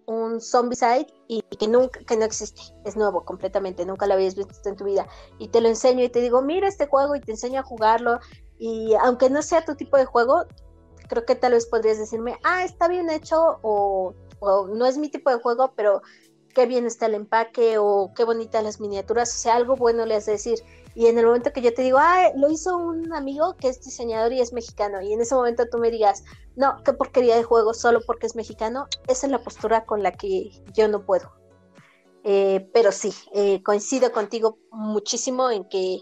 un 0.07 0.41
Zombicide 0.41 1.07
y 1.29 1.43
que 1.43 1.69
nunca 1.69 2.01
que 2.01 2.17
no 2.17 2.25
existe, 2.25 2.63
es 2.85 2.97
nuevo 2.97 3.25
completamente, 3.25 3.85
nunca 3.85 4.07
lo 4.07 4.15
habías 4.15 4.35
visto 4.35 4.69
en 4.69 4.77
tu 4.77 4.85
vida. 4.85 5.07
Y 5.39 5.49
te 5.49 5.61
lo 5.61 5.69
enseño 5.69 6.05
y 6.05 6.09
te 6.09 6.21
digo, 6.21 6.43
"Mira 6.43 6.69
este 6.69 6.87
juego" 6.87 7.17
y 7.17 7.21
te 7.21 7.33
enseño 7.33 7.61
a 7.61 7.65
jugarlo 7.65 8.21
y 8.59 8.95
aunque 8.95 9.31
no 9.31 9.43
sea 9.43 9.65
tu 9.65 9.75
tipo 9.75 9.97
de 9.97 10.07
juego, 10.07 10.45
creo 11.09 11.25
que 11.25 11.35
tal 11.35 11.53
vez 11.53 11.67
podrías 11.67 11.99
decirme, 11.99 12.39
ah, 12.45 12.65
está 12.65 12.89
bien 12.89 13.11
hecho 13.11 13.59
o, 13.63 14.15
no 14.41 14.87
es 14.87 14.99
mi 14.99 15.11
tipo 15.11 15.31
de 15.31 15.41
juego, 15.41 15.73
pero 15.77 16.03
qué 16.57 16.65
bien 16.65 16.87
está 16.87 17.05
el 17.05 17.15
empaque 17.15 17.77
o 17.77 18.15
qué 18.17 18.25
bonitas 18.25 18.65
las 18.65 18.81
miniaturas, 18.81 19.29
o 19.37 19.39
sea, 19.39 19.57
algo 19.57 19.77
bueno 19.77 20.07
le 20.07 20.15
has 20.15 20.25
de 20.25 20.33
decir. 20.33 20.61
Y 20.95 21.09
en 21.09 21.19
el 21.19 21.27
momento 21.27 21.53
que 21.53 21.61
yo 21.61 21.75
te 21.75 21.83
digo, 21.83 21.99
ah, 22.01 22.31
lo 22.35 22.51
hizo 22.51 22.79
un 22.79 23.13
amigo 23.13 23.57
que 23.59 23.69
es 23.69 23.85
diseñador 23.85 24.33
y 24.33 24.41
es 24.41 24.55
mexicano, 24.55 25.03
y 25.03 25.13
en 25.13 25.21
ese 25.21 25.35
momento 25.35 25.69
tú 25.71 25.77
me 25.77 25.91
digas, 25.91 26.25
no, 26.57 26.83
qué 26.83 26.95
porquería 26.95 27.37
de 27.37 27.43
juego 27.43 27.75
solo 27.75 28.01
porque 28.07 28.27
es 28.27 28.37
mexicano, 28.37 28.87
esa 29.07 29.27
es 29.27 29.33
la 29.33 29.43
postura 29.43 29.85
con 29.85 30.03
la 30.03 30.13
que 30.13 30.51
yo 30.73 30.89
no 30.89 31.05
puedo. 31.05 31.31
Eh, 32.25 32.71
pero 32.73 32.91
sí, 32.91 33.13
eh, 33.35 33.63
coincido 33.63 34.11
contigo 34.11 34.59
muchísimo 34.71 35.51
en 35.51 35.69
que 35.69 36.01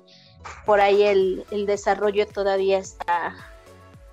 por 0.66 0.80
ahí 0.80 1.02
el, 1.02 1.66
desarrollo 1.66 2.28
todavía 2.28 2.78
está. 2.78 3.34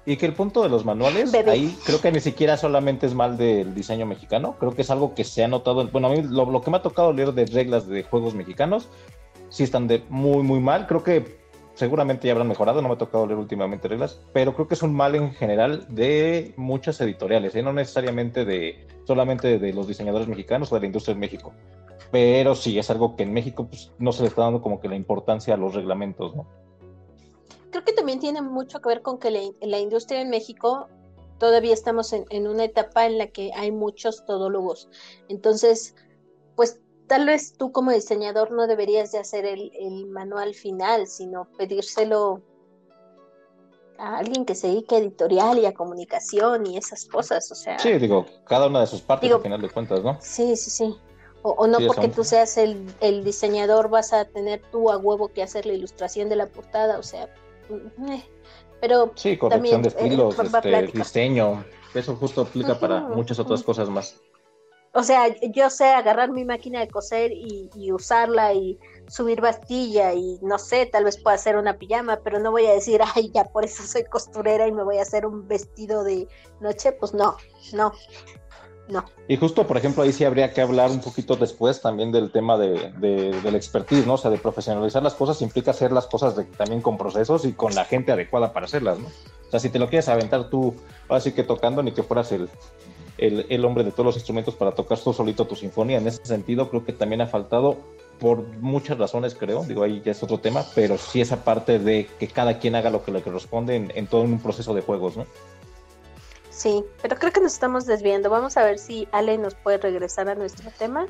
Y 0.06 0.18
que 0.18 0.26
el 0.26 0.34
punto 0.34 0.64
de 0.64 0.70
los 0.70 0.84
manuales, 0.84 1.34
ahí 1.47 1.78
creo 1.86 2.02
que 2.02 2.12
ni 2.12 2.20
siquiera 2.20 2.58
solamente 2.58 3.06
es 3.06 3.14
mal 3.14 3.38
del 3.38 3.76
diseño 3.76 4.06
mexicano, 4.08 4.56
creo 4.60 4.74
que 4.74 4.82
es 4.82 4.89
algo 4.89 5.14
que 5.14 5.24
se 5.24 5.43
ha 5.43 5.47
notado, 5.47 5.88
bueno, 5.89 6.08
a 6.08 6.12
mí 6.12 6.24
lo, 6.24 6.62
que 6.62 6.72
me 6.72 6.78
ha 6.78 6.82
tocado 6.82 7.14
leer 7.14 7.34
de 7.34 7.45
reglas 7.45 7.88
de 7.88 8.02
juegos 8.04 8.34
mexicanos, 8.34 8.89
sí 9.49 9.64
están 9.64 9.88
de 9.88 10.04
muy, 10.10 10.41
muy 10.41 10.60
mal, 10.60 10.88
creo 10.88 11.04
que 11.04 11.39
seguramente 11.76 12.26
ya 12.26 12.34
habrán 12.34 12.47
mejorado, 12.47 12.82
no 12.82 12.88
me 12.88 12.95
ha 12.95 12.97
tocado 12.97 13.28
leer 13.28 13.38
últimamente 13.38 13.88
reglas, 13.88 14.20
pero 14.34 14.56
creo 14.56 14.68
que 14.68 14.74
es 14.74 14.82
un 14.82 14.95
mal 14.95 15.14
en 15.14 15.34
general 15.34 15.86
de 15.88 16.54
muchas 16.58 16.99
editoriales, 16.99 17.54
¿eh? 17.54 17.62
no 17.62 17.72
necesariamente 17.72 18.43
de 18.43 18.88
solamente 19.06 19.60
de 19.60 19.74
los 19.74 19.88
diseñadores 19.88 20.28
mexicanos 20.28 20.72
o 20.72 20.76
de 20.76 20.82
la 20.82 20.88
industria 20.88 21.14
de 21.14 21.20
México 21.20 21.54
pero 22.12 22.56
sí 22.56 22.78
es 22.78 22.89
algo 22.89 23.16
que 23.16 23.24
en 23.24 23.34
México 23.34 23.68
pues, 23.68 23.91
no 23.97 24.12
se 24.12 24.22
le 24.22 24.28
está 24.28 24.43
dando 24.43 24.62
como 24.62 24.80
que 24.80 24.89
la 24.89 24.95
importancia 24.95 25.54
a 25.54 25.58
los 25.58 25.74
reglamentos, 25.74 26.36
¿no? 26.36 26.45
Creo 27.72 27.84
que 27.84 27.93
también 27.93 28.19
tiene 28.19 28.41
mucho 28.41 28.82
que 28.82 28.89
ver 28.89 29.01
con 29.01 29.17
que 29.17 29.32
la, 29.32 29.80
industria 29.80 30.22
en 30.22 30.30
México 30.30 30.88
todavía 31.39 31.74
estamos 31.74 32.13
en, 32.13 32.47
una 32.47 32.65
etapa 32.65 33.05
en 33.05 33.17
la 33.17 33.28
que 33.28 33.51
hay 33.55 33.72
muchos 33.72 34.26
todólogos. 34.26 34.89
Entonces, 35.30 35.95
pues 36.55 36.80
tal 37.07 37.26
vez 37.26 37.53
tú 37.57 37.72
como 37.72 37.91
diseñador 37.91 38.51
no 38.51 38.67
deberías 38.67 39.11
de 39.11 39.19
hacer 39.19 39.45
el, 39.45 40.07
manual 40.07 40.53
final, 40.53 41.07
sino 41.07 41.47
pedírselo 41.57 42.41
a 43.97 44.17
alguien 44.17 44.45
que 44.45 44.55
se 44.55 44.67
dedique 44.67 44.95
a 44.95 44.99
editorial 44.99 45.59
y 45.59 45.65
a 45.65 45.74
comunicación 45.74 46.65
y 46.67 46.78
esas 46.78 47.05
cosas, 47.05 47.51
o 47.51 47.55
sea. 47.55 47.80
Sí, 47.80 47.93
digo, 47.97 48.26
cada 48.45 48.67
una 48.67 48.82
de 48.82 48.88
sus 48.88 49.01
partes 49.01 49.32
al 49.32 49.41
final 49.41 49.61
de 49.61 49.69
cuentas, 49.69 50.03
¿no? 50.03 50.17
Sí, 50.22 50.55
sí, 50.55 50.69
sí. 50.69 50.95
O, 51.43 51.65
no 51.65 51.80
porque 51.88 52.07
tú 52.07 52.24
seas 52.24 52.57
el, 52.57 53.24
diseñador 53.24 53.89
vas 53.89 54.13
a 54.13 54.26
tener 54.26 54.61
tú 54.72 54.91
a 54.91 54.97
huevo 54.97 55.30
que 55.30 55.41
hacer 55.41 55.65
la 55.65 55.74
ilustración 55.74 56.30
de 56.30 56.36
la 56.36 56.45
portada, 56.45 56.99
o 56.99 57.03
sea, 57.03 57.34
pero 58.80 59.11
sí, 59.15 59.38
corrección 59.38 59.82
de 59.82 59.89
eh, 59.89 59.93
estilos, 59.95 60.39
este, 60.39 60.88
diseño, 60.88 61.63
eso 61.93 62.15
justo 62.15 62.41
aplica 62.41 62.80
para 62.80 63.01
muchas 63.01 63.39
otras 63.39 63.63
cosas 63.63 63.89
más. 63.89 64.19
O 64.93 65.03
sea, 65.03 65.34
yo 65.53 65.69
sé 65.69 65.86
agarrar 65.86 66.32
mi 66.32 66.43
máquina 66.43 66.82
de 66.82 66.89
coser 66.89 67.32
y, 67.32 67.69
y, 67.76 67.93
usarla 67.93 68.53
y 68.53 68.78
subir 69.07 69.39
bastilla 69.39 70.13
y 70.13 70.38
no 70.41 70.59
sé, 70.59 70.86
tal 70.86 71.05
vez 71.05 71.17
pueda 71.17 71.36
hacer 71.36 71.55
una 71.55 71.78
pijama, 71.78 72.19
pero 72.22 72.39
no 72.39 72.51
voy 72.51 72.65
a 72.65 72.74
decir, 72.74 72.99
ay, 73.15 73.32
ya 73.34 73.45
por 73.45 73.63
eso 73.63 73.84
soy 73.84 74.03
costurera 74.03 74.67
y 74.67 74.74
me 74.74 74.84
voy 74.84 74.97
a 74.97 75.03
hacer 75.03 75.26
un 75.26 75.47
vestido 75.47 76.03
de 76.03 76.28
noche, 76.59 76.91
pues 76.91 77.13
no, 77.13 77.38
no. 77.72 77.93
Y 79.28 79.38
justo, 79.38 79.66
por 79.66 79.78
ejemplo, 79.78 80.04
ahí 80.04 80.12
sí 80.12 80.26
habría 80.26 80.54
que 80.54 80.62
hablar 80.62 80.92
un 80.92 81.00
poquito 81.00 81.36
después 81.36 81.82
también 81.82 82.12
del 82.12 82.32
tema 82.32 82.58
de, 82.58 82.92
del 83.00 83.56
expertise, 83.56 84.06
¿no? 84.06 84.16
O 84.16 84.18
sea, 84.18 84.32
de 84.32 84.38
profesionalizar 84.38 85.02
las 85.02 85.14
cosas 85.14 85.42
implica 85.42 85.72
hacer 85.72 85.92
las 85.92 86.08
cosas 86.08 86.36
también 86.58 86.82
con 86.82 86.98
procesos 86.98 87.46
y 87.46 87.54
con 87.54 87.74
la 87.76 87.86
gente 87.86 88.12
adecuada 88.12 88.54
para 88.54 88.66
hacerlas, 88.66 89.00
¿no? 89.00 89.08
O 89.08 89.52
sea, 89.52 89.60
si 89.60 89.70
te 89.70 89.80
lo 89.80 89.88
quieres 89.89 90.08
aventar 90.10 90.50
tú, 90.50 90.76
ahora 91.08 91.22
sí 91.22 91.34
que 91.34 91.44
tocando, 91.44 91.84
ni 91.84 91.92
que 91.92 92.04
fueras 92.04 92.32
el, 92.32 92.50
el, 93.18 93.66
hombre 93.66 93.84
de 93.84 93.92
todos 93.92 94.06
los 94.06 94.16
instrumentos 94.16 94.56
para 94.56 94.72
tocar 94.72 94.98
tú 94.98 95.14
solito 95.14 95.46
tu 95.46 95.56
sinfonía. 95.56 95.98
En 95.98 96.08
ese 96.08 96.26
sentido, 96.26 96.70
creo 96.70 96.84
que 96.84 96.94
también 96.94 97.22
ha 97.22 97.28
faltado 97.28 97.78
por 98.20 98.46
muchas 98.60 98.98
razones, 98.98 99.34
creo, 99.34 99.64
digo, 99.64 99.84
ahí 99.84 100.02
ya 100.06 100.12
es 100.12 100.22
otro 100.22 100.38
tema, 100.38 100.64
pero 100.76 100.98
sí 100.98 101.22
esa 101.22 101.44
parte 101.44 101.80
de 101.80 102.08
que 102.20 102.28
cada 102.28 102.60
quien 102.60 102.76
haga 102.76 102.92
lo 102.92 103.04
que 103.04 103.12
le 103.12 103.22
corresponde 103.22 103.76
en, 103.76 103.92
en 103.96 104.08
todo 104.08 104.22
un 104.22 104.39
proceso 104.39 104.74
de 104.74 104.82
juegos, 104.82 105.18
¿no? 105.18 105.26
Sí, 106.62 106.84
pero 107.01 107.16
creo 107.16 107.32
que 107.32 107.41
nos 107.41 107.53
estamos 107.53 107.88
desviando. 107.88 108.30
Vamos 108.30 108.55
a 108.55 108.64
ver 108.64 108.78
si 108.78 109.07
Ale 109.12 109.39
nos 109.39 109.55
puede 109.55 109.80
regresar 109.80 110.30
a 110.30 110.36
nuestro 110.36 110.70
tema. 110.78 111.07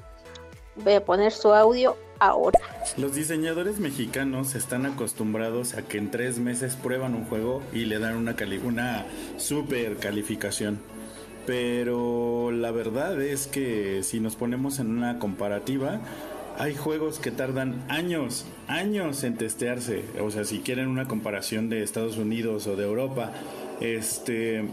Voy 0.78 0.94
a 0.94 1.04
poner 1.04 1.34
su 1.34 1.52
audio 1.54 1.98
ahora. 2.20 2.58
Los 2.96 3.16
diseñadores 3.16 3.78
mexicanos 3.78 4.56
están 4.56 4.86
acostumbrados 4.86 5.74
a 5.74 5.82
que 5.82 5.98
en 5.98 6.10
tres 6.10 6.40
meses 6.40 6.78
prueban 6.78 7.16
un 7.16 7.26
juego 7.26 7.62
y 7.74 7.84
le 7.84 8.00
dan 8.00 8.16
una, 8.16 8.34
una 8.64 9.06
super 9.36 9.98
calificación. 9.98 10.80
Pero 11.46 12.52
la 12.54 12.72
verdad 12.72 13.22
es 13.22 13.48
que 13.48 14.04
si 14.04 14.22
nos 14.22 14.38
ponemos 14.38 14.80
en 14.80 14.90
una 14.90 15.20
comparativa, 15.20 16.00
hay 16.60 16.76
juegos 16.78 17.20
que 17.20 17.32
tardan 17.32 17.84
años, 17.90 18.46
años 18.70 19.26
en 19.26 19.36
testearse. 19.36 20.06
O 20.22 20.32
sea, 20.32 20.46
si 20.46 20.60
quieren 20.60 20.88
una 20.88 21.10
comparación 21.10 21.68
de 21.68 21.84
Estados 21.84 22.16
Unidos 22.16 22.68
o 22.68 22.78
de 22.78 22.86
Europa, 22.86 23.34
este 23.82 24.64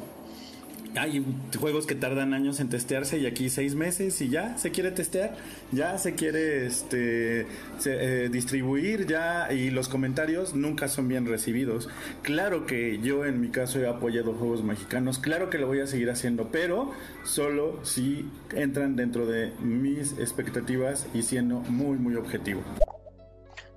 hay 0.97 1.25
juegos 1.59 1.87
que 1.87 1.95
tardan 1.95 2.35
años 2.35 2.61
en 2.61 2.69
testearse 2.69 3.19
y 3.19 3.27
aquí 3.27 3.51
seis 3.51 3.75
meses 3.75 4.21
y 4.21 4.29
ya 4.29 4.57
se 4.59 4.71
quiere 4.71 4.91
testear, 4.91 5.37
ya 5.73 5.99
se 5.99 6.15
quiere 6.15 6.67
este 6.67 7.47
eh, 7.85 8.29
distribuir 8.31 9.07
ya 9.07 9.53
y 9.53 9.71
los 9.71 9.89
comentarios 9.89 10.55
nunca 10.55 10.89
son 10.89 11.09
bien 11.09 11.27
recibidos. 11.27 11.89
Claro 12.23 12.67
que 12.67 12.99
yo 13.01 13.25
en 13.25 13.41
mi 13.41 13.49
caso 13.49 13.81
he 13.81 13.89
apoyado 13.89 14.35
juegos 14.35 14.63
mexicanos, 14.63 15.19
claro 15.19 15.51
que 15.51 15.59
lo 15.59 15.67
voy 15.67 15.81
a 15.81 15.87
seguir 15.87 16.11
haciendo, 16.11 16.49
pero 16.51 16.93
solo 17.25 17.85
si 17.85 18.29
entran 18.55 18.97
dentro 18.97 19.27
de 19.27 19.53
mis 19.61 20.13
expectativas 20.19 21.07
y 21.15 21.23
siendo 21.23 21.61
muy 21.61 21.99
muy 21.99 22.17
objetivo. 22.17 22.63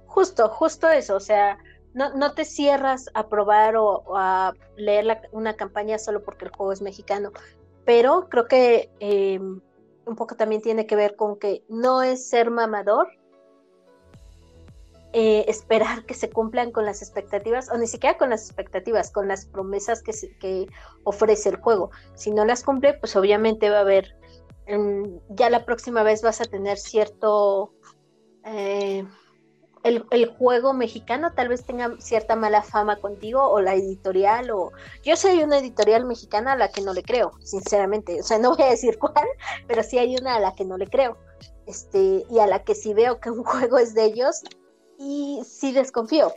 Justo, 0.07 0.49
justo 0.49 0.89
eso, 0.89 1.15
o 1.15 1.19
sea, 1.21 1.57
no, 1.93 2.13
no 2.15 2.33
te 2.33 2.45
cierras 2.45 3.05
a 3.13 3.27
probar 3.29 3.75
o, 3.77 4.03
a 4.17 4.53
leer 4.75 5.21
una 5.31 5.55
campaña 5.55 5.97
solo 5.99 6.23
porque 6.23 6.45
el 6.45 6.51
juego 6.51 6.71
es 6.71 6.81
mexicano, 6.81 7.31
pero 7.85 8.27
creo 8.29 8.47
que 8.47 8.89
eh, 8.99 9.39
un 9.39 10.15
poco 10.15 10.35
también 10.35 10.61
tiene 10.61 10.85
que 10.87 10.95
ver 10.95 11.15
con 11.15 11.37
que 11.39 11.63
no 11.69 12.01
es 12.03 12.29
ser 12.29 12.51
mamador, 12.51 13.07
eh, 15.13 15.45
esperar 15.49 16.05
que 16.05 16.13
se 16.13 16.29
cumplan 16.31 16.71
con 16.71 16.85
las 16.85 17.01
expectativas, 17.01 17.69
o 17.69 17.77
ni 17.77 17.87
siquiera 17.87 18.17
con 18.17 18.29
las 18.29 18.45
expectativas, 18.45 19.11
con 19.11 19.27
las 19.27 19.45
promesas 19.45 20.01
que, 20.03 20.13
se- 20.13 20.37
que 20.37 20.67
ofrece 21.03 21.49
el 21.49 21.57
juego. 21.57 21.91
Si 22.15 22.31
no 22.31 22.45
las 22.45 22.63
cumple, 22.63 22.93
pues 22.93 23.15
obviamente 23.17 23.69
va 23.69 23.79
a 23.79 23.81
haber, 23.81 24.15
mm, 24.67 25.17
ya 25.29 25.49
la 25.49 25.65
próxima 25.65 26.03
vez 26.03 26.21
vas 26.21 26.39
a 26.41 26.45
tener 26.45 26.77
cierto... 26.77 27.73
eh, 28.45 29.05
el, 29.83 30.05
el 30.11 30.27
juego 30.27 30.73
mexicano 30.73 31.33
tal 31.33 31.49
vez 31.49 31.65
tenga 31.65 31.95
cierta 31.99 32.35
mala 32.35 32.61
fama 32.61 32.97
contigo 32.97 33.43
o 33.49 33.61
la 33.61 33.73
editorial 33.73 34.51
o 34.51 34.71
yo 35.03 35.15
soy 35.15 35.43
una 35.43 35.57
editorial 35.57 36.05
mexicana 36.05 36.53
a 36.53 36.57
la 36.57 36.71
que 36.71 36.81
no 36.81 36.93
le 36.93 37.03
creo, 37.03 37.31
sinceramente, 37.43 38.19
o 38.19 38.23
sea, 38.23 38.37
no 38.37 38.55
voy 38.55 38.63
a 38.65 38.69
decir 38.69 38.97
cuál, 38.99 39.27
pero 39.67 39.83
sí 39.83 39.97
hay 39.97 40.15
una 40.15 40.35
a 40.35 40.39
la 40.39 40.55
que 40.55 40.65
no 40.65 40.77
le 40.77 40.87
creo. 40.87 41.17
Este, 41.65 42.25
y 42.29 42.39
a 42.39 42.47
la 42.47 42.63
que 42.63 42.75
sí 42.75 42.93
veo 42.93 43.19
que 43.19 43.31
un 43.31 43.43
juego 43.45 43.77
es 43.77 43.93
de 43.93 44.05
ellos 44.05 44.41
y 44.97 45.41
sí 45.45 45.71
desconfío. 45.71 46.33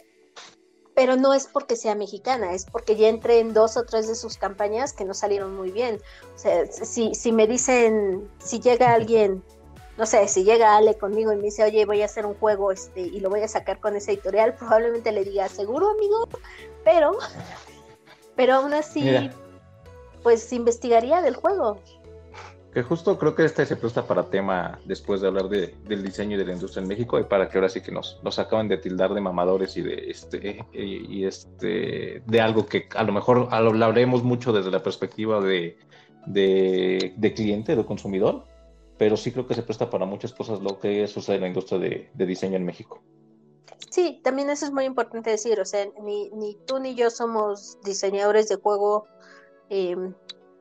Pero 0.94 1.16
no 1.16 1.34
es 1.34 1.48
porque 1.48 1.74
sea 1.74 1.96
mexicana, 1.96 2.52
es 2.52 2.66
porque 2.66 2.94
ya 2.94 3.08
entré 3.08 3.40
en 3.40 3.52
dos 3.52 3.76
o 3.76 3.84
tres 3.84 4.06
de 4.06 4.14
sus 4.14 4.36
campañas 4.36 4.92
que 4.92 5.04
no 5.04 5.12
salieron 5.12 5.56
muy 5.56 5.72
bien. 5.72 5.98
O 6.36 6.38
sea, 6.38 6.66
si, 6.66 7.14
si 7.16 7.32
me 7.32 7.48
dicen, 7.48 8.30
si 8.38 8.60
llega 8.60 8.92
alguien 8.94 9.42
no 9.96 10.06
sé, 10.06 10.26
si 10.28 10.44
llega 10.44 10.76
Ale 10.76 10.94
conmigo 10.98 11.32
y 11.32 11.36
me 11.36 11.42
dice, 11.44 11.62
oye, 11.64 11.84
voy 11.86 12.02
a 12.02 12.06
hacer 12.06 12.26
un 12.26 12.34
juego 12.34 12.72
este 12.72 13.00
y 13.00 13.20
lo 13.20 13.30
voy 13.30 13.40
a 13.42 13.48
sacar 13.48 13.78
con 13.80 13.94
esa 13.96 14.12
editorial, 14.12 14.54
probablemente 14.58 15.12
le 15.12 15.24
diga, 15.24 15.48
seguro, 15.48 15.90
amigo, 15.90 16.28
pero, 16.84 17.12
pero 18.36 18.54
aún 18.54 18.74
así, 18.74 19.02
Mira. 19.02 19.32
pues 20.22 20.52
investigaría 20.52 21.22
del 21.22 21.36
juego. 21.36 21.78
Que 22.72 22.82
justo 22.82 23.16
creo 23.20 23.36
que 23.36 23.44
este 23.44 23.64
se 23.66 23.76
presta 23.76 24.04
para 24.04 24.24
tema 24.30 24.80
después 24.84 25.20
de 25.20 25.28
hablar 25.28 25.48
de- 25.48 25.76
del 25.84 26.02
diseño 26.02 26.34
y 26.34 26.38
de 26.40 26.44
la 26.44 26.54
industria 26.54 26.82
en 26.82 26.88
México 26.88 27.20
y 27.20 27.22
para 27.22 27.48
que 27.48 27.56
ahora 27.58 27.68
sí 27.68 27.80
que 27.80 27.92
nos, 27.92 28.18
nos 28.24 28.40
acaban 28.40 28.66
de 28.66 28.78
tildar 28.78 29.14
de 29.14 29.20
mamadores 29.20 29.76
y 29.76 29.82
de 29.82 30.10
este 30.10 30.66
y, 30.72 31.18
y 31.20 31.24
este 31.24 32.20
de 32.26 32.40
algo 32.40 32.66
que 32.66 32.88
a 32.96 33.04
lo 33.04 33.12
mejor 33.12 33.46
hablaremos 33.52 34.24
mucho 34.24 34.52
desde 34.52 34.72
la 34.72 34.82
perspectiva 34.82 35.40
de, 35.40 35.78
de, 36.26 37.14
de 37.16 37.32
cliente, 37.34 37.76
de 37.76 37.84
consumidor, 37.84 38.44
pero 38.98 39.16
sí 39.16 39.32
creo 39.32 39.46
que 39.46 39.54
se 39.54 39.62
presta 39.62 39.90
para 39.90 40.06
muchas 40.06 40.32
cosas 40.32 40.60
lo 40.60 40.78
que 40.78 41.06
sucede 41.08 41.36
en 41.36 41.42
la 41.42 41.48
industria 41.48 41.78
de, 41.78 42.26
diseño 42.26 42.56
en 42.56 42.64
México. 42.64 43.02
Sí, 43.90 44.20
también 44.22 44.50
eso 44.50 44.66
es 44.66 44.72
muy 44.72 44.84
importante 44.84 45.30
decir, 45.30 45.60
o 45.60 45.64
sea, 45.64 45.86
ni, 46.02 46.30
ni 46.30 46.56
tú 46.66 46.78
ni 46.78 46.94
yo 46.94 47.10
somos 47.10 47.78
diseñadores 47.84 48.48
de 48.48 48.56
juego, 48.56 49.06
eh, 49.70 49.96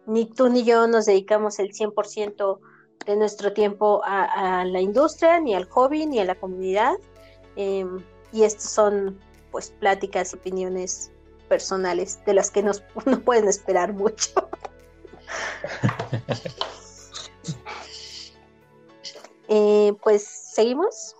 ni 0.06 0.26
tú 0.26 0.50
ni 0.50 0.64
yo 0.64 0.88
nos 0.88 1.06
dedicamos 1.06 1.60
el 1.60 1.74
100% 1.74 2.60
de 3.06 3.16
nuestro 3.16 3.54
tiempo 3.54 4.02
a, 4.06 4.64
la 4.66 4.82
industria, 4.82 5.40
ni 5.40 5.56
al 5.56 5.66
hobby, 5.66 6.06
ni 6.06 6.20
a 6.20 6.26
la 6.26 6.36
comunidad, 6.36 6.94
eh, 7.56 7.86
y 8.32 8.44
estas 8.44 8.72
son 8.72 9.20
pues 9.52 9.72
pláticas 9.80 10.34
y 10.34 10.38
opiniones 10.38 11.12
personales 11.48 12.20
de 12.26 12.34
las 12.34 12.50
que 12.50 12.64
nos, 12.64 12.84
no 13.06 13.20
pueden 13.22 13.48
esperar 13.48 13.94
mucho. 13.94 14.32
Pues 20.14 20.28
seguimos. 20.28 21.16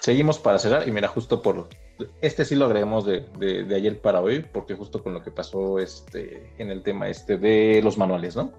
Seguimos 0.00 0.38
para 0.38 0.58
cerrar 0.58 0.88
y 0.88 0.90
mira, 0.90 1.06
justo 1.06 1.42
por 1.42 1.68
este 2.22 2.46
sí 2.46 2.54
lo 2.56 2.64
agregamos 2.64 3.04
de, 3.04 3.26
de- 3.38 3.64
de 3.64 3.74
ayer 3.74 4.00
para 4.00 4.22
hoy, 4.22 4.40
porque 4.40 4.74
justo 4.74 5.02
con 5.02 5.12
lo 5.12 5.22
que 5.22 5.30
pasó 5.30 5.78
este, 5.78 6.50
en 6.56 6.70
el 6.70 6.82
tema 6.82 7.08
este 7.08 7.36
de 7.36 7.82
los 7.84 7.98
manuales, 7.98 8.34
¿no? 8.34 8.50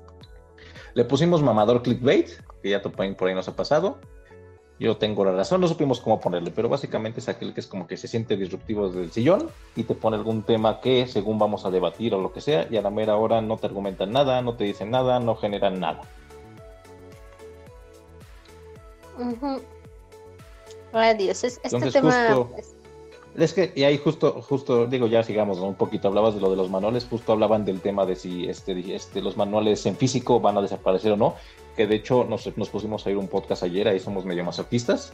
Le 0.94 1.06
pusimos 1.06 1.42
mamador 1.42 1.82
clickbait, 1.82 2.30
que 2.62 2.70
ya 2.70 2.84
por 2.84 3.28
ahí 3.28 3.34
nos 3.34 3.48
ha 3.48 3.56
pasado. 3.56 3.98
Yo 4.80 4.98
tengo 4.98 5.26
la 5.26 5.32
razón, 5.32 5.60
no 5.62 5.68
supimos 5.68 6.00
cómo 6.00 6.20
ponerle, 6.20 6.52
pero 6.52 6.70
básicamente 6.70 7.20
es 7.20 7.28
aquel 7.28 7.56
que 7.56 7.62
es 7.62 7.68
como 7.68 7.88
que 7.88 7.98
se 7.98 8.08
siente 8.08 8.38
disruptivo 8.38 8.88
desde 8.88 9.02
el 9.02 9.12
sillón 9.12 9.50
y 9.76 9.84
te 9.86 9.96
pone 9.96 10.18
algún 10.18 10.44
tema 10.44 10.82
que 10.82 11.08
según 11.08 11.40
vamos 11.40 11.66
a 11.66 11.72
debatir 11.72 12.14
o 12.14 12.22
lo 12.22 12.32
que 12.32 12.42
sea, 12.42 12.68
y 12.70 12.78
a 12.78 12.84
la 12.84 12.92
mera 12.92 13.16
hora 13.18 13.42
no 13.42 13.58
te 13.58 13.66
argumentan 13.66 14.12
nada, 14.12 14.40
no 14.44 14.56
te 14.56 14.66
dicen 14.66 14.92
nada, 14.92 15.20
no 15.20 15.36
generan 15.36 15.80
nada. 15.80 16.02
Es- 21.44 21.60
este 21.64 21.76
Entonces, 21.76 21.94
tema 22.02 22.36
justo- 22.36 22.56
Es 23.36 23.54
que, 23.54 23.72
y 23.76 23.84
ahí 23.84 23.98
justo, 23.98 24.44
justo, 24.48 24.86
digo, 24.86 25.08
ya 25.08 25.24
sigamos 25.24 25.58
¿no? 25.58 25.66
un 25.66 25.74
poquito, 25.74 26.08
hablabas 26.08 26.36
de 26.36 26.42
lo 26.42 26.52
de 26.52 26.56
los 26.56 26.70
manuales, 26.70 27.08
justo 27.10 27.32
hablaban 27.34 27.66
del 27.66 27.82
tema 27.82 28.06
de 28.06 28.16
si 28.16 28.46
este, 28.48 28.94
este, 28.96 29.24
los 29.24 29.38
manuales 29.38 29.84
en 29.88 29.96
físico 29.98 30.40
van 30.40 30.56
a 30.58 30.62
desaparecer 30.62 31.14
o 31.14 31.18
no, 31.18 31.34
que 31.76 31.88
de 31.88 31.96
hecho 31.96 32.26
nos, 32.26 32.56
nos 32.58 32.70
pusimos 32.70 33.08
a 33.08 33.10
ir 33.10 33.18
un 33.18 33.28
podcast 33.28 33.64
ayer, 33.64 33.88
ahí 33.88 34.00
somos 34.00 34.24
medio 34.24 34.44
masoquistas, 34.44 35.14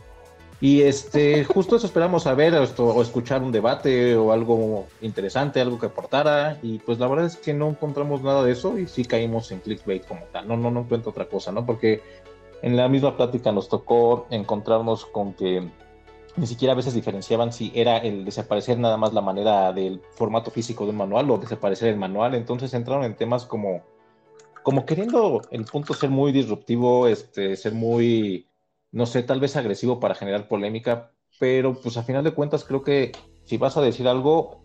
y 0.60 0.82
este, 0.82 1.44
justo 1.46 1.78
eso 1.78 1.86
esperamos 1.88 2.28
a 2.28 2.34
ver 2.34 2.54
esto, 2.56 2.88
o 2.88 3.02
escuchar 3.02 3.42
un 3.42 3.54
debate 3.54 4.18
o 4.18 4.34
algo 4.34 4.88
interesante, 5.00 5.62
algo 5.62 5.80
que 5.80 5.86
aportara, 5.86 6.60
y 6.62 6.80
pues 6.80 7.00
la 7.00 7.08
verdad 7.08 7.26
es 7.26 7.38
que 7.38 7.54
no 7.54 7.70
encontramos 7.70 8.22
nada 8.22 8.44
de 8.44 8.52
eso 8.52 8.78
y 8.78 8.86
sí 8.88 9.06
caímos 9.06 9.50
en 9.54 9.60
clickbait 9.62 10.06
como 10.06 10.26
tal, 10.34 10.46
no, 10.46 10.58
no, 10.58 10.70
no 10.72 10.82
encuentro 10.82 11.12
otra 11.12 11.30
cosa, 11.30 11.54
¿no? 11.54 11.66
Porque 11.66 12.02
en 12.62 12.76
la 12.76 12.88
misma 12.88 13.16
plática 13.16 13.52
nos 13.52 13.70
tocó 13.70 14.28
encontrarnos 14.30 15.06
con 15.06 15.34
que 15.34 15.70
ni 16.36 16.48
siquiera 16.48 16.74
a 16.74 16.76
veces 16.76 16.94
diferenciaban 16.94 17.52
si 17.52 17.72
era 17.76 17.98
el 17.98 18.24
desaparecer 18.26 18.78
nada 18.80 18.98
más 18.98 19.14
la 19.14 19.22
manera 19.22 19.74
del 19.74 20.02
formato 20.12 20.52
físico 20.52 20.86
de 20.86 20.92
un 20.92 20.98
manual 20.98 21.30
o 21.32 21.38
desaparecer 21.38 21.90
el 21.90 21.98
manual. 21.98 22.36
Entonces 22.36 22.74
entraron 22.74 23.04
en 23.04 23.16
temas 23.16 23.46
como, 23.46 23.82
como 24.64 24.86
queriendo 24.86 25.42
el 25.52 25.66
punto 25.66 25.94
ser 25.94 26.10
muy 26.10 26.32
disruptivo, 26.32 27.08
este, 27.08 27.56
ser 27.56 27.74
muy, 27.74 28.48
no 28.92 29.06
sé, 29.06 29.24
tal 29.24 29.40
vez 29.40 29.56
agresivo 29.56 30.00
para 30.00 30.16
generar 30.16 30.48
polémica, 30.48 31.12
pero 31.40 31.74
pues 31.74 31.98
a 31.98 32.04
final 32.04 32.24
de 32.24 32.32
cuentas 32.32 32.64
creo 32.64 32.84
que 32.84 33.12
si 33.44 33.58
vas 33.58 33.78
a 33.78 33.82
decir 33.82 34.08
algo, 34.08 34.64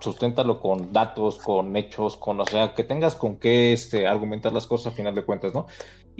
susténtalo 0.00 0.60
con 0.60 0.92
datos, 0.92 1.38
con 1.38 1.76
hechos, 1.76 2.16
con, 2.16 2.40
o 2.40 2.46
sea, 2.46 2.74
que 2.74 2.84
tengas 2.84 3.14
con 3.14 3.36
qué 3.36 3.72
este, 3.72 4.06
argumentar 4.06 4.52
las 4.52 4.66
cosas 4.66 4.92
a 4.92 4.96
final 4.96 5.14
de 5.14 5.24
cuentas, 5.24 5.54
¿no? 5.54 5.66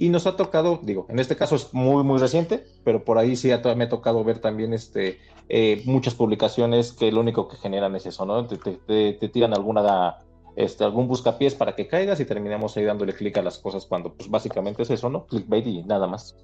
Y 0.00 0.10
nos 0.10 0.28
ha 0.28 0.36
tocado, 0.36 0.78
digo, 0.80 1.06
en 1.08 1.18
este 1.18 1.34
caso 1.34 1.56
es 1.56 1.74
muy, 1.74 2.04
muy 2.04 2.20
reciente, 2.20 2.64
pero 2.84 3.04
por 3.04 3.18
ahí 3.18 3.34
sí 3.34 3.48
me 3.48 3.84
ha 3.84 3.88
tocado 3.88 4.22
ver 4.22 4.38
también 4.38 4.72
este, 4.72 5.18
eh, 5.48 5.82
muchas 5.86 6.14
publicaciones 6.14 6.92
que 6.92 7.10
lo 7.10 7.18
único 7.18 7.48
que 7.48 7.56
generan 7.56 7.96
es 7.96 8.06
eso, 8.06 8.24
¿no? 8.24 8.46
Te, 8.46 9.28
tiran 9.28 9.54
alguna, 9.54 10.18
este, 10.54 10.84
algún 10.84 11.08
buscapiés 11.08 11.56
para 11.56 11.74
que 11.74 11.88
caigas 11.88 12.20
y 12.20 12.26
terminamos 12.26 12.76
ahí 12.76 12.84
dándole 12.84 13.12
clic 13.12 13.38
a 13.38 13.42
las 13.42 13.58
cosas 13.58 13.86
cuando 13.86 14.14
pues 14.14 14.30
básicamente 14.30 14.84
es 14.84 14.90
eso, 14.90 15.10
¿no? 15.10 15.26
Clickbait 15.26 15.66
y 15.66 15.82
nada 15.82 16.06
más. 16.06 16.36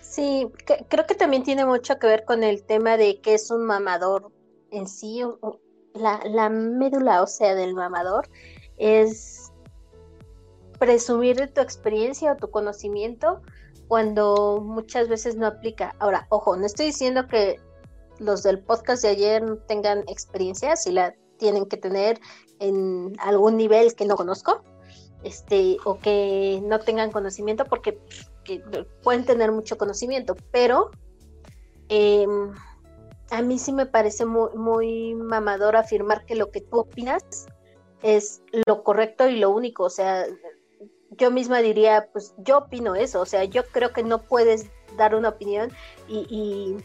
Sí, 0.00 0.46
creo 0.88 1.04
que 1.04 1.16
también 1.16 1.42
tiene 1.42 1.66
mucho 1.66 1.98
que 1.98 2.06
ver 2.06 2.24
con 2.24 2.44
el 2.44 2.62
tema 2.62 2.96
de 2.96 3.20
que 3.20 3.34
es 3.34 3.50
un 3.50 3.66
mamador 3.66 4.30
en 4.70 4.86
sí. 4.86 5.22
La, 5.94 6.20
la 6.24 6.48
médula, 6.48 7.24
o 7.24 7.26
sea, 7.26 7.56
del 7.56 7.74
mamador 7.74 8.28
es 8.76 9.37
presumir 10.78 11.36
de 11.36 11.46
tu 11.46 11.60
experiencia 11.60 12.32
o 12.32 12.36
tu 12.36 12.50
conocimiento 12.50 13.40
cuando 13.88 14.60
muchas 14.62 15.08
veces 15.08 15.36
no 15.36 15.46
aplica. 15.46 15.94
Ahora, 15.98 16.26
ojo, 16.30 16.56
no 16.56 16.66
estoy 16.66 16.86
diciendo 16.86 17.26
que 17.26 17.60
los 18.18 18.42
del 18.42 18.60
podcast 18.60 19.02
de 19.02 19.08
ayer 19.08 19.58
tengan 19.66 20.00
experiencia, 20.08 20.76
si 20.76 20.92
la 20.92 21.14
tienen 21.38 21.66
que 21.66 21.76
tener 21.76 22.20
en 22.58 23.14
algún 23.20 23.56
nivel 23.56 23.94
que 23.94 24.04
no 24.04 24.16
conozco, 24.16 24.62
este, 25.22 25.78
o 25.84 25.98
que 25.98 26.60
no 26.64 26.80
tengan 26.80 27.10
conocimiento, 27.10 27.64
porque 27.64 27.98
que 28.44 28.60
pueden 29.02 29.24
tener 29.24 29.52
mucho 29.52 29.76
conocimiento, 29.78 30.36
pero 30.50 30.90
em, 31.88 32.52
a 33.30 33.42
mí 33.42 33.58
sí 33.58 33.72
me 33.72 33.86
parece 33.86 34.24
muy, 34.24 34.50
muy 34.54 35.14
mamador 35.14 35.76
afirmar 35.76 36.24
que 36.24 36.34
lo 36.34 36.50
que 36.50 36.60
tú 36.60 36.80
opinas 36.80 37.46
es 38.02 38.42
lo 38.66 38.82
correcto 38.82 39.28
y 39.28 39.36
lo 39.36 39.50
único. 39.50 39.84
O 39.84 39.90
sea, 39.90 40.24
yo 41.18 41.30
misma 41.30 41.58
diría, 41.58 42.08
pues 42.12 42.34
yo 42.38 42.58
opino 42.58 42.94
eso. 42.94 43.20
O 43.20 43.26
sea, 43.26 43.44
yo 43.44 43.66
creo 43.66 43.92
que 43.92 44.02
no 44.02 44.22
puedes 44.22 44.66
dar 44.96 45.14
una 45.14 45.28
opinión 45.30 45.70
y, 46.08 46.76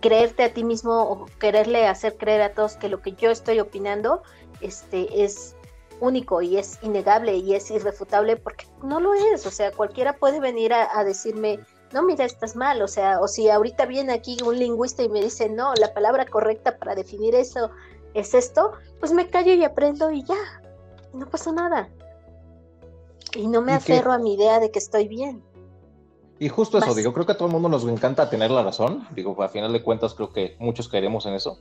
creerte 0.00 0.44
a 0.44 0.52
ti 0.52 0.62
mismo 0.62 1.02
o 1.02 1.26
quererle 1.40 1.86
hacer 1.86 2.18
creer 2.18 2.42
a 2.42 2.52
todos 2.52 2.76
que 2.76 2.90
lo 2.90 3.00
que 3.00 3.12
yo 3.12 3.30
estoy 3.30 3.58
opinando 3.58 4.22
este, 4.60 5.24
es 5.24 5.56
único 5.98 6.42
y 6.42 6.58
es 6.58 6.78
innegable 6.82 7.36
y 7.36 7.54
es 7.54 7.70
irrefutable 7.70 8.36
porque 8.36 8.66
no 8.84 9.00
lo 9.00 9.14
es, 9.14 9.46
o 9.46 9.50
sea, 9.50 9.72
cualquiera 9.72 10.16
puede 10.16 10.40
venir 10.40 10.72
a, 10.74 10.96
a 10.96 11.04
decirme, 11.04 11.58
no, 11.92 12.02
mira, 12.02 12.26
estás 12.26 12.54
mal, 12.54 12.82
o 12.82 12.86
sea, 12.86 13.18
o 13.18 13.26
si 13.26 13.48
ahorita 13.48 13.86
viene 13.86 14.12
aquí 14.12 14.36
un 14.44 14.58
lingüista 14.58 15.02
y 15.02 15.08
me 15.08 15.22
dice, 15.22 15.48
no, 15.48 15.74
la 15.74 15.92
palabra 15.94 16.26
correcta 16.26 16.78
para 16.78 16.94
definir 16.94 17.34
eso 17.34 17.70
es 18.14 18.34
esto, 18.34 18.72
pues 19.00 19.12
me 19.12 19.30
callo 19.30 19.54
y 19.54 19.64
aprendo 19.64 20.12
y 20.12 20.22
ya, 20.22 20.62
no 21.12 21.26
pasa 21.26 21.50
nada. 21.50 21.88
Y 23.36 23.46
no 23.46 23.62
me 23.62 23.72
¿Y 23.72 23.74
aferro 23.76 24.12
a 24.12 24.18
mi 24.18 24.34
idea 24.34 24.60
de 24.60 24.70
que 24.70 24.78
estoy 24.78 25.08
bien. 25.08 25.42
Y 26.38 26.48
justo 26.48 26.78
eso, 26.78 26.86
Vas. 26.88 26.96
digo, 26.96 27.12
creo 27.12 27.26
que 27.26 27.32
a 27.32 27.36
todo 27.36 27.48
el 27.48 27.52
mundo 27.52 27.68
nos 27.68 27.84
encanta 27.84 28.30
tener 28.30 28.50
la 28.50 28.62
razón. 28.62 29.06
Digo, 29.14 29.42
a 29.42 29.48
final 29.48 29.72
de 29.72 29.82
cuentas 29.82 30.14
creo 30.14 30.32
que 30.32 30.56
muchos 30.60 30.88
caeremos 30.88 31.26
en 31.26 31.34
eso. 31.34 31.58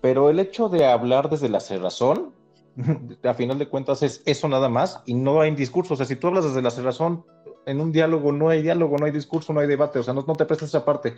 Pero 0.00 0.28
el 0.30 0.38
hecho 0.38 0.68
de 0.68 0.86
hablar 0.86 1.30
desde 1.30 1.48
la 1.48 1.60
razón, 1.80 2.34
a 3.24 3.34
final 3.34 3.58
de 3.58 3.68
cuentas 3.68 4.02
es 4.02 4.22
eso 4.26 4.48
nada 4.48 4.68
más 4.68 5.02
y 5.06 5.14
no 5.14 5.40
hay 5.40 5.54
discurso. 5.54 5.94
O 5.94 5.96
sea, 5.96 6.06
si 6.06 6.16
tú 6.16 6.26
hablas 6.26 6.44
desde 6.44 6.62
la 6.62 6.70
razón, 6.70 7.24
en 7.66 7.80
un 7.80 7.92
diálogo 7.92 8.32
no 8.32 8.48
hay 8.48 8.62
diálogo, 8.62 8.96
no 8.98 9.06
hay 9.06 9.12
discurso, 9.12 9.52
no 9.52 9.60
hay 9.60 9.66
debate. 9.66 9.98
O 9.98 10.02
sea, 10.02 10.12
no, 10.12 10.24
no 10.26 10.34
te 10.34 10.44
prestas 10.44 10.68
esa 10.68 10.84
parte. 10.84 11.14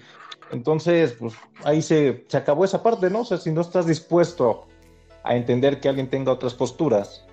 Entonces, 0.53 1.17
pues 1.19 1.35
ahí 1.65 1.83
se, 1.83 2.25
se 2.29 2.37
acabó 2.37 2.65
esa 2.65 2.83
parte, 2.83 3.11
¿no? 3.11 3.21
O 3.21 3.25
sea, 3.25 3.39
si 3.39 3.51
no 3.51 3.61
estás 3.63 3.87
dispuesto 3.87 4.67
a 5.25 5.35
entender 5.35 5.81
que 5.81 5.89
alguien 5.89 6.09
tenga 6.09 6.33
otras 6.33 6.55
posturas 6.55 7.27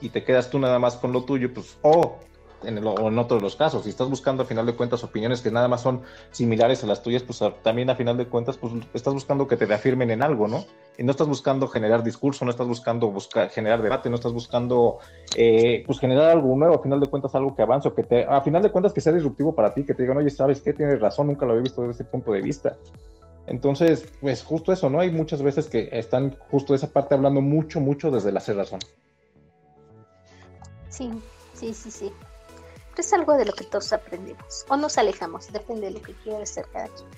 y 0.00 0.10
te 0.10 0.24
quedas 0.24 0.50
tú 0.50 0.58
nada 0.58 0.78
más 0.78 0.96
con 0.96 1.12
lo 1.12 1.24
tuyo, 1.24 1.52
pues, 1.52 1.76
o 1.82 2.16
en, 2.62 2.78
el- 2.78 2.86
o 2.86 3.08
en 3.08 3.18
otro 3.18 3.36
de 3.36 3.42
los 3.42 3.54
casos, 3.54 3.84
si 3.84 3.90
estás 3.90 4.08
buscando 4.08 4.42
a 4.42 4.46
final 4.46 4.66
de 4.66 4.74
cuentas 4.74 5.04
opiniones 5.04 5.40
que 5.40 5.50
nada 5.50 5.68
más 5.68 5.82
son 5.82 6.02
similares 6.32 6.82
a 6.82 6.86
las 6.86 7.02
tuyas, 7.02 7.22
pues 7.22 7.40
también 7.62 7.90
a 7.90 7.94
final 7.94 8.16
de 8.16 8.26
cuentas, 8.26 8.56
pues 8.56 8.72
estás 8.94 9.12
buscando 9.14 9.46
que 9.46 9.56
te 9.56 9.66
reafirmen 9.66 10.10
en 10.10 10.22
algo, 10.22 10.48
¿no? 10.48 10.64
Y 10.98 11.02
no 11.04 11.10
estás 11.10 11.28
buscando 11.28 11.68
generar 11.68 12.02
discurso, 12.02 12.44
no 12.44 12.50
estás 12.50 12.66
buscando 12.66 13.10
buscar, 13.10 13.50
generar 13.50 13.82
debate, 13.82 14.08
no 14.08 14.16
estás 14.16 14.32
buscando, 14.32 14.98
eh, 15.36 15.82
pues 15.86 16.00
generar 16.00 16.30
algo 16.30 16.56
nuevo, 16.56 16.76
a 16.76 16.82
final 16.82 16.98
de 16.98 17.06
cuentas 17.06 17.34
algo 17.34 17.54
que 17.54 17.62
avance, 17.62 17.88
o 17.88 17.94
que 17.94 18.02
te, 18.02 18.24
a 18.24 18.40
final 18.40 18.62
de 18.62 18.70
cuentas 18.70 18.92
que 18.94 19.02
sea 19.02 19.12
disruptivo 19.12 19.54
para 19.54 19.74
ti, 19.74 19.84
que 19.84 19.94
te 19.94 20.02
digan, 20.02 20.16
oye, 20.16 20.30
¿sabes 20.30 20.60
qué? 20.62 20.72
Tienes 20.72 20.98
razón, 21.00 21.26
nunca 21.26 21.44
lo 21.44 21.52
había 21.52 21.62
visto 21.64 21.82
desde 21.82 21.94
ese 22.02 22.04
punto 22.04 22.32
de 22.32 22.40
vista. 22.40 22.76
Entonces, 23.46 24.08
pues 24.20 24.42
justo 24.42 24.72
eso, 24.72 24.90
¿no? 24.90 24.98
Hay 25.00 25.10
muchas 25.10 25.42
veces 25.42 25.68
que 25.68 25.88
están 25.92 26.36
justo 26.48 26.74
esa 26.74 26.88
parte 26.88 27.14
hablando 27.14 27.40
mucho, 27.40 27.80
mucho 27.80 28.10
desde 28.10 28.32
la 28.32 28.40
ser 28.40 28.56
razón. 28.56 28.80
Sí, 30.96 31.10
sí, 31.54 31.74
sí, 31.74 31.90
sí. 31.90 32.12
Pero 32.90 33.02
es 33.02 33.12
algo 33.12 33.34
de 33.34 33.44
lo 33.44 33.52
que 33.52 33.64
todos 33.64 33.92
aprendemos 33.92 34.64
o 34.68 34.76
nos 34.76 34.96
alejamos, 34.96 35.52
depende 35.52 35.86
de 35.86 35.92
lo 35.92 36.02
que 36.02 36.14
quiera 36.14 36.42
hacer 36.42 36.66
cada 36.72 36.88
quien. 36.88 37.08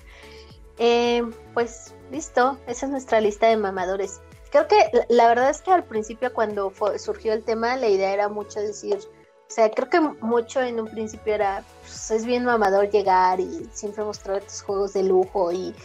Eh, 0.77 1.23
pues 1.53 1.93
listo, 2.11 2.57
esa 2.67 2.85
es 2.85 2.91
nuestra 2.91 3.21
lista 3.21 3.47
de 3.47 3.57
mamadores. 3.57 4.21
Creo 4.51 4.67
que 4.67 4.77
la, 5.09 5.27
verdad 5.27 5.49
es 5.49 5.61
que 5.61 5.71
al 5.71 5.83
principio 5.83 6.33
cuando 6.33 6.73
surgió 6.97 7.33
el 7.33 7.43
tema, 7.43 7.75
la 7.77 7.87
idea 7.87 8.13
era 8.13 8.29
mucho 8.29 8.59
decir, 8.59 8.97
o 8.97 9.51
sea, 9.51 9.69
creo 9.69 9.89
que 9.89 9.99
mucho 9.99 10.61
en 10.61 10.79
un 10.79 10.87
principio 10.87 11.35
era, 11.35 11.63
pues, 11.81 12.11
es 12.11 12.25
bien 12.25 12.45
mamador 12.45 12.89
llegar 12.89 13.39
y 13.39 13.69
siempre 13.71 14.03
mostrar 14.03 14.41
tus 14.41 14.61
juegos 14.61 14.93
de 14.93 15.03
lujo 15.03 15.51
y 15.51 15.75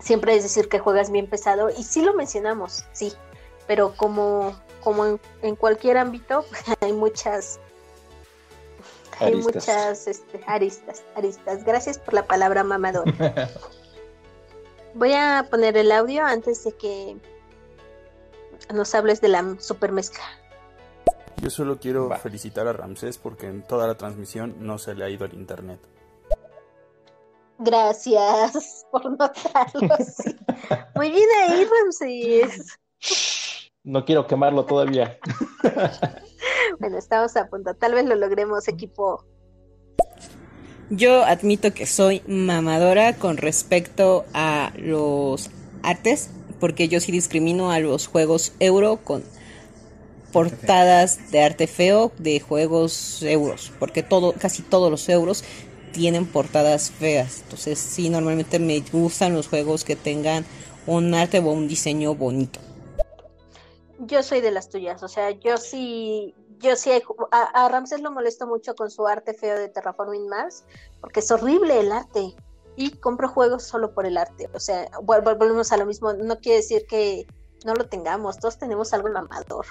siempre 0.00 0.34
decir 0.34 0.68
que 0.68 0.78
juegas 0.78 1.10
bien 1.10 1.28
pesado 1.28 1.70
y 1.70 1.82
sí 1.82 2.02
lo 2.02 2.14
mencionamos, 2.14 2.84
sí, 2.92 3.12
pero 3.66 3.94
como, 3.96 4.54
como 4.88 5.04
en, 5.04 5.20
en 5.42 5.54
cualquier 5.54 5.98
ámbito 5.98 6.46
hay 6.80 6.94
muchas 6.94 7.60
hay 9.20 9.34
Aristas. 9.34 9.54
muchas 9.54 10.06
este, 10.06 10.40
aristas, 10.46 11.04
aristas. 11.14 11.64
Gracias 11.64 11.98
por 11.98 12.14
la 12.14 12.26
palabra 12.26 12.64
mamador. 12.64 13.04
Voy 14.94 15.12
a 15.12 15.46
poner 15.50 15.76
el 15.76 15.92
audio 15.92 16.24
antes 16.24 16.64
de 16.64 16.72
que 16.72 17.18
nos 18.72 18.94
hables 18.94 19.20
de 19.20 19.28
la 19.28 19.56
super 19.58 19.92
mezcla. 19.92 20.24
Yo 21.42 21.50
solo 21.50 21.78
quiero 21.78 22.08
felicitar 22.16 22.66
a 22.66 22.72
Ramsés 22.72 23.18
porque 23.18 23.46
en 23.46 23.62
toda 23.62 23.86
la 23.86 23.96
transmisión 23.96 24.54
no 24.60 24.78
se 24.78 24.94
le 24.94 25.04
ha 25.04 25.10
ido 25.10 25.26
el 25.26 25.34
internet. 25.34 25.80
Gracias 27.58 28.86
por 28.90 29.04
notarlo. 29.04 29.96
sí. 29.98 30.34
Muy 30.94 31.10
bien 31.10 31.28
ahí, 31.42 31.66
Ramses. 31.66 32.78
No 33.88 34.04
quiero 34.04 34.26
quemarlo 34.26 34.64
todavía. 34.66 35.18
Bueno, 36.78 36.98
estamos 36.98 37.36
a 37.36 37.48
punto. 37.48 37.74
Tal 37.74 37.94
vez 37.94 38.04
lo 38.04 38.14
logremos, 38.14 38.68
equipo. 38.68 39.24
Yo 40.90 41.24
admito 41.24 41.72
que 41.72 41.86
soy 41.86 42.22
mamadora 42.28 43.16
con 43.16 43.36
respecto 43.36 44.24
a 44.32 44.70
los 44.76 45.50
artes, 45.82 46.30
porque 46.60 46.88
yo 46.88 47.00
sí 47.00 47.10
discrimino 47.10 47.72
a 47.72 47.80
los 47.80 48.06
juegos 48.06 48.52
euro 48.60 48.98
con 48.98 49.24
portadas 50.32 51.32
de 51.32 51.42
arte 51.42 51.66
feo 51.66 52.12
de 52.18 52.38
juegos 52.38 53.22
euros, 53.22 53.72
porque 53.80 54.04
todo, 54.04 54.34
casi 54.34 54.62
todos 54.62 54.90
los 54.90 55.08
euros 55.08 55.42
tienen 55.90 56.26
portadas 56.26 56.92
feas. 56.92 57.40
Entonces 57.42 57.80
sí, 57.80 58.10
normalmente 58.10 58.60
me 58.60 58.78
gustan 58.92 59.34
los 59.34 59.48
juegos 59.48 59.82
que 59.82 59.96
tengan 59.96 60.44
un 60.86 61.14
arte 61.14 61.40
o 61.40 61.50
un 61.50 61.66
diseño 61.66 62.14
bonito. 62.14 62.60
Yo 64.00 64.22
soy 64.22 64.40
de 64.40 64.50
las 64.52 64.68
tuyas, 64.68 65.02
o 65.02 65.08
sea, 65.08 65.30
yo 65.32 65.56
sí, 65.56 66.34
yo 66.58 66.76
sí, 66.76 66.90
hay 66.90 67.00
ju- 67.00 67.28
a, 67.32 67.42
a 67.64 67.68
Ramses 67.68 68.00
lo 68.00 68.12
molesto 68.12 68.46
mucho 68.46 68.74
con 68.76 68.90
su 68.90 69.06
arte 69.06 69.34
feo 69.34 69.58
de 69.58 69.68
Terraforming 69.68 70.28
Mars, 70.28 70.64
porque 71.00 71.18
es 71.20 71.30
horrible 71.32 71.80
el 71.80 71.90
arte, 71.90 72.34
y 72.76 72.90
compro 72.92 73.28
juegos 73.28 73.64
solo 73.64 73.92
por 73.92 74.06
el 74.06 74.16
arte, 74.16 74.48
o 74.54 74.60
sea, 74.60 74.88
vol- 75.00 75.24
vol- 75.24 75.36
volvemos 75.36 75.72
a 75.72 75.76
lo 75.76 75.84
mismo, 75.84 76.12
no 76.12 76.38
quiere 76.38 76.58
decir 76.58 76.86
que 76.88 77.26
no 77.66 77.74
lo 77.74 77.88
tengamos, 77.88 78.38
todos 78.38 78.56
tenemos 78.56 78.92
algo 78.92 79.08
mamador. 79.08 79.66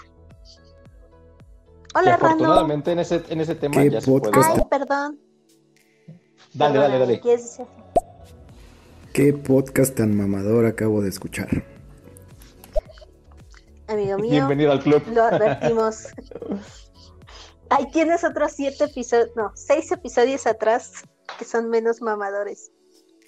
Hola, 1.96 2.16
afortunadamente 2.16 2.92
en 2.92 3.00
ese, 3.00 3.24
en 3.30 3.40
ese 3.40 3.56
tema 3.56 3.82
¿Qué 3.82 3.90
ya 3.90 4.02
se 4.02 4.12
puede. 4.12 4.24
podcast? 4.32 4.58
Ay, 4.58 4.62
perdón. 4.70 5.20
Dale, 6.54 6.80
dale, 6.80 7.00
dale. 7.00 7.22
¿Qué 9.14 9.34
podcast 9.34 9.96
tan 9.96 10.16
mamador 10.16 10.66
acabo 10.66 11.02
de 11.02 11.10
escuchar? 11.10 11.64
Amigo 13.88 14.18
mío. 14.18 14.32
Bienvenido 14.32 14.72
al 14.72 14.82
club. 14.82 15.02
Lo 15.14 15.24
advertimos. 15.24 16.08
Ahí 17.70 17.90
tienes 17.92 18.24
otros 18.24 18.54
siete 18.54 18.86
episodios, 18.86 19.30
no, 19.36 19.52
seis 19.56 19.92
episodios 19.92 20.48
atrás 20.48 21.04
que 21.38 21.46
son 21.46 21.70
menos 21.70 22.02
mamadores. 22.02 22.72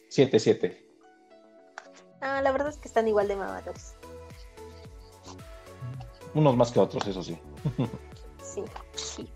7-7. 0.10 0.77
Ah, 2.22 2.41
la 2.41 2.52
verdad 2.52 2.69
es 2.69 2.77
que 2.77 2.88
están 2.88 3.07
igual 3.07 3.27
de 3.27 3.36
mamadores. 3.36 3.95
Unos 6.34 6.56
más 6.56 6.72
que 6.72 6.80
otros, 6.80 7.06
eso 7.07 7.23
sí. 7.23 7.38
Sí, 8.41 8.64
sí. 8.95 9.30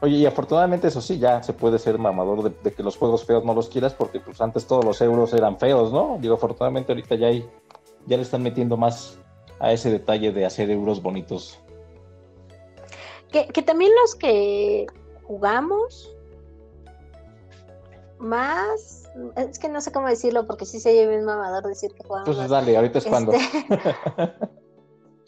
Oye, 0.00 0.16
y 0.16 0.26
afortunadamente 0.26 0.88
eso 0.88 1.00
sí, 1.00 1.18
ya 1.18 1.42
se 1.42 1.52
puede 1.52 1.78
ser 1.78 1.98
mamador 1.98 2.42
de, 2.42 2.50
de 2.62 2.72
que 2.72 2.82
los 2.82 2.96
juegos 2.96 3.24
feos 3.24 3.44
no 3.44 3.54
los 3.54 3.68
quieras, 3.68 3.94
porque 3.94 4.20
pues 4.20 4.40
antes 4.40 4.66
todos 4.66 4.84
los 4.84 5.00
euros 5.00 5.32
eran 5.32 5.58
feos, 5.58 5.92
¿no? 5.92 6.18
Digo, 6.20 6.34
afortunadamente 6.34 6.92
ahorita 6.92 7.14
ya 7.14 7.28
hay, 7.28 7.48
ya 8.06 8.16
le 8.16 8.22
están 8.22 8.42
metiendo 8.42 8.76
más 8.76 9.18
a 9.58 9.72
ese 9.72 9.90
detalle 9.90 10.32
de 10.32 10.44
hacer 10.44 10.70
euros 10.70 11.02
bonitos. 11.02 11.60
Que, 13.30 13.46
que 13.48 13.62
también 13.62 13.90
los 14.02 14.14
que 14.14 14.86
jugamos 15.24 16.14
más, 18.18 19.10
es 19.36 19.58
que 19.58 19.68
no 19.68 19.80
sé 19.80 19.92
cómo 19.92 20.08
decirlo 20.08 20.46
porque 20.46 20.64
sí 20.64 20.78
se 20.80 20.90
oye 20.90 21.06
bien 21.06 21.24
mamador 21.24 21.66
decir 21.66 21.92
que 21.94 22.04
jugamos 22.04 22.28
Entonces 22.28 22.50
más. 22.50 22.60
dale, 22.60 22.76
ahorita 22.76 22.98
es 22.98 23.06
cuando. 23.06 23.32
Este, 23.32 23.66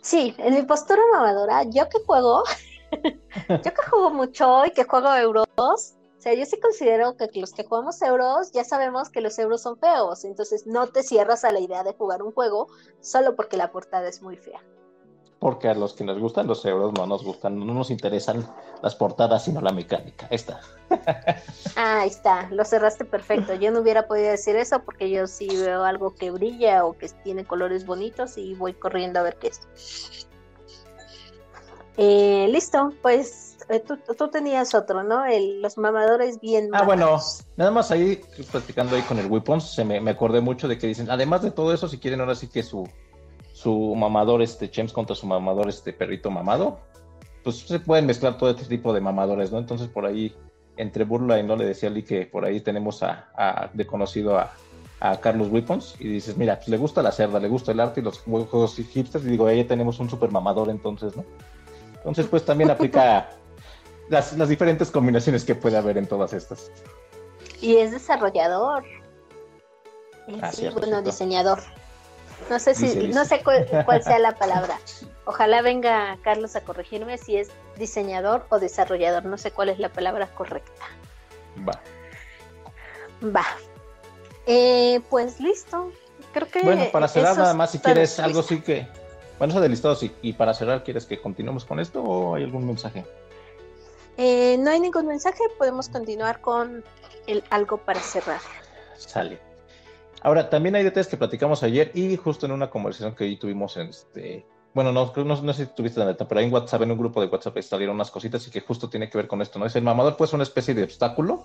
Sí, 0.07 0.37
en 0.39 0.55
mi 0.55 0.63
postura 0.63 1.03
mamadora, 1.13 1.65
yo 1.65 1.89
que 1.89 1.99
juego, 2.07 2.45
yo 3.49 3.61
que 3.61 3.83
juego 3.91 4.11
mucho 4.11 4.65
y 4.65 4.71
que 4.71 4.85
juego 4.85 5.13
euros, 5.17 5.96
sea, 6.27 6.35
yo 6.35 6.45
sí 6.45 6.59
considero 6.59 7.17
que 7.17 7.29
los 7.35 7.53
que 7.53 7.63
jugamos 7.63 8.03
euros 8.03 8.51
ya 8.51 8.65
sabemos 8.65 9.11
que 9.11 9.21
los 9.21 9.39
euros 9.39 9.63
son 9.63 9.79
feos, 9.79 10.25
entonces 10.25 10.67
no 10.67 10.89
te 10.89 11.05
cierras 11.05 11.45
a 11.45 11.53
la 11.53 11.61
idea 11.61 11.85
de 11.85 11.93
jugar 11.93 12.23
un 12.23 12.33
juego 12.33 12.67
solo 13.01 13.37
porque 13.37 13.57
la 13.57 13.71
portada 13.71 14.09
es 14.09 14.23
muy 14.23 14.37
fea. 14.37 14.61
Porque 15.39 15.69
a 15.69 15.75
los 15.75 15.93
que 15.93 16.03
nos 16.03 16.19
gustan 16.19 16.49
los 16.49 16.65
euros 16.65 16.93
no 16.95 17.07
nos 17.07 17.23
gustan, 17.23 17.59
no 17.65 17.73
nos 17.73 17.91
interesan 17.91 18.45
las 18.83 18.97
portadas, 18.97 19.45
sino 19.45 19.61
la 19.61 19.71
mecánica. 19.71 20.27
Ahí 20.31 20.37
está. 20.37 20.61
Ah, 21.79 22.01
ahí 22.01 22.09
está, 22.09 22.49
lo 22.51 22.65
cerraste 22.65 23.05
perfecto. 23.05 23.53
Yo 23.53 23.71
no 23.71 23.81
hubiera 23.81 24.09
podido 24.09 24.31
decir 24.31 24.57
eso 24.57 24.83
porque 24.83 25.11
yo 25.11 25.27
sí 25.27 25.47
veo 25.47 25.85
algo 25.85 26.15
que 26.15 26.31
brilla 26.31 26.87
o 26.87 26.97
que 26.97 27.07
tiene 27.23 27.45
colores 27.45 27.85
bonitos 27.85 28.39
y 28.39 28.55
voy 28.55 28.73
corriendo 28.73 29.21
a 29.21 29.23
ver 29.23 29.37
qué 29.37 29.49
es. 29.49 30.27
Eh, 31.99 32.49
listo, 32.51 32.93
pues 33.03 33.46
tú, 33.87 33.99
tú 34.17 34.29
tenías 34.29 34.75
otro, 34.75 35.03
¿no? 35.03 35.25
El, 35.25 35.63
los 35.63 35.79
mamadores 35.79 36.41
bien 36.41 36.71
Ah, 36.73 36.83
bueno, 36.85 37.19
nada 37.57 37.71
más 37.71 37.91
ahí, 37.91 38.21
platicando 38.51 38.97
ahí 38.97 39.03
con 39.03 39.19
el 39.19 39.27
Weapons, 39.27 39.73
se 39.75 39.85
me, 39.85 40.01
me 40.01 40.11
acordé 40.13 40.41
mucho 40.41 40.69
de 40.69 40.79
que 40.79 40.87
dicen, 40.87 41.11
además 41.11 41.43
de 41.43 41.51
todo 41.51 41.73
eso, 41.73 41.89
si 41.89 41.99
quieren 41.99 42.21
ahora 42.21 42.35
sí 42.35 42.49
que 42.49 42.63
su, 42.63 42.89
su 43.53 43.95
mamador, 43.95 44.43
este 44.43 44.71
Chems 44.71 44.93
contra 44.93 45.15
su 45.17 45.27
mamador, 45.27 45.69
este 45.69 45.93
perrito 45.93 46.31
mamado, 46.31 46.81
pues 47.45 47.59
se 47.59 47.79
pueden 47.81 48.07
mezclar 48.07 48.37
todo 48.39 48.51
este 48.51 48.65
tipo 48.65 48.93
de 48.93 49.01
mamadores, 49.01 49.53
¿no? 49.53 49.59
Entonces 49.59 49.89
por 49.89 50.05
ahí, 50.07 50.35
entre 50.77 51.05
burla 51.05 51.39
y 51.39 51.43
no 51.43 51.57
le 51.57 51.65
decía 51.65 51.89
a 51.89 51.93
Lee 51.93 52.03
que 52.03 52.27
por 52.27 52.45
ahí 52.45 52.61
tenemos 52.61 53.03
a, 53.03 53.29
a- 53.37 53.71
de 53.73 53.87
conocido 53.87 54.39
a, 54.39 54.53
a 55.01 55.19
Carlos 55.21 55.49
Weapons 55.51 55.95
y 55.99 56.09
dices, 56.09 56.37
mira, 56.37 56.57
pues 56.57 56.69
le 56.69 56.77
gusta 56.77 57.03
la 57.03 57.13
cerda, 57.13 57.39
le 57.39 57.49
gusta 57.49 57.73
el 57.73 57.81
arte 57.81 58.01
y 58.01 58.03
los 58.05 58.19
juegos 58.21 58.77
hipsters, 58.77 59.25
y 59.25 59.31
digo, 59.31 59.47
ahí 59.47 59.63
tenemos 59.65 60.01
un 60.01 60.11
super 60.11 60.31
mamador 60.31 60.69
entonces, 60.71 61.17
¿no? 61.17 61.25
Entonces, 61.99 62.27
pues 62.29 62.45
también 62.45 62.71
aplica 62.71 63.31
las, 64.09 64.33
las 64.35 64.49
diferentes 64.49 64.91
combinaciones 64.91 65.45
que 65.45 65.55
puede 65.55 65.77
haber 65.77 65.99
en 65.99 66.07
todas 66.07 66.33
estas. 66.33 66.71
Y 67.61 67.77
es 67.77 67.91
desarrollador. 67.91 68.85
Ah, 70.41 70.51
sí, 70.51 70.59
cierto, 70.59 70.81
bueno, 70.81 70.97
cierto. 70.97 71.11
diseñador. 71.11 71.63
No 72.51 72.59
sé 72.59 72.75
si, 72.75 72.87
Dice, 72.87 73.01
dice. 73.01 73.15
no 73.15 73.25
sé 73.25 73.43
cuál, 73.43 73.67
cuál 73.85 74.03
sea 74.03 74.19
la 74.19 74.33
palabra. 74.33 74.79
Ojalá 75.25 75.63
venga 75.63 76.19
Carlos 76.23 76.55
a 76.55 76.61
corregirme 76.61 77.19
si 77.19 77.37
es 77.37 77.49
diseñador 77.79 78.47
o 78.51 78.59
desarrollador. 78.59 79.25
No 79.25 79.39
sé 79.39 79.51
cuál 79.51 79.71
es 79.71 79.79
la 79.79 79.89
palabra 79.89 80.29
correcta. 80.35 80.85
Va. 81.67 81.81
Va. 83.25 83.45
Eh, 84.47 85.01
pues 85.09 85.41
listo. 85.41 85.91
Creo 86.33 86.49
que. 86.49 86.63
Bueno, 86.63 86.85
para 86.93 87.09
cerrar 87.09 87.37
nada 87.37 87.55
más, 87.55 87.71
si 87.71 87.79
quieres 87.79 88.21
algo 88.21 88.43
sí 88.43 88.61
que... 88.61 88.87
Bueno, 89.39 89.53
eso 89.53 89.61
de 89.61 89.69
listado 89.69 89.97
sí. 89.97 90.15
Y 90.23 90.35
para 90.35 90.55
cerrar, 90.55 90.85
¿quieres 90.85 91.05
que 91.07 91.21
continuemos 91.21 91.65
con 91.65 91.81
esto 91.81 92.03
o 92.03 92.35
hay 92.37 92.45
algún 92.45 92.67
mensaje? 92.67 93.05
Eh, 94.17 94.57
no 94.59 94.71
hay 94.71 94.81
ningún 94.81 95.07
mensaje. 95.07 95.43
Podemos 95.59 95.89
continuar 95.89 96.41
con 96.41 96.85
el 97.27 97.45
algo 97.51 97.79
para 97.79 98.01
cerrar. 98.01 98.41
Sale. 98.97 99.39
Ahora, 100.23 100.49
también 100.49 100.75
hay 100.75 100.83
detalles 100.83 101.09
que 101.09 101.17
platicamos 101.17 101.63
ayer 101.63 101.91
y 101.95 102.17
justo 102.17 102.47
en 102.47 102.53
una 102.53 102.71
conversación 102.71 103.15
que 103.15 103.25
ahí 103.25 103.37
tuvimos 103.37 103.77
en 103.77 103.89
este... 103.89 104.47
Bueno, 104.75 104.93
no, 104.93 105.55
sé 105.55 105.65
si 105.65 105.73
tuviste 105.75 106.01
la 106.01 106.07
neta, 106.07 106.29
pero 106.29 106.41
en 106.41 106.53
WhatsApp, 106.53 106.83
en 106.83 106.91
un 106.91 106.99
grupo 106.99 107.21
de 107.21 107.29
WhatsApp, 107.29 107.59
salieron 107.61 107.95
unas 107.95 108.11
cositas 108.11 108.47
y 108.47 108.51
que 108.51 108.61
justo 108.61 108.91
tiene 108.91 109.09
que 109.09 109.17
ver 109.17 109.27
con 109.27 109.41
esto, 109.41 109.59
¿no? 109.59 109.65
Es 109.65 109.75
el 109.75 109.83
mamador, 109.83 110.17
pues, 110.19 110.35
una 110.35 110.43
especie 110.43 110.75
de 110.75 110.83
obstáculo 110.83 111.45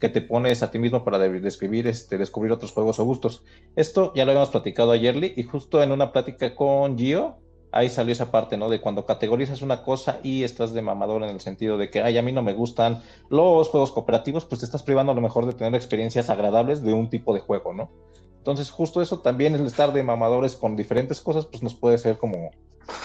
que 0.00 0.08
te 0.08 0.22
pones 0.22 0.62
a 0.62 0.70
ti 0.70 0.78
mismo 0.78 1.04
para 1.04 1.18
de- 1.18 1.40
describir, 1.40 1.86
este, 1.86 2.16
descubrir 2.16 2.50
otros 2.50 2.72
juegos 2.72 2.98
o 2.98 3.04
gustos. 3.04 3.42
Esto 3.76 4.12
ya 4.14 4.24
lo 4.24 4.30
habíamos 4.30 4.50
platicado 4.50 4.90
ayer, 4.92 5.16
Lee, 5.16 5.34
y 5.36 5.42
justo 5.42 5.82
en 5.82 5.92
una 5.92 6.12
plática 6.12 6.54
con 6.54 6.96
Gio, 6.96 7.36
ahí 7.72 7.88
salió 7.88 8.12
esa 8.12 8.30
parte, 8.30 8.56
¿no? 8.56 8.68
De 8.68 8.80
cuando 8.80 9.04
categorizas 9.04 9.62
una 9.62 9.82
cosa 9.82 10.20
y 10.22 10.44
estás 10.44 10.72
de 10.72 10.82
mamador 10.82 11.22
en 11.24 11.30
el 11.30 11.40
sentido 11.40 11.78
de 11.78 11.90
que, 11.90 12.02
ay, 12.02 12.18
a 12.18 12.22
mí 12.22 12.30
no 12.30 12.42
me 12.42 12.52
gustan 12.52 13.02
los 13.30 13.68
juegos 13.68 13.90
cooperativos, 13.90 14.44
pues 14.44 14.60
te 14.60 14.66
estás 14.66 14.82
privando 14.82 15.12
a 15.12 15.14
lo 15.14 15.20
mejor 15.20 15.46
de 15.46 15.54
tener 15.54 15.74
experiencias 15.74 16.30
agradables 16.30 16.82
de 16.82 16.92
un 16.92 17.08
tipo 17.08 17.34
de 17.34 17.40
juego, 17.40 17.72
¿no? 17.72 17.90
Entonces, 18.36 18.70
justo 18.70 19.00
eso 19.00 19.20
también, 19.20 19.54
el 19.54 19.66
estar 19.66 19.92
de 19.92 20.02
mamadores 20.02 20.56
con 20.56 20.76
diferentes 20.76 21.20
cosas, 21.20 21.46
pues 21.46 21.62
nos 21.62 21.74
puede 21.74 21.96
ser 21.96 22.18
como, 22.18 22.50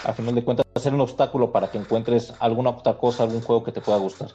a 0.04 0.12
final 0.12 0.34
de 0.34 0.44
cuentas, 0.44 0.66
ser 0.76 0.94
un 0.94 1.00
obstáculo 1.00 1.50
para 1.50 1.70
que 1.70 1.78
encuentres 1.78 2.34
alguna 2.40 2.70
otra 2.70 2.98
cosa, 2.98 3.22
algún 3.22 3.40
juego 3.40 3.64
que 3.64 3.72
te 3.72 3.80
pueda 3.80 3.98
gustar. 3.98 4.30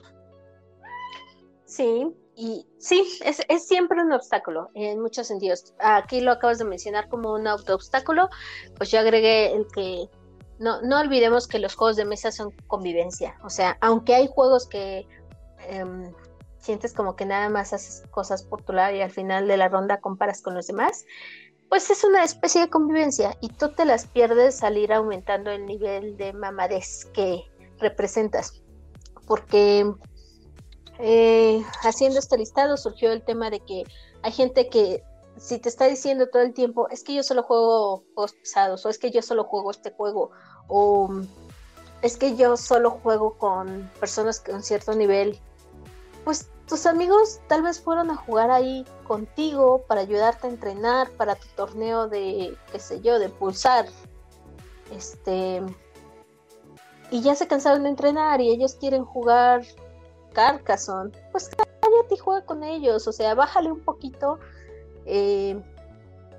Sí, 1.65 2.07
y 2.35 2.65
sí, 2.77 3.03
es, 3.23 3.41
es 3.47 3.67
siempre 3.67 4.01
un 4.01 4.13
obstáculo 4.13 4.69
en 4.73 5.01
muchos 5.01 5.27
sentidos. 5.27 5.73
Aquí 5.79 6.21
lo 6.21 6.31
acabas 6.31 6.57
de 6.57 6.65
mencionar 6.65 7.09
como 7.09 7.33
un 7.33 7.47
autoobstáculo, 7.47 8.29
pues 8.77 8.89
yo 8.89 8.99
agregué 8.99 9.53
el 9.53 9.67
que 9.67 10.09
no, 10.59 10.81
no 10.81 10.99
olvidemos 10.99 11.47
que 11.47 11.59
los 11.59 11.75
juegos 11.75 11.95
de 11.95 12.05
mesa 12.05 12.31
son 12.31 12.51
convivencia. 12.67 13.37
O 13.43 13.49
sea, 13.49 13.77
aunque 13.81 14.15
hay 14.15 14.27
juegos 14.27 14.67
que 14.67 15.07
em, 15.67 16.13
sientes 16.57 16.93
como 16.93 17.15
que 17.15 17.25
nada 17.25 17.49
más 17.49 17.73
haces 17.73 18.03
cosas 18.11 18.43
por 18.43 18.61
tu 18.61 18.73
lado 18.73 18.95
y 18.95 19.01
al 19.01 19.11
final 19.11 19.47
de 19.47 19.57
la 19.57 19.69
ronda 19.69 19.99
comparas 19.99 20.41
con 20.41 20.53
los 20.55 20.67
demás, 20.67 21.05
pues 21.69 21.89
es 21.89 22.03
una 22.03 22.23
especie 22.23 22.61
de 22.61 22.69
convivencia 22.69 23.35
y 23.41 23.49
tú 23.49 23.69
te 23.69 23.85
las 23.85 24.05
pierdes 24.05 24.63
al 24.63 24.77
ir 24.77 24.93
aumentando 24.93 25.51
el 25.51 25.65
nivel 25.65 26.17
de 26.17 26.31
mamadez 26.33 27.05
que 27.13 27.43
representas. 27.79 28.61
Porque 29.25 29.91
eh, 30.99 31.63
haciendo 31.81 32.19
este 32.19 32.37
listado 32.37 32.77
surgió 32.77 33.11
el 33.11 33.23
tema 33.23 33.49
de 33.49 33.59
que 33.59 33.83
hay 34.21 34.31
gente 34.31 34.69
que 34.69 35.03
si 35.37 35.59
te 35.59 35.69
está 35.69 35.85
diciendo 35.85 36.27
todo 36.29 36.41
el 36.41 36.53
tiempo, 36.53 36.87
es 36.89 37.03
que 37.03 37.15
yo 37.15 37.23
solo 37.23 37.43
juego 37.43 38.03
juegos 38.13 38.33
pesados, 38.33 38.85
o 38.85 38.89
es 38.89 38.97
que 38.97 39.11
yo 39.11 39.21
solo 39.21 39.43
juego 39.45 39.71
este 39.71 39.91
juego, 39.91 40.31
o 40.67 41.09
es 42.01 42.17
que 42.17 42.35
yo 42.35 42.57
solo 42.57 42.91
juego 42.91 43.37
con 43.37 43.89
personas 43.99 44.39
con 44.39 44.61
cierto 44.63 44.93
nivel, 44.93 45.39
pues 46.23 46.49
tus 46.67 46.85
amigos 46.85 47.39
tal 47.47 47.61
vez 47.61 47.79
fueron 47.79 48.09
a 48.09 48.15
jugar 48.15 48.49
ahí 48.49 48.85
contigo 49.05 49.83
para 49.87 50.01
ayudarte 50.01 50.47
a 50.47 50.49
entrenar 50.49 51.09
para 51.11 51.35
tu 51.35 51.47
torneo 51.55 52.07
de, 52.07 52.57
qué 52.71 52.79
sé 52.79 53.01
yo, 53.01 53.19
de 53.19 53.29
pulsar. 53.29 53.85
Este. 54.91 55.61
Y 57.11 57.21
ya 57.21 57.35
se 57.35 57.47
cansaron 57.47 57.83
de 57.83 57.89
entrenar 57.89 58.41
y 58.41 58.49
ellos 58.49 58.75
quieren 58.75 59.03
jugar 59.03 59.63
Carcassonne. 60.33 61.11
Pues 61.31 61.49
cállate 61.49 62.15
y 62.15 62.17
juega 62.17 62.45
con 62.45 62.63
ellos. 62.63 63.07
O 63.07 63.11
sea, 63.11 63.35
bájale 63.35 63.71
un 63.71 63.81
poquito. 63.81 64.39
Eh, 65.05 65.61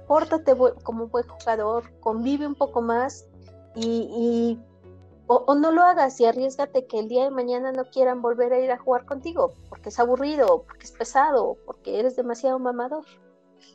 pórtate 0.06 0.54
como 0.82 1.08
buen 1.08 1.26
jugador. 1.26 1.84
Convive 2.00 2.46
un 2.46 2.54
poco 2.54 2.82
más. 2.82 3.26
Y. 3.74 4.08
y- 4.16 4.60
o, 5.26 5.36
o 5.46 5.54
no 5.54 5.72
lo 5.72 5.82
hagas 5.82 6.20
y 6.20 6.26
arriesgate 6.26 6.86
que 6.86 6.98
el 6.98 7.08
día 7.08 7.24
de 7.24 7.30
mañana 7.30 7.72
no 7.72 7.86
quieran 7.86 8.20
volver 8.20 8.52
a 8.52 8.60
ir 8.60 8.70
a 8.70 8.76
jugar 8.78 9.06
contigo 9.06 9.54
porque 9.70 9.88
es 9.88 9.98
aburrido, 9.98 10.64
porque 10.66 10.84
es 10.84 10.92
pesado, 10.92 11.56
porque 11.64 11.98
eres 11.98 12.14
demasiado 12.14 12.58
mamador. 12.58 13.06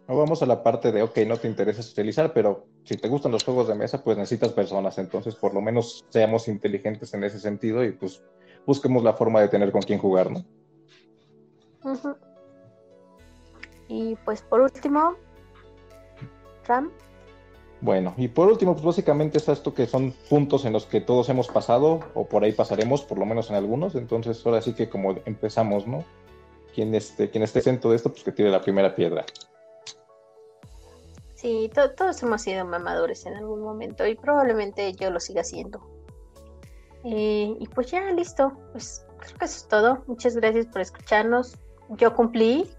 O 0.07 0.15
vamos 0.17 0.43
a 0.43 0.45
la 0.45 0.61
parte 0.61 0.91
de, 0.91 1.01
ok, 1.01 1.17
no 1.27 1.37
te 1.37 1.47
interesa 1.47 1.81
socializar, 1.81 2.33
pero 2.33 2.67
si 2.83 2.97
te 2.97 3.07
gustan 3.07 3.31
los 3.31 3.43
juegos 3.43 3.67
de 3.67 3.73
mesa, 3.73 4.03
pues 4.03 4.15
necesitas 4.17 4.51
personas. 4.53 4.97
Entonces, 4.99 5.35
por 5.35 5.53
lo 5.55 5.61
menos 5.61 6.05
seamos 6.09 6.47
inteligentes 6.47 7.13
en 7.15 7.23
ese 7.23 7.39
sentido 7.39 7.83
y 7.83 7.91
pues 7.93 8.23
busquemos 8.65 9.03
la 9.03 9.13
forma 9.13 9.41
de 9.41 9.47
tener 9.47 9.71
con 9.71 9.81
quién 9.81 9.99
jugar, 9.99 10.31
¿no? 10.31 10.45
Ujú. 11.83 12.15
Y 13.89 14.15
pues 14.23 14.41
por 14.43 14.61
último, 14.61 15.15
Ram. 16.65 16.89
Bueno, 17.81 18.13
y 18.17 18.27
por 18.27 18.47
último, 18.47 18.73
pues 18.73 18.85
básicamente 18.85 19.37
es 19.39 19.49
esto 19.49 19.73
que 19.73 19.87
son 19.87 20.13
puntos 20.29 20.63
en 20.65 20.73
los 20.73 20.85
que 20.85 21.01
todos 21.01 21.27
hemos 21.29 21.47
pasado, 21.47 21.99
o 22.13 22.25
por 22.25 22.43
ahí 22.43 22.51
pasaremos, 22.51 23.01
por 23.01 23.17
lo 23.17 23.25
menos 23.25 23.49
en 23.49 23.55
algunos. 23.55 23.95
Entonces, 23.95 24.45
ahora 24.45 24.61
sí 24.61 24.73
que 24.73 24.89
como 24.89 25.15
empezamos, 25.25 25.87
¿no? 25.87 26.05
Quien, 26.75 26.93
este, 26.93 27.29
quien 27.29 27.43
esté 27.43 27.59
exento 27.59 27.89
de 27.89 27.95
esto, 27.95 28.09
pues 28.11 28.23
que 28.23 28.31
tire 28.31 28.49
la 28.51 28.61
primera 28.61 28.93
piedra. 28.95 29.25
Sí, 31.35 31.71
to- 31.73 31.91
todos 31.91 32.21
hemos 32.21 32.41
sido 32.41 32.65
mamadores 32.65 33.25
en 33.25 33.33
algún 33.35 33.61
momento 33.61 34.05
y 34.05 34.15
probablemente 34.15 34.93
yo 34.93 35.09
lo 35.09 35.19
siga 35.21 35.43
siendo. 35.43 35.79
Eh, 37.05 37.55
y 37.57 37.67
pues 37.69 37.89
ya, 37.91 38.11
listo. 38.11 38.51
Pues 38.73 39.05
creo 39.19 39.37
que 39.37 39.45
eso 39.45 39.55
es 39.57 39.67
todo. 39.69 40.03
Muchas 40.05 40.35
gracias 40.35 40.65
por 40.65 40.81
escucharnos. 40.81 41.57
Yo 41.97 42.13
cumplí 42.13 42.69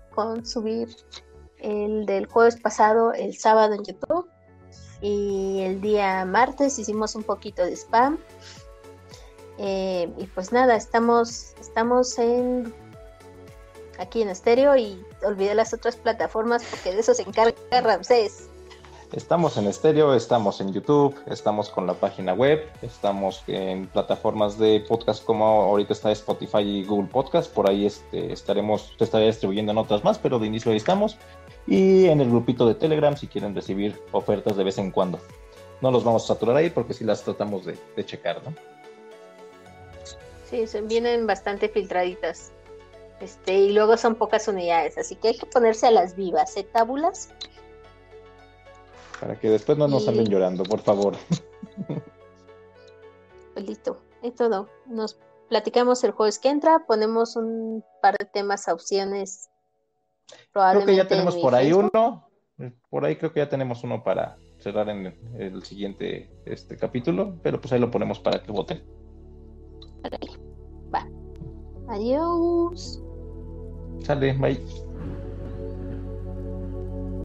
subir 0.44 0.88
el 1.58 2.06
del 2.06 2.26
jueves 2.26 2.56
pasado 2.56 3.12
el 3.12 3.36
sábado 3.36 3.74
en 3.74 3.84
YouTube. 3.84 4.28
Y 5.00 5.60
el 5.62 5.80
día 5.80 6.24
martes 6.26 6.78
hicimos 6.78 7.14
un 7.14 7.22
poquito 7.22 7.64
de 7.64 7.72
spam. 7.72 8.18
Eh, 9.58 10.12
y 10.16 10.26
pues 10.26 10.52
nada, 10.52 10.76
estamos, 10.76 11.54
estamos 11.60 12.18
en 12.18 12.72
aquí 13.98 14.22
en 14.22 14.30
estéreo 14.30 14.76
y 14.76 15.04
olvidé 15.22 15.54
las 15.54 15.74
otras 15.74 15.96
plataformas 15.96 16.64
porque 16.64 16.92
de 16.92 17.00
eso 17.00 17.14
se 17.14 17.22
encarga 17.22 17.54
Ramsés. 17.82 18.49
Estamos 19.12 19.56
en 19.56 19.66
estéreo, 19.66 20.14
estamos 20.14 20.60
en 20.60 20.72
YouTube, 20.72 21.16
estamos 21.26 21.68
con 21.68 21.84
la 21.84 21.94
página 21.94 22.32
web, 22.32 22.64
estamos 22.80 23.42
en 23.48 23.88
plataformas 23.88 24.56
de 24.56 24.84
podcast 24.86 25.24
como 25.24 25.44
ahorita 25.44 25.94
está 25.94 26.12
Spotify 26.12 26.58
y 26.58 26.84
Google 26.84 27.08
Podcast, 27.08 27.52
por 27.52 27.68
ahí 27.68 27.86
este, 27.86 28.32
estaremos, 28.32 28.94
se 28.96 29.02
estará 29.02 29.24
distribuyendo 29.24 29.72
en 29.72 29.78
otras 29.78 30.04
más, 30.04 30.16
pero 30.20 30.38
de 30.38 30.46
inicio 30.46 30.70
ahí 30.70 30.76
estamos. 30.76 31.16
Y 31.66 32.06
en 32.06 32.20
el 32.20 32.30
grupito 32.30 32.68
de 32.68 32.76
Telegram 32.76 33.16
si 33.16 33.26
quieren 33.26 33.52
recibir 33.52 34.00
ofertas 34.12 34.56
de 34.56 34.62
vez 34.62 34.78
en 34.78 34.92
cuando. 34.92 35.18
No 35.80 35.90
los 35.90 36.04
vamos 36.04 36.22
a 36.24 36.26
saturar 36.28 36.56
ahí 36.56 36.70
porque 36.70 36.94
sí 36.94 37.02
las 37.02 37.24
tratamos 37.24 37.64
de, 37.66 37.76
checar, 38.04 38.40
¿no? 38.44 38.54
Sí, 40.48 40.64
vienen 40.84 41.26
bastante 41.26 41.68
filtraditas. 41.68 42.52
Este, 43.20 43.58
y 43.58 43.72
luego 43.72 43.96
son 43.96 44.14
pocas 44.14 44.46
unidades, 44.46 44.96
así 44.98 45.16
que 45.16 45.28
hay 45.28 45.36
que 45.36 45.46
ponerse 45.46 45.88
a 45.88 45.90
las 45.90 46.14
vivas, 46.14 46.56
¿eh? 46.56 46.62
Tábulas. 46.62 47.30
Para 49.20 49.38
que 49.38 49.50
después 49.50 49.76
no 49.78 49.86
nos 49.88 50.04
Y- 50.04 50.08
anden 50.08 50.26
llorando, 50.26 50.62
por 50.64 50.80
favor. 50.80 51.14
Pues 53.52 53.66
listo, 53.66 53.98
es 54.22 54.34
todo. 54.36 54.68
Nos 54.86 55.18
platicamos 55.48 56.04
el 56.04 56.12
jueves 56.12 56.38
que 56.38 56.48
entra, 56.50 56.86
ponemos 56.86 57.34
un 57.34 57.84
par 58.00 58.16
de 58.16 58.24
temas 58.24 58.68
a 58.68 58.72
opciones. 58.74 59.50
Creo 60.52 60.86
que 60.86 60.94
ya 60.94 61.02
en 61.02 61.08
tenemos 61.08 61.36
por 61.36 61.54
ahí 61.56 61.66
Facebook. 61.72 61.90
uno. 61.92 62.28
Por 62.90 63.04
ahí 63.04 63.16
creo 63.16 63.32
que 63.32 63.40
ya 63.40 63.48
tenemos 63.48 63.82
uno 63.82 64.04
para 64.04 64.36
cerrar 64.60 64.88
en 64.88 65.18
el 65.36 65.62
siguiente 65.64 66.30
este 66.44 66.76
capítulo, 66.76 67.38
pero 67.42 67.60
pues 67.60 67.72
ahí 67.72 67.80
lo 67.80 67.90
ponemos 67.90 68.20
para 68.20 68.40
que 68.40 68.52
voten. 68.52 68.84
Adiós. 71.88 73.02
Sale, 74.04 74.32
bye. 74.34 74.60